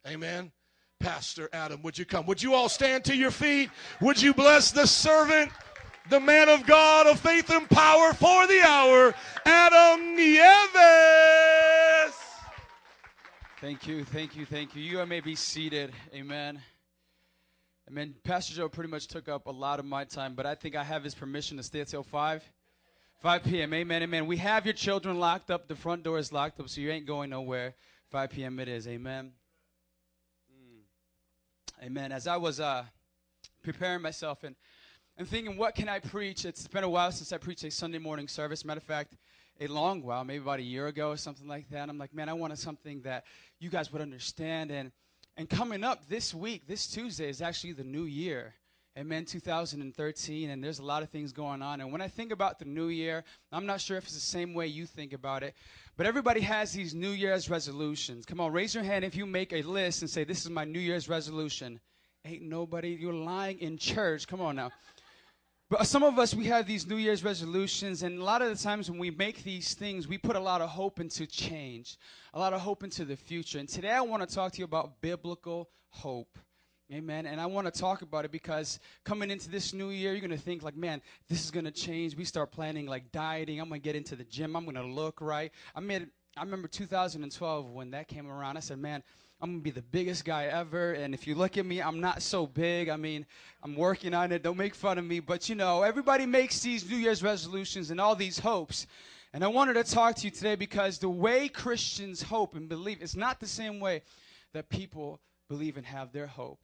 Amen. 0.07 0.53
Pastor 1.01 1.49
Adam, 1.53 1.83
would 1.83 1.99
you 1.99 2.05
come? 2.05 2.27
Would 2.27 2.43
you 2.43 2.55
all 2.55 2.69
stand 2.69 3.05
to 3.07 3.17
your 3.17 3.33
feet? 3.33 3.71
Would 4.01 4.23
you 4.23 4.33
bless 4.33 4.71
the 4.71 4.87
servant, 4.87 5.51
the 6.09 6.21
man 6.21 6.49
of 6.49 6.65
God 6.65 7.07
of 7.09 7.19
faith 7.19 7.51
and 7.51 7.69
power 7.69 8.13
for 8.13 8.47
the 8.47 8.61
hour, 8.63 9.15
Adam 9.45 10.17
Nieves? 10.17 11.72
Thank 13.63 13.87
you, 13.87 14.03
thank 14.03 14.35
you, 14.35 14.45
thank 14.45 14.75
you. 14.75 14.83
You 14.83 15.07
may 15.07 15.21
be 15.21 15.37
seated. 15.37 15.93
Amen. 16.13 16.61
Amen. 17.89 18.13
Pastor 18.25 18.55
Joe 18.57 18.69
pretty 18.69 18.91
much 18.91 19.07
took 19.07 19.29
up 19.29 19.47
a 19.47 19.53
lot 19.53 19.79
of 19.79 19.85
my 19.85 20.03
time, 20.03 20.35
but 20.35 20.47
I 20.47 20.57
think 20.57 20.75
I 20.75 20.83
have 20.83 21.05
his 21.05 21.15
permission 21.15 21.59
to 21.59 21.63
stay 21.63 21.79
until 21.79 22.03
5. 22.03 22.43
5 23.21 23.45
p.m. 23.45 23.73
Amen, 23.73 24.03
amen. 24.03 24.27
We 24.27 24.39
have 24.39 24.67
your 24.67 24.73
children 24.73 25.21
locked 25.21 25.49
up. 25.49 25.69
The 25.69 25.77
front 25.77 26.03
door 26.03 26.19
is 26.19 26.33
locked 26.33 26.59
up, 26.59 26.69
so 26.69 26.81
you 26.81 26.91
ain't 26.91 27.07
going 27.07 27.31
nowhere. 27.31 27.75
5 28.11 28.31
p.m. 28.31 28.59
it 28.59 28.67
is. 28.67 28.89
Amen. 28.89 29.31
Mm. 30.53 31.87
Amen. 31.87 32.11
As 32.11 32.27
I 32.27 32.39
was 32.39 32.59
uh, 32.59 32.83
preparing 33.63 34.03
myself 34.03 34.43
and 34.43 34.57
and 35.19 35.29
thinking, 35.29 35.57
what 35.57 35.77
can 35.77 35.89
I 35.89 36.01
preach? 36.01 36.45
It's 36.45 36.67
been 36.67 36.83
a 36.83 36.89
while 36.89 37.13
since 37.13 37.33
I 37.33 37.37
preached 37.37 37.63
a 37.63 37.71
Sunday 37.71 37.99
morning 37.99 38.27
service. 38.27 38.65
Matter 38.65 38.79
of 38.79 38.85
fact, 38.85 39.15
a 39.61 39.67
long 39.67 40.03
while, 40.03 40.25
maybe 40.25 40.43
about 40.43 40.59
a 40.59 40.63
year 40.65 40.87
ago 40.87 41.11
or 41.11 41.17
something 41.17 41.47
like 41.47 41.69
that. 41.71 41.89
I'm 41.89 41.99
like, 41.99 42.15
man, 42.15 42.29
I 42.29 42.33
wanted 42.33 42.59
something 42.59 43.03
that 43.03 43.25
you 43.61 43.71
guys 43.71 43.93
would 43.93 44.03
understand. 44.03 44.71
And 44.71 44.93
and 45.37 45.49
coming 45.49 45.83
up 45.83 46.09
this 46.09 46.35
week, 46.35 46.67
this 46.67 46.87
Tuesday 46.87 47.29
is 47.29 47.41
actually 47.41 47.73
the 47.73 47.85
new 47.85 48.05
year. 48.05 48.55
Amen, 48.99 49.25
2013, 49.25 50.51
and 50.51 50.63
there's 50.63 50.79
a 50.79 50.85
lot 50.85 51.03
of 51.03 51.09
things 51.09 51.33
going 51.33 51.63
on. 51.63 51.81
And 51.81 51.91
when 51.91 52.03
I 52.03 52.09
think 52.09 52.31
about 52.31 52.59
the 52.59 52.67
new 52.67 52.89
year, 52.89 53.25
I'm 53.51 53.65
not 53.65 53.81
sure 53.81 53.97
if 53.97 54.05
it's 54.05 54.13
the 54.13 54.21
same 54.21 54.53
way 54.53 54.67
you 54.67 54.85
think 54.85 55.15
about 55.15 55.43
it, 55.43 55.55
but 55.97 56.05
everybody 56.05 56.43
has 56.43 56.73
these 56.73 56.95
New 56.95 57.09
Year's 57.09 57.49
resolutions. 57.49 58.27
Come 58.27 58.39
on, 58.39 58.53
raise 58.53 58.75
your 58.75 58.85
hand 58.85 59.07
if 59.07 59.17
you 59.17 59.25
make 59.25 59.55
a 59.55 59.63
list 59.63 60.03
and 60.03 60.11
say, 60.11 60.25
This 60.25 60.45
is 60.45 60.51
my 60.51 60.65
New 60.65 60.79
Year's 60.79 61.09
resolution. 61.09 61.81
Ain't 62.27 62.43
nobody, 62.43 62.91
you're 62.91 63.15
lying 63.15 63.59
in 63.61 63.79
church. 63.79 64.29
Come 64.29 64.43
on 64.43 64.57
now. 64.57 64.71
But 65.73 65.87
some 65.87 66.03
of 66.03 66.19
us, 66.19 66.35
we 66.35 66.45
have 66.49 66.67
these 66.67 66.87
New 66.87 66.99
Year's 66.99 67.25
resolutions, 67.25 68.03
and 68.03 68.19
a 68.19 68.23
lot 68.23 68.43
of 68.43 68.51
the 68.51 68.63
times 68.63 68.91
when 68.91 69.01
we 69.01 69.11
make 69.11 69.43
these 69.43 69.73
things, 69.73 70.07
we 70.07 70.19
put 70.19 70.37
a 70.37 70.41
lot 70.41 70.61
of 70.61 70.69
hope 70.69 71.01
into 71.01 71.27
change, 71.27 71.97
a 72.35 72.39
lot 72.39 72.53
of 72.53 72.61
hope 72.61 72.85
into 72.85 73.07
the 73.07 73.17
future. 73.17 73.59
And 73.59 73.67
today 73.67 73.93
I 73.93 74.03
want 74.03 74.29
to 74.29 74.35
talk 74.35 74.53
to 74.53 74.59
you 74.59 74.67
about 74.67 75.01
biblical 75.01 75.71
hope. 75.89 76.39
Amen. 76.93 77.25
And 77.25 77.41
I 77.41 77.47
want 77.47 77.73
to 77.73 77.81
talk 77.81 78.03
about 78.03 78.27
it 78.27 78.31
because 78.31 78.81
coming 79.03 79.31
into 79.31 79.49
this 79.49 79.73
new 79.73 79.89
year, 79.89 80.11
you're 80.13 80.21
going 80.21 80.31
to 80.31 80.37
think 80.37 80.63
like, 80.63 80.77
man, 80.77 81.01
this 81.31 81.43
is 81.43 81.51
going 81.51 81.65
to 81.65 81.71
change. 81.71 82.15
We 82.17 82.27
start 82.27 82.53
planning 82.53 82.85
like 82.85 83.11
dieting. 83.11 83.59
I'm 83.59 83.71
going 83.71 83.81
to 83.81 83.85
get 83.85 83.97
into 83.97 84.15
the 84.15 84.25
gym. 84.25 84.55
I'm 84.57 84.65
going 84.65 84.75
to 84.75 84.85
look 84.85 85.23
right. 85.23 85.51
I 85.75 85.81
made, 85.81 86.07
I 86.37 86.43
remember 86.43 86.69
2012 86.69 87.71
when 87.71 87.93
that 87.93 88.09
came 88.09 88.31
around. 88.31 88.59
I 88.59 88.61
said, 88.61 88.77
man, 88.77 89.03
I'm 89.43 89.57
to 89.57 89.61
be 89.61 89.71
the 89.71 89.83
biggest 89.83 90.25
guy 90.25 90.45
ever. 90.45 90.93
And 90.93 91.13
if 91.13 91.27
you 91.27 91.35
look 91.35 91.59
at 91.59 91.67
me, 91.67 91.83
I'm 91.83 91.99
not 91.99 92.23
so 92.23 92.47
big. 92.47 92.89
I 92.89 92.95
mean, 92.95 93.27
I'm 93.65 93.75
working 93.75 94.15
on 94.15 94.31
it. 94.31 94.45
Don't 94.45 94.57
make 94.57 94.73
fun 94.73 94.99
of 94.99 95.05
me. 95.05 95.19
But 95.19 95.49
you 95.49 95.57
know, 95.57 95.83
everybody 95.83 96.27
makes 96.27 96.61
these 96.61 96.89
New 96.89 96.97
Year's 96.97 97.25
resolutions 97.25 97.91
and 97.91 98.01
all 98.01 98.15
these 98.15 98.39
hopes. 98.39 98.87
And 99.33 99.43
I 99.43 99.49
wanted 99.49 99.75
to 99.75 99.85
talk 99.85 100.15
to 100.17 100.25
you 100.27 100.31
today 100.31 100.55
because 100.55 100.99
the 100.99 101.09
way 101.09 101.49
Christians 101.49 102.23
hope 102.23 102.55
and 102.55 102.69
believe 102.69 103.03
is 103.03 103.17
not 103.17 103.41
the 103.41 103.49
same 103.49 103.81
way 103.81 104.03
that 104.53 104.69
people 104.69 105.21
believe 105.49 105.77
and 105.77 105.87
have 105.87 106.13
their 106.13 106.29
hope. 106.29 106.61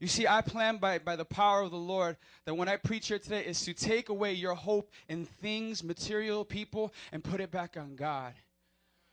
You 0.00 0.08
see, 0.08 0.26
I 0.26 0.40
plan 0.40 0.78
by, 0.78 0.98
by 0.98 1.14
the 1.14 1.24
power 1.24 1.62
of 1.62 1.70
the 1.70 1.76
Lord 1.76 2.16
that 2.44 2.54
when 2.54 2.68
I 2.68 2.76
preach 2.76 3.06
here 3.06 3.20
today 3.20 3.44
is 3.44 3.64
to 3.66 3.72
take 3.72 4.08
away 4.08 4.32
your 4.32 4.54
hope 4.54 4.90
in 5.08 5.26
things, 5.26 5.84
material, 5.84 6.44
people, 6.44 6.92
and 7.12 7.22
put 7.22 7.40
it 7.40 7.52
back 7.52 7.76
on 7.76 7.94
God. 7.94 8.34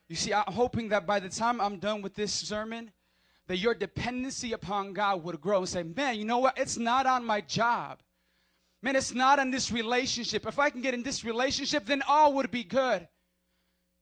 You 0.09 0.15
see, 0.15 0.33
I'm 0.33 0.51
hoping 0.51 0.89
that 0.89 1.05
by 1.05 1.19
the 1.19 1.29
time 1.29 1.61
I'm 1.61 1.77
done 1.77 2.01
with 2.01 2.15
this 2.15 2.33
sermon, 2.33 2.91
that 3.47 3.57
your 3.57 3.73
dependency 3.73 4.53
upon 4.53 4.93
God 4.93 5.23
would 5.23 5.41
grow 5.41 5.59
and 5.59 5.69
say, 5.69 5.83
man, 5.83 6.17
you 6.17 6.25
know 6.25 6.39
what? 6.39 6.57
It's 6.57 6.77
not 6.77 7.05
on 7.05 7.25
my 7.25 7.41
job. 7.41 7.99
Man, 8.81 8.95
it's 8.95 9.13
not 9.13 9.39
on 9.39 9.51
this 9.51 9.71
relationship. 9.71 10.45
If 10.45 10.59
I 10.59 10.69
can 10.69 10.81
get 10.81 10.93
in 10.93 11.03
this 11.03 11.23
relationship, 11.23 11.85
then 11.85 12.01
all 12.07 12.33
would 12.33 12.51
be 12.51 12.63
good. 12.63 13.07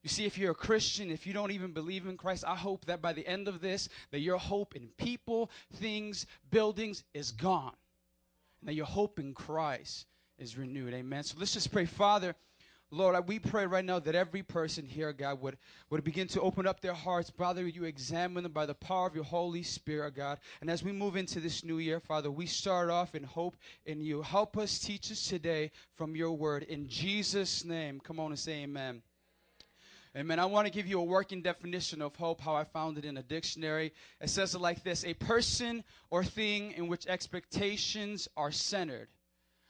You 0.02 0.08
see, 0.08 0.24
if 0.24 0.36
you're 0.36 0.50
a 0.50 0.54
Christian, 0.54 1.10
if 1.10 1.26
you 1.26 1.32
don't 1.32 1.52
even 1.52 1.72
believe 1.72 2.06
in 2.06 2.16
Christ, 2.16 2.44
I 2.46 2.56
hope 2.56 2.86
that 2.86 3.00
by 3.00 3.12
the 3.12 3.26
end 3.26 3.46
of 3.46 3.60
this, 3.60 3.88
that 4.10 4.18
your 4.18 4.38
hope 4.38 4.74
in 4.74 4.88
people, 4.98 5.50
things, 5.74 6.26
buildings 6.50 7.04
is 7.14 7.30
gone. 7.30 7.74
And 8.60 8.68
that 8.68 8.74
your 8.74 8.86
hope 8.86 9.20
in 9.20 9.34
Christ 9.34 10.06
is 10.38 10.58
renewed. 10.58 10.92
Amen. 10.94 11.22
So 11.22 11.36
let's 11.38 11.54
just 11.54 11.70
pray. 11.72 11.84
Father, 11.84 12.34
Lord, 12.94 13.26
we 13.26 13.38
pray 13.38 13.64
right 13.64 13.84
now 13.84 13.98
that 14.00 14.14
every 14.14 14.42
person 14.42 14.84
here, 14.84 15.14
God, 15.14 15.40
would, 15.40 15.56
would 15.88 16.04
begin 16.04 16.28
to 16.28 16.42
open 16.42 16.66
up 16.66 16.80
their 16.80 16.92
hearts. 16.92 17.30
Father, 17.30 17.66
you 17.66 17.84
examine 17.84 18.42
them 18.42 18.52
by 18.52 18.66
the 18.66 18.74
power 18.74 19.06
of 19.06 19.14
your 19.14 19.24
Holy 19.24 19.62
Spirit, 19.62 20.14
God. 20.14 20.38
And 20.60 20.70
as 20.70 20.82
we 20.82 20.92
move 20.92 21.16
into 21.16 21.40
this 21.40 21.64
new 21.64 21.78
year, 21.78 22.00
Father, 22.00 22.30
we 22.30 22.44
start 22.44 22.90
off 22.90 23.14
in 23.14 23.24
hope 23.24 23.56
in 23.86 24.02
you. 24.02 24.20
Help 24.20 24.58
us, 24.58 24.78
teach 24.78 25.10
us 25.10 25.26
today 25.26 25.70
from 25.96 26.14
your 26.14 26.32
word. 26.32 26.64
In 26.64 26.86
Jesus' 26.86 27.64
name, 27.64 27.98
come 27.98 28.20
on 28.20 28.32
and 28.32 28.38
say 28.38 28.62
amen. 28.62 29.00
Amen. 30.14 30.38
I 30.38 30.44
want 30.44 30.66
to 30.66 30.72
give 30.72 30.86
you 30.86 31.00
a 31.00 31.04
working 31.04 31.40
definition 31.40 32.02
of 32.02 32.14
hope, 32.16 32.42
how 32.42 32.54
I 32.54 32.64
found 32.64 32.98
it 32.98 33.06
in 33.06 33.16
a 33.16 33.22
dictionary. 33.22 33.94
It 34.20 34.28
says 34.28 34.54
it 34.54 34.60
like 34.60 34.84
this 34.84 35.02
a 35.06 35.14
person 35.14 35.82
or 36.10 36.22
thing 36.22 36.72
in 36.72 36.88
which 36.88 37.06
expectations 37.06 38.28
are 38.36 38.52
centered. 38.52 39.08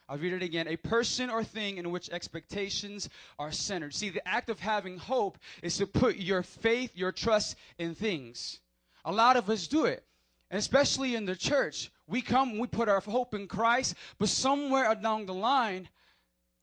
I'll 0.08 0.18
read 0.18 0.32
it 0.32 0.42
again. 0.42 0.68
A 0.68 0.76
person 0.76 1.30
or 1.30 1.42
thing 1.44 1.78
in 1.78 1.90
which 1.90 2.10
expectations 2.10 3.08
are 3.38 3.52
centered. 3.52 3.94
See, 3.94 4.10
the 4.10 4.26
act 4.26 4.50
of 4.50 4.60
having 4.60 4.98
hope 4.98 5.38
is 5.62 5.76
to 5.78 5.86
put 5.86 6.16
your 6.16 6.42
faith, 6.42 6.92
your 6.94 7.12
trust 7.12 7.56
in 7.78 7.94
things. 7.94 8.60
A 9.04 9.12
lot 9.12 9.36
of 9.36 9.48
us 9.48 9.66
do 9.66 9.86
it. 9.86 10.04
And 10.50 10.58
especially 10.58 11.14
in 11.14 11.24
the 11.24 11.34
church, 11.34 11.90
we 12.06 12.20
come, 12.20 12.58
we 12.58 12.66
put 12.66 12.88
our 12.88 13.00
hope 13.00 13.34
in 13.34 13.46
Christ, 13.48 13.94
but 14.18 14.28
somewhere 14.28 14.92
along 14.92 15.26
the 15.26 15.34
line, 15.34 15.88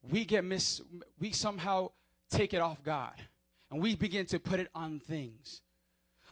we 0.07 0.25
get 0.25 0.43
mis, 0.43 0.81
we 1.19 1.31
somehow 1.31 1.89
take 2.29 2.53
it 2.53 2.61
off 2.61 2.83
God 2.83 3.13
and 3.71 3.81
we 3.81 3.95
begin 3.95 4.25
to 4.27 4.39
put 4.39 4.59
it 4.59 4.69
on 4.75 4.99
things. 4.99 5.61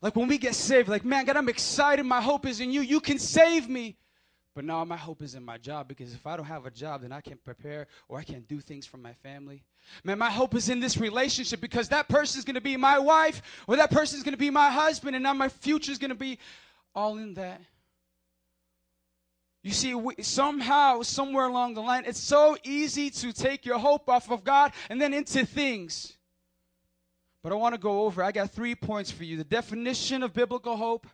Like 0.02 0.16
when 0.16 0.28
we 0.28 0.38
get 0.38 0.54
saved, 0.54 0.88
like, 0.88 1.04
man, 1.04 1.26
God, 1.26 1.38
I'm 1.38 1.50
excited. 1.50 2.06
My 2.06 2.22
hope 2.22 2.46
is 2.46 2.60
in 2.60 2.72
you. 2.72 2.82
You 2.82 3.00
can 3.00 3.18
save 3.18 3.68
me. 3.68 3.98
But 4.58 4.66
now 4.66 4.84
my 4.86 4.98
hope 4.98 5.22
is 5.22 5.36
in 5.36 5.46
my 5.46 5.60
job 5.60 5.88
because 5.88 6.16
if 6.16 6.26
I 6.26 6.36
don't 6.36 6.48
have 6.48 6.66
a 6.66 6.72
job, 6.72 7.04
then 7.04 7.12
I 7.12 7.22
can't 7.22 7.44
prepare 7.44 7.86
or 8.10 8.18
I 8.18 8.24
can't 8.24 8.48
do 8.48 8.60
things 8.60 8.88
for 8.88 8.98
my 8.98 9.14
family. 9.14 9.62
Man, 10.04 10.18
my 10.18 10.32
hope 10.32 10.56
is 10.56 10.68
in 10.68 10.80
this 10.80 10.98
relationship 10.98 11.62
because 11.62 11.90
that 11.90 12.10
person's 12.10 12.44
going 12.44 12.56
to 12.56 12.62
be 12.62 12.76
my 12.76 12.98
wife 12.98 13.44
or 13.68 13.76
that 13.76 13.92
person's 13.92 14.24
going 14.24 14.34
to 14.34 14.40
be 14.40 14.50
my 14.50 14.72
husband 14.72 15.16
and 15.16 15.22
now 15.22 15.34
my 15.36 15.48
future 15.48 15.92
is 15.92 16.00
going 16.00 16.10
to 16.10 16.16
be 16.16 16.40
all 16.96 17.20
in 17.20 17.36
that. 17.36 17.62
You 19.62 19.74
see, 19.74 19.94
we, 19.94 20.16
somehow, 20.24 21.04
somewhere 21.04 21.46
along 21.46 21.76
the 21.76 21.82
line, 21.82 22.06
it's 22.08 22.20
so 22.20 22.58
easy 22.64 23.12
to 23.12 23.34
take 23.34 23.64
your 23.64 23.78
hope 23.78 24.10
off 24.10 24.32
of 24.32 24.44
God 24.44 24.72
and 24.90 25.00
then 25.00 25.14
into 25.14 25.46
things. 25.46 26.18
But 27.44 27.52
I 27.52 27.56
want 27.58 27.76
to 27.76 27.80
go 27.80 28.06
over, 28.06 28.24
I 28.24 28.32
got 28.32 28.50
three 28.50 28.74
points 28.74 29.12
for 29.12 29.24
you 29.24 29.38
the 29.38 29.44
definition 29.44 30.24
of 30.24 30.34
biblical 30.34 30.78
hope, 30.78 31.06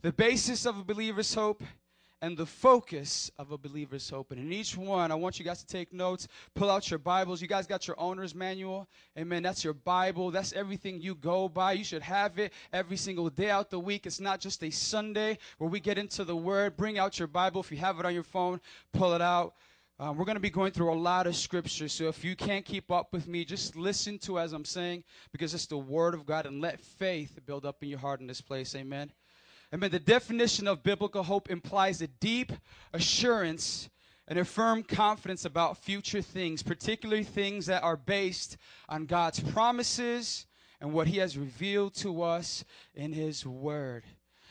the 0.00 0.12
basis 0.12 0.64
of 0.64 0.78
a 0.78 0.82
believer's 0.82 1.34
hope, 1.34 1.62
and 2.22 2.36
the 2.36 2.46
focus 2.46 3.30
of 3.38 3.50
a 3.50 3.58
believer's 3.58 4.08
hope. 4.08 4.32
And 4.32 4.40
in 4.40 4.52
each 4.52 4.76
one, 4.76 5.12
I 5.12 5.14
want 5.14 5.38
you 5.38 5.44
guys 5.44 5.60
to 5.60 5.66
take 5.66 5.92
notes, 5.92 6.28
pull 6.54 6.70
out 6.70 6.90
your 6.90 6.98
Bibles. 6.98 7.42
You 7.42 7.48
guys 7.48 7.66
got 7.66 7.86
your 7.86 7.98
owner's 8.00 8.34
manual. 8.34 8.88
Amen. 9.18 9.42
That's 9.42 9.62
your 9.62 9.74
Bible. 9.74 10.30
That's 10.30 10.52
everything 10.54 11.00
you 11.00 11.14
go 11.14 11.48
by. 11.48 11.72
You 11.72 11.84
should 11.84 12.02
have 12.02 12.38
it 12.38 12.52
every 12.72 12.96
single 12.96 13.28
day 13.28 13.50
out 13.50 13.70
the 13.70 13.78
week. 13.78 14.06
It's 14.06 14.20
not 14.20 14.40
just 14.40 14.64
a 14.64 14.70
Sunday 14.70 15.38
where 15.58 15.68
we 15.68 15.80
get 15.80 15.98
into 15.98 16.24
the 16.24 16.36
Word. 16.36 16.76
Bring 16.76 16.98
out 16.98 17.18
your 17.18 17.28
Bible. 17.28 17.60
If 17.60 17.70
you 17.70 17.78
have 17.78 18.00
it 18.00 18.06
on 18.06 18.14
your 18.14 18.22
phone, 18.22 18.60
pull 18.92 19.14
it 19.14 19.22
out. 19.22 19.54
Um, 19.98 20.18
we're 20.18 20.26
going 20.26 20.36
to 20.36 20.40
be 20.40 20.50
going 20.50 20.72
through 20.72 20.92
a 20.92 20.94
lot 20.94 21.26
of 21.26 21.34
scripture. 21.34 21.88
So 21.88 22.08
if 22.08 22.22
you 22.22 22.36
can't 22.36 22.64
keep 22.64 22.90
up 22.90 23.14
with 23.14 23.26
me, 23.26 23.46
just 23.46 23.76
listen 23.76 24.18
to 24.20 24.38
as 24.38 24.52
I'm 24.52 24.64
saying 24.64 25.04
because 25.32 25.54
it's 25.54 25.66
the 25.66 25.78
Word 25.78 26.12
of 26.12 26.26
God 26.26 26.44
and 26.44 26.60
let 26.60 26.80
faith 26.80 27.38
build 27.46 27.64
up 27.64 27.82
in 27.82 27.88
your 27.88 27.98
heart 27.98 28.20
in 28.20 28.26
this 28.26 28.42
place. 28.42 28.74
Amen. 28.74 29.10
Amen. 29.74 29.90
The 29.90 29.98
definition 29.98 30.68
of 30.68 30.84
biblical 30.84 31.24
hope 31.24 31.50
implies 31.50 32.00
a 32.00 32.06
deep 32.06 32.52
assurance 32.92 33.88
and 34.28 34.38
a 34.38 34.44
firm 34.44 34.82
confidence 34.82 35.44
about 35.44 35.78
future 35.78 36.22
things, 36.22 36.62
particularly 36.62 37.24
things 37.24 37.66
that 37.66 37.82
are 37.82 37.96
based 37.96 38.56
on 38.88 39.06
God's 39.06 39.40
promises 39.40 40.46
and 40.80 40.92
what 40.92 41.08
He 41.08 41.18
has 41.18 41.36
revealed 41.36 41.94
to 41.96 42.22
us 42.22 42.64
in 42.94 43.12
His 43.12 43.44
Word. 43.44 44.04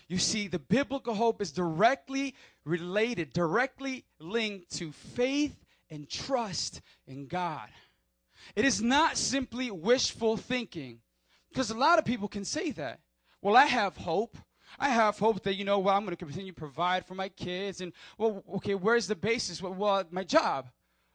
You 0.08 0.18
see, 0.18 0.48
the 0.48 0.60
biblical 0.60 1.14
hope 1.14 1.42
is 1.42 1.52
directly 1.52 2.36
related, 2.66 3.34
directly 3.34 4.06
linked 4.20 4.70
to 4.78 4.92
faith 4.92 5.64
and 5.90 6.10
trust 6.10 6.82
in 7.08 7.28
God. 7.28 7.70
It 8.56 8.66
is 8.66 8.82
not 8.82 9.18
simply 9.18 9.72
wishful 9.72 10.38
thinking, 10.38 11.00
because 11.50 11.72
a 11.72 11.78
lot 11.78 12.00
of 12.00 12.06
people 12.06 12.28
can 12.28 12.46
say 12.46 12.72
that. 12.72 13.00
Well, 13.42 13.56
I 13.56 13.66
have 13.66 13.96
hope. 13.96 14.38
I 14.80 14.90
have 14.90 15.18
hope 15.18 15.44
that, 15.44 15.56
you 15.56 15.66
know, 15.66 15.80
well, 15.80 15.96
I'm 15.96 16.04
going 16.04 16.16
to 16.16 16.26
continue 16.26 16.52
to 16.52 16.58
provide 16.58 17.06
for 17.06 17.16
my 17.16 17.30
kids. 17.30 17.82
And, 17.82 17.94
well, 18.18 18.44
okay, 18.56 18.76
where's 18.76 19.08
the 19.08 19.16
basis? 19.16 19.62
Well, 19.62 19.74
well 19.74 20.04
my 20.12 20.24
job. 20.24 20.70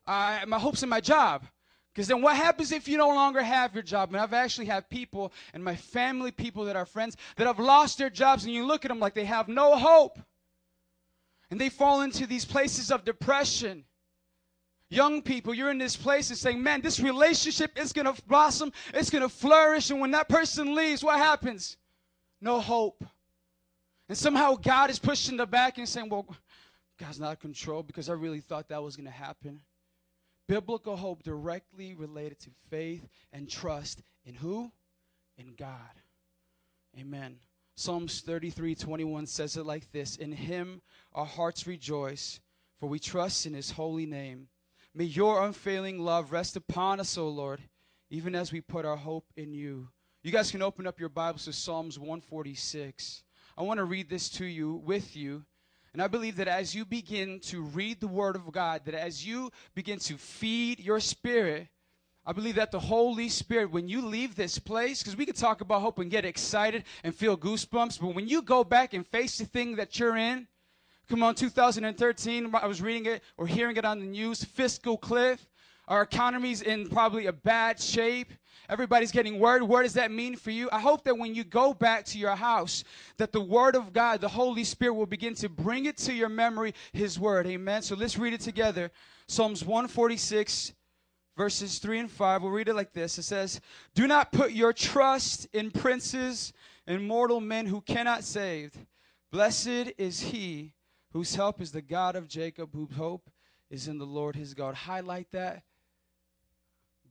Uh, 0.07 0.41
my 0.47 0.59
hope's 0.59 0.83
in 0.83 0.89
my 0.89 1.01
job. 1.01 1.45
Because 1.93 2.07
then 2.07 2.23
what 2.23 2.37
happens 2.37 2.71
if 2.71 2.87
you 2.87 2.97
no 2.97 3.09
longer 3.09 3.43
have 3.43 3.75
your 3.75 3.83
job? 3.83 4.11
And 4.11 4.21
I've 4.21 4.33
actually 4.33 4.67
had 4.67 4.89
people 4.89 5.33
and 5.53 5.63
my 5.63 5.75
family, 5.75 6.31
people 6.31 6.65
that 6.67 6.77
are 6.77 6.87
friends, 6.87 7.17
that 7.37 7.47
have 7.47 7.59
lost 7.59 7.99
their 7.99 8.11
jobs, 8.11 8.45
and 8.45 8.55
you 8.55 8.65
look 8.65 8.85
at 8.85 8.89
them 8.89 9.01
like 9.01 9.15
they 9.15 9.25
have 9.25 9.49
no 9.49 9.77
hope. 9.77 10.19
And 11.51 11.61
they 11.61 11.69
fall 11.69 12.03
into 12.03 12.27
these 12.27 12.45
places 12.45 12.93
of 12.93 13.05
depression. 13.05 13.85
Young 14.89 15.23
people, 15.23 15.53
you're 15.53 15.71
in 15.71 15.79
this 15.79 15.97
place 15.97 16.31
and 16.31 16.39
saying, 16.39 16.63
man, 16.63 16.81
this 16.81 17.01
relationship 17.01 17.79
is 17.79 17.93
going 17.93 18.13
to 18.13 18.23
blossom, 18.23 18.73
it's 18.95 19.11
going 19.11 19.23
to 19.23 19.29
flourish. 19.29 19.91
And 19.91 20.01
when 20.01 20.13
that 20.13 20.29
person 20.29 20.75
leaves, 20.75 21.03
what 21.03 21.19
happens? 21.19 21.77
No 22.41 22.61
hope. 22.61 23.05
And 24.11 24.19
somehow 24.19 24.57
God 24.57 24.91
is 24.91 24.99
pushing 24.99 25.37
the 25.37 25.47
back 25.47 25.79
and 25.79 25.89
saying, 25.89 26.09
well, 26.09 26.27
God's 26.99 27.21
not 27.21 27.31
in 27.31 27.37
control 27.37 27.85
because 27.85 28.09
I 28.09 28.15
really 28.15 28.41
thought 28.41 28.69
that 28.71 28.83
was 28.83 28.97
going 28.97 29.07
to 29.07 29.13
happen. 29.13 29.61
Biblical 30.49 30.97
hope 30.97 31.23
directly 31.23 31.95
related 31.95 32.41
to 32.41 32.51
faith 32.71 33.07
and 33.33 33.49
trust 33.49 34.03
in 34.25 34.35
who? 34.35 34.73
In 35.39 35.55
God. 35.57 35.71
Amen. 36.99 37.37
Psalms 37.77 38.23
33 38.23 38.75
21 38.75 39.27
says 39.27 39.57
it 39.57 39.65
like 39.65 39.89
this 39.93 40.17
In 40.17 40.33
him 40.33 40.83
our 41.13 41.25
hearts 41.25 41.69
rejoice, 41.69 42.41
for 42.81 42.89
we 42.89 42.99
trust 42.99 43.47
in 43.47 43.55
his 43.55 43.71
holy 43.71 44.07
name. 44.07 44.49
May 44.93 45.05
your 45.05 45.45
unfailing 45.45 46.01
love 46.01 46.33
rest 46.33 46.57
upon 46.57 46.99
us, 46.99 47.17
O 47.17 47.29
Lord, 47.29 47.61
even 48.11 48.35
as 48.35 48.51
we 48.51 48.61
put 48.61 48.85
our 48.85 48.97
hope 48.97 49.27
in 49.37 49.55
you. 49.55 49.89
You 50.25 50.33
guys 50.33 50.51
can 50.51 50.63
open 50.63 50.89
up 50.89 50.99
your 50.99 51.11
Bibles 51.11 51.45
to 51.45 51.53
Psalms 51.53 51.97
146. 51.97 53.23
I 53.61 53.63
want 53.63 53.77
to 53.77 53.85
read 53.85 54.09
this 54.09 54.31
to 54.31 54.47
you 54.47 54.77
with 54.87 55.15
you. 55.15 55.45
And 55.93 56.01
I 56.01 56.07
believe 56.07 56.37
that 56.37 56.49
as 56.49 56.75
you 56.75 56.87
begin 56.87 57.41
to 57.41 57.61
read 57.61 58.01
the 58.01 58.09
Word 58.09 58.35
of 58.35 58.51
God, 58.51 58.87
that 58.87 58.95
as 58.95 59.27
you 59.27 59.51
begin 59.75 59.99
to 59.99 60.17
feed 60.17 60.81
your 60.81 60.99
spirit, 60.99 61.69
I 62.25 62.33
believe 62.33 62.55
that 62.55 62.71
the 62.71 62.81
Holy 62.81 63.29
Spirit, 63.29 63.71
when 63.71 63.87
you 63.87 64.01
leave 64.01 64.35
this 64.35 64.59
place, 64.59 65.03
because 65.03 65.15
we 65.15 65.27
could 65.27 65.37
talk 65.37 65.61
about 65.61 65.83
hope 65.83 65.99
and 65.99 66.11
get 66.11 66.25
excited 66.25 66.85
and 67.05 67.15
feel 67.15 67.37
goosebumps, 67.37 68.01
but 68.01 68.15
when 68.15 68.29
you 68.29 68.41
go 68.41 68.65
back 68.65 68.95
and 68.95 69.07
face 69.07 69.37
the 69.37 69.45
thing 69.45 69.77
that 69.77 69.99
you're 69.99 70.17
in, 70.17 70.49
come 71.11 71.23
on, 71.23 71.35
2013, 71.35 72.55
I 72.55 72.67
was 72.67 72.81
reading 72.81 73.13
it 73.13 73.23
or 73.37 73.47
hearing 73.47 73.77
it 73.77 73.85
on 73.85 74.01
the 74.01 74.07
news, 74.07 74.43
fiscal 74.43 74.97
cliff. 74.97 75.50
Our 75.91 76.03
economy's 76.03 76.63
in 76.63 76.89
probably 76.89 77.27
a 77.27 77.33
bad 77.33 77.81
shape. 77.81 78.33
Everybody's 78.69 79.11
getting 79.11 79.41
worried. 79.41 79.65
What 79.65 79.83
does 79.83 79.95
that 79.95 80.13
mean 80.13 80.37
for 80.37 80.53
you? 80.53 80.69
I 80.71 80.79
hope 80.79 81.03
that 81.03 81.19
when 81.19 81.35
you 81.35 81.43
go 81.43 81.75
back 81.75 82.05
to 82.07 82.19
your 82.19 82.37
house, 82.37 82.85
that 83.17 83.33
the 83.33 83.41
Word 83.41 83.75
of 83.75 83.93
God, 83.93 84.21
the 84.21 84.29
Holy 84.29 84.63
Spirit 84.63 84.95
will 84.95 85.05
begin 85.05 85.35
to 85.35 85.49
bring 85.49 85.87
it 85.87 85.97
to 85.99 86.15
your 86.15 86.29
memory, 86.29 86.75
His 86.93 87.19
Word. 87.19 87.49
Amen. 87.49 87.83
So 87.83 87.97
let's 87.97 88.17
read 88.17 88.33
it 88.33 88.41
together. 88.41 88.93
Psalms 89.27 89.65
146, 89.65 90.75
verses 91.37 91.81
3 91.81 91.99
and 91.99 92.11
5. 92.11 92.43
We'll 92.43 92.53
read 92.53 92.69
it 92.69 92.77
like 92.77 92.93
this 92.93 93.19
It 93.19 93.25
says, 93.25 93.61
Do 93.97 94.07
not 94.07 94.31
put 94.31 94.53
your 94.53 94.73
trust 94.73 95.49
in 95.53 95.73
princes 95.73 96.53
and 96.87 97.03
mortal 97.03 97.41
men 97.41 97.67
who 97.67 97.81
cannot 97.81 98.23
save. 98.23 98.73
Blessed 99.33 99.93
is 99.99 100.21
he 100.21 100.73
whose 101.13 101.35
help 101.35 101.61
is 101.61 101.73
the 101.73 101.83
God 101.83 102.15
of 102.15 102.29
Jacob, 102.29 102.71
whose 102.73 102.95
hope 102.95 103.29
is 103.71 103.89
in 103.89 103.99
the 103.99 104.07
Lord 104.07 104.37
his 104.37 104.55
God. 104.55 104.77
Highlight 104.77 105.33
that. 105.33 105.65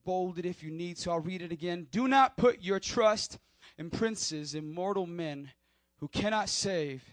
Bold 0.03 0.39
it 0.39 0.45
if 0.45 0.63
you 0.63 0.71
need 0.71 0.97
to. 0.97 1.11
I'll 1.11 1.19
read 1.19 1.41
it 1.41 1.51
again. 1.51 1.87
Do 1.91 2.07
not 2.07 2.37
put 2.37 2.61
your 2.61 2.79
trust 2.79 3.37
in 3.77 3.89
princes 3.89 4.55
and 4.55 4.71
mortal 4.71 5.05
men 5.05 5.51
who 5.99 6.07
cannot 6.07 6.49
save. 6.49 7.03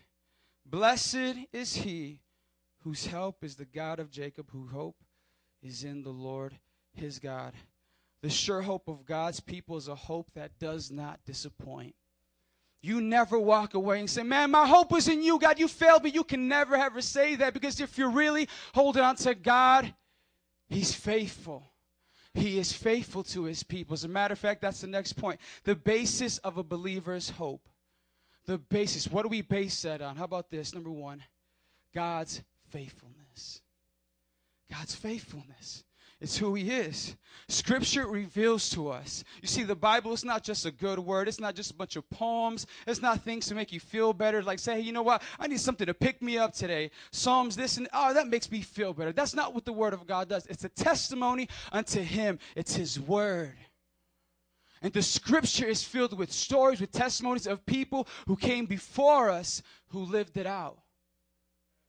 Blessed 0.65 1.37
is 1.53 1.77
he 1.77 2.21
whose 2.83 3.07
help 3.07 3.43
is 3.45 3.57
the 3.57 3.65
God 3.65 3.99
of 3.99 4.11
Jacob, 4.11 4.51
whose 4.51 4.71
hope 4.71 4.97
is 5.63 5.85
in 5.85 6.03
the 6.03 6.11
Lord 6.11 6.59
his 6.93 7.19
God. 7.19 7.53
The 8.23 8.31
sure 8.31 8.63
hope 8.63 8.89
of 8.89 9.05
God's 9.05 9.41
people 9.41 9.77
is 9.77 9.89
a 9.89 9.95
hope 9.95 10.31
that 10.35 10.59
does 10.59 10.91
not 10.91 11.21
disappoint. 11.25 11.95
You 12.83 13.01
never 13.01 13.39
walk 13.39 13.75
away 13.75 14.01
and 14.01 14.09
say, 14.09 14.23
Man, 14.23 14.51
my 14.51 14.67
hope 14.67 14.91
was 14.91 15.09
in 15.09 15.23
you, 15.23 15.39
God. 15.39 15.59
You 15.59 15.69
failed 15.69 16.05
me. 16.05 16.11
You 16.11 16.25
can 16.25 16.49
never 16.49 16.77
ever 16.77 17.01
say 17.01 17.37
that 17.37 17.55
because 17.55 17.81
if 17.81 17.99
you're 17.99 18.11
really 18.11 18.49
holding 18.75 19.03
on 19.03 19.17
to 19.17 19.35
God, 19.35 19.93
He's 20.69 20.95
faithful. 20.95 21.71
He 22.37 22.59
is 22.59 22.73
faithful 22.73 23.23
to 23.25 23.45
His 23.45 23.63
people. 23.63 23.95
As 23.95 24.05
a 24.05 24.09
matter 24.09 24.33
of 24.33 24.39
fact, 24.39 24.61
that's 24.61 24.83
the 24.83 24.87
next 24.87 25.15
point. 25.15 25.41
The 25.65 25.75
basis 25.75 26.37
of 26.39 26.59
a 26.59 26.63
believer's 26.63 27.31
hope. 27.31 27.67
The 28.45 28.59
basis. 28.59 29.09
What 29.09 29.23
do 29.23 29.29
we 29.29 29.41
base 29.41 29.83
that 29.83 30.03
on? 30.03 30.17
How 30.17 30.25
about 30.25 30.51
this? 30.51 30.75
Number 30.75 30.91
one, 30.91 31.25
God's 31.95 32.43
faithfulness. 32.69 33.63
God's 34.71 34.95
faithfulness. 34.95 35.85
It's 36.21 36.39
who 36.39 36.55
he 36.55 36.71
is. 36.71 37.15
Scripture 37.49 38.07
reveals 38.07 38.71
to 38.71 38.89
us. 38.89 39.23
You 39.43 39.49
see, 39.49 39.63
the 39.63 39.77
Bible 39.77 40.13
is 40.13 40.25
not 40.25 40.43
just 40.43 40.65
a 40.65 40.71
good 40.71 40.99
word. 40.99 41.29
It's 41.29 41.39
not 41.39 41.55
just 41.55 41.71
a 41.73 41.75
bunch 41.75 41.95
of 41.97 42.09
poems. 42.09 42.67
It's 42.87 43.03
not 43.03 43.23
things 43.23 43.47
to 43.49 43.55
make 43.55 43.71
you 43.71 43.81
feel 43.81 44.15
better. 44.15 44.43
Like 44.43 44.59
say, 44.59 44.75
hey, 44.75 44.81
you 44.81 44.93
know 44.93 45.03
what? 45.03 45.23
I 45.39 45.47
need 45.47 45.61
something 45.61 45.87
to 45.87 45.95
pick 45.95 46.23
me 46.23 46.39
up 46.39 46.55
today. 46.55 46.91
Psalms 47.13 47.55
this 47.55 47.77
and 47.77 47.87
oh, 47.93 48.15
that 48.15 48.29
makes 48.29 48.51
me 48.51 48.63
feel 48.63 48.95
better. 48.95 49.13
That's 49.13 49.35
not 49.35 49.55
what 49.55 49.67
the 49.67 49.75
word 49.75 49.93
of 49.93 50.07
God 50.07 50.29
does. 50.29 50.47
It's 50.47 50.65
a 50.65 50.71
testimony 50.71 51.49
unto 51.71 52.01
him. 52.01 52.39
It's 52.57 52.75
his 52.75 52.99
word. 52.99 53.55
And 54.81 54.93
the 54.93 55.03
scripture 55.03 55.67
is 55.67 55.83
filled 55.83 56.17
with 56.17 56.33
stories, 56.33 56.81
with 56.81 56.93
testimonies 56.93 57.47
of 57.47 57.65
people 57.67 58.09
who 58.27 58.37
came 58.37 58.67
before 58.67 59.31
us 59.31 59.63
who 59.89 60.01
lived 60.01 60.37
it 60.37 60.47
out. 60.47 60.79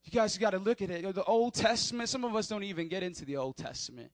You 0.03 0.11
guys 0.11 0.37
got 0.37 0.51
to 0.51 0.59
look 0.59 0.81
at 0.81 0.89
it. 0.89 1.15
The 1.15 1.23
Old 1.23 1.53
Testament, 1.53 2.07
some 2.09 2.23
of 2.23 2.35
us 2.35 2.47
don't 2.47 2.63
even 2.63 2.87
get 2.87 3.03
into 3.03 3.25
the 3.25 3.37
Old 3.37 3.57
Testament. 3.57 4.11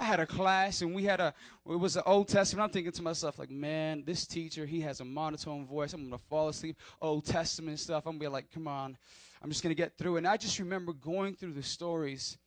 I 0.00 0.04
had 0.04 0.18
a 0.18 0.24
class 0.24 0.80
and 0.80 0.94
we 0.94 1.04
had 1.04 1.20
a, 1.20 1.34
it 1.68 1.78
was 1.78 1.92
the 1.92 2.02
Old 2.04 2.28
Testament. 2.28 2.64
I'm 2.64 2.70
thinking 2.70 2.90
to 2.90 3.02
myself, 3.02 3.38
like, 3.38 3.50
man, 3.50 4.02
this 4.06 4.26
teacher, 4.26 4.64
he 4.64 4.80
has 4.80 5.00
a 5.00 5.04
monotone 5.04 5.66
voice. 5.66 5.92
I'm 5.92 6.10
to 6.10 6.16
fall 6.16 6.48
asleep. 6.48 6.78
Old 7.02 7.26
Testament 7.26 7.78
stuff. 7.78 8.06
I'm 8.06 8.14
to 8.14 8.18
be 8.18 8.26
like, 8.26 8.50
come 8.50 8.66
on, 8.66 8.96
I'm 9.42 9.50
just 9.50 9.62
to 9.62 9.74
get 9.74 9.98
through. 9.98 10.16
And 10.16 10.26
I 10.26 10.38
just 10.38 10.58
remember 10.58 10.94
going 10.94 11.34
through 11.34 11.52
the 11.52 11.62
stories 11.62 12.38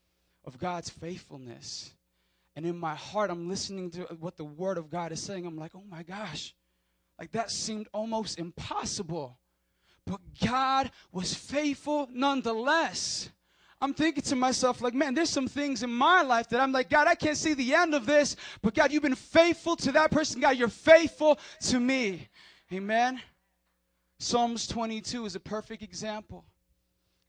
of 0.45 0.57
God's 0.57 0.89
faithfulness. 0.89 1.93
And 2.55 2.65
in 2.65 2.75
my 2.75 2.95
heart, 2.95 3.30
I'm 3.30 3.47
listening 3.47 3.91
to 3.91 4.01
what 4.19 4.35
the 4.35 4.45
Word 4.45 4.80
of 4.80 4.89
God 4.89 5.11
is 5.11 5.21
saying. 5.21 5.45
I'm 5.45 5.57
like, 5.57 5.75
oh 5.75 5.84
my 5.88 6.01
gosh, 6.01 6.55
like 7.19 7.34
that 7.34 7.51
seemed 7.51 7.88
almost 7.93 8.39
impossible. 8.39 9.38
But 10.07 10.21
God 10.43 10.89
was 11.11 11.35
faithful 11.35 12.09
nonetheless. 12.11 13.30
I'm 13.84 13.93
thinking 13.93 14.23
to 14.23 14.38
myself, 14.38 14.80
like, 14.80 14.93
man, 14.93 15.14
there's 15.14 15.30
some 15.30 15.49
things 15.49 15.84
in 15.84 15.91
my 15.91 16.22
life 16.22 16.47
that 16.49 16.61
I'm 16.61 16.72
like, 16.72 16.89
God, 16.89 17.05
I 17.05 17.15
can't 17.15 17.35
see 17.35 17.53
the 17.53 17.76
end 17.76 17.93
of 17.93 18.05
this, 18.05 18.38
but 18.61 18.73
God, 18.73 18.93
you've 18.93 19.03
been 19.03 19.14
faithful 19.14 19.76
to 19.76 19.91
that 19.91 20.10
person. 20.10 20.39
God, 20.39 20.55
you're 20.55 20.69
faithful 20.69 21.38
to 21.64 21.81
me. 21.81 22.30
Amen. 22.72 23.22
Psalms 24.19 24.69
22 24.69 25.26
is 25.26 25.35
a 25.35 25.39
perfect 25.41 25.84
example. 25.84 26.45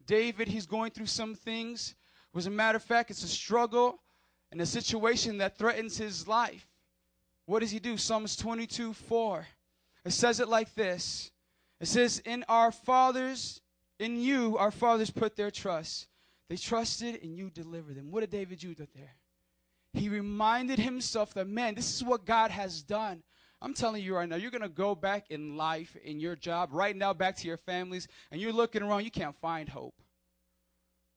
David, 0.07 0.47
he's 0.47 0.65
going 0.65 0.93
through 0.93 1.07
some 1.07 1.35
things. 1.35 1.97
As 2.37 2.47
a 2.47 2.51
matter 2.51 2.77
of 2.77 2.85
fact, 2.85 3.11
it's 3.11 3.25
a 3.25 3.29
struggle 3.29 4.01
and 4.53 4.61
a 4.61 4.67
situation 4.67 5.39
that 5.39 5.59
threatens 5.59 5.97
his 5.97 6.29
life. 6.29 6.69
What 7.47 7.63
does 7.63 7.73
he 7.73 7.81
do? 7.81 7.97
Psalms 7.97 8.37
22 8.37 8.93
4. 8.93 9.45
It 10.05 10.13
says 10.13 10.39
it 10.39 10.49
like 10.49 10.73
this 10.77 11.33
It 11.81 11.89
says, 11.89 12.21
In 12.21 12.45
our 12.49 12.71
fathers, 12.71 13.61
in 13.99 14.21
you, 14.21 14.57
our 14.57 14.71
fathers 14.71 15.11
put 15.11 15.35
their 15.35 15.51
trust. 15.51 16.07
They 16.49 16.57
trusted 16.57 17.23
and 17.23 17.37
you 17.37 17.51
delivered 17.51 17.97
them. 17.97 18.11
What 18.11 18.21
did 18.21 18.31
David 18.31 18.59
do 18.59 18.75
there? 18.75 19.15
He 19.95 20.09
reminded 20.09 20.79
himself 20.79 21.33
that, 21.35 21.47
man, 21.47 21.75
this 21.75 21.95
is 21.95 22.05
what 22.05 22.27
God 22.27 22.51
has 22.51 22.83
done. 22.83 23.23
I'm 23.63 23.73
telling 23.73 24.03
you 24.03 24.15
right 24.15 24.29
now, 24.29 24.37
you're 24.37 24.51
going 24.51 24.63
to 24.63 24.69
go 24.69 24.95
back 24.95 25.31
in 25.31 25.57
life, 25.57 25.97
in 26.05 26.21
your 26.21 26.37
job, 26.37 26.71
right 26.73 26.95
now, 26.95 27.15
back 27.15 27.37
to 27.37 27.47
your 27.47 27.57
families, 27.57 28.09
and 28.31 28.41
you're 28.41 28.53
looking 28.53 28.83
around, 28.83 29.05
you 29.05 29.11
can't 29.11 29.37
find 29.41 29.69
hope. 29.69 29.95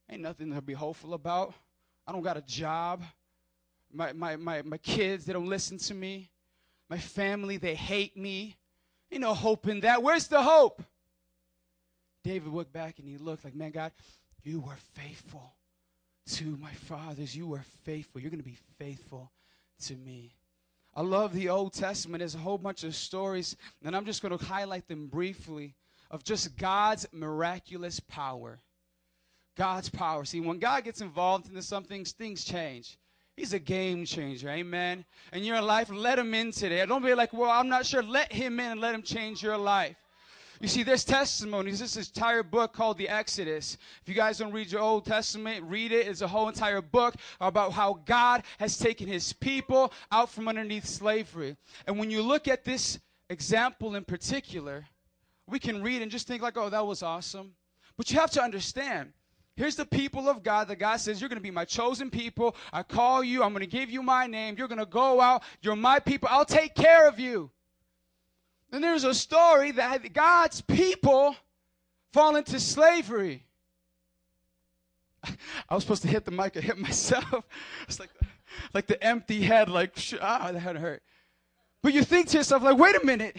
Ain't 0.10 0.22
nothing 0.22 0.54
to 0.54 0.62
be 0.62 0.74
hopeful 0.74 1.14
about. 1.14 1.54
I 2.06 2.14
don't 2.14 2.22
got 2.22 2.38
a 2.38 2.42
job. 2.42 3.04
My, 3.92 4.14
my, 4.14 4.38
my, 4.38 4.62
my 4.62 4.78
kids, 4.78 5.26
they 5.26 5.34
don't 5.34 5.50
listen 5.50 5.78
to 5.80 5.94
me. 5.94 6.30
My 6.90 6.98
family, 6.98 7.58
they 7.58 7.76
hate 7.76 8.16
me. 8.16 8.56
Ain't 9.12 9.22
no 9.22 9.34
hope 9.34 9.68
in 9.68 9.82
that. 9.82 10.02
Where's 10.02 10.28
the 10.28 10.42
hope? 10.42 10.82
David 12.24 12.54
looked 12.54 12.72
back 12.72 13.00
and 13.00 13.08
he 13.08 13.18
looked 13.18 13.44
like, 13.44 13.56
man, 13.56 13.72
God, 13.72 13.92
you 14.44 14.60
were 14.60 14.78
faithful 14.94 15.54
to 16.34 16.58
my 16.62 16.72
fathers. 16.72 17.36
You 17.36 17.48
were 17.48 17.64
faithful. 17.84 18.22
You're 18.22 18.32
going 18.32 18.42
to 18.42 18.46
be 18.46 18.58
faithful 18.78 19.32
to 19.86 19.96
me. 19.96 20.36
I 20.96 21.02
love 21.02 21.34
the 21.34 21.50
Old 21.50 21.74
Testament. 21.74 22.20
There's 22.20 22.36
a 22.36 22.40
whole 22.40 22.58
bunch 22.58 22.84
of 22.84 22.96
stories, 22.96 23.56
and 23.84 23.96
I'm 23.96 24.06
just 24.06 24.22
going 24.22 24.38
to 24.38 24.44
highlight 24.44 24.88
them 24.88 25.08
briefly 25.08 25.76
of 26.10 26.24
just 26.24 26.58
God's 26.58 27.06
miraculous 27.12 28.00
power. 28.00 28.60
God's 29.56 29.90
power. 29.90 30.26
See, 30.26 30.40
when 30.40 30.60
God 30.60 30.84
gets 30.84 31.02
involved 31.02 31.50
into 31.50 31.62
something, 31.62 32.06
things, 32.06 32.44
change. 32.44 32.98
He's 33.36 33.54
a 33.54 33.60
game 33.60 34.06
changer, 34.06 34.50
amen. 34.50 35.06
In 35.32 35.44
your 35.44 35.62
life, 35.62 35.90
let 35.92 36.18
him 36.18 36.34
in 36.34 36.52
today. 36.52 36.84
Don't 36.86 37.06
be 37.06 37.14
like, 37.14 37.34
well, 37.34 37.52
I'm 37.52 37.70
not 37.70 37.86
sure. 37.86 38.02
Let 38.02 38.34
him 38.34 38.60
in 38.60 38.72
and 38.72 38.82
let 38.82 38.96
him 38.96 39.04
change 39.04 39.44
your 39.44 39.58
life. 39.58 39.96
You 40.60 40.68
see, 40.68 40.84
there's 40.84 41.04
testimonies. 41.04 41.80
This 41.80 41.96
entire 41.96 42.44
book 42.44 42.74
called 42.74 42.98
the 42.98 43.10
Exodus. 43.10 43.78
If 44.02 44.10
you 44.10 44.16
guys 44.16 44.40
don't 44.40 44.52
read 44.52 44.72
your 44.72 44.82
Old 44.82 45.06
Testament, 45.06 45.64
read 45.66 45.92
it. 45.92 46.08
It's 46.08 46.22
a 46.22 46.28
whole 46.28 46.48
entire 46.48 46.82
book 46.82 47.16
about 47.40 47.74
how 47.74 48.02
God 48.06 48.44
has 48.60 48.78
taken 48.78 49.08
his 49.08 49.34
people 49.34 49.94
out 50.12 50.30
from 50.30 50.48
underneath 50.48 50.86
slavery. 50.86 51.58
And 51.86 52.00
when 52.00 52.10
you 52.10 52.22
look 52.22 52.48
at 52.48 52.64
this 52.64 53.00
example 53.30 53.96
in 53.96 54.04
particular, 54.04 54.86
we 55.48 55.60
can 55.60 55.84
read 55.84 56.02
and 56.02 56.12
just 56.12 56.28
think 56.28 56.42
like, 56.42 56.58
oh, 56.58 56.70
that 56.70 56.86
was 56.86 57.04
awesome. 57.04 57.54
But 57.96 58.12
you 58.12 58.20
have 58.20 58.32
to 58.32 58.42
understand, 58.42 59.14
Here's 59.58 59.76
the 59.76 59.88
people 59.88 60.30
of 60.30 60.44
God. 60.44 60.68
The 60.68 60.76
God 60.76 60.98
says, 60.98 61.20
You're 61.20 61.30
going 61.30 61.40
to 61.40 61.44
be 61.44 61.50
my 61.50 61.66
chosen 61.66 62.12
people. 62.12 62.56
I 62.72 62.84
call 62.84 63.24
you. 63.24 63.42
I'm 63.42 63.54
going 63.54 63.62
to 63.62 63.68
give 63.68 63.90
you 63.90 64.04
my 64.04 64.28
name. 64.28 64.54
You're 64.56 64.68
going 64.68 64.78
to 64.78 64.86
go 64.86 65.20
out. 65.20 65.42
You're 65.62 65.76
my 65.76 65.98
people. 65.98 66.30
I'll 66.32 66.46
take 66.46 66.76
care 66.76 67.08
of 67.08 67.20
you. 67.20 67.50
And 68.72 68.84
there's 68.84 69.04
a 69.04 69.14
story 69.14 69.72
that 69.72 70.14
God's 70.14 70.62
people 70.62 71.36
fall 72.12 72.36
into 72.36 72.60
slavery. 72.60 73.46
I 75.70 75.76
was 75.76 75.84
supposed 75.84 76.02
to 76.04 76.08
hit 76.08 76.26
the 76.26 76.32
mic. 76.32 76.58
I 76.58 76.62
hit 76.62 76.78
myself. 76.78 77.46
It's 77.88 78.00
like, 78.00 78.10
like 78.74 78.88
the 78.88 79.02
empty 79.04 79.42
head, 79.42 79.70
like, 79.70 79.98
ah, 80.22 80.52
that 80.52 80.76
hurt. 80.78 81.02
But 81.82 81.94
you 81.94 82.04
think 82.04 82.28
to 82.30 82.38
yourself, 82.38 82.64
like, 82.64 82.78
wait 82.78 82.96
a 82.96 83.06
minute. 83.06 83.38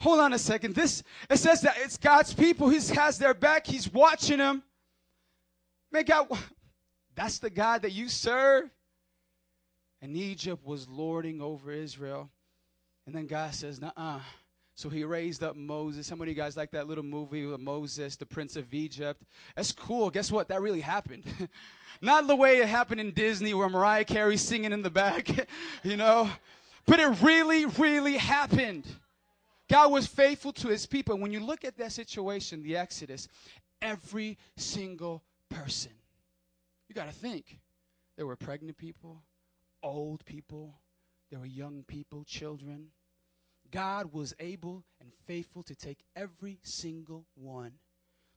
Hold 0.00 0.20
on 0.20 0.32
a 0.32 0.38
second. 0.38 0.74
This, 0.74 1.02
it 1.28 1.38
says 1.38 1.60
that 1.62 1.76
it's 1.78 1.96
God's 1.96 2.32
people. 2.32 2.68
He 2.68 2.78
has 2.94 3.18
their 3.18 3.34
back. 3.34 3.66
He's 3.66 3.92
watching 3.92 4.38
them. 4.38 4.62
Man, 5.92 6.04
God, 6.04 6.28
that's 7.14 7.38
the 7.38 7.50
God 7.50 7.82
that 7.82 7.92
you 7.92 8.08
serve. 8.08 8.70
and 10.00 10.16
Egypt 10.16 10.64
was 10.64 10.88
lording 10.88 11.42
over 11.42 11.72
Israel. 11.72 12.30
And 13.06 13.14
then 13.14 13.26
God 13.26 13.54
says, 13.54 13.80
"Nah." 13.80 14.20
So 14.80 14.88
he 14.88 15.04
raised 15.04 15.42
up 15.42 15.56
Moses. 15.56 16.08
How 16.08 16.16
many 16.16 16.30
of 16.30 16.38
you 16.38 16.42
guys 16.42 16.56
like 16.56 16.70
that 16.70 16.88
little 16.88 17.04
movie 17.04 17.44
with 17.44 17.60
Moses, 17.60 18.16
the 18.16 18.24
Prince 18.24 18.56
of 18.56 18.72
Egypt? 18.72 19.22
That's 19.54 19.72
cool. 19.72 20.08
Guess 20.08 20.32
what? 20.32 20.48
That 20.48 20.62
really 20.62 20.80
happened. 20.80 21.24
Not 22.00 22.26
the 22.26 22.34
way 22.34 22.60
it 22.60 22.66
happened 22.66 22.98
in 22.98 23.10
Disney 23.10 23.52
where 23.52 23.68
Mariah 23.68 24.06
Carey's 24.06 24.40
singing 24.40 24.72
in 24.72 24.80
the 24.80 24.88
back, 24.88 25.28
you 25.82 25.98
know, 25.98 26.30
but 26.86 26.98
it 26.98 27.08
really, 27.20 27.66
really 27.66 28.16
happened. 28.16 28.86
God 29.68 29.92
was 29.92 30.06
faithful 30.06 30.54
to 30.54 30.68
his 30.68 30.86
people. 30.86 31.18
When 31.18 31.30
you 31.30 31.40
look 31.40 31.66
at 31.66 31.76
that 31.76 31.92
situation, 31.92 32.62
the 32.62 32.78
Exodus, 32.78 33.28
every 33.82 34.38
single 34.56 35.22
person, 35.50 35.92
you 36.88 36.94
got 36.94 37.06
to 37.06 37.14
think. 37.14 37.58
There 38.16 38.24
were 38.24 38.34
pregnant 38.34 38.78
people, 38.78 39.20
old 39.82 40.24
people, 40.24 40.72
there 41.30 41.38
were 41.38 41.44
young 41.44 41.84
people, 41.86 42.24
children. 42.24 42.86
God 43.70 44.12
was 44.12 44.34
able 44.40 44.84
and 45.00 45.10
faithful 45.26 45.62
to 45.64 45.74
take 45.74 45.98
every 46.16 46.58
single 46.62 47.26
one 47.34 47.72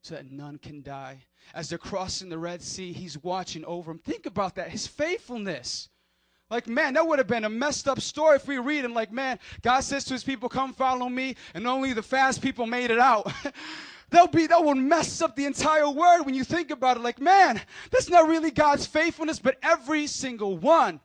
so 0.02 0.16
that 0.16 0.30
none 0.30 0.58
can 0.58 0.82
die. 0.82 1.20
As 1.54 1.70
they're 1.70 1.78
crossing 1.78 2.30
the 2.30 2.38
Red 2.38 2.62
Sea, 2.62 2.92
He's 2.92 3.22
watching 3.24 3.64
over 3.66 3.92
them. 3.92 4.00
Think 4.00 4.26
about 4.26 4.56
that, 4.56 4.70
His 4.70 4.86
faithfulness. 4.86 5.90
Like, 6.50 6.68
man, 6.68 6.94
that 6.94 7.08
would 7.08 7.20
have 7.20 7.28
been 7.28 7.46
a 7.46 7.50
messed 7.50 7.88
up 7.88 8.00
story 8.00 8.36
if 8.36 8.48
we 8.48 8.60
read 8.60 8.86
and, 8.86 8.94
like, 8.94 9.12
man, 9.12 9.40
God 9.62 9.80
says 9.80 10.04
to 10.06 10.14
His 10.14 10.24
people, 10.24 10.50
Come 10.50 10.74
follow 10.74 11.10
me, 11.10 11.36
and 11.54 11.66
only 11.66 11.94
the 11.94 12.04
fast 12.04 12.42
people 12.42 12.66
made 12.66 12.92
it 12.92 13.00
out. 13.00 13.32
That'll 14.10 14.28
be 14.28 14.46
that 14.46 14.64
will 14.64 14.76
mess 14.76 15.24
up 15.24 15.36
the 15.36 15.46
entire 15.46 15.90
word 15.90 16.22
when 16.22 16.36
you 16.36 16.44
think 16.44 16.70
about 16.70 16.98
it. 16.98 17.04
Like, 17.04 17.20
man, 17.20 17.60
that's 17.90 18.10
not 18.10 18.28
really 18.28 18.52
God's 18.52 18.86
faithfulness, 18.86 19.40
but 19.40 19.58
every 19.64 20.06
single 20.06 20.56
one. 20.56 21.00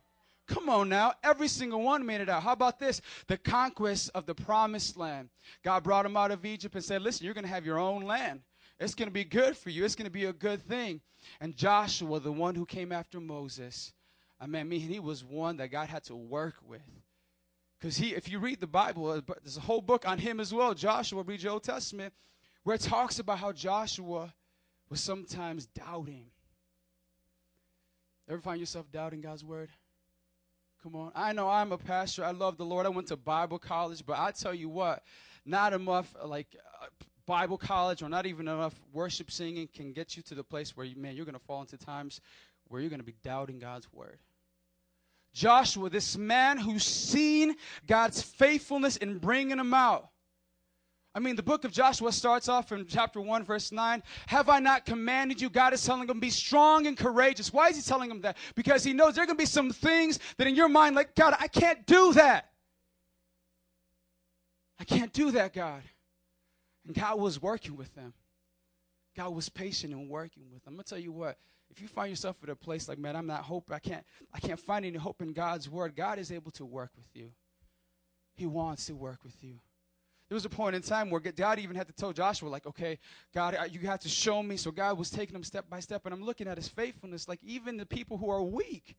Come 0.48 0.70
on 0.70 0.88
now. 0.88 1.12
Every 1.22 1.46
single 1.46 1.82
one 1.82 2.04
made 2.06 2.22
it 2.22 2.28
out. 2.28 2.42
How 2.42 2.52
about 2.52 2.78
this? 2.78 3.02
The 3.26 3.36
conquest 3.36 4.10
of 4.14 4.24
the 4.24 4.34
promised 4.34 4.96
land. 4.96 5.28
God 5.62 5.84
brought 5.84 6.04
them 6.04 6.16
out 6.16 6.30
of 6.30 6.44
Egypt 6.46 6.74
and 6.74 6.84
said, 6.84 7.02
Listen, 7.02 7.24
you're 7.24 7.34
going 7.34 7.44
to 7.44 7.50
have 7.50 7.66
your 7.66 7.78
own 7.78 8.02
land. 8.02 8.40
It's 8.80 8.94
going 8.94 9.08
to 9.08 9.12
be 9.12 9.24
good 9.24 9.56
for 9.56 9.70
you. 9.70 9.84
It's 9.84 9.94
going 9.94 10.06
to 10.06 10.10
be 10.10 10.24
a 10.24 10.32
good 10.32 10.62
thing. 10.62 11.00
And 11.40 11.54
Joshua, 11.54 12.20
the 12.20 12.32
one 12.32 12.54
who 12.54 12.64
came 12.64 12.92
after 12.92 13.20
Moses, 13.20 13.92
I 14.40 14.46
mean, 14.46 14.70
he 14.70 15.00
was 15.00 15.22
one 15.22 15.56
that 15.58 15.68
God 15.68 15.88
had 15.88 16.04
to 16.04 16.16
work 16.16 16.54
with. 16.66 16.80
Because 17.78 17.96
he, 17.96 18.14
if 18.14 18.28
you 18.28 18.38
read 18.38 18.60
the 18.60 18.66
Bible, 18.66 19.10
uh, 19.10 19.20
there's 19.42 19.56
a 19.56 19.60
whole 19.60 19.80
book 19.80 20.08
on 20.08 20.18
him 20.18 20.40
as 20.40 20.52
well. 20.52 20.74
Joshua, 20.74 21.22
read 21.22 21.42
your 21.42 21.52
Old 21.52 21.62
Testament, 21.62 22.12
where 22.64 22.74
it 22.74 22.80
talks 22.80 23.18
about 23.18 23.38
how 23.38 23.52
Joshua 23.52 24.32
was 24.88 25.00
sometimes 25.00 25.66
doubting. 25.66 26.26
Ever 28.28 28.40
find 28.40 28.60
yourself 28.60 28.90
doubting 28.90 29.20
God's 29.20 29.44
word? 29.44 29.70
Come 30.82 30.94
on. 30.94 31.12
I 31.14 31.32
know 31.32 31.48
I'm 31.48 31.72
a 31.72 31.78
pastor. 31.78 32.24
I 32.24 32.30
love 32.30 32.56
the 32.56 32.64
Lord. 32.64 32.86
I 32.86 32.90
went 32.90 33.09
to 33.09 33.16
Bible 33.16 33.59
college, 33.59 34.05
but 34.06 34.18
I 34.18 34.30
tell 34.30 34.55
you 34.55 34.68
what, 34.68 35.02
not 35.44 35.72
enough 35.72 36.14
like 36.24 36.56
uh, 36.82 36.86
Bible 37.26 37.59
college 37.59 38.02
or 38.02 38.09
not 38.09 38.26
even 38.26 38.46
enough 38.46 38.74
worship 38.92 39.30
singing 39.30 39.68
can 39.74 39.92
get 39.92 40.16
you 40.16 40.22
to 40.24 40.34
the 40.34 40.44
place 40.44 40.76
where 40.76 40.86
you, 40.86 40.96
man, 40.96 41.16
you're 41.16 41.24
going 41.24 41.34
to 41.34 41.44
fall 41.44 41.60
into 41.60 41.76
times 41.76 42.20
where 42.68 42.80
you're 42.80 42.90
going 42.90 43.00
to 43.00 43.06
be 43.06 43.16
doubting 43.22 43.59
God's 43.59 43.92
word. 43.92 44.18
Joshua, 45.34 45.90
this 45.90 46.16
man 46.16 46.59
who's 46.59 46.84
seen 46.84 47.55
God's 47.86 48.22
faithfulness 48.22 48.96
in 48.96 49.18
bringing 49.18 49.59
him 49.59 49.74
out. 49.74 50.09
I 51.18 51.20
mean, 51.20 51.34
the 51.34 51.42
book 51.42 51.64
of 51.64 51.72
Joshua 51.72 52.12
starts 52.12 52.48
off 52.48 52.70
in 52.70 52.86
chapter 52.86 53.20
1, 53.20 53.42
verse 53.42 53.72
9. 53.72 54.04
Have 54.28 54.48
I 54.48 54.60
not 54.60 54.86
commanded 54.86 55.40
you? 55.40 55.50
God 55.50 55.72
is 55.72 55.84
telling 55.84 56.08
him, 56.08 56.20
be 56.20 56.30
strong 56.30 56.86
and 56.86 56.96
courageous. 56.96 57.52
Why 57.52 57.70
is 57.70 57.76
he 57.76 57.82
telling 57.82 58.08
him 58.08 58.20
that? 58.20 58.36
Because 58.54 58.84
he 58.84 58.92
knows 58.92 59.16
there 59.16 59.24
are 59.24 59.26
going 59.26 59.36
to 59.36 59.42
be 59.42 59.44
some 59.44 59.72
things 59.72 60.20
that 60.36 60.46
in 60.46 60.54
your 60.54 60.68
mind, 60.68 60.94
like, 60.94 61.16
God, 61.16 61.34
I 61.40 61.48
can't 61.48 61.84
do 61.86 62.12
that. 62.12 62.50
I 64.78 64.84
can't 64.84 65.12
do 65.12 65.32
that, 65.32 65.52
God. 65.52 65.82
And 66.86 66.94
God 66.94 67.18
was 67.18 67.42
working 67.42 67.76
with 67.76 67.92
them. 67.96 68.14
God 69.16 69.34
was 69.34 69.48
patient 69.48 69.92
and 69.92 70.08
working 70.08 70.44
with 70.52 70.62
them. 70.62 70.74
I'm 70.74 70.76
gonna 70.76 70.84
tell 70.84 70.98
you 70.98 71.10
what, 71.10 71.36
if 71.68 71.80
you 71.82 71.88
find 71.88 72.10
yourself 72.10 72.36
at 72.44 72.48
a 72.48 72.54
place 72.54 72.88
like, 72.88 72.98
man, 72.98 73.16
I'm 73.16 73.26
not 73.26 73.42
hope, 73.42 73.72
I 73.72 73.80
can't, 73.80 74.04
I 74.32 74.38
can't 74.38 74.60
find 74.60 74.86
any 74.86 74.96
hope 74.96 75.20
in 75.20 75.32
God's 75.32 75.68
word, 75.68 75.96
God 75.96 76.20
is 76.20 76.30
able 76.30 76.52
to 76.52 76.64
work 76.64 76.92
with 76.96 77.08
you. 77.14 77.32
He 78.36 78.46
wants 78.46 78.86
to 78.86 78.94
work 78.94 79.24
with 79.24 79.42
you. 79.42 79.58
There 80.28 80.36
was 80.36 80.44
a 80.44 80.50
point 80.50 80.76
in 80.76 80.82
time 80.82 81.09
where 81.09 81.20
God 81.20 81.59
even 81.59 81.74
had 81.74 81.86
to 81.86 81.92
tell 81.94 82.12
Joshua, 82.12 82.50
like, 82.50 82.66
okay, 82.66 82.98
God, 83.34 83.56
you 83.70 83.80
have 83.86 84.00
to 84.00 84.10
show 84.10 84.42
me. 84.42 84.59
So 84.59 84.70
God 84.70 84.98
was 84.98 85.10
taking 85.10 85.34
him 85.34 85.42
step 85.42 85.70
by 85.70 85.80
step, 85.80 86.05
and 86.05 86.12
I'm 86.12 86.22
looking 86.22 86.46
at 86.46 86.59
his 86.59 86.68
faithfulness. 86.68 87.28
Like, 87.28 87.42
even 87.42 87.78
the 87.78 87.86
people 87.86 88.18
who 88.18 88.28
are 88.28 88.42
weak, 88.42 88.96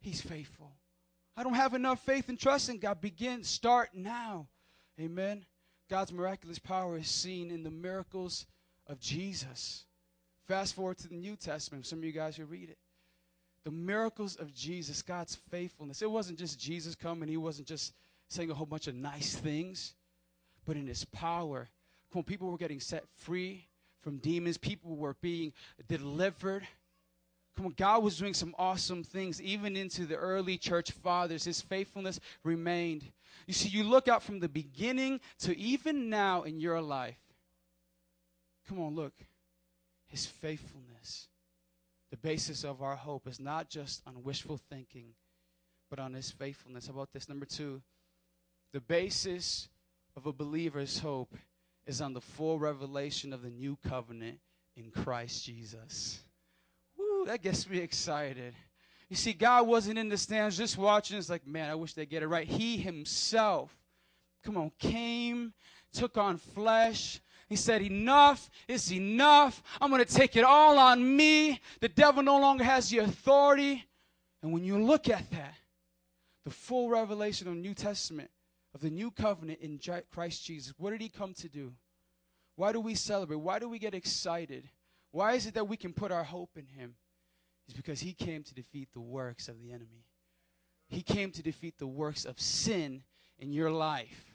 he's 0.00 0.22
faithful. 0.22 0.72
I 1.36 1.42
don't 1.42 1.54
have 1.54 1.74
enough 1.74 2.00
faith 2.04 2.30
and 2.30 2.40
trust 2.40 2.70
in 2.70 2.78
God. 2.78 3.00
Begin, 3.02 3.44
start 3.44 3.90
now. 3.92 4.46
Amen. 4.98 5.44
God's 5.90 6.12
miraculous 6.12 6.58
power 6.58 6.96
is 6.96 7.08
seen 7.08 7.50
in 7.50 7.62
the 7.62 7.70
miracles 7.70 8.46
of 8.86 8.98
Jesus. 9.00 9.84
Fast 10.46 10.74
forward 10.74 10.96
to 10.98 11.08
the 11.08 11.14
New 11.14 11.36
Testament. 11.36 11.84
Some 11.84 11.98
of 11.98 12.04
you 12.04 12.12
guys 12.12 12.36
who 12.36 12.44
read 12.46 12.70
it. 12.70 12.78
The 13.64 13.70
miracles 13.70 14.36
of 14.36 14.54
Jesus, 14.54 15.02
God's 15.02 15.36
faithfulness. 15.50 16.00
It 16.00 16.10
wasn't 16.10 16.38
just 16.38 16.58
Jesus 16.58 16.94
coming, 16.94 17.28
He 17.28 17.36
wasn't 17.36 17.68
just 17.68 17.92
saying 18.28 18.50
a 18.50 18.54
whole 18.54 18.66
bunch 18.66 18.86
of 18.86 18.94
nice 18.94 19.34
things 19.34 19.94
but 20.66 20.76
in 20.76 20.86
his 20.86 21.04
power. 21.06 21.68
When 22.12 22.24
people 22.24 22.50
were 22.50 22.58
getting 22.58 22.80
set 22.80 23.04
free 23.18 23.66
from 24.02 24.18
demons, 24.18 24.56
people 24.56 24.96
were 24.96 25.16
being 25.20 25.52
delivered. 25.88 26.66
Come 27.56 27.66
on, 27.66 27.74
God 27.76 28.02
was 28.02 28.18
doing 28.18 28.34
some 28.34 28.54
awesome 28.58 29.02
things, 29.04 29.40
even 29.40 29.76
into 29.76 30.06
the 30.06 30.16
early 30.16 30.58
church 30.58 30.90
fathers. 30.90 31.44
His 31.44 31.60
faithfulness 31.60 32.20
remained. 32.42 33.04
You 33.46 33.54
see, 33.54 33.68
you 33.68 33.84
look 33.84 34.08
out 34.08 34.22
from 34.22 34.40
the 34.40 34.48
beginning 34.48 35.20
to 35.40 35.56
even 35.56 36.08
now 36.08 36.42
in 36.42 36.60
your 36.60 36.80
life. 36.80 37.18
Come 38.68 38.80
on, 38.80 38.94
look. 38.94 39.14
His 40.06 40.26
faithfulness. 40.26 41.28
The 42.10 42.16
basis 42.16 42.64
of 42.64 42.82
our 42.82 42.96
hope 42.96 43.26
is 43.26 43.40
not 43.40 43.68
just 43.68 44.02
on 44.06 44.22
wishful 44.22 44.60
thinking, 44.70 45.14
but 45.90 45.98
on 45.98 46.14
his 46.14 46.30
faithfulness. 46.30 46.86
How 46.86 46.92
about 46.94 47.12
this? 47.12 47.28
Number 47.28 47.46
two, 47.46 47.82
the 48.72 48.80
basis 48.80 49.68
of 50.16 50.26
a 50.26 50.32
believer's 50.32 50.98
hope 50.98 51.36
is 51.86 52.00
on 52.00 52.12
the 52.12 52.20
full 52.20 52.58
revelation 52.58 53.32
of 53.32 53.42
the 53.42 53.50
new 53.50 53.76
covenant 53.88 54.38
in 54.76 54.90
Christ 54.90 55.44
Jesus. 55.44 56.20
Woo, 56.96 57.26
that 57.26 57.42
gets 57.42 57.68
me 57.68 57.78
excited. 57.78 58.54
You 59.08 59.16
see, 59.16 59.32
God 59.32 59.66
wasn't 59.66 59.98
in 59.98 60.08
the 60.08 60.16
stands 60.16 60.56
just 60.56 60.78
watching. 60.78 61.18
It's 61.18 61.28
like, 61.28 61.46
man, 61.46 61.70
I 61.70 61.74
wish 61.74 61.94
they 61.94 62.06
get 62.06 62.22
it 62.22 62.28
right. 62.28 62.46
He 62.46 62.76
himself, 62.76 63.76
come 64.44 64.56
on, 64.56 64.72
came, 64.78 65.52
took 65.92 66.16
on 66.16 66.38
flesh. 66.38 67.20
He 67.48 67.56
said, 67.56 67.82
Enough 67.82 68.50
is 68.66 68.92
enough. 68.92 69.62
I'm 69.80 69.90
going 69.90 70.04
to 70.04 70.12
take 70.12 70.36
it 70.36 70.44
all 70.44 70.78
on 70.78 71.16
me. 71.16 71.60
The 71.80 71.88
devil 71.88 72.22
no 72.22 72.38
longer 72.38 72.64
has 72.64 72.88
the 72.88 72.98
authority. 72.98 73.84
And 74.42 74.52
when 74.52 74.64
you 74.64 74.82
look 74.82 75.08
at 75.08 75.30
that, 75.32 75.54
the 76.44 76.50
full 76.50 76.88
revelation 76.88 77.48
of 77.48 77.54
the 77.54 77.60
New 77.60 77.74
Testament, 77.74 78.30
of 78.74 78.80
the 78.80 78.90
new 78.90 79.10
covenant 79.10 79.60
in 79.60 79.78
Christ 80.10 80.44
Jesus. 80.44 80.74
What 80.76 80.90
did 80.90 81.00
he 81.00 81.08
come 81.08 81.32
to 81.34 81.48
do? 81.48 81.72
Why 82.56 82.72
do 82.72 82.80
we 82.80 82.94
celebrate? 82.94 83.36
Why 83.36 83.58
do 83.58 83.68
we 83.68 83.78
get 83.78 83.94
excited? 83.94 84.68
Why 85.12 85.34
is 85.34 85.46
it 85.46 85.54
that 85.54 85.68
we 85.68 85.76
can 85.76 85.92
put 85.92 86.12
our 86.12 86.24
hope 86.24 86.50
in 86.56 86.66
him? 86.66 86.94
It's 87.66 87.76
because 87.76 88.00
he 88.00 88.12
came 88.12 88.42
to 88.42 88.54
defeat 88.54 88.88
the 88.92 89.00
works 89.00 89.48
of 89.48 89.60
the 89.60 89.70
enemy. 89.70 90.04
He 90.88 91.02
came 91.02 91.30
to 91.32 91.42
defeat 91.42 91.78
the 91.78 91.86
works 91.86 92.24
of 92.24 92.38
sin 92.38 93.02
in 93.38 93.52
your 93.52 93.70
life. 93.70 94.34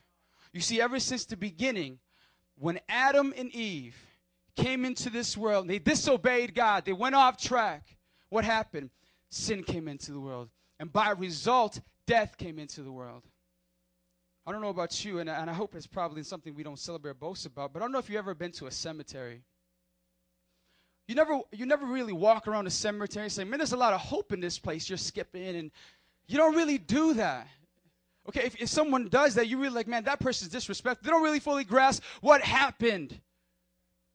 You 0.51 0.61
see, 0.61 0.81
ever 0.81 0.99
since 0.99 1.25
the 1.25 1.37
beginning, 1.37 1.99
when 2.57 2.79
Adam 2.89 3.33
and 3.37 3.53
Eve 3.53 3.95
came 4.55 4.83
into 4.83 5.09
this 5.09 5.37
world, 5.37 5.67
they 5.67 5.79
disobeyed 5.79 6.55
God, 6.55 6.85
they 6.85 6.93
went 6.93 7.15
off 7.15 7.37
track. 7.37 7.83
What 8.29 8.45
happened? 8.45 8.89
Sin 9.29 9.63
came 9.63 9.87
into 9.87 10.11
the 10.11 10.19
world. 10.19 10.49
And 10.79 10.91
by 10.91 11.11
result, 11.11 11.81
death 12.07 12.37
came 12.37 12.57
into 12.57 12.81
the 12.81 12.91
world. 12.91 13.23
I 14.49 14.51
don't 14.51 14.61
know 14.61 14.69
about 14.69 15.05
you, 15.05 15.19
and, 15.19 15.29
and 15.29 15.47
I 15.47 15.53
hope 15.53 15.75
it's 15.75 15.85
probably 15.85 16.23
something 16.23 16.55
we 16.55 16.63
don't 16.63 16.79
celebrate 16.79 17.11
or 17.11 17.13
boast 17.13 17.45
about, 17.45 17.71
but 17.71 17.83
I 17.83 17.85
don't 17.85 17.91
know 17.91 17.99
if 17.99 18.09
you've 18.09 18.17
ever 18.17 18.33
been 18.33 18.51
to 18.53 18.65
a 18.65 18.71
cemetery. 18.71 19.43
You 21.07 21.13
never, 21.13 21.41
you 21.51 21.67
never 21.67 21.85
really 21.85 22.13
walk 22.13 22.47
around 22.47 22.65
a 22.65 22.71
cemetery 22.71 23.25
and 23.25 23.31
say, 23.31 23.43
man, 23.43 23.59
there's 23.59 23.73
a 23.73 23.77
lot 23.77 23.93
of 23.93 24.01
hope 24.01 24.33
in 24.33 24.39
this 24.39 24.57
place. 24.57 24.89
You're 24.89 24.97
skipping, 24.97 25.55
and 25.55 25.69
you 26.25 26.37
don't 26.37 26.55
really 26.55 26.79
do 26.79 27.13
that. 27.13 27.47
Okay, 28.27 28.41
if, 28.43 28.59
if 28.59 28.69
someone 28.69 29.07
does 29.07 29.35
that, 29.35 29.47
you're 29.47 29.59
really 29.59 29.75
like, 29.75 29.87
man, 29.87 30.03
that 30.05 30.19
person's 30.19 30.49
disrespectful. 30.51 31.05
They 31.05 31.11
don't 31.11 31.21
really 31.21 31.39
fully 31.39 31.63
grasp 31.63 32.01
what 32.21 32.41
happened. 32.41 33.21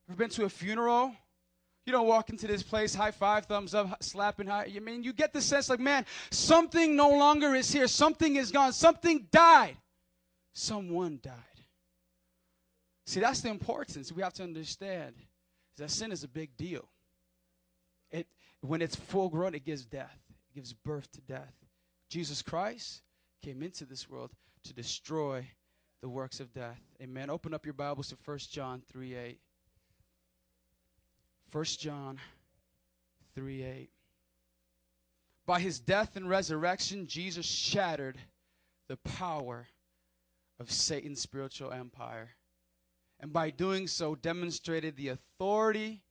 Ever 0.09 0.17
been 0.17 0.29
to 0.31 0.43
a 0.43 0.49
funeral? 0.49 1.15
You 1.85 1.93
don't 1.93 2.07
walk 2.07 2.29
into 2.29 2.45
this 2.45 2.61
place, 2.61 2.93
high 2.93 3.11
five, 3.11 3.45
thumbs 3.45 3.73
up, 3.73 4.03
slapping 4.03 4.47
high. 4.47 4.69
I 4.75 4.79
mean, 4.79 5.01
you 5.01 5.13
get 5.13 5.31
the 5.31 5.41
sense 5.41 5.69
like, 5.69 5.79
man, 5.79 6.05
something 6.29 6.93
no 6.93 7.11
longer 7.11 7.55
is 7.55 7.71
here. 7.71 7.87
Something 7.87 8.35
is 8.35 8.51
gone. 8.51 8.73
Something 8.73 9.27
died 9.31 9.77
someone 10.55 11.19
died. 11.21 11.33
See, 13.05 13.19
that's 13.19 13.41
the 13.41 13.49
importance 13.49 14.11
we 14.11 14.23
have 14.23 14.33
to 14.33 14.43
understand 14.43 15.15
that 15.77 15.91
sin 15.91 16.11
is 16.11 16.23
a 16.23 16.27
big 16.27 16.55
deal. 16.57 16.87
It 18.09 18.27
when 18.61 18.81
it's 18.81 18.95
full 18.95 19.29
grown, 19.29 19.53
it 19.53 19.65
gives 19.65 19.85
death. 19.85 20.17
It 20.29 20.55
gives 20.55 20.73
birth 20.73 21.11
to 21.11 21.21
death. 21.21 21.53
Jesus 22.09 22.41
Christ 22.41 23.03
came 23.43 23.61
into 23.61 23.85
this 23.85 24.09
world 24.09 24.31
to 24.63 24.73
destroy 24.73 25.45
the 26.01 26.09
works 26.09 26.39
of 26.39 26.51
death. 26.53 26.81
Amen. 27.01 27.29
Open 27.29 27.53
up 27.53 27.65
your 27.65 27.73
Bibles 27.73 28.07
to 28.09 28.17
1 28.25 28.37
John 28.49 28.81
3 28.91 29.13
8. 29.13 29.39
1 31.51 31.63
John 31.65 32.19
3 33.35 33.63
8. 33.63 33.89
By 35.45 35.59
his 35.59 35.79
death 35.79 36.15
and 36.15 36.27
resurrection, 36.27 37.05
Jesus 37.05 37.45
shattered 37.45 38.17
the 38.87 38.97
power 38.97 39.67
of 40.59 40.71
Satan's 40.71 41.21
spiritual 41.21 41.71
empire. 41.71 42.29
And 43.19 43.31
by 43.31 43.49
doing 43.49 43.87
so, 43.87 44.15
demonstrated 44.15 44.95
the 44.95 45.09
authority 45.09 46.01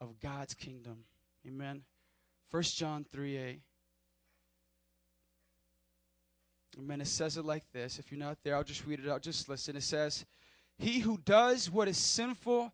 of 0.00 0.20
God's 0.20 0.54
kingdom. 0.54 1.04
Amen. 1.46 1.82
1 2.50 2.62
John 2.62 3.04
3 3.10 3.36
8. 3.36 3.60
Amen. 6.78 7.00
It 7.00 7.08
says 7.08 7.36
it 7.36 7.44
like 7.44 7.64
this. 7.72 7.98
If 7.98 8.12
you're 8.12 8.20
not 8.20 8.38
there, 8.44 8.54
I'll 8.54 8.62
just 8.62 8.86
read 8.86 9.00
it 9.00 9.08
out. 9.08 9.22
Just 9.22 9.48
listen. 9.48 9.76
It 9.76 9.82
says, 9.82 10.24
He 10.78 11.00
who 11.00 11.18
does 11.24 11.70
what 11.70 11.88
is 11.88 11.98
sinful 11.98 12.72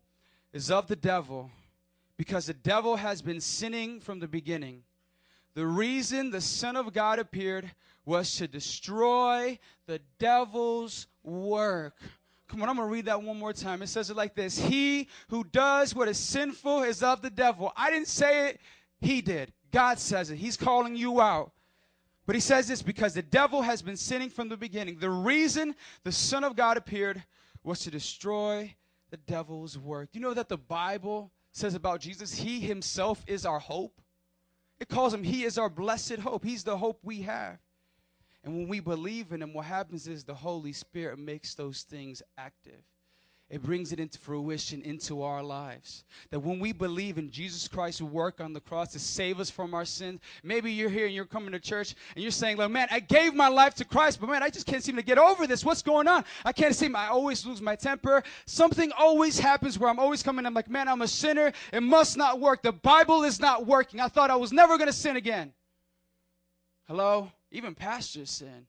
is 0.53 0.69
of 0.69 0.87
the 0.87 0.95
devil, 0.95 1.49
because 2.17 2.45
the 2.45 2.53
devil 2.53 2.95
has 2.97 3.21
been 3.21 3.41
sinning 3.41 3.99
from 3.99 4.19
the 4.19 4.27
beginning. 4.27 4.83
The 5.55 5.65
reason 5.65 6.29
the 6.29 6.41
Son 6.41 6.75
of 6.75 6.93
God 6.93 7.17
appeared 7.17 7.71
was 8.05 8.35
to 8.35 8.47
destroy 8.47 9.57
the 9.87 9.99
devil's 10.19 11.07
work. 11.23 11.95
Come 12.47 12.61
on, 12.61 12.69
I'm 12.69 12.75
going 12.75 12.87
to 12.87 12.93
read 12.93 13.05
that 13.05 13.23
one 13.23 13.39
more 13.39 13.53
time. 13.53 13.81
It 13.81 13.87
says 13.87 14.09
it 14.09 14.17
like 14.17 14.35
this 14.35 14.59
He 14.59 15.07
who 15.29 15.43
does 15.45 15.95
what 15.95 16.07
is 16.07 16.17
sinful 16.17 16.83
is 16.83 17.01
of 17.01 17.21
the 17.21 17.29
devil. 17.29 17.71
I 17.75 17.89
didn't 17.89 18.09
say 18.09 18.49
it, 18.49 18.59
he 18.99 19.21
did. 19.21 19.51
God 19.71 19.97
says 19.99 20.29
it. 20.29 20.37
He's 20.37 20.57
calling 20.57 20.95
you 20.95 21.21
out. 21.21 21.51
But 22.25 22.35
he 22.35 22.41
says 22.41 22.67
this 22.67 22.81
because 22.81 23.13
the 23.13 23.21
devil 23.21 23.61
has 23.61 23.81
been 23.81 23.97
sinning 23.97 24.29
from 24.29 24.49
the 24.49 24.57
beginning. 24.57 24.97
The 24.99 25.09
reason 25.09 25.75
the 26.03 26.11
Son 26.11 26.43
of 26.43 26.55
God 26.55 26.77
appeared 26.77 27.23
was 27.63 27.79
to 27.81 27.91
destroy 27.91 28.73
the 29.11 29.17
devil's 29.17 29.77
work. 29.77 30.09
You 30.13 30.21
know 30.21 30.33
that 30.33 30.49
the 30.49 30.57
Bible 30.57 31.31
says 31.51 31.75
about 31.75 32.01
Jesus, 32.01 32.33
he 32.33 32.59
himself 32.59 33.23
is 33.27 33.45
our 33.45 33.59
hope? 33.59 34.01
It 34.79 34.89
calls 34.89 35.13
him, 35.13 35.23
he 35.23 35.43
is 35.43 35.57
our 35.57 35.69
blessed 35.69 36.17
hope. 36.17 36.43
He's 36.43 36.63
the 36.63 36.77
hope 36.77 36.99
we 37.03 37.21
have. 37.21 37.59
And 38.43 38.55
when 38.55 38.67
we 38.67 38.79
believe 38.79 39.31
in 39.31 39.41
him, 39.41 39.53
what 39.53 39.65
happens 39.65 40.07
is 40.07 40.23
the 40.23 40.35
Holy 40.35 40.73
Spirit 40.73 41.17
makes 41.17 41.55
those 41.55 41.83
things 41.83 42.21
active. 42.37 42.81
It 43.47 43.61
brings 43.61 43.91
it 43.91 43.99
into 43.99 44.17
fruition 44.17 44.81
into 44.81 45.21
our 45.21 45.43
lives. 45.43 46.03
That 46.31 46.39
when 46.39 46.59
we 46.59 46.71
believe 46.71 47.19
in 47.19 47.29
Jesus 47.29 47.67
Christ's 47.67 48.01
work 48.01 48.41
on 48.41 48.53
the 48.53 48.59
cross 48.59 48.91
to 48.93 48.99
save 48.99 49.39
us 49.39 49.51
from 49.51 49.75
our 49.75 49.85
sins, 49.85 50.19
maybe 50.43 50.71
you're 50.71 50.89
here 50.89 51.05
and 51.05 51.13
you're 51.13 51.25
coming 51.25 51.51
to 51.51 51.59
church 51.59 51.93
and 52.15 52.23
you're 52.23 52.31
saying, 52.31 52.57
like, 52.57 52.71
man, 52.71 52.87
I 52.89 52.99
gave 52.99 53.35
my 53.35 53.47
life 53.47 53.75
to 53.75 53.85
Christ, 53.85 54.19
but 54.19 54.29
man, 54.29 54.41
I 54.41 54.49
just 54.49 54.65
can't 54.65 54.83
seem 54.83 54.95
to 54.95 55.03
get 55.03 55.19
over 55.19 55.45
this. 55.45 55.63
What's 55.63 55.83
going 55.83 56.07
on? 56.07 56.25
I 56.43 56.53
can't 56.53 56.75
seem, 56.75 56.95
I 56.95 57.09
always 57.09 57.45
lose 57.45 57.61
my 57.61 57.75
temper. 57.75 58.23
Something 58.47 58.91
always 58.97 59.37
happens 59.37 59.77
where 59.77 59.91
I'm 59.91 59.99
always 59.99 60.23
coming, 60.23 60.43
I'm 60.47 60.55
like, 60.55 60.69
man, 60.69 60.87
I'm 60.87 61.03
a 61.03 61.07
sinner. 61.07 61.53
It 61.71 61.83
must 61.83 62.17
not 62.17 62.39
work. 62.39 62.63
The 62.63 62.71
Bible 62.71 63.23
is 63.23 63.39
not 63.39 63.67
working. 63.67 63.99
I 63.99 64.07
thought 64.07 64.31
I 64.31 64.37
was 64.37 64.51
never 64.51 64.75
going 64.77 64.87
to 64.87 64.93
sin 64.93 65.17
again. 65.17 65.53
Hello? 66.87 67.31
Even 67.51 67.75
pastors 67.75 68.31
sin. 68.31 68.65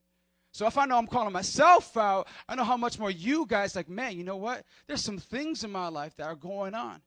So 0.56 0.66
if 0.66 0.78
I 0.78 0.86
know 0.86 0.96
I'm 0.96 1.06
calling 1.06 1.34
myself 1.34 1.98
out, 1.98 2.28
I 2.48 2.54
know 2.54 2.64
how 2.64 2.78
much 2.78 2.98
more 2.98 3.10
you 3.10 3.44
guys 3.44 3.76
like, 3.76 3.90
man, 3.90 4.16
you 4.16 4.24
know 4.24 4.38
what? 4.38 4.64
There's 4.86 5.04
some 5.04 5.18
things 5.18 5.64
in 5.64 5.70
my 5.70 5.88
life 5.88 6.16
that 6.16 6.24
are 6.24 6.34
going 6.34 6.72
on. 6.72 7.02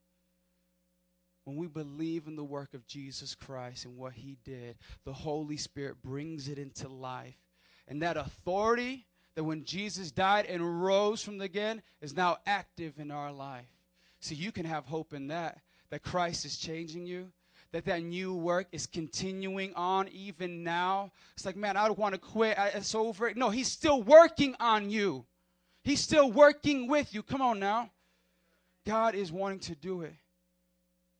When 1.42 1.56
we 1.56 1.66
believe 1.66 2.28
in 2.28 2.36
the 2.36 2.44
work 2.44 2.74
of 2.74 2.86
Jesus 2.86 3.34
Christ 3.34 3.86
and 3.86 3.96
what 3.96 4.12
he 4.12 4.36
did, 4.44 4.76
the 5.04 5.12
Holy 5.12 5.56
Spirit 5.56 6.00
brings 6.00 6.46
it 6.46 6.58
into 6.58 6.86
life. 6.86 7.34
And 7.88 8.00
that 8.02 8.16
authority 8.16 9.08
that 9.34 9.42
when 9.42 9.64
Jesus 9.64 10.12
died 10.12 10.46
and 10.46 10.80
rose 10.80 11.20
from 11.20 11.38
the 11.38 11.46
again 11.46 11.82
is 12.00 12.14
now 12.14 12.38
active 12.46 13.00
in 13.00 13.10
our 13.10 13.32
life. 13.32 13.66
So 14.20 14.36
you 14.36 14.52
can 14.52 14.64
have 14.64 14.84
hope 14.84 15.12
in 15.12 15.26
that, 15.26 15.58
that 15.90 16.04
Christ 16.04 16.44
is 16.44 16.56
changing 16.56 17.04
you, 17.04 17.32
that 17.72 17.84
that 17.84 18.02
new 18.02 18.34
work 18.34 18.66
is 18.72 18.86
continuing 18.86 19.72
on 19.74 20.08
even 20.08 20.64
now. 20.64 21.12
It's 21.34 21.46
like, 21.46 21.56
man, 21.56 21.76
I 21.76 21.86
don't 21.86 21.98
want 21.98 22.14
to 22.14 22.20
quit. 22.20 22.56
It's 22.74 22.94
over. 22.94 23.32
No, 23.34 23.50
he's 23.50 23.68
still 23.68 24.02
working 24.02 24.56
on 24.58 24.90
you. 24.90 25.24
He's 25.82 26.00
still 26.00 26.30
working 26.30 26.88
with 26.88 27.14
you. 27.14 27.22
Come 27.22 27.40
on 27.40 27.60
now. 27.60 27.90
God 28.86 29.14
is 29.14 29.30
wanting 29.30 29.60
to 29.60 29.74
do 29.74 30.02
it. 30.02 30.14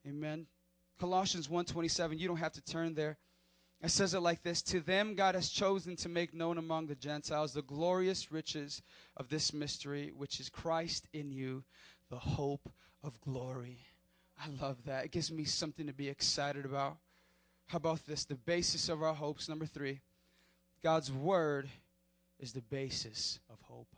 Amen. 0.07 0.47
Colossians 0.99 1.49
1:27. 1.49 2.19
You 2.19 2.29
don't 2.29 2.37
have 2.37 2.53
to 2.53 2.63
turn 2.63 2.95
there. 2.95 3.19
It 3.83 3.91
says 3.91 4.13
it 4.13 4.21
like 4.21 4.43
this 4.43 4.61
To 4.63 4.81
them 4.81 5.15
God 5.15 5.35
has 5.35 5.49
chosen 5.49 5.97
to 5.97 6.09
make 6.09 6.35
known 6.35 6.59
among 6.59 6.87
the 6.87 6.95
Gentiles 6.95 7.55
the 7.55 7.63
glorious 7.63 8.31
riches 8.31 8.83
of 9.17 9.29
this 9.29 9.53
mystery, 9.53 10.13
which 10.15 10.41
is 10.41 10.49
Christ 10.49 11.07
in 11.13 11.31
you, 11.31 11.65
the 12.11 12.19
hope 12.19 12.69
of 13.03 13.21
glory. 13.21 13.87
I 14.43 14.49
love 14.63 14.79
that. 14.87 15.05
It 15.05 15.11
gives 15.11 15.31
me 15.31 15.45
something 15.45 15.87
to 15.87 15.93
be 15.93 16.09
excited 16.09 16.65
about. 16.65 16.97
How 17.67 17.77
about 17.77 18.07
this? 18.07 18.25
The 18.25 18.37
basis 18.37 18.89
of 18.89 19.03
our 19.03 19.15
hopes. 19.15 19.49
Number 19.49 19.67
three, 19.67 20.01
God's 20.83 21.13
word 21.13 21.69
is 22.39 22.53
the 22.53 22.63
basis 22.63 23.39
of 23.51 23.59
hope. 23.63 23.89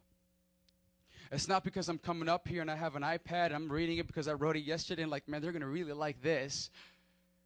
It's 1.31 1.49
not 1.49 1.65
because 1.65 1.89
I'm 1.89 1.99
coming 1.99 2.29
up 2.29 2.47
here 2.47 2.61
and 2.61 2.71
I 2.71 2.77
have 2.77 2.97
an 2.97 3.03
iPad 3.03 3.47
and 3.47 3.55
I'm 3.55 3.73
reading 3.73 3.99
it 3.99 4.07
because 4.07 4.29
I 4.29 4.33
wrote 4.33 4.57
it 4.57 4.65
yesterday 4.65 5.03
and 5.03 5.11
like, 5.11 5.29
man, 5.29 5.41
they're 5.41 5.53
going 5.53 5.63
to 5.63 5.69
really 5.69 5.93
like 5.93 6.21
this. 6.23 6.71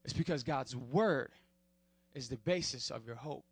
It's 0.04 0.14
because 0.14 0.42
God's 0.42 0.74
word 0.74 1.30
is 2.14 2.28
the 2.28 2.38
basis 2.38 2.90
of 2.90 3.06
your 3.06 3.14
hope. 3.14 3.44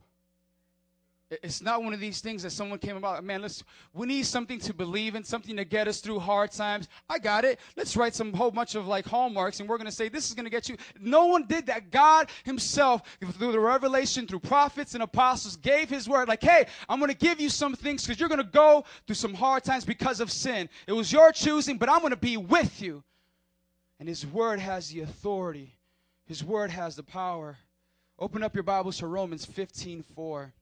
It- 1.30 1.40
It's 1.42 1.62
not 1.62 1.82
one 1.82 1.94
of 1.94 2.01
these 2.01 2.20
things 2.20 2.42
that 2.42 2.51
someone 2.51 2.78
came 2.78 2.96
about, 2.96 3.24
man, 3.24 3.42
let's 3.42 3.64
we 3.92 4.06
need 4.06 4.24
something 4.26 4.59
to 4.60 4.74
believe 4.74 5.14
in, 5.14 5.24
something 5.24 5.56
to 5.56 5.64
get 5.64 5.88
us 5.88 6.01
through 6.01 6.18
hard 6.20 6.52
times. 6.52 6.86
I 7.09 7.18
got 7.18 7.44
it. 7.44 7.59
Let's 7.76 7.96
write 7.96 8.14
some 8.14 8.32
whole 8.32 8.51
bunch 8.51 8.74
of 8.74 8.86
like 8.86 9.06
hallmarks 9.06 9.59
and 9.60 9.68
we're 9.68 9.78
going 9.78 9.86
to 9.86 9.92
say 9.92 10.09
this 10.09 10.28
is 10.28 10.34
going 10.34 10.44
to 10.44 10.51
get 10.51 10.68
you. 10.68 10.76
No 11.01 11.26
one 11.26 11.46
did 11.46 11.66
that. 11.66 11.90
God 11.90 12.30
himself 12.44 13.02
through 13.38 13.52
the 13.52 13.59
revelation 13.60 14.26
through 14.26 14.40
prophets 14.40 14.94
and 14.94 15.02
apostles 15.02 15.56
gave 15.56 15.88
his 15.88 16.09
word 16.09 16.28
like, 16.28 16.42
"Hey, 16.42 16.66
I'm 16.88 16.98
going 17.01 17.10
to 17.10 17.16
give 17.16 17.40
you 17.40 17.48
some 17.48 17.74
things 17.74 18.06
cuz 18.06 18.20
you're 18.20 18.28
going 18.28 18.38
to 18.38 18.44
go 18.44 18.84
through 19.06 19.16
some 19.16 19.34
hard 19.34 19.64
times 19.64 19.84
because 19.84 20.20
of 20.20 20.30
sin. 20.30 20.68
It 20.86 20.92
was 20.92 21.10
your 21.10 21.32
choosing, 21.32 21.78
but 21.78 21.88
I'm 21.88 22.01
going 22.01 22.10
to 22.10 22.16
be 22.16 22.36
with 22.36 22.82
you." 22.82 23.02
And 23.98 24.09
his 24.09 24.26
word 24.26 24.60
has 24.60 24.90
the 24.90 25.01
authority. 25.01 25.78
His 26.26 26.44
word 26.44 26.70
has 26.70 26.96
the 26.96 27.02
power. 27.02 27.59
Open 28.18 28.42
up 28.42 28.55
your 28.55 28.62
Bibles 28.62 28.98
to 28.98 29.06
Romans 29.06 29.46
15:4. 29.46 30.52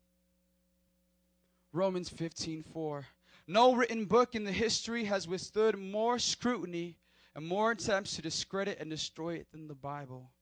Romans 1.72 2.10
15:4. 2.10 3.06
No 3.46 3.74
written 3.74 4.04
book 4.04 4.34
in 4.34 4.44
the 4.44 4.52
history 4.52 5.04
has 5.04 5.26
withstood 5.26 5.76
more 5.76 6.18
scrutiny 6.18 6.98
and 7.34 7.46
more 7.46 7.72
attempts 7.72 8.14
to 8.16 8.22
discredit 8.22 8.78
and 8.78 8.90
destroy 8.90 9.34
it 9.34 9.50
than 9.50 9.68
the 9.68 9.74
Bible. 9.74 10.32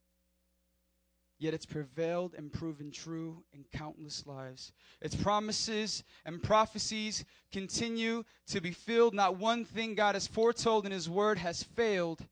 Yet 1.38 1.54
it's 1.54 1.64
prevailed 1.64 2.34
and 2.34 2.52
proven 2.52 2.90
true 2.90 3.44
in 3.52 3.64
countless 3.72 4.26
lives. 4.26 4.72
Its 5.00 5.14
promises 5.14 6.04
and 6.26 6.42
prophecies 6.42 7.24
continue 7.50 8.24
to 8.48 8.60
be 8.60 8.72
filled. 8.72 9.14
Not 9.14 9.38
one 9.38 9.64
thing 9.64 9.94
God 9.94 10.16
has 10.16 10.26
foretold 10.26 10.84
in 10.84 10.92
His 10.92 11.08
Word 11.08 11.38
has 11.38 11.62
failed 11.62 12.26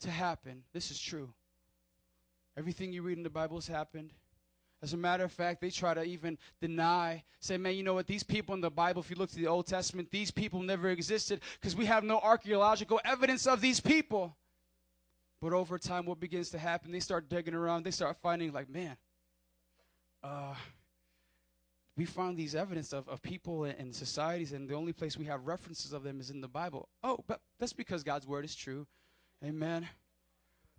to 0.00 0.10
happen. 0.10 0.64
This 0.72 0.90
is 0.90 0.98
true. 0.98 1.34
Everything 2.56 2.92
you 2.92 3.02
read 3.02 3.18
in 3.18 3.24
the 3.24 3.28
Bible 3.30 3.58
has 3.58 3.66
happened. 3.66 4.14
As 4.82 4.92
a 4.92 4.96
matter 4.96 5.24
of 5.24 5.32
fact, 5.32 5.60
they 5.60 5.70
try 5.70 5.94
to 5.94 6.02
even 6.02 6.36
deny, 6.60 7.24
say, 7.40 7.56
man, 7.56 7.74
you 7.74 7.82
know 7.82 7.94
what? 7.94 8.06
These 8.06 8.22
people 8.22 8.54
in 8.54 8.60
the 8.60 8.70
Bible, 8.70 9.00
if 9.00 9.08
you 9.08 9.16
look 9.16 9.30
to 9.30 9.36
the 9.36 9.46
Old 9.46 9.66
Testament, 9.66 10.10
these 10.10 10.30
people 10.30 10.60
never 10.60 10.90
existed 10.90 11.40
because 11.58 11.74
we 11.74 11.86
have 11.86 12.04
no 12.04 12.18
archaeological 12.18 13.00
evidence 13.04 13.46
of 13.46 13.60
these 13.60 13.80
people. 13.80 14.36
But 15.40 15.52
over 15.52 15.78
time, 15.78 16.06
what 16.06 16.20
begins 16.20 16.50
to 16.50 16.58
happen? 16.58 16.92
They 16.92 17.00
start 17.00 17.28
digging 17.28 17.54
around. 17.54 17.84
They 17.84 17.90
start 17.90 18.16
finding, 18.22 18.52
like, 18.52 18.68
man, 18.68 18.96
uh, 20.22 20.54
we 21.96 22.04
found 22.04 22.36
these 22.36 22.54
evidence 22.54 22.92
of, 22.92 23.08
of 23.08 23.22
people 23.22 23.64
and, 23.64 23.78
and 23.78 23.94
societies, 23.94 24.52
and 24.52 24.68
the 24.68 24.74
only 24.74 24.92
place 24.92 25.16
we 25.16 25.26
have 25.26 25.46
references 25.46 25.92
of 25.92 26.02
them 26.02 26.20
is 26.20 26.30
in 26.30 26.40
the 26.40 26.48
Bible. 26.48 26.88
Oh, 27.02 27.20
but 27.26 27.40
that's 27.60 27.72
because 27.72 28.02
God's 28.02 28.26
word 28.26 28.44
is 28.44 28.54
true. 28.54 28.86
Amen. 29.44 29.88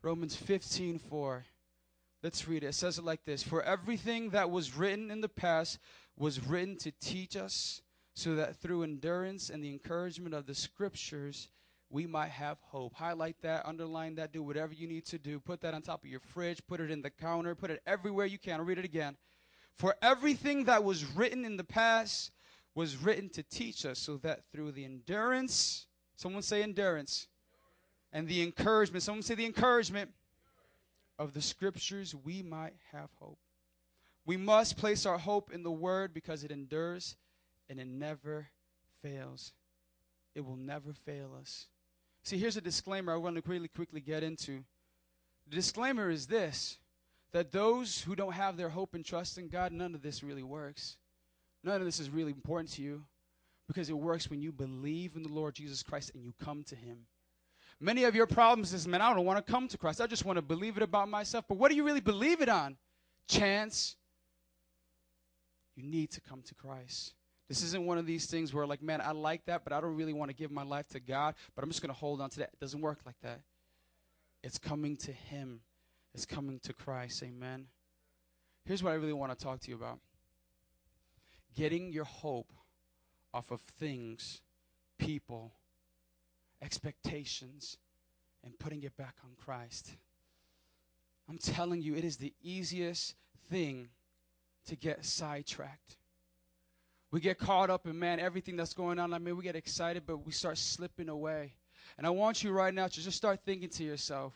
Romans 0.02 0.36
15 0.36 1.00
4. 1.00 1.46
Let's 2.26 2.48
read 2.48 2.64
it. 2.64 2.70
It 2.70 2.74
says 2.74 2.98
it 2.98 3.04
like 3.04 3.24
this 3.24 3.44
For 3.44 3.62
everything 3.62 4.32
that 4.32 4.50
was 4.50 4.76
written 4.76 5.12
in 5.12 5.22
the 5.22 5.30
past 5.30 5.78
was 6.18 6.44
written 6.44 6.76
to 6.78 6.92
teach 6.94 7.38
us, 7.38 7.84
so 8.16 8.34
that 8.34 8.56
through 8.56 8.82
endurance 8.82 9.52
and 9.52 9.64
the 9.64 9.70
encouragement 9.70 10.34
of 10.34 10.48
the 10.48 10.56
scriptures, 10.56 11.50
we 11.92 12.08
might 12.08 12.32
have 12.32 12.58
hope. 12.62 12.96
Highlight 12.96 13.36
that, 13.44 13.64
underline 13.68 14.16
that, 14.16 14.34
do 14.34 14.42
whatever 14.42 14.74
you 14.74 14.88
need 14.88 15.06
to 15.06 15.20
do. 15.20 15.40
Put 15.40 15.62
that 15.62 15.76
on 15.76 15.84
top 15.84 16.04
of 16.04 16.10
your 16.10 16.20
fridge, 16.20 16.66
put 16.68 16.80
it 16.80 16.90
in 16.90 17.04
the 17.04 17.12
counter, 17.12 17.54
put 17.54 17.70
it 17.70 17.84
everywhere 17.86 18.26
you 18.26 18.40
can. 18.40 18.60
I'll 18.60 18.66
read 18.66 18.80
it 18.80 18.86
again. 18.86 19.18
For 19.78 19.96
everything 20.02 20.64
that 20.64 20.84
was 20.84 21.06
written 21.06 21.46
in 21.46 21.58
the 21.58 21.64
past 21.64 22.32
was 22.74 22.98
written 22.98 23.30
to 23.34 23.44
teach 23.44 23.86
us, 23.86 24.00
so 24.00 24.18
that 24.24 24.46
through 24.52 24.72
the 24.72 24.84
endurance, 24.84 25.86
someone 26.16 26.42
say 26.42 26.64
endurance, 26.64 27.28
and 28.12 28.28
the 28.28 28.42
encouragement, 28.42 29.04
someone 29.04 29.22
say 29.22 29.36
the 29.36 29.46
encouragement 29.46 30.10
of 31.18 31.34
the 31.34 31.42
scriptures, 31.42 32.14
we 32.14 32.42
might 32.42 32.74
have 32.92 33.10
hope. 33.20 33.40
We 34.26 34.38
must 34.38 34.78
place 34.78 35.06
our 35.06 35.18
hope 35.18 35.52
in 35.54 35.64
the 35.64 35.72
word 35.72 36.14
because 36.14 36.44
it 36.44 36.52
endures 36.52 37.16
and 37.70 37.80
it 37.80 37.88
never 37.88 38.48
fails. 39.02 39.54
It 40.34 40.46
will 40.46 40.58
never 40.58 40.94
fail 40.94 41.32
us. 41.40 41.68
See, 42.24 42.38
here's 42.38 42.58
a 42.58 42.62
disclaimer 42.62 43.14
I 43.14 43.18
want 43.18 43.36
to 43.36 43.50
really 43.50 43.68
quickly 43.68 44.02
get 44.02 44.24
into. 44.24 44.64
The 45.48 45.56
disclaimer 45.56 46.10
is 46.10 46.28
this 46.28 46.80
that 47.32 47.52
those 47.52 48.02
who 48.02 48.16
don't 48.16 48.32
have 48.32 48.56
their 48.56 48.70
hope 48.70 48.96
and 48.96 49.04
trust 49.04 49.38
in 49.38 49.50
God, 49.50 49.74
none 49.74 49.94
of 49.94 50.02
this 50.02 50.24
really 50.24 50.44
works. 50.44 50.96
None 51.64 51.82
of 51.82 51.86
this 51.86 52.00
is 52.00 52.10
really 52.10 52.32
important 52.32 52.72
to 52.74 52.82
you 52.82 53.04
because 53.68 53.90
it 53.90 53.98
works 53.98 54.30
when 54.30 54.42
you 54.42 54.52
believe 54.52 55.16
in 55.16 55.24
the 55.24 55.30
Lord 55.30 55.56
Jesus 55.56 55.84
Christ 55.84 56.12
and 56.14 56.24
you 56.24 56.34
come 56.44 56.64
to 56.64 56.76
Him. 56.76 57.00
Many 57.80 58.06
of 58.06 58.16
your 58.16 58.26
problems 58.26 58.74
is, 58.74 58.88
man, 58.88 59.02
I 59.02 59.14
don't 59.14 59.26
want 59.26 59.46
to 59.46 59.52
come 59.52 59.68
to 59.68 59.78
Christ. 59.78 60.00
I 60.00 60.08
just 60.08 60.26
want 60.26 60.38
to 60.38 60.42
believe 60.42 60.78
it 60.78 60.84
about 60.84 61.10
myself. 61.10 61.46
But 61.48 61.58
what 61.58 61.70
do 61.70 61.76
you 61.76 61.84
really 61.84 62.00
believe 62.00 62.42
it 62.42 62.50
on? 62.50 62.78
Chance? 63.28 63.96
You 65.76 65.84
need 65.84 66.12
to 66.12 66.22
come 66.22 66.42
to 66.44 66.56
Christ. 66.56 67.14
This 67.50 67.62
isn't 67.62 67.86
one 67.86 67.98
of 67.98 68.06
these 68.06 68.26
things 68.26 68.54
where, 68.54 68.66
like, 68.66 68.82
man, 68.82 69.02
I 69.02 69.12
like 69.12 69.46
that, 69.46 69.64
but 69.64 69.74
I 69.74 69.82
don't 69.82 69.96
really 69.96 70.14
want 70.14 70.32
to 70.32 70.36
give 70.36 70.52
my 70.52 70.64
life 70.64 70.88
to 70.90 71.00
God, 71.00 71.36
but 71.54 71.64
I'm 71.64 71.70
just 71.70 71.82
going 71.82 71.94
to 71.94 72.00
hold 72.00 72.22
on 72.22 72.30
to 72.32 72.40
that. 72.40 72.50
It 72.54 72.60
doesn't 72.60 72.82
work 72.82 73.00
like 73.06 73.20
that. 73.22 73.42
It's 74.42 74.58
coming 74.58 74.96
to 74.98 75.12
Him, 75.12 75.60
it's 76.14 76.26
coming 76.26 76.60
to 76.60 76.74
Christ. 76.74 77.22
Amen. 77.24 77.68
Here's 78.66 78.82
what 78.82 78.94
I 78.94 78.96
really 78.96 79.14
want 79.14 79.38
to 79.38 79.44
talk 79.44 79.60
to 79.62 79.70
you 79.70 79.76
about 79.76 80.00
getting 81.56 81.92
your 81.92 82.04
hope 82.04 82.52
off 83.34 83.52
of 83.52 83.62
things, 83.62 84.42
people, 84.98 85.54
expectations, 86.66 87.78
and 88.44 88.58
putting 88.60 88.84
it 88.84 88.98
back 88.98 89.16
on 89.24 89.32
Christ. 89.38 89.92
I'm 91.30 91.38
telling 91.38 91.82
you, 91.82 91.96
it 91.96 92.04
is 92.04 92.18
the 92.18 92.34
easiest 92.44 93.16
thing 93.50 93.90
to 94.68 94.76
get 94.76 95.06
sidetracked. 95.06 95.98
We 97.12 97.20
get 97.20 97.38
caught 97.38 97.70
up 97.70 97.88
in, 97.88 97.98
man, 97.98 98.20
everything 98.20 98.56
that's 98.56 98.74
going 98.74 99.00
on. 99.00 99.14
I 99.14 99.20
mean, 99.20 99.38
we 99.38 99.44
get 99.44 99.56
excited, 99.56 100.04
but 100.06 100.26
we 100.26 100.32
start 100.32 100.58
slipping 100.58 101.10
away. 101.10 101.54
And 101.98 102.06
I 102.06 102.10
want 102.10 102.44
you 102.44 102.52
right 102.52 102.74
now 102.74 102.88
to 102.88 103.02
just 103.02 103.16
start 103.16 103.40
thinking 103.46 103.70
to 103.70 103.84
yourself 103.84 104.34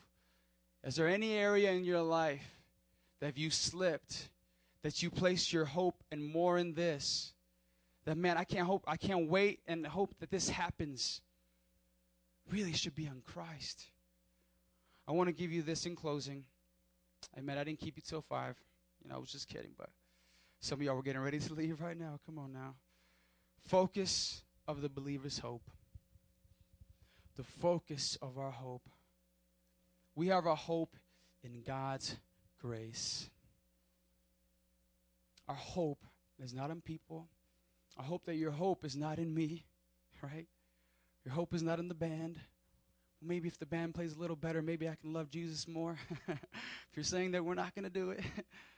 is 0.82 0.96
there 0.96 1.08
any 1.08 1.34
area 1.34 1.70
in 1.72 1.84
your 1.84 2.00
life 2.00 2.48
that 3.20 3.36
you 3.36 3.50
slipped, 3.50 4.30
that 4.82 5.02
you 5.02 5.10
placed 5.10 5.52
your 5.52 5.66
hope 5.66 6.02
and 6.10 6.24
more 6.24 6.56
in 6.56 6.72
this? 6.72 7.34
That, 8.06 8.16
man, 8.16 8.38
I 8.38 8.44
can't 8.44 8.66
hope, 8.66 8.84
I 8.86 8.96
can't 8.96 9.28
wait 9.28 9.60
and 9.66 9.86
hope 9.86 10.14
that 10.20 10.30
this 10.30 10.48
happens. 10.48 11.20
Really 12.50 12.72
should 12.72 12.94
be 12.94 13.06
on 13.06 13.22
Christ. 13.24 13.84
I 15.06 15.12
want 15.12 15.28
to 15.28 15.32
give 15.32 15.52
you 15.52 15.62
this 15.62 15.86
in 15.86 15.94
closing. 15.94 16.44
I 17.34 17.40
Amen. 17.40 17.58
I 17.58 17.64
didn't 17.64 17.80
keep 17.80 17.96
you 17.96 18.02
till 18.06 18.22
five. 18.22 18.56
You 19.02 19.08
know, 19.08 19.16
I 19.16 19.18
was 19.18 19.30
just 19.30 19.48
kidding, 19.48 19.72
but 19.78 19.90
some 20.60 20.78
of 20.78 20.82
y'all 20.82 20.96
were 20.96 21.02
getting 21.02 21.20
ready 21.20 21.38
to 21.38 21.54
leave 21.60 21.80
right 21.80 21.98
now. 21.98 22.18
Come 22.26 22.38
on 22.38 22.52
now. 22.52 22.74
Focus 23.66 24.42
of 24.66 24.82
the 24.82 24.88
believer's 24.88 25.38
hope. 25.38 25.62
The 27.36 27.44
focus 27.44 28.18
of 28.20 28.38
our 28.38 28.50
hope. 28.50 28.88
We 30.14 30.28
have 30.28 30.46
our 30.46 30.56
hope 30.56 30.96
in 31.42 31.62
God's 31.66 32.16
grace. 32.60 33.30
Our 35.48 35.54
hope 35.54 36.04
is 36.38 36.52
not 36.52 36.70
in 36.70 36.80
people. 36.80 37.28
I 37.98 38.02
hope 38.02 38.24
that 38.26 38.36
your 38.36 38.50
hope 38.50 38.84
is 38.84 38.96
not 38.96 39.18
in 39.18 39.34
me, 39.34 39.64
right? 40.22 40.46
Your 41.24 41.34
hope 41.34 41.54
is 41.54 41.62
not 41.62 41.78
in 41.78 41.88
the 41.88 41.94
band. 41.94 42.38
Maybe 43.22 43.48
if 43.48 43.58
the 43.58 43.66
band 43.66 43.94
plays 43.94 44.14
a 44.14 44.18
little 44.18 44.36
better, 44.36 44.62
maybe 44.62 44.88
I 44.88 44.94
can 44.94 45.12
love 45.12 45.30
Jesus 45.30 45.68
more. 45.68 45.98
if 46.28 46.38
you're 46.94 47.04
saying 47.04 47.32
that 47.32 47.44
we're 47.44 47.54
not 47.54 47.74
going 47.74 47.84
to 47.84 47.90
do 47.90 48.10
it, 48.10 48.20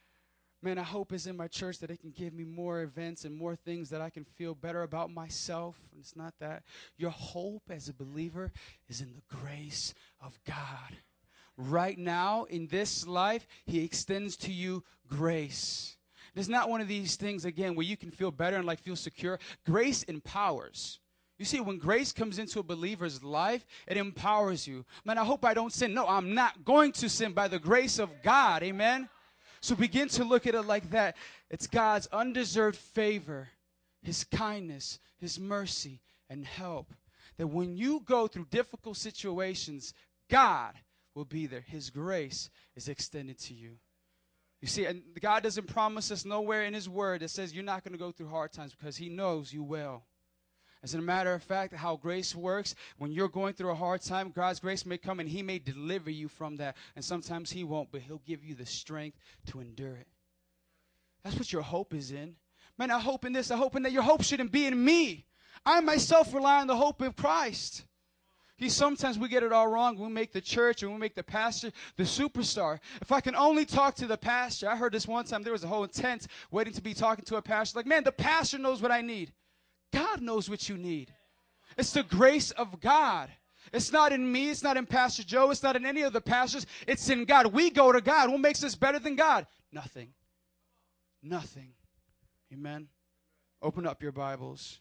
man, 0.62 0.78
I 0.78 0.82
hope 0.82 1.12
is 1.12 1.28
in 1.28 1.36
my 1.36 1.46
church 1.46 1.78
that 1.78 1.90
it 1.90 2.00
can 2.00 2.10
give 2.10 2.32
me 2.32 2.44
more 2.44 2.82
events 2.82 3.24
and 3.24 3.36
more 3.36 3.54
things 3.54 3.88
that 3.90 4.00
I 4.00 4.10
can 4.10 4.24
feel 4.24 4.54
better 4.54 4.82
about 4.82 5.12
myself. 5.12 5.76
And 5.92 6.00
it's 6.00 6.16
not 6.16 6.34
that. 6.40 6.64
Your 6.96 7.10
hope 7.10 7.62
as 7.70 7.88
a 7.88 7.94
believer 7.94 8.50
is 8.88 9.00
in 9.00 9.12
the 9.14 9.36
grace 9.36 9.94
of 10.20 10.36
God. 10.44 10.96
Right 11.56 11.98
now, 11.98 12.44
in 12.44 12.66
this 12.66 13.06
life, 13.06 13.46
He 13.66 13.84
extends 13.84 14.36
to 14.38 14.52
you 14.52 14.82
grace. 15.06 15.96
It's 16.34 16.48
not 16.48 16.70
one 16.70 16.80
of 16.80 16.88
these 16.88 17.16
things, 17.16 17.44
again, 17.44 17.74
where 17.74 17.86
you 17.86 17.96
can 17.96 18.10
feel 18.10 18.30
better 18.30 18.56
and 18.56 18.66
like 18.66 18.80
feel 18.80 18.96
secure. 18.96 19.38
Grace 19.66 20.02
empowers. 20.04 20.98
You 21.42 21.46
see, 21.46 21.58
when 21.58 21.78
grace 21.78 22.12
comes 22.12 22.38
into 22.38 22.60
a 22.60 22.62
believer's 22.62 23.24
life, 23.24 23.66
it 23.88 23.96
empowers 23.96 24.64
you. 24.64 24.84
Man, 25.04 25.18
I 25.18 25.24
hope 25.24 25.44
I 25.44 25.54
don't 25.54 25.72
sin. 25.72 25.92
No, 25.92 26.06
I'm 26.06 26.36
not 26.36 26.64
going 26.64 26.92
to 26.92 27.08
sin 27.08 27.32
by 27.32 27.48
the 27.48 27.58
grace 27.58 27.98
of 27.98 28.10
God. 28.22 28.62
Amen. 28.62 29.08
So 29.60 29.74
begin 29.74 30.06
to 30.10 30.22
look 30.22 30.46
at 30.46 30.54
it 30.54 30.62
like 30.62 30.90
that. 30.90 31.16
It's 31.50 31.66
God's 31.66 32.06
undeserved 32.12 32.76
favor, 32.76 33.48
His 34.02 34.22
kindness, 34.22 35.00
His 35.18 35.40
mercy, 35.40 36.00
and 36.30 36.46
help. 36.46 36.94
That 37.38 37.48
when 37.48 37.76
you 37.76 38.02
go 38.04 38.28
through 38.28 38.46
difficult 38.52 38.96
situations, 38.96 39.94
God 40.30 40.74
will 41.16 41.24
be 41.24 41.46
there. 41.46 41.64
His 41.66 41.90
grace 41.90 42.50
is 42.76 42.86
extended 42.86 43.40
to 43.40 43.54
you. 43.54 43.78
You 44.60 44.68
see, 44.68 44.84
and 44.84 45.02
God 45.20 45.42
doesn't 45.42 45.66
promise 45.66 46.12
us 46.12 46.24
nowhere 46.24 46.66
in 46.66 46.72
His 46.72 46.88
Word 46.88 47.22
that 47.22 47.30
says 47.30 47.52
you're 47.52 47.64
not 47.64 47.82
going 47.82 47.94
to 47.94 47.98
go 47.98 48.12
through 48.12 48.28
hard 48.28 48.52
times 48.52 48.76
because 48.78 48.96
He 48.96 49.08
knows 49.08 49.52
you 49.52 49.64
will. 49.64 50.04
As 50.82 50.94
a 50.94 51.00
matter 51.00 51.32
of 51.32 51.42
fact, 51.42 51.72
how 51.74 51.94
grace 51.96 52.34
works, 52.34 52.74
when 52.98 53.12
you're 53.12 53.28
going 53.28 53.54
through 53.54 53.70
a 53.70 53.74
hard 53.74 54.02
time, 54.02 54.32
God's 54.34 54.58
grace 54.58 54.84
may 54.84 54.98
come 54.98 55.20
and 55.20 55.28
He 55.28 55.42
may 55.42 55.60
deliver 55.60 56.10
you 56.10 56.26
from 56.26 56.56
that. 56.56 56.76
And 56.96 57.04
sometimes 57.04 57.52
He 57.52 57.62
won't, 57.62 57.92
but 57.92 58.00
He'll 58.00 58.22
give 58.26 58.44
you 58.44 58.56
the 58.56 58.66
strength 58.66 59.16
to 59.46 59.60
endure 59.60 59.94
it. 59.94 60.08
That's 61.22 61.36
what 61.36 61.52
your 61.52 61.62
hope 61.62 61.94
is 61.94 62.10
in. 62.10 62.34
Man, 62.78 62.90
I 62.90 62.98
hope 62.98 63.24
in 63.24 63.32
this. 63.32 63.52
I 63.52 63.56
hope 63.56 63.76
in 63.76 63.84
that 63.84 63.92
your 63.92 64.02
hope 64.02 64.24
shouldn't 64.24 64.50
be 64.50 64.66
in 64.66 64.84
me. 64.84 65.24
I 65.64 65.80
myself 65.80 66.34
rely 66.34 66.60
on 66.60 66.66
the 66.66 66.76
hope 66.76 67.00
of 67.00 67.14
Christ. 67.14 67.84
See, 68.58 68.68
sometimes 68.68 69.18
we 69.18 69.28
get 69.28 69.42
it 69.42 69.52
all 69.52 69.68
wrong. 69.68 69.98
We 69.98 70.08
make 70.08 70.32
the 70.32 70.40
church 70.40 70.82
and 70.82 70.92
we 70.92 70.98
make 70.98 71.14
the 71.14 71.22
pastor 71.22 71.70
the 71.96 72.04
superstar. 72.04 72.80
If 73.00 73.12
I 73.12 73.20
can 73.20 73.34
only 73.36 73.64
talk 73.64 73.94
to 73.96 74.06
the 74.06 74.16
pastor, 74.16 74.68
I 74.68 74.76
heard 74.76 74.92
this 74.92 75.06
one 75.06 75.24
time. 75.24 75.42
There 75.42 75.52
was 75.52 75.64
a 75.64 75.68
whole 75.68 75.86
tent 75.86 76.26
waiting 76.50 76.72
to 76.74 76.82
be 76.82 76.94
talking 76.94 77.24
to 77.26 77.36
a 77.36 77.42
pastor. 77.42 77.78
Like, 77.78 77.86
man, 77.86 78.04
the 78.04 78.12
pastor 78.12 78.58
knows 78.58 78.82
what 78.82 78.90
I 78.90 79.00
need. 79.00 79.32
God 79.92 80.20
knows 80.20 80.48
what 80.48 80.68
you 80.68 80.76
need. 80.76 81.12
It's 81.76 81.92
the 81.92 82.02
grace 82.02 82.50
of 82.52 82.80
God. 82.80 83.30
It's 83.72 83.92
not 83.92 84.12
in 84.12 84.30
me. 84.30 84.50
It's 84.50 84.62
not 84.62 84.76
in 84.76 84.86
Pastor 84.86 85.22
Joe. 85.22 85.50
It's 85.50 85.62
not 85.62 85.76
in 85.76 85.86
any 85.86 86.02
of 86.02 86.12
the 86.12 86.20
pastors. 86.20 86.66
It's 86.86 87.08
in 87.08 87.24
God. 87.24 87.46
We 87.46 87.70
go 87.70 87.92
to 87.92 88.00
God. 88.00 88.30
What 88.30 88.40
makes 88.40 88.64
us 88.64 88.74
better 88.74 88.98
than 88.98 89.16
God? 89.16 89.46
Nothing. 89.72 90.08
Nothing. 91.22 91.72
Amen. 92.52 92.88
Open 93.62 93.86
up 93.86 94.02
your 94.02 94.12
Bibles 94.12 94.80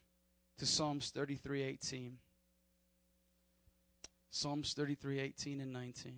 to 0.57 0.65
Psalms 0.65 1.11
33 1.11 1.61
18. 1.63 2.17
Psalms 4.31 4.73
33 4.73 5.19
18 5.19 5.61
and 5.61 5.71
19. 5.71 6.13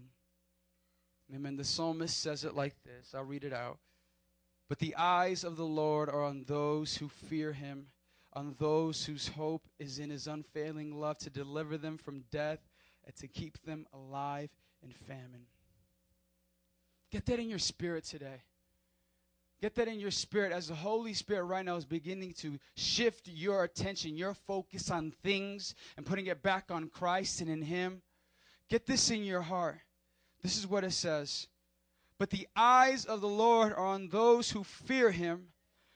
Amen. 1.36 1.56
The 1.56 1.64
psalmist 1.64 2.20
says 2.20 2.44
it 2.44 2.56
like 2.56 2.76
this. 2.84 3.14
I'll 3.14 3.24
read 3.24 3.44
it 3.44 3.53
out. 3.53 3.80
But 4.70 4.80
the 4.80 4.95
eyes 4.95 5.44
of 5.44 5.57
the 5.57 5.65
Lord 5.65 6.10
are 6.10 6.24
on 6.24 6.45
those 6.48 6.98
who 6.98 7.10
fear 7.10 7.53
him, 7.53 7.88
on 8.34 8.55
those 8.60 9.05
whose 9.05 9.27
hope 9.27 9.68
is 9.80 9.99
in 9.99 10.10
his 10.10 10.27
unfailing 10.27 10.99
love 10.99 11.18
to 11.19 11.30
deliver 11.30 11.77
them 11.77 11.97
from 11.97 12.23
death 12.31 12.60
and 13.05 13.15
to 13.15 13.27
keep 13.27 13.64
them 13.64 13.85
alive 13.93 14.49
in 14.81 14.91
famine. 14.91 15.45
Get 17.11 17.26
that 17.27 17.39
in 17.39 17.49
your 17.49 17.60
spirit 17.60 18.05
today. 18.05 18.41
Get 19.61 19.76
that 19.76 19.88
in 19.88 19.97
your 19.97 20.11
spirit 20.11 20.51
as 20.51 20.68
the 20.68 20.76
Holy 20.76 21.14
Spirit 21.14 21.45
right 21.45 21.64
now 21.64 21.77
is 21.77 21.85
beginning 21.85 22.34
to 22.39 22.60
shift 22.76 23.30
your 23.30 23.64
attention, 23.64 24.18
your 24.18 24.34
focus 24.34 24.91
on 24.91 25.14
things 25.23 25.73
and 25.95 26.05
putting 26.05 26.27
it 26.27 26.43
back 26.43 26.65
on 26.69 26.89
Christ 26.89 27.39
and 27.39 27.49
in 27.49 27.61
Him. 27.61 28.01
Get 28.69 28.85
this 28.85 29.10
in 29.10 29.23
your 29.23 29.41
heart. 29.41 29.80
This 30.41 30.57
is 30.57 30.68
what 30.68 30.84
it 30.84 30.91
says. 30.91 31.47
But 32.19 32.30
the 32.30 32.47
eyes 32.57 33.05
of 33.05 33.22
the 33.22 33.27
Lord 33.30 33.72
are 33.72 33.85
on 33.85 34.10
those 34.10 34.51
who 34.51 34.65
fear 34.65 35.11
Him, 35.11 35.52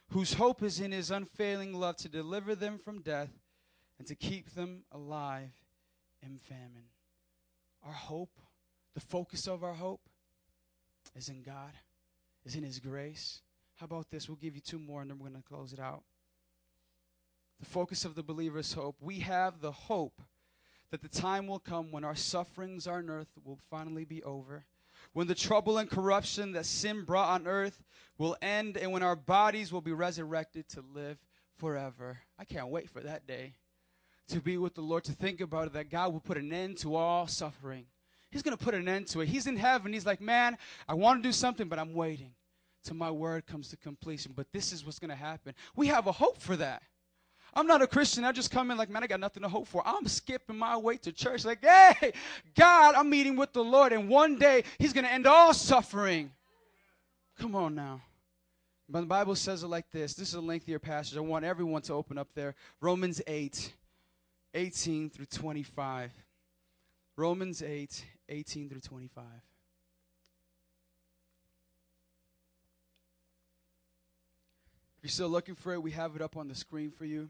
whose 0.10 0.34
hope 0.34 0.64
is 0.64 0.80
in 0.80 0.92
His 0.92 1.12
unfailing 1.12 1.74
love 1.74 1.98
to 1.98 2.10
deliver 2.10 2.56
them 2.56 2.78
from 2.78 3.02
death 3.02 3.32
and 4.00 4.08
to 4.08 4.16
keep 4.16 4.54
them 4.54 4.84
alive 4.92 5.52
in 6.22 6.38
famine. 6.38 6.90
Our 7.86 7.94
hope, 7.94 8.40
the 8.94 9.02
focus 9.02 9.48
of 9.48 9.64
our 9.64 9.74
hope, 9.74 10.02
is 11.16 11.30
in 11.30 11.42
God, 11.42 11.72
is 12.46 12.56
in 12.56 12.64
His 12.64 12.80
grace. 12.80 13.42
How 13.76 13.86
about 13.86 14.10
this? 14.10 14.28
We'll 14.28 14.38
give 14.38 14.56
you 14.56 14.62
two 14.62 14.80
more 14.80 15.02
and 15.02 15.10
then 15.10 15.20
we're 15.20 15.30
going 15.30 15.42
to 15.42 15.48
close 15.48 15.74
it 15.74 15.80
out. 15.80 16.04
The 17.60 17.66
focus 17.66 18.06
of 18.06 18.16
the 18.16 18.24
believer's 18.24 18.74
hope. 18.74 18.98
We 19.02 19.20
have 19.20 19.62
the 19.62 19.72
hope 19.72 20.22
that 20.92 21.02
the 21.02 21.10
time 21.10 21.48
will 21.48 21.60
come 21.60 21.92
when 21.92 22.04
our 22.04 22.16
sufferings 22.16 22.88
on 22.88 23.10
earth 23.10 23.32
will 23.44 23.60
finally 23.70 24.06
be 24.06 24.24
over, 24.24 24.66
when 25.18 25.26
the 25.26 25.34
trouble 25.34 25.80
and 25.80 25.90
corruption 25.90 26.52
that 26.52 26.64
sin 26.64 27.04
brought 27.04 27.30
on 27.30 27.48
earth 27.48 27.84
will 28.20 28.38
end, 28.40 28.78
and 28.78 28.92
when 28.92 29.02
our 29.02 29.16
bodies 29.16 29.74
will 29.74 29.82
be 29.82 29.92
resurrected 29.92 30.70
to 30.70 30.84
live 30.94 31.18
forever. 31.56 32.20
I 32.38 32.46
can't 32.46 32.68
wait 32.68 32.88
for 32.88 33.00
that 33.00 33.26
day 33.26 33.56
to 34.28 34.40
be 34.40 34.60
with 34.60 34.76
the 34.76 34.82
Lord, 34.82 35.06
to 35.06 35.14
think 35.14 35.42
about 35.42 35.66
it, 35.66 35.74
that 35.74 35.90
God 35.90 36.14
will 36.14 36.20
put 36.20 36.38
an 36.38 36.54
end 36.54 36.78
to 36.82 36.96
all 36.96 37.26
suffering. 37.26 37.88
He's 38.30 38.44
going 38.44 38.56
to 38.56 38.64
put 38.64 38.76
an 38.76 38.88
end 38.88 39.08
to 39.08 39.22
it. 39.22 39.28
He's 39.28 39.48
in 39.48 39.58
heaven. 39.58 39.92
He's 39.92 40.06
like, 40.06 40.22
man, 40.22 40.56
I 40.88 40.94
want 40.94 41.24
to 41.24 41.28
do 41.28 41.34
something, 41.34 41.68
but 41.68 41.80
I'm 41.80 41.96
waiting 41.96 42.36
till 42.84 42.96
my 42.96 43.10
word 43.10 43.48
comes 43.48 43.70
to 43.70 43.78
completion. 43.78 44.34
But 44.36 44.46
this 44.54 44.72
is 44.72 44.86
what's 44.86 45.00
going 45.00 45.10
to 45.10 45.16
happen. 45.16 45.56
We 45.76 45.88
have 45.88 46.06
a 46.06 46.12
hope 46.12 46.40
for 46.40 46.56
that. 46.58 46.84
I'm 47.58 47.66
not 47.66 47.82
a 47.82 47.88
Christian. 47.88 48.24
I 48.24 48.32
just 48.32 48.52
come 48.52 48.70
in 48.70 48.78
like, 48.78 48.88
man, 48.88 49.04
I 49.04 49.08
got 49.08 49.20
nothing 49.20 49.42
to 49.42 49.50
hope 49.50 49.68
for. 49.68 49.82
I'm 49.84 50.08
skipping 50.08 50.60
my 50.60 50.78
way 50.78 50.98
to 50.98 51.12
church. 51.12 51.44
Like, 51.44 51.66
hey, 51.66 52.14
God, 52.56 52.94
I'm 52.94 53.10
meeting 53.10 53.36
with 53.36 53.52
the 53.52 53.64
Lord, 53.64 53.94
and 53.94 54.08
one 54.08 54.38
day 54.38 54.64
He's 54.78 54.94
going 54.94 55.06
to 55.06 55.12
end 55.12 55.26
all 55.26 55.56
suffering. 55.56 56.32
Come 57.40 57.56
on 57.56 57.74
now. 57.74 58.02
But 58.88 59.02
the 59.02 59.08
Bible 59.08 59.34
says 59.36 59.64
it 59.64 59.68
like 59.68 59.90
this. 59.92 60.14
This 60.14 60.30
is 60.30 60.34
a 60.36 60.40
lengthier 60.42 60.78
passage. 60.78 61.18
I 61.18 61.22
want 61.22 61.46
everyone 61.46 61.82
to 61.84 61.94
open 61.94 62.20
up 62.20 62.28
there. 62.36 62.54
Romans 62.80 63.24
8, 63.26 63.74
18 64.54 65.10
through 65.10 65.26
25. 65.26 66.12
Romans 67.16 67.64
8, 67.64 68.06
18 68.30 68.70
through 68.70 68.82
25. 68.82 69.24
If 74.98 75.04
you're 75.04 75.10
still 75.10 75.30
looking 75.30 75.56
for 75.56 75.74
it, 75.74 75.82
we 75.82 75.90
have 75.92 76.16
it 76.16 76.22
up 76.22 76.38
on 76.38 76.48
the 76.48 76.56
screen 76.56 76.92
for 76.92 77.06
you. 77.06 77.30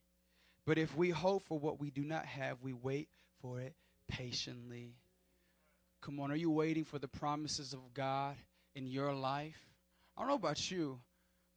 But 0.71 0.77
if 0.77 0.95
we 0.95 1.09
hope 1.09 1.43
for 1.49 1.59
what 1.59 1.81
we 1.81 1.89
do 1.89 2.01
not 2.01 2.25
have, 2.25 2.61
we 2.61 2.71
wait 2.71 3.09
for 3.41 3.59
it 3.59 3.75
patiently. 4.07 4.95
Come 5.99 6.17
on, 6.21 6.31
are 6.31 6.35
you 6.37 6.49
waiting 6.49 6.85
for 6.85 6.97
the 6.97 7.09
promises 7.09 7.73
of 7.73 7.93
God 7.93 8.37
in 8.73 8.87
your 8.87 9.13
life? 9.13 9.59
I 10.15 10.21
don't 10.21 10.29
know 10.29 10.35
about 10.35 10.71
you, 10.71 10.97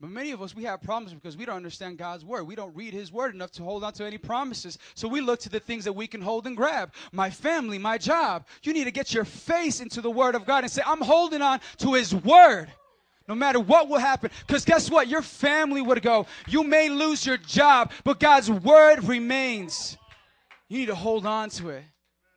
but 0.00 0.10
many 0.10 0.32
of 0.32 0.42
us, 0.42 0.56
we 0.56 0.64
have 0.64 0.82
problems 0.82 1.14
because 1.14 1.36
we 1.36 1.44
don't 1.44 1.54
understand 1.54 1.96
God's 1.96 2.24
word. 2.24 2.42
We 2.42 2.56
don't 2.56 2.74
read 2.74 2.92
His 2.92 3.12
word 3.12 3.36
enough 3.36 3.52
to 3.52 3.62
hold 3.62 3.84
on 3.84 3.92
to 3.92 4.04
any 4.04 4.18
promises. 4.18 4.78
So 4.96 5.06
we 5.06 5.20
look 5.20 5.38
to 5.42 5.48
the 5.48 5.60
things 5.60 5.84
that 5.84 5.92
we 5.92 6.08
can 6.08 6.20
hold 6.20 6.48
and 6.48 6.56
grab. 6.56 6.92
My 7.12 7.30
family, 7.30 7.78
my 7.78 7.98
job. 7.98 8.44
You 8.64 8.72
need 8.72 8.82
to 8.82 8.90
get 8.90 9.14
your 9.14 9.24
face 9.24 9.78
into 9.80 10.00
the 10.00 10.10
word 10.10 10.34
of 10.34 10.44
God 10.44 10.64
and 10.64 10.72
say, 10.72 10.82
I'm 10.84 11.00
holding 11.00 11.40
on 11.40 11.60
to 11.76 11.94
His 11.94 12.12
word. 12.12 12.66
No 13.26 13.34
matter 13.34 13.58
what 13.58 13.88
will 13.88 13.98
happen. 13.98 14.30
Because 14.46 14.64
guess 14.64 14.90
what? 14.90 15.08
Your 15.08 15.22
family 15.22 15.80
would 15.80 16.02
go. 16.02 16.26
You 16.46 16.62
may 16.62 16.90
lose 16.90 17.24
your 17.24 17.38
job, 17.38 17.92
but 18.04 18.20
God's 18.20 18.50
word 18.50 19.04
remains. 19.04 19.96
You 20.68 20.78
need 20.78 20.86
to 20.86 20.94
hold 20.94 21.24
on 21.24 21.48
to 21.50 21.70
it. 21.70 21.84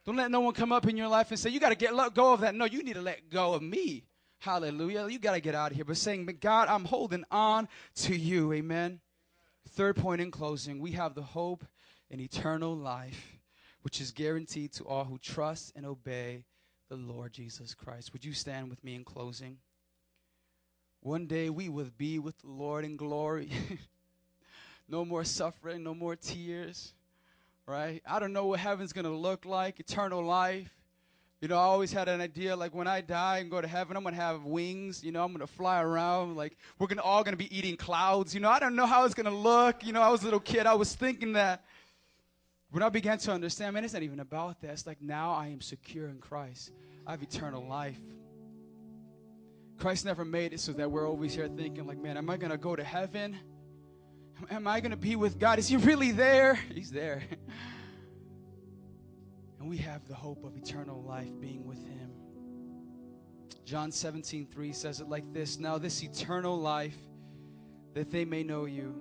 Don't 0.05 0.15
let 0.15 0.31
no 0.31 0.39
one 0.39 0.53
come 0.53 0.71
up 0.71 0.87
in 0.87 0.95
your 0.95 1.09
life 1.09 1.31
and 1.31 1.39
say, 1.39 1.49
You 1.49 1.59
got 1.59 1.69
to 1.69 1.75
get 1.75 1.93
let 1.93 2.13
go 2.13 2.33
of 2.33 2.39
that. 2.41 2.55
No, 2.55 2.65
you 2.65 2.81
need 2.83 2.93
to 2.93 3.01
let 3.01 3.29
go 3.29 3.53
of 3.53 3.61
me. 3.61 4.05
Hallelujah. 4.39 5.07
You 5.09 5.19
got 5.19 5.33
to 5.33 5.41
get 5.41 5.55
out 5.55 5.71
of 5.71 5.75
here. 5.75 5.83
But 5.83 5.97
saying, 5.97 6.25
God, 6.39 6.69
I'm 6.69 6.85
holding 6.85 7.25
on 7.31 7.67
to 7.95 8.15
you. 8.15 8.53
Amen. 8.53 9.01
Third 9.71 9.97
point 9.97 10.21
in 10.21 10.31
closing 10.31 10.79
we 10.79 10.91
have 10.93 11.13
the 11.13 11.21
hope 11.21 11.65
in 12.09 12.21
eternal 12.21 12.75
life, 12.75 13.37
which 13.81 13.99
is 13.99 14.11
guaranteed 14.11 14.71
to 14.73 14.85
all 14.85 15.03
who 15.03 15.17
trust 15.17 15.73
and 15.75 15.85
obey 15.85 16.45
the 16.89 16.95
Lord 16.95 17.33
Jesus 17.33 17.73
Christ. 17.73 18.13
Would 18.13 18.23
you 18.23 18.33
stand 18.33 18.69
with 18.69 18.81
me 18.83 18.95
in 18.95 19.03
closing? 19.03 19.57
One 21.07 21.25
day 21.25 21.49
we 21.49 21.69
will 21.69 21.89
be 21.97 22.19
with 22.19 22.37
the 22.39 22.49
Lord 22.49 22.83
in 22.83 22.97
glory. 22.97 23.49
no 24.89 25.05
more 25.05 25.23
suffering, 25.23 25.81
no 25.81 25.95
more 25.95 26.17
tears, 26.17 26.91
right? 27.65 28.01
I 28.05 28.19
don't 28.19 28.33
know 28.33 28.47
what 28.47 28.59
heaven's 28.59 28.91
going 28.91 29.05
to 29.05 29.15
look 29.15 29.45
like, 29.45 29.79
eternal 29.79 30.21
life. 30.21 30.69
You 31.39 31.47
know, 31.47 31.55
I 31.55 31.61
always 31.61 31.93
had 31.93 32.09
an 32.09 32.19
idea 32.19 32.57
like 32.57 32.75
when 32.75 32.87
I 32.89 32.99
die 32.99 33.37
and 33.37 33.49
go 33.49 33.61
to 33.61 33.67
heaven, 33.69 33.95
I'm 33.95 34.03
going 34.03 34.15
to 34.15 34.21
have 34.21 34.43
wings. 34.43 35.01
You 35.01 35.13
know, 35.13 35.23
I'm 35.23 35.29
going 35.29 35.39
to 35.39 35.47
fly 35.47 35.81
around. 35.81 36.35
Like, 36.35 36.57
we're 36.77 36.87
gonna, 36.87 37.03
all 37.03 37.23
going 37.23 37.37
to 37.37 37.37
be 37.37 37.57
eating 37.57 37.77
clouds. 37.77 38.35
You 38.35 38.41
know, 38.41 38.49
I 38.49 38.59
don't 38.59 38.75
know 38.75 38.85
how 38.85 39.05
it's 39.05 39.13
going 39.13 39.27
to 39.27 39.31
look. 39.31 39.85
You 39.85 39.93
know, 39.93 40.01
I 40.01 40.09
was 40.09 40.23
a 40.23 40.25
little 40.25 40.41
kid, 40.41 40.65
I 40.65 40.73
was 40.73 40.93
thinking 40.93 41.31
that. 41.33 41.63
When 42.71 42.83
I 42.83 42.89
began 42.89 43.17
to 43.19 43.31
understand, 43.31 43.75
man, 43.75 43.85
it's 43.85 43.93
not 43.93 44.03
even 44.03 44.19
about 44.19 44.59
that. 44.59 44.71
It's 44.71 44.85
like 44.85 45.01
now 45.01 45.31
I 45.31 45.47
am 45.47 45.61
secure 45.61 46.09
in 46.09 46.17
Christ, 46.17 46.73
I 47.05 47.11
have 47.11 47.23
eternal 47.23 47.65
life. 47.65 47.97
Christ 49.77 50.05
never 50.05 50.25
made 50.25 50.53
it 50.53 50.59
so 50.59 50.71
that 50.73 50.89
we're 50.89 51.07
always 51.07 51.35
here 51.35 51.47
thinking, 51.47 51.85
like, 51.85 51.99
man, 51.99 52.17
am 52.17 52.29
I 52.29 52.37
going 52.37 52.51
to 52.51 52.57
go 52.57 52.75
to 52.75 52.83
heaven? 52.83 53.37
Am 54.49 54.67
I 54.67 54.79
going 54.79 54.91
to 54.91 54.97
be 54.97 55.15
with 55.15 55.39
God? 55.39 55.59
Is 55.59 55.67
He 55.67 55.77
really 55.77 56.11
there? 56.11 56.55
He's 56.73 56.91
there. 56.91 57.23
and 59.59 59.69
we 59.69 59.77
have 59.77 60.07
the 60.07 60.15
hope 60.15 60.43
of 60.43 60.57
eternal 60.57 61.03
life 61.03 61.29
being 61.39 61.65
with 61.65 61.85
Him. 61.85 62.11
John 63.65 63.91
17, 63.91 64.47
3 64.47 64.73
says 64.73 65.01
it 65.01 65.09
like 65.09 65.31
this 65.33 65.59
Now, 65.59 65.77
this 65.77 66.03
eternal 66.03 66.59
life, 66.59 66.97
that 67.93 68.11
they 68.11 68.25
may 68.25 68.43
know 68.43 68.65
you. 68.65 68.95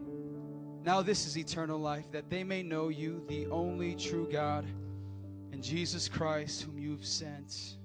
Now, 0.82 1.02
this 1.02 1.26
is 1.26 1.38
eternal 1.38 1.78
life, 1.78 2.10
that 2.12 2.30
they 2.30 2.44
may 2.44 2.62
know 2.62 2.88
you, 2.88 3.24
the 3.28 3.46
only 3.46 3.94
true 3.94 4.28
God, 4.30 4.64
and 5.52 5.62
Jesus 5.62 6.08
Christ, 6.08 6.62
whom 6.62 6.78
you've 6.78 7.04
sent. 7.04 7.76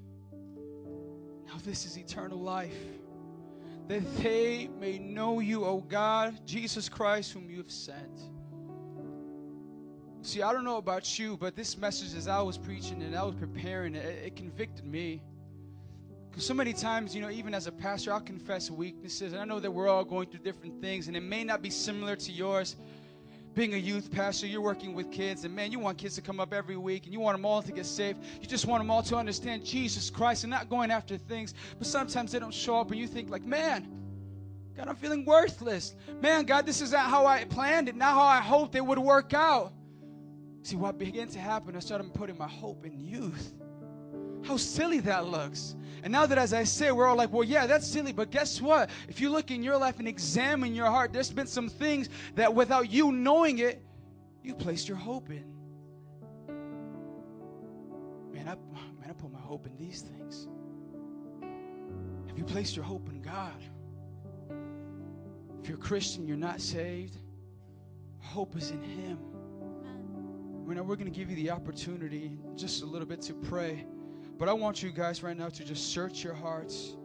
Now, 1.52 1.60
this 1.66 1.86
is 1.86 1.98
eternal 1.98 2.40
life. 2.40 2.78
That 3.88 4.04
they 4.18 4.70
may 4.80 5.00
know 5.00 5.42
you, 5.42 5.66
O 5.66 5.82
God, 5.82 6.40
Jesus 6.46 6.88
Christ, 6.88 7.34
whom 7.34 7.50
you 7.50 7.58
have 7.58 7.72
sent. 7.72 8.22
See, 10.22 10.42
I 10.42 10.54
don't 10.54 10.64
know 10.64 10.78
about 10.78 11.20
you, 11.20 11.36
but 11.36 11.56
this 11.56 11.78
message, 11.78 12.16
as 12.16 12.28
I 12.28 12.42
was 12.42 12.58
preaching 12.58 13.02
and 13.02 13.16
I 13.16 13.24
was 13.24 13.36
preparing, 13.36 13.96
it, 13.96 14.06
it 14.26 14.36
convicted 14.38 14.86
me. 14.86 15.22
Because 16.30 16.46
so 16.46 16.54
many 16.54 16.72
times, 16.72 17.14
you 17.14 17.22
know, 17.22 17.30
even 17.30 17.54
as 17.54 17.68
a 17.68 17.72
pastor, 17.72 18.14
I'll 18.14 18.22
confess 18.22 18.72
weaknesses. 18.72 19.34
And 19.34 19.42
I 19.42 19.46
know 19.46 19.60
that 19.60 19.72
we're 19.72 19.90
all 19.90 20.06
going 20.06 20.30
through 20.30 20.42
different 20.42 20.80
things, 20.80 21.10
and 21.10 21.18
it 21.18 21.24
may 21.24 21.44
not 21.44 21.62
be 21.62 21.70
similar 21.70 22.16
to 22.16 22.32
yours 22.32 22.78
being 23.54 23.74
a 23.74 23.78
youth 23.78 24.12
pastor, 24.12 24.48
you're 24.48 24.62
working 24.62 24.94
with 24.94 25.12
kids, 25.12 25.44
and 25.44 25.54
man, 25.56 25.72
you 25.72 25.80
want 25.80 25.98
kids 25.98 26.16
to 26.16 26.22
come 26.22 26.40
up 26.40 26.54
every 26.54 26.78
week 26.78 27.06
and 27.06 27.14
you 27.14 27.20
want 27.20 27.38
them 27.38 27.46
all 27.46 27.62
to 27.62 27.72
get 27.72 27.86
saved. 27.86 28.24
You 28.42 28.48
just 28.48 28.66
want 28.66 28.82
them 28.82 28.90
all 28.90 29.04
to 29.04 29.16
understand 29.18 29.66
Jesus 29.66 30.10
Christ 30.10 30.44
and 30.44 30.52
not 30.52 30.70
going 30.70 30.92
after 30.92 31.18
things. 31.18 31.54
But 31.78 31.88
sometimes 31.88 32.32
they 32.32 32.40
don't 32.40 32.54
show 32.54 32.80
up, 32.80 32.92
and 32.92 33.00
you 33.00 33.08
think, 33.08 33.30
like, 33.30 33.44
man, 33.44 33.88
God, 34.76 34.88
I'm 34.88 34.96
feeling 34.96 35.26
worthless. 35.26 35.96
Man, 36.22 36.46
God, 36.46 36.66
this 36.66 36.82
is 36.82 36.94
not 36.94 37.10
how 37.10 37.26
I 37.26 37.44
planned 37.44 37.90
it, 37.90 37.96
not 37.96 38.14
how 38.14 38.24
I 38.24 38.40
hoped 38.40 38.76
it 38.76 38.86
would 38.86 39.00
work 39.00 39.34
out. 39.34 39.74
See, 40.64 40.76
what 40.76 40.98
began 40.98 41.28
to 41.30 41.40
happen, 41.40 41.76
I 41.76 41.80
started 41.80 42.14
putting 42.14 42.38
my 42.38 42.48
hope 42.48 42.86
in 42.86 43.00
youth. 43.00 43.54
How 44.44 44.58
silly 44.58 45.00
that 45.02 45.28
looks. 45.28 45.76
And 46.04 46.12
now 46.12 46.26
that, 46.26 46.38
as 46.38 46.54
I 46.54 46.64
say, 46.64 46.92
we're 46.92 47.06
all 47.06 47.16
like, 47.16 47.32
well, 47.32 47.44
yeah, 47.44 47.68
that's 47.68 47.88
silly. 47.88 48.12
But 48.12 48.32
guess 48.32 48.60
what? 48.60 48.90
If 49.08 49.22
you 49.22 49.30
look 49.30 49.52
in 49.52 49.62
your 49.62 49.78
life 49.78 50.00
and 50.00 50.08
examine 50.08 50.74
your 50.74 50.88
heart, 50.88 51.14
there's 51.14 51.32
been 51.32 51.48
some 51.48 51.70
things 51.70 52.10
that 52.36 52.54
without 52.54 52.92
you 52.92 53.12
knowing 53.12 53.60
it, 53.60 53.84
you 54.44 54.56
placed 54.56 54.88
your 54.88 54.98
hope 54.98 55.30
in. 55.30 55.46
Man, 58.34 58.48
I, 58.48 58.56
man, 58.74 58.96
I 59.08 59.14
put 59.14 59.32
my 59.32 59.40
hope 59.40 59.68
in 59.68 59.78
these 59.78 60.02
things. 60.02 60.48
Have 62.28 62.38
you 62.38 62.44
placed 62.44 62.76
your 62.76 62.86
hope 62.86 63.08
in 63.10 63.22
God? 63.22 63.62
If 65.62 65.70
you're 65.70 65.78
a 65.78 65.82
Christian, 65.82 66.28
you're 66.28 66.38
not 66.38 66.60
saved, 66.60 67.18
hope 68.20 68.56
is 68.56 68.72
in 68.72 68.82
Him. 68.82 69.20
Now, 70.68 70.84
we're 70.84 70.96
going 70.96 71.12
to 71.12 71.16
give 71.16 71.30
you 71.30 71.36
the 71.36 71.52
opportunity 71.52 72.32
just 72.56 72.82
a 72.82 72.86
little 72.86 73.08
bit 73.08 73.22
to 73.24 73.34
pray. 73.34 73.86
But 74.42 74.50
I 74.50 74.54
want 74.54 74.82
you 74.82 74.92
guys 74.92 75.22
right 75.22 75.38
now 75.38 75.50
to 75.50 75.64
just 75.64 75.94
search 75.94 76.24
your 76.24 76.34
hearts. 76.34 76.96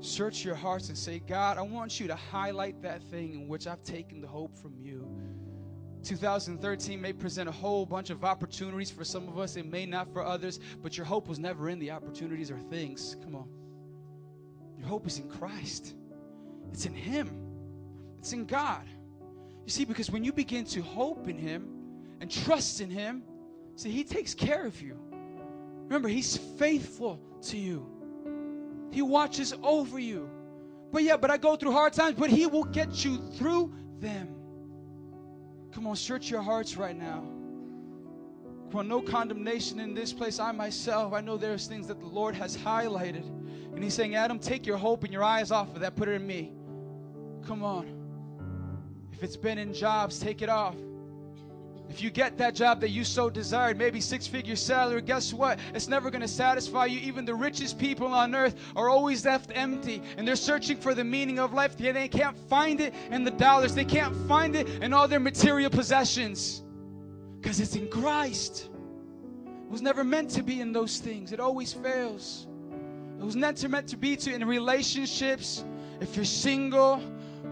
Search 0.00 0.42
your 0.42 0.54
hearts 0.54 0.88
and 0.88 0.96
say, 0.96 1.18
God, 1.18 1.58
I 1.58 1.60
want 1.60 2.00
you 2.00 2.06
to 2.06 2.14
highlight 2.14 2.80
that 2.80 3.02
thing 3.02 3.34
in 3.34 3.46
which 3.46 3.66
I've 3.66 3.82
taken 3.82 4.22
the 4.22 4.26
hope 4.26 4.56
from 4.56 4.72
you. 4.80 5.06
2013 6.02 6.98
may 6.98 7.12
present 7.12 7.46
a 7.46 7.52
whole 7.52 7.84
bunch 7.84 8.08
of 8.08 8.24
opportunities 8.24 8.90
for 8.90 9.04
some 9.04 9.28
of 9.28 9.38
us, 9.38 9.56
it 9.56 9.66
may 9.66 9.84
not 9.84 10.10
for 10.14 10.24
others, 10.24 10.60
but 10.82 10.96
your 10.96 11.04
hope 11.04 11.28
was 11.28 11.38
never 11.38 11.68
in 11.68 11.78
the 11.78 11.90
opportunities 11.90 12.50
or 12.50 12.56
things. 12.56 13.18
Come 13.22 13.34
on. 13.34 13.50
Your 14.78 14.88
hope 14.88 15.06
is 15.06 15.18
in 15.18 15.28
Christ. 15.28 15.94
It's 16.72 16.86
in 16.86 16.94
Him. 16.94 17.28
It's 18.18 18.32
in 18.32 18.46
God. 18.46 18.88
You 19.66 19.70
see, 19.70 19.84
because 19.84 20.10
when 20.10 20.24
you 20.24 20.32
begin 20.32 20.64
to 20.64 20.80
hope 20.80 21.28
in 21.28 21.36
Him 21.36 21.68
and 22.22 22.30
trust 22.30 22.80
in 22.80 22.88
Him, 22.88 23.24
see, 23.76 23.90
He 23.90 24.04
takes 24.04 24.32
care 24.32 24.64
of 24.64 24.80
you. 24.80 25.09
Remember, 25.90 26.08
He's 26.08 26.36
faithful 26.36 27.20
to 27.42 27.58
you. 27.58 27.84
He 28.92 29.02
watches 29.02 29.52
over 29.62 29.98
you. 29.98 30.30
But 30.92 31.02
yeah, 31.02 31.16
but 31.16 31.30
I 31.32 31.36
go 31.36 31.56
through 31.56 31.72
hard 31.72 31.92
times, 31.92 32.14
but 32.16 32.30
He 32.30 32.46
will 32.46 32.64
get 32.64 33.04
you 33.04 33.18
through 33.34 33.72
them. 33.98 34.28
Come 35.72 35.88
on, 35.88 35.96
search 35.96 36.30
your 36.30 36.42
hearts 36.42 36.76
right 36.76 36.96
now. 36.96 37.24
Come 38.70 38.80
on, 38.80 38.88
no 38.88 39.02
condemnation 39.02 39.80
in 39.80 39.92
this 39.92 40.12
place. 40.12 40.38
I 40.38 40.52
myself, 40.52 41.12
I 41.12 41.20
know 41.20 41.36
there's 41.36 41.66
things 41.66 41.88
that 41.88 41.98
the 41.98 42.06
Lord 42.06 42.36
has 42.36 42.56
highlighted. 42.56 43.26
And 43.74 43.82
He's 43.82 43.94
saying, 43.94 44.14
Adam, 44.14 44.38
take 44.38 44.66
your 44.66 44.76
hope 44.76 45.02
and 45.02 45.12
your 45.12 45.24
eyes 45.24 45.50
off 45.50 45.74
of 45.74 45.80
that, 45.80 45.96
put 45.96 46.08
it 46.08 46.12
in 46.12 46.26
me. 46.26 46.52
Come 47.44 47.64
on. 47.64 47.96
If 49.12 49.24
it's 49.24 49.36
been 49.36 49.58
in 49.58 49.74
jobs, 49.74 50.20
take 50.20 50.40
it 50.40 50.48
off. 50.48 50.76
If 51.90 52.00
you 52.00 52.10
get 52.10 52.38
that 52.38 52.54
job 52.54 52.80
that 52.82 52.90
you 52.90 53.02
so 53.02 53.28
desired, 53.28 53.76
maybe 53.76 54.00
six 54.00 54.24
figure 54.28 54.54
salary, 54.54 55.02
guess 55.02 55.34
what? 55.34 55.58
It's 55.74 55.88
never 55.88 56.08
going 56.08 56.22
to 56.22 56.28
satisfy 56.28 56.86
you. 56.86 57.00
Even 57.00 57.24
the 57.24 57.34
richest 57.34 57.80
people 57.80 58.06
on 58.06 58.32
earth 58.32 58.54
are 58.76 58.88
always 58.88 59.24
left 59.24 59.50
empty 59.52 60.00
and 60.16 60.26
they're 60.26 60.36
searching 60.36 60.76
for 60.76 60.94
the 60.94 61.02
meaning 61.02 61.40
of 61.40 61.52
life. 61.52 61.76
They 61.76 62.06
can't 62.06 62.38
find 62.48 62.80
it 62.80 62.94
in 63.10 63.24
the 63.24 63.32
dollars, 63.32 63.74
they 63.74 63.84
can't 63.84 64.14
find 64.28 64.54
it 64.54 64.68
in 64.82 64.92
all 64.92 65.08
their 65.08 65.18
material 65.18 65.68
possessions 65.68 66.62
because 67.40 67.58
it's 67.58 67.74
in 67.74 67.88
Christ. 67.88 68.70
It 69.44 69.70
was 69.70 69.82
never 69.82 70.04
meant 70.04 70.30
to 70.30 70.44
be 70.44 70.60
in 70.60 70.72
those 70.72 70.98
things, 70.98 71.32
it 71.32 71.40
always 71.40 71.72
fails. 71.72 72.46
It 73.18 73.24
was 73.24 73.36
never 73.36 73.68
meant 73.68 73.88
to 73.88 73.96
be 73.96 74.16
to 74.16 74.32
in 74.32 74.46
relationships. 74.46 75.64
If 76.00 76.14
you're 76.16 76.24
single, 76.24 77.02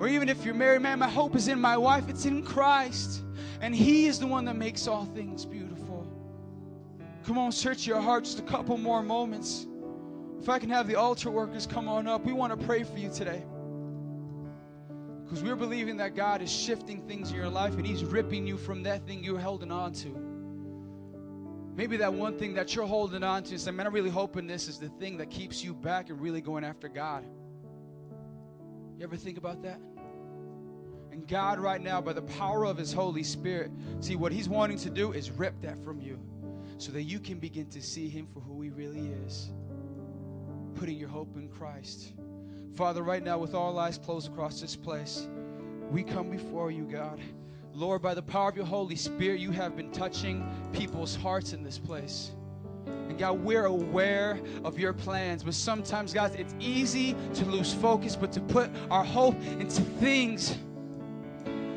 or 0.01 0.09
even 0.09 0.29
if 0.29 0.45
you're 0.45 0.55
married, 0.55 0.83
man, 0.83 0.99
my 0.99 1.09
hope 1.09 1.35
is 1.35 1.49
in 1.49 1.61
my 1.61 1.77
wife. 1.77 2.09
It's 2.09 2.25
in 2.25 2.43
Christ. 2.43 3.23
And 3.61 3.75
He 3.75 4.07
is 4.07 4.21
the 4.21 4.27
one 4.27 4.45
that 4.45 4.57
makes 4.57 4.87
all 4.87 5.05
things 5.07 5.45
beautiful. 5.45 6.07
Come 7.25 7.39
on, 7.39 7.51
search 7.53 7.87
your 7.87 8.01
heart 8.01 8.25
just 8.25 8.39
a 8.39 8.43
couple 8.43 8.77
more 8.79 9.03
moments. 9.03 9.67
If 10.41 10.49
I 10.49 10.59
can 10.59 10.71
have 10.71 10.87
the 10.87 10.95
altar 10.95 11.31
workers 11.31 11.67
come 11.67 11.89
on 11.89 12.07
up, 12.07 12.25
we 12.25 12.33
want 12.33 12.59
to 12.59 12.67
pray 12.67 12.85
for 12.85 12.97
you 12.97 13.11
today. 13.11 13.45
Because 15.25 15.43
we're 15.43 15.57
believing 15.57 15.97
that 15.99 16.15
God 16.15 16.41
is 16.41 16.51
shifting 16.51 17.03
things 17.07 17.31
in 17.31 17.37
your 17.37 17.49
life 17.49 17.75
and 17.75 17.87
He's 17.87 18.05
ripping 18.05 18.47
you 18.47 18.57
from 18.57 18.85
that 18.85 19.07
thing 19.07 19.23
you're 19.23 19.39
holding 19.39 19.73
on 19.73 19.93
to. 19.95 20.17
Maybe 21.75 21.97
that 21.99 22.13
one 22.13 22.39
thing 22.39 22.55
that 22.55 22.75
you're 22.75 22.87
holding 22.87 23.23
on 23.23 23.43
to, 23.45 23.59
say, 23.59 23.71
man, 23.73 23.87
I'm 23.87 23.93
really 23.93 24.11
hoping 24.11 24.47
this 24.47 24.69
is 24.69 24.79
the 24.79 24.89
thing 24.89 25.19
that 25.19 25.31
keeps 25.31 25.63
you 25.63 25.75
back 25.75 26.09
and 26.09 26.21
really 26.21 26.41
going 26.41 26.65
after 26.65 26.89
God. 26.89 27.25
You 28.99 29.05
ever 29.05 29.17
think 29.17 29.39
about 29.39 29.63
that? 29.63 29.81
And 31.13 31.29
God, 31.29 31.61
right 31.61 31.81
now, 31.81 32.01
by 32.01 32.13
the 32.13 32.23
power 32.23 32.67
of 32.67 32.77
His 32.77 32.93
Holy 32.93 33.23
Spirit, 33.23 33.71
see 34.01 34.17
what 34.17 34.33
He's 34.33 34.49
wanting 34.49 34.77
to 34.79 34.91
do 34.91 35.13
is 35.13 35.31
rip 35.31 35.55
that 35.63 35.79
from 35.85 36.01
you 36.01 36.19
so 36.79 36.91
that 36.91 37.05
you 37.05 37.21
can 37.21 37.39
begin 37.39 37.67
to 37.67 37.81
see 37.81 38.09
Him 38.09 38.27
for 38.35 38.41
who 38.41 38.61
He 38.61 38.71
really 38.71 39.13
is. 39.25 39.51
Putting 40.75 40.97
your 40.97 41.09
hope 41.09 41.37
in 41.37 41.49
Christ. 41.49 42.13
Father, 42.75 43.05
right 43.05 43.23
now, 43.23 43.39
with 43.39 43.55
all 43.55 43.79
eyes 43.79 43.99
closed 43.99 44.33
across 44.33 44.61
this 44.61 44.75
place, 44.75 45.29
we 45.93 46.03
come 46.03 46.29
before 46.29 46.73
you, 46.73 46.83
God. 46.83 47.21
Lord, 47.73 48.03
by 48.03 48.15
the 48.15 48.23
power 48.23 48.49
of 48.49 48.57
your 48.57 48.67
Holy 48.67 48.97
Spirit, 48.97 49.39
you 49.39 49.53
have 49.53 49.77
been 49.77 49.93
touching 49.93 50.45
people's 50.73 51.15
hearts 51.15 51.53
in 51.53 51.63
this 51.63 51.79
place. 51.79 52.33
And 53.09 53.19
God, 53.19 53.41
we're 53.41 53.65
aware 53.65 54.39
of 54.65 54.79
your 54.79 54.93
plans, 54.93 55.43
but 55.43 55.55
sometimes, 55.55 56.13
guys, 56.13 56.35
it's 56.35 56.55
easy 56.61 57.17
to 57.35 57.45
lose 57.47 57.73
focus, 57.73 58.17
but 58.17 58.33
to 58.33 58.41
put 58.41 58.71
our 58.91 59.05
hope 59.05 59.37
into 59.59 59.83
things. 59.83 60.57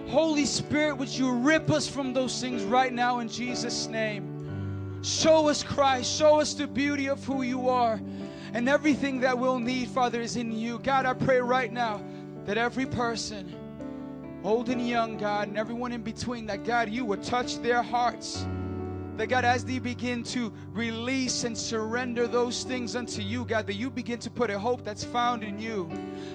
Holy 0.07 0.45
Spirit, 0.45 0.95
would 0.97 1.09
you 1.09 1.31
rip 1.31 1.71
us 1.71 1.87
from 1.87 2.13
those 2.13 2.41
things 2.41 2.63
right 2.63 2.91
now 2.91 3.19
in 3.19 3.29
Jesus' 3.29 3.87
name? 3.87 4.99
Show 5.03 5.47
us 5.47 5.63
Christ, 5.63 6.13
show 6.13 6.39
us 6.39 6.53
the 6.53 6.67
beauty 6.67 7.07
of 7.07 7.23
who 7.23 7.43
you 7.43 7.69
are. 7.69 7.99
And 8.53 8.67
everything 8.67 9.21
that 9.21 9.37
we'll 9.37 9.59
need, 9.59 9.87
Father, 9.87 10.19
is 10.19 10.35
in 10.35 10.51
you. 10.51 10.79
God, 10.79 11.05
I 11.05 11.13
pray 11.13 11.39
right 11.39 11.71
now 11.71 12.03
that 12.45 12.57
every 12.57 12.85
person, 12.85 13.55
old 14.43 14.67
and 14.67 14.85
young, 14.85 15.17
God, 15.17 15.47
and 15.47 15.57
everyone 15.57 15.93
in 15.93 16.01
between, 16.01 16.45
that 16.47 16.65
God, 16.65 16.89
you 16.89 17.05
would 17.05 17.23
touch 17.23 17.61
their 17.61 17.81
hearts. 17.81 18.45
That 19.17 19.27
God, 19.27 19.45
as 19.45 19.65
they 19.65 19.79
begin 19.79 20.23
to 20.23 20.53
release 20.71 21.43
and 21.43 21.57
surrender 21.57 22.27
those 22.27 22.63
things 22.63 22.95
unto 22.95 23.21
you, 23.21 23.45
God, 23.45 23.67
that 23.67 23.75
you 23.75 23.89
begin 23.89 24.19
to 24.19 24.29
put 24.29 24.49
a 24.49 24.57
hope 24.57 24.83
that's 24.83 25.03
found 25.03 25.43
in 25.43 25.59
you. 25.59 25.89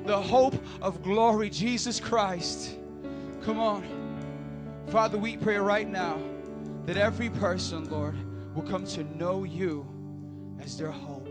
The 0.05 0.21
hope 0.21 0.55
of 0.83 1.03
glory, 1.03 1.51
Jesus 1.51 1.99
Christ. 1.99 2.79
Come 3.43 3.59
on. 3.59 3.85
Father, 4.89 5.19
we 5.19 5.37
pray 5.37 5.57
right 5.57 5.89
now 5.89 6.19
that 6.85 6.97
every 6.97 7.31
person, 7.31 7.89
Lord, 7.91 8.15
will 8.55 8.63
come 8.63 8.85
to 8.87 9.05
know 9.17 9.45
you 9.45 9.87
as 10.61 10.79
their 10.79 10.91
hope. 10.91 11.29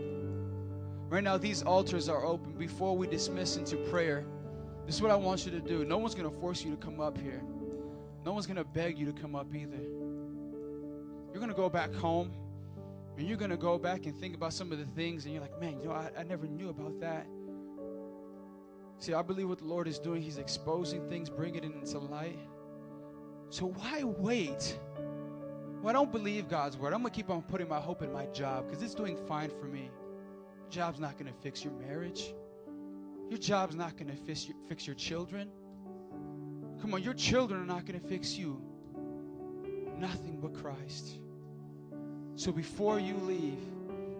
Right 1.08 1.22
now, 1.22 1.38
these 1.38 1.62
altars 1.62 2.08
are 2.08 2.24
open. 2.24 2.52
Before 2.52 2.96
we 2.96 3.06
dismiss 3.06 3.56
into 3.56 3.76
prayer, 3.76 4.26
this 4.86 4.96
is 4.96 5.02
what 5.02 5.10
I 5.10 5.16
want 5.16 5.46
you 5.46 5.52
to 5.52 5.60
do. 5.60 5.84
No 5.84 5.98
one's 5.98 6.14
going 6.14 6.30
to 6.30 6.40
force 6.40 6.64
you 6.64 6.70
to 6.72 6.76
come 6.76 7.00
up 7.00 7.18
here, 7.18 7.42
no 8.24 8.32
one's 8.32 8.46
going 8.46 8.56
to 8.56 8.64
beg 8.64 8.98
you 8.98 9.06
to 9.06 9.12
come 9.12 9.34
up 9.34 9.54
either. 9.54 9.80
You're 11.36 11.42
going 11.42 11.54
to 11.54 11.62
go 11.62 11.68
back 11.68 11.92
home 11.92 12.32
and 13.18 13.28
you're 13.28 13.36
going 13.36 13.50
to 13.50 13.58
go 13.58 13.76
back 13.76 14.06
and 14.06 14.18
think 14.18 14.34
about 14.34 14.54
some 14.54 14.72
of 14.72 14.78
the 14.78 14.86
things, 14.86 15.26
and 15.26 15.34
you're 15.34 15.42
like, 15.42 15.60
man, 15.60 15.78
you 15.82 15.88
know, 15.88 15.92
I, 15.92 16.08
I 16.18 16.22
never 16.22 16.46
knew 16.46 16.70
about 16.70 16.98
that. 17.00 17.26
See, 19.00 19.12
I 19.12 19.20
believe 19.20 19.46
what 19.46 19.58
the 19.58 19.66
Lord 19.66 19.86
is 19.86 19.98
doing, 19.98 20.22
He's 20.22 20.38
exposing 20.38 21.06
things, 21.10 21.28
bringing 21.28 21.62
it 21.62 21.64
into 21.64 21.98
light. 21.98 22.38
So 23.50 23.66
why 23.66 24.02
wait? 24.02 24.78
Well, 25.82 25.90
I 25.90 25.92
don't 25.92 26.10
believe 26.10 26.48
God's 26.48 26.78
word. 26.78 26.94
I'm 26.94 27.02
going 27.02 27.12
to 27.12 27.14
keep 27.14 27.28
on 27.28 27.42
putting 27.42 27.68
my 27.68 27.80
hope 27.80 28.00
in 28.00 28.10
my 28.10 28.24
job 28.28 28.66
because 28.66 28.82
it's 28.82 28.94
doing 28.94 29.18
fine 29.28 29.50
for 29.60 29.66
me. 29.66 29.90
Job's 30.70 31.00
not 31.00 31.18
going 31.18 31.30
to 31.30 31.38
fix 31.42 31.62
your 31.62 31.74
marriage. 31.74 32.32
Your 33.28 33.38
job's 33.38 33.74
not 33.74 33.98
going 33.98 34.08
to 34.08 34.16
fix 34.24 34.48
your, 34.48 34.56
fix 34.70 34.86
your 34.86 34.96
children. 34.96 35.50
Come 36.80 36.94
on, 36.94 37.02
your 37.02 37.12
children 37.12 37.60
are 37.60 37.66
not 37.66 37.84
going 37.84 38.00
to 38.00 38.08
fix 38.08 38.38
you. 38.38 38.58
Nothing 39.98 40.40
but 40.40 40.54
Christ. 40.54 41.18
So 42.36 42.52
before 42.52 43.00
you 43.00 43.14
leave, 43.16 43.58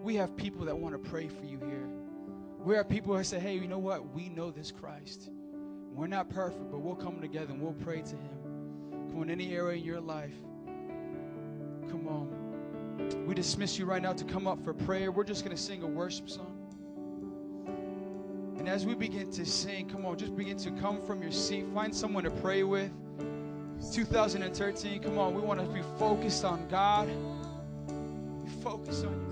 we 0.01 0.15
have 0.15 0.35
people 0.35 0.65
that 0.65 0.75
want 0.75 1.01
to 1.01 1.09
pray 1.09 1.27
for 1.27 1.45
you 1.45 1.59
here. 1.59 1.87
We 2.59 2.75
have 2.75 2.89
people 2.89 3.15
that 3.15 3.25
say, 3.25 3.39
hey, 3.39 3.53
you 3.53 3.67
know 3.67 3.77
what? 3.77 4.11
We 4.13 4.29
know 4.29 4.49
this 4.49 4.71
Christ. 4.71 5.29
We're 5.93 6.07
not 6.07 6.27
perfect, 6.27 6.71
but 6.71 6.79
we'll 6.79 6.95
come 6.95 7.21
together 7.21 7.53
and 7.53 7.61
we'll 7.61 7.73
pray 7.73 8.01
to 8.01 8.15
Him. 8.15 9.09
Come 9.09 9.21
on, 9.21 9.29
any 9.29 9.55
area 9.55 9.77
in 9.77 9.83
your 9.83 10.01
life. 10.01 10.33
Come 11.89 12.07
on. 12.07 13.25
We 13.27 13.35
dismiss 13.35 13.77
you 13.77 13.85
right 13.85 14.01
now 14.01 14.13
to 14.13 14.25
come 14.25 14.47
up 14.47 14.63
for 14.63 14.73
prayer. 14.73 15.11
We're 15.11 15.23
just 15.23 15.45
going 15.45 15.55
to 15.55 15.61
sing 15.61 15.83
a 15.83 15.87
worship 15.87 16.27
song. 16.27 16.53
And 18.57 18.67
as 18.67 18.83
we 18.83 18.95
begin 18.95 19.31
to 19.31 19.45
sing, 19.45 19.87
come 19.89 20.07
on, 20.07 20.17
just 20.17 20.35
begin 20.35 20.57
to 20.57 20.71
come 20.71 21.01
from 21.01 21.21
your 21.21 21.31
seat. 21.31 21.65
Find 21.71 21.95
someone 21.95 22.23
to 22.23 22.31
pray 22.31 22.63
with. 22.63 22.91
2013. 23.93 25.03
Come 25.03 25.19
on, 25.19 25.35
we 25.35 25.41
want 25.41 25.59
to 25.59 25.67
be 25.67 25.83
focused 25.99 26.43
on 26.43 26.67
God. 26.67 27.09
Be 28.67 28.71
focused 28.71 29.05
on 29.05 29.13
you. 29.13 29.26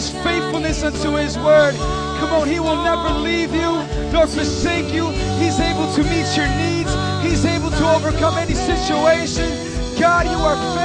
His 0.00 0.08
faithfulness 0.24 0.82
unto 0.82 1.14
His 1.16 1.36
word. 1.36 1.74
Come 1.74 2.32
on, 2.32 2.48
He 2.48 2.58
will 2.58 2.82
never 2.82 3.10
leave 3.18 3.52
you 3.52 3.70
nor 4.14 4.26
forsake 4.26 4.94
you. 4.94 5.10
He's 5.36 5.60
able 5.60 5.92
to 5.92 6.02
meet 6.04 6.26
your 6.38 6.48
needs, 6.56 6.90
He's 7.22 7.44
able 7.44 7.68
to 7.68 7.86
overcome 7.96 8.38
any 8.38 8.54
situation. 8.54 9.44
God, 10.00 10.24
you 10.24 10.38
are 10.38 10.56
faithful. 10.56 10.79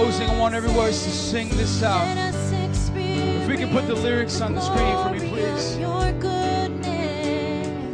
Closing, 0.00 0.30
I 0.30 0.38
want 0.38 0.54
everybody 0.54 0.92
to 0.92 0.98
sing 0.98 1.50
this 1.50 1.82
out. 1.82 2.06
If 2.96 3.46
we 3.46 3.56
can 3.58 3.68
put 3.70 3.86
the 3.86 3.94
lyrics 3.94 4.40
on 4.40 4.54
the 4.54 4.60
screen 4.62 4.96
for 5.02 5.10
me, 5.10 5.18
please. 5.28 5.76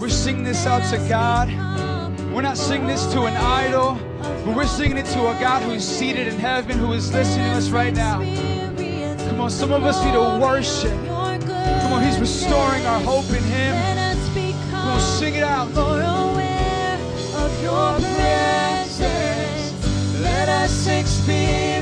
We're 0.01 0.09
singing 0.09 0.45
this 0.45 0.67
out 0.67 0.89
to 0.93 0.99
God. 1.09 1.49
We're 2.33 2.43
not 2.43 2.57
singing 2.57 2.87
this 2.87 3.07
to 3.13 3.23
an 3.23 3.37
idol, 3.37 3.99
but 4.45 4.55
we're 4.55 4.69
singing 4.69 4.99
it 4.99 5.07
to 5.07 5.21
a 5.31 5.41
God 5.41 5.63
who 5.65 5.73
is 5.73 5.85
seated 5.85 6.29
in 6.29 6.39
heaven, 6.39 6.79
who 6.79 6.93
is 6.93 7.13
listening 7.13 7.47
to 7.47 7.57
us 7.57 7.71
right 7.71 7.93
now. 7.93 8.19
Come 9.29 9.41
on, 9.41 9.51
some 9.51 9.73
of 9.73 9.83
us 9.83 10.05
need 10.05 10.13
to 10.13 10.39
worship. 10.41 10.93
Come 11.09 11.93
on, 11.93 12.05
He's 12.05 12.21
restoring 12.21 12.87
our 12.87 13.01
hope 13.01 13.29
in 13.31 13.43
Him. 13.43 13.75
Come 14.71 14.89
on, 14.91 15.01
sing 15.01 15.35
it 15.35 15.43
out. 15.43 15.67
your 17.63 17.99
presence. 17.99 19.73
Let 20.21 20.49
us 20.49 20.87
experience 20.87 21.76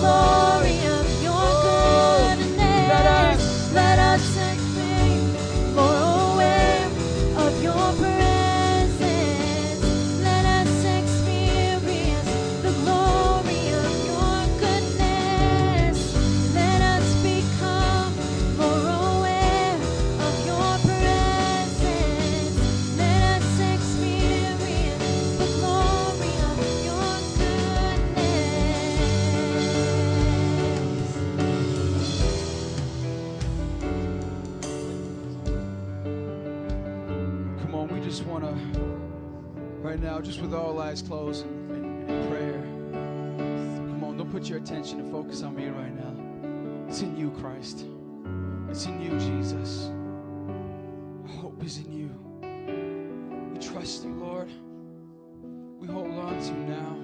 the 0.00 0.97
now, 40.18 40.24
just 40.24 40.40
with 40.40 40.52
all 40.52 40.80
eyes 40.80 41.00
closed 41.00 41.46
and, 41.46 41.70
and, 41.70 42.10
and 42.10 42.28
prayer. 42.28 42.60
Come 43.88 44.02
on, 44.02 44.16
don't 44.16 44.30
put 44.30 44.48
your 44.48 44.58
attention 44.58 45.00
and 45.00 45.12
focus 45.12 45.42
on 45.42 45.54
me 45.54 45.68
right 45.68 45.94
now. 45.94 46.88
It's 46.88 47.02
in 47.02 47.16
you, 47.16 47.30
Christ. 47.38 47.84
It's 48.68 48.86
in 48.86 49.00
you, 49.00 49.10
Jesus. 49.10 49.90
Our 51.22 51.36
hope 51.36 51.62
is 51.62 51.78
in 51.78 51.92
you. 51.92 52.10
We 53.52 53.58
trust 53.60 54.04
you, 54.04 54.14
Lord. 54.14 54.50
We 55.78 55.86
hold 55.86 56.10
on 56.10 56.40
to 56.40 56.46
you 56.46 56.64
now. 56.66 56.96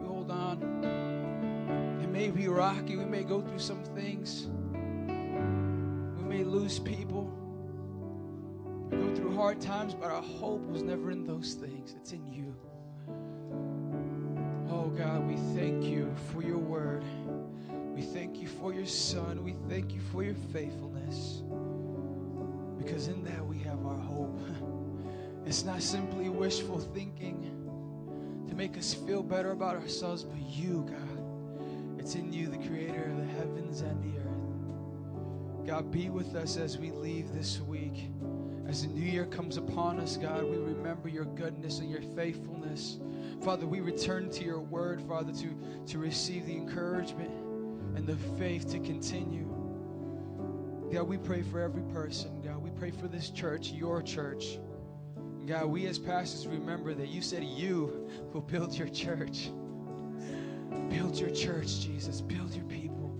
We 0.00 0.06
hold 0.08 0.30
on. 0.32 2.00
It 2.02 2.08
may 2.08 2.30
be 2.30 2.48
rocky. 2.48 2.96
We 2.96 3.04
may 3.04 3.22
go 3.22 3.40
through 3.40 3.60
some 3.60 3.84
things. 3.84 4.48
We 6.16 6.24
may 6.24 6.42
lose 6.42 6.80
people. 6.80 7.29
Go 8.90 9.14
through 9.14 9.34
hard 9.36 9.60
times, 9.60 9.94
but 9.94 10.10
our 10.10 10.22
hope 10.22 10.66
was 10.68 10.82
never 10.82 11.10
in 11.10 11.24
those 11.24 11.54
things. 11.54 11.94
It's 11.96 12.12
in 12.12 12.26
you. 12.32 12.54
Oh 14.70 14.88
God, 14.88 15.26
we 15.26 15.36
thank 15.54 15.84
you 15.84 16.14
for 16.32 16.42
your 16.42 16.58
word. 16.58 17.04
We 17.94 18.02
thank 18.02 18.40
you 18.40 18.48
for 18.48 18.72
your 18.72 18.86
son. 18.86 19.44
We 19.44 19.54
thank 19.68 19.92
you 19.92 20.00
for 20.00 20.22
your 20.22 20.34
faithfulness. 20.52 21.42
Because 22.78 23.08
in 23.08 23.22
that 23.24 23.44
we 23.44 23.58
have 23.58 23.84
our 23.86 23.98
hope. 23.98 24.40
It's 25.46 25.64
not 25.64 25.82
simply 25.82 26.28
wishful 26.28 26.78
thinking 26.78 28.46
to 28.46 28.54
make 28.54 28.76
us 28.76 28.92
feel 28.94 29.22
better 29.22 29.52
about 29.52 29.74
ourselves, 29.76 30.22
but 30.22 30.38
you, 30.38 30.86
God. 30.88 31.98
It's 31.98 32.14
in 32.14 32.32
you, 32.32 32.48
the 32.48 32.58
creator 32.58 33.04
of 33.04 33.16
the 33.16 33.32
heavens 33.32 33.80
and 33.80 34.02
the 34.02 34.18
earth. 34.18 35.66
God, 35.66 35.90
be 35.90 36.08
with 36.10 36.34
us 36.34 36.56
as 36.56 36.78
we 36.78 36.90
leave 36.90 37.32
this 37.32 37.60
week. 37.60 38.10
As 38.70 38.86
the 38.86 38.88
new 38.88 39.04
year 39.04 39.26
comes 39.26 39.56
upon 39.56 39.98
us, 39.98 40.16
God, 40.16 40.44
we 40.44 40.56
remember 40.56 41.08
your 41.08 41.24
goodness 41.24 41.80
and 41.80 41.90
your 41.90 42.02
faithfulness. 42.14 43.00
Father, 43.42 43.66
we 43.66 43.80
return 43.80 44.30
to 44.30 44.44
your 44.44 44.60
word, 44.60 45.02
Father, 45.08 45.32
to, 45.32 45.82
to 45.88 45.98
receive 45.98 46.46
the 46.46 46.52
encouragement 46.52 47.32
and 47.96 48.06
the 48.06 48.14
faith 48.38 48.70
to 48.70 48.78
continue. 48.78 49.48
God, 50.92 51.08
we 51.08 51.16
pray 51.18 51.42
for 51.42 51.58
every 51.58 51.82
person. 51.92 52.42
God, 52.42 52.58
we 52.58 52.70
pray 52.70 52.92
for 52.92 53.08
this 53.08 53.30
church, 53.30 53.72
your 53.72 54.02
church. 54.02 54.60
God, 55.46 55.66
we 55.66 55.88
as 55.88 55.98
pastors 55.98 56.46
remember 56.46 56.94
that 56.94 57.08
you 57.08 57.22
said 57.22 57.42
you 57.42 58.08
will 58.32 58.40
build 58.40 58.78
your 58.78 58.88
church. 58.88 59.50
Build 60.90 61.18
your 61.18 61.30
church, 61.30 61.80
Jesus. 61.80 62.20
Build 62.20 62.54
your 62.54 62.66
people. 62.66 63.12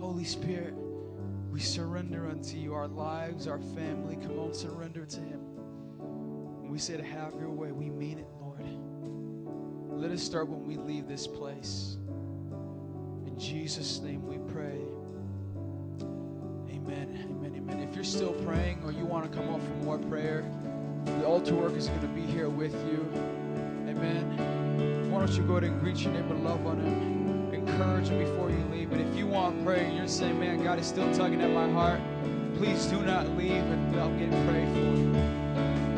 Holy 0.00 0.24
Spirit, 0.24 0.72
we 1.50 1.60
surrender 1.60 2.28
unto 2.28 2.56
you 2.56 2.74
our 2.74 2.88
lives, 2.88 3.46
our 3.46 3.58
family. 3.58 4.16
Come 4.16 4.38
on, 4.38 4.54
surrender 4.54 5.04
to 5.04 5.20
Him. 5.20 5.40
We 6.68 6.78
say 6.78 6.96
to 6.96 7.02
have 7.02 7.34
your 7.34 7.50
way, 7.50 7.72
we 7.72 7.90
mean 7.90 8.18
it, 8.18 8.28
Lord. 8.40 8.64
Let 10.00 10.12
us 10.12 10.22
start 10.22 10.48
when 10.48 10.64
we 10.66 10.76
leave 10.76 11.08
this 11.08 11.26
place. 11.26 11.96
In 13.26 13.36
Jesus' 13.38 13.98
name 14.00 14.24
we 14.26 14.38
pray. 14.52 14.80
Amen. 16.70 17.28
Amen. 17.28 17.54
Amen. 17.56 17.80
If 17.80 17.94
you're 17.94 18.04
still 18.04 18.32
praying 18.44 18.82
or 18.84 18.92
you 18.92 19.04
want 19.04 19.30
to 19.30 19.36
come 19.36 19.52
up 19.52 19.60
for 19.60 19.74
more 19.84 19.98
prayer, 19.98 20.48
the 21.04 21.26
altar 21.26 21.54
work 21.54 21.74
is 21.74 21.88
going 21.88 22.00
to 22.02 22.06
be 22.08 22.22
here 22.22 22.48
with 22.48 22.74
you. 22.86 23.10
Amen. 23.88 25.10
Why 25.10 25.18
don't 25.18 25.32
you 25.36 25.42
go 25.42 25.56
ahead 25.56 25.64
and 25.64 25.80
greet 25.80 25.98
your 25.98 26.12
neighbor, 26.12 26.34
love 26.34 26.64
on 26.66 26.78
him, 26.78 27.19
encourage 27.72 28.08
him 28.08 28.18
before 28.18 28.50
you 28.50 28.64
leave. 28.72 28.90
But 28.90 29.00
if 29.00 29.14
you 29.16 29.26
want 29.26 29.64
prayer 29.64 29.84
and 29.84 29.96
you're 29.96 30.08
saying, 30.08 30.38
man, 30.38 30.62
God 30.62 30.78
is 30.78 30.86
still 30.86 31.12
tugging 31.14 31.40
at 31.40 31.50
my 31.50 31.70
heart, 31.70 32.00
please 32.56 32.86
do 32.86 33.00
not 33.02 33.28
leave 33.36 33.64
without 33.90 34.16
getting 34.18 34.46
prayed 34.46 34.68
for. 34.68 35.89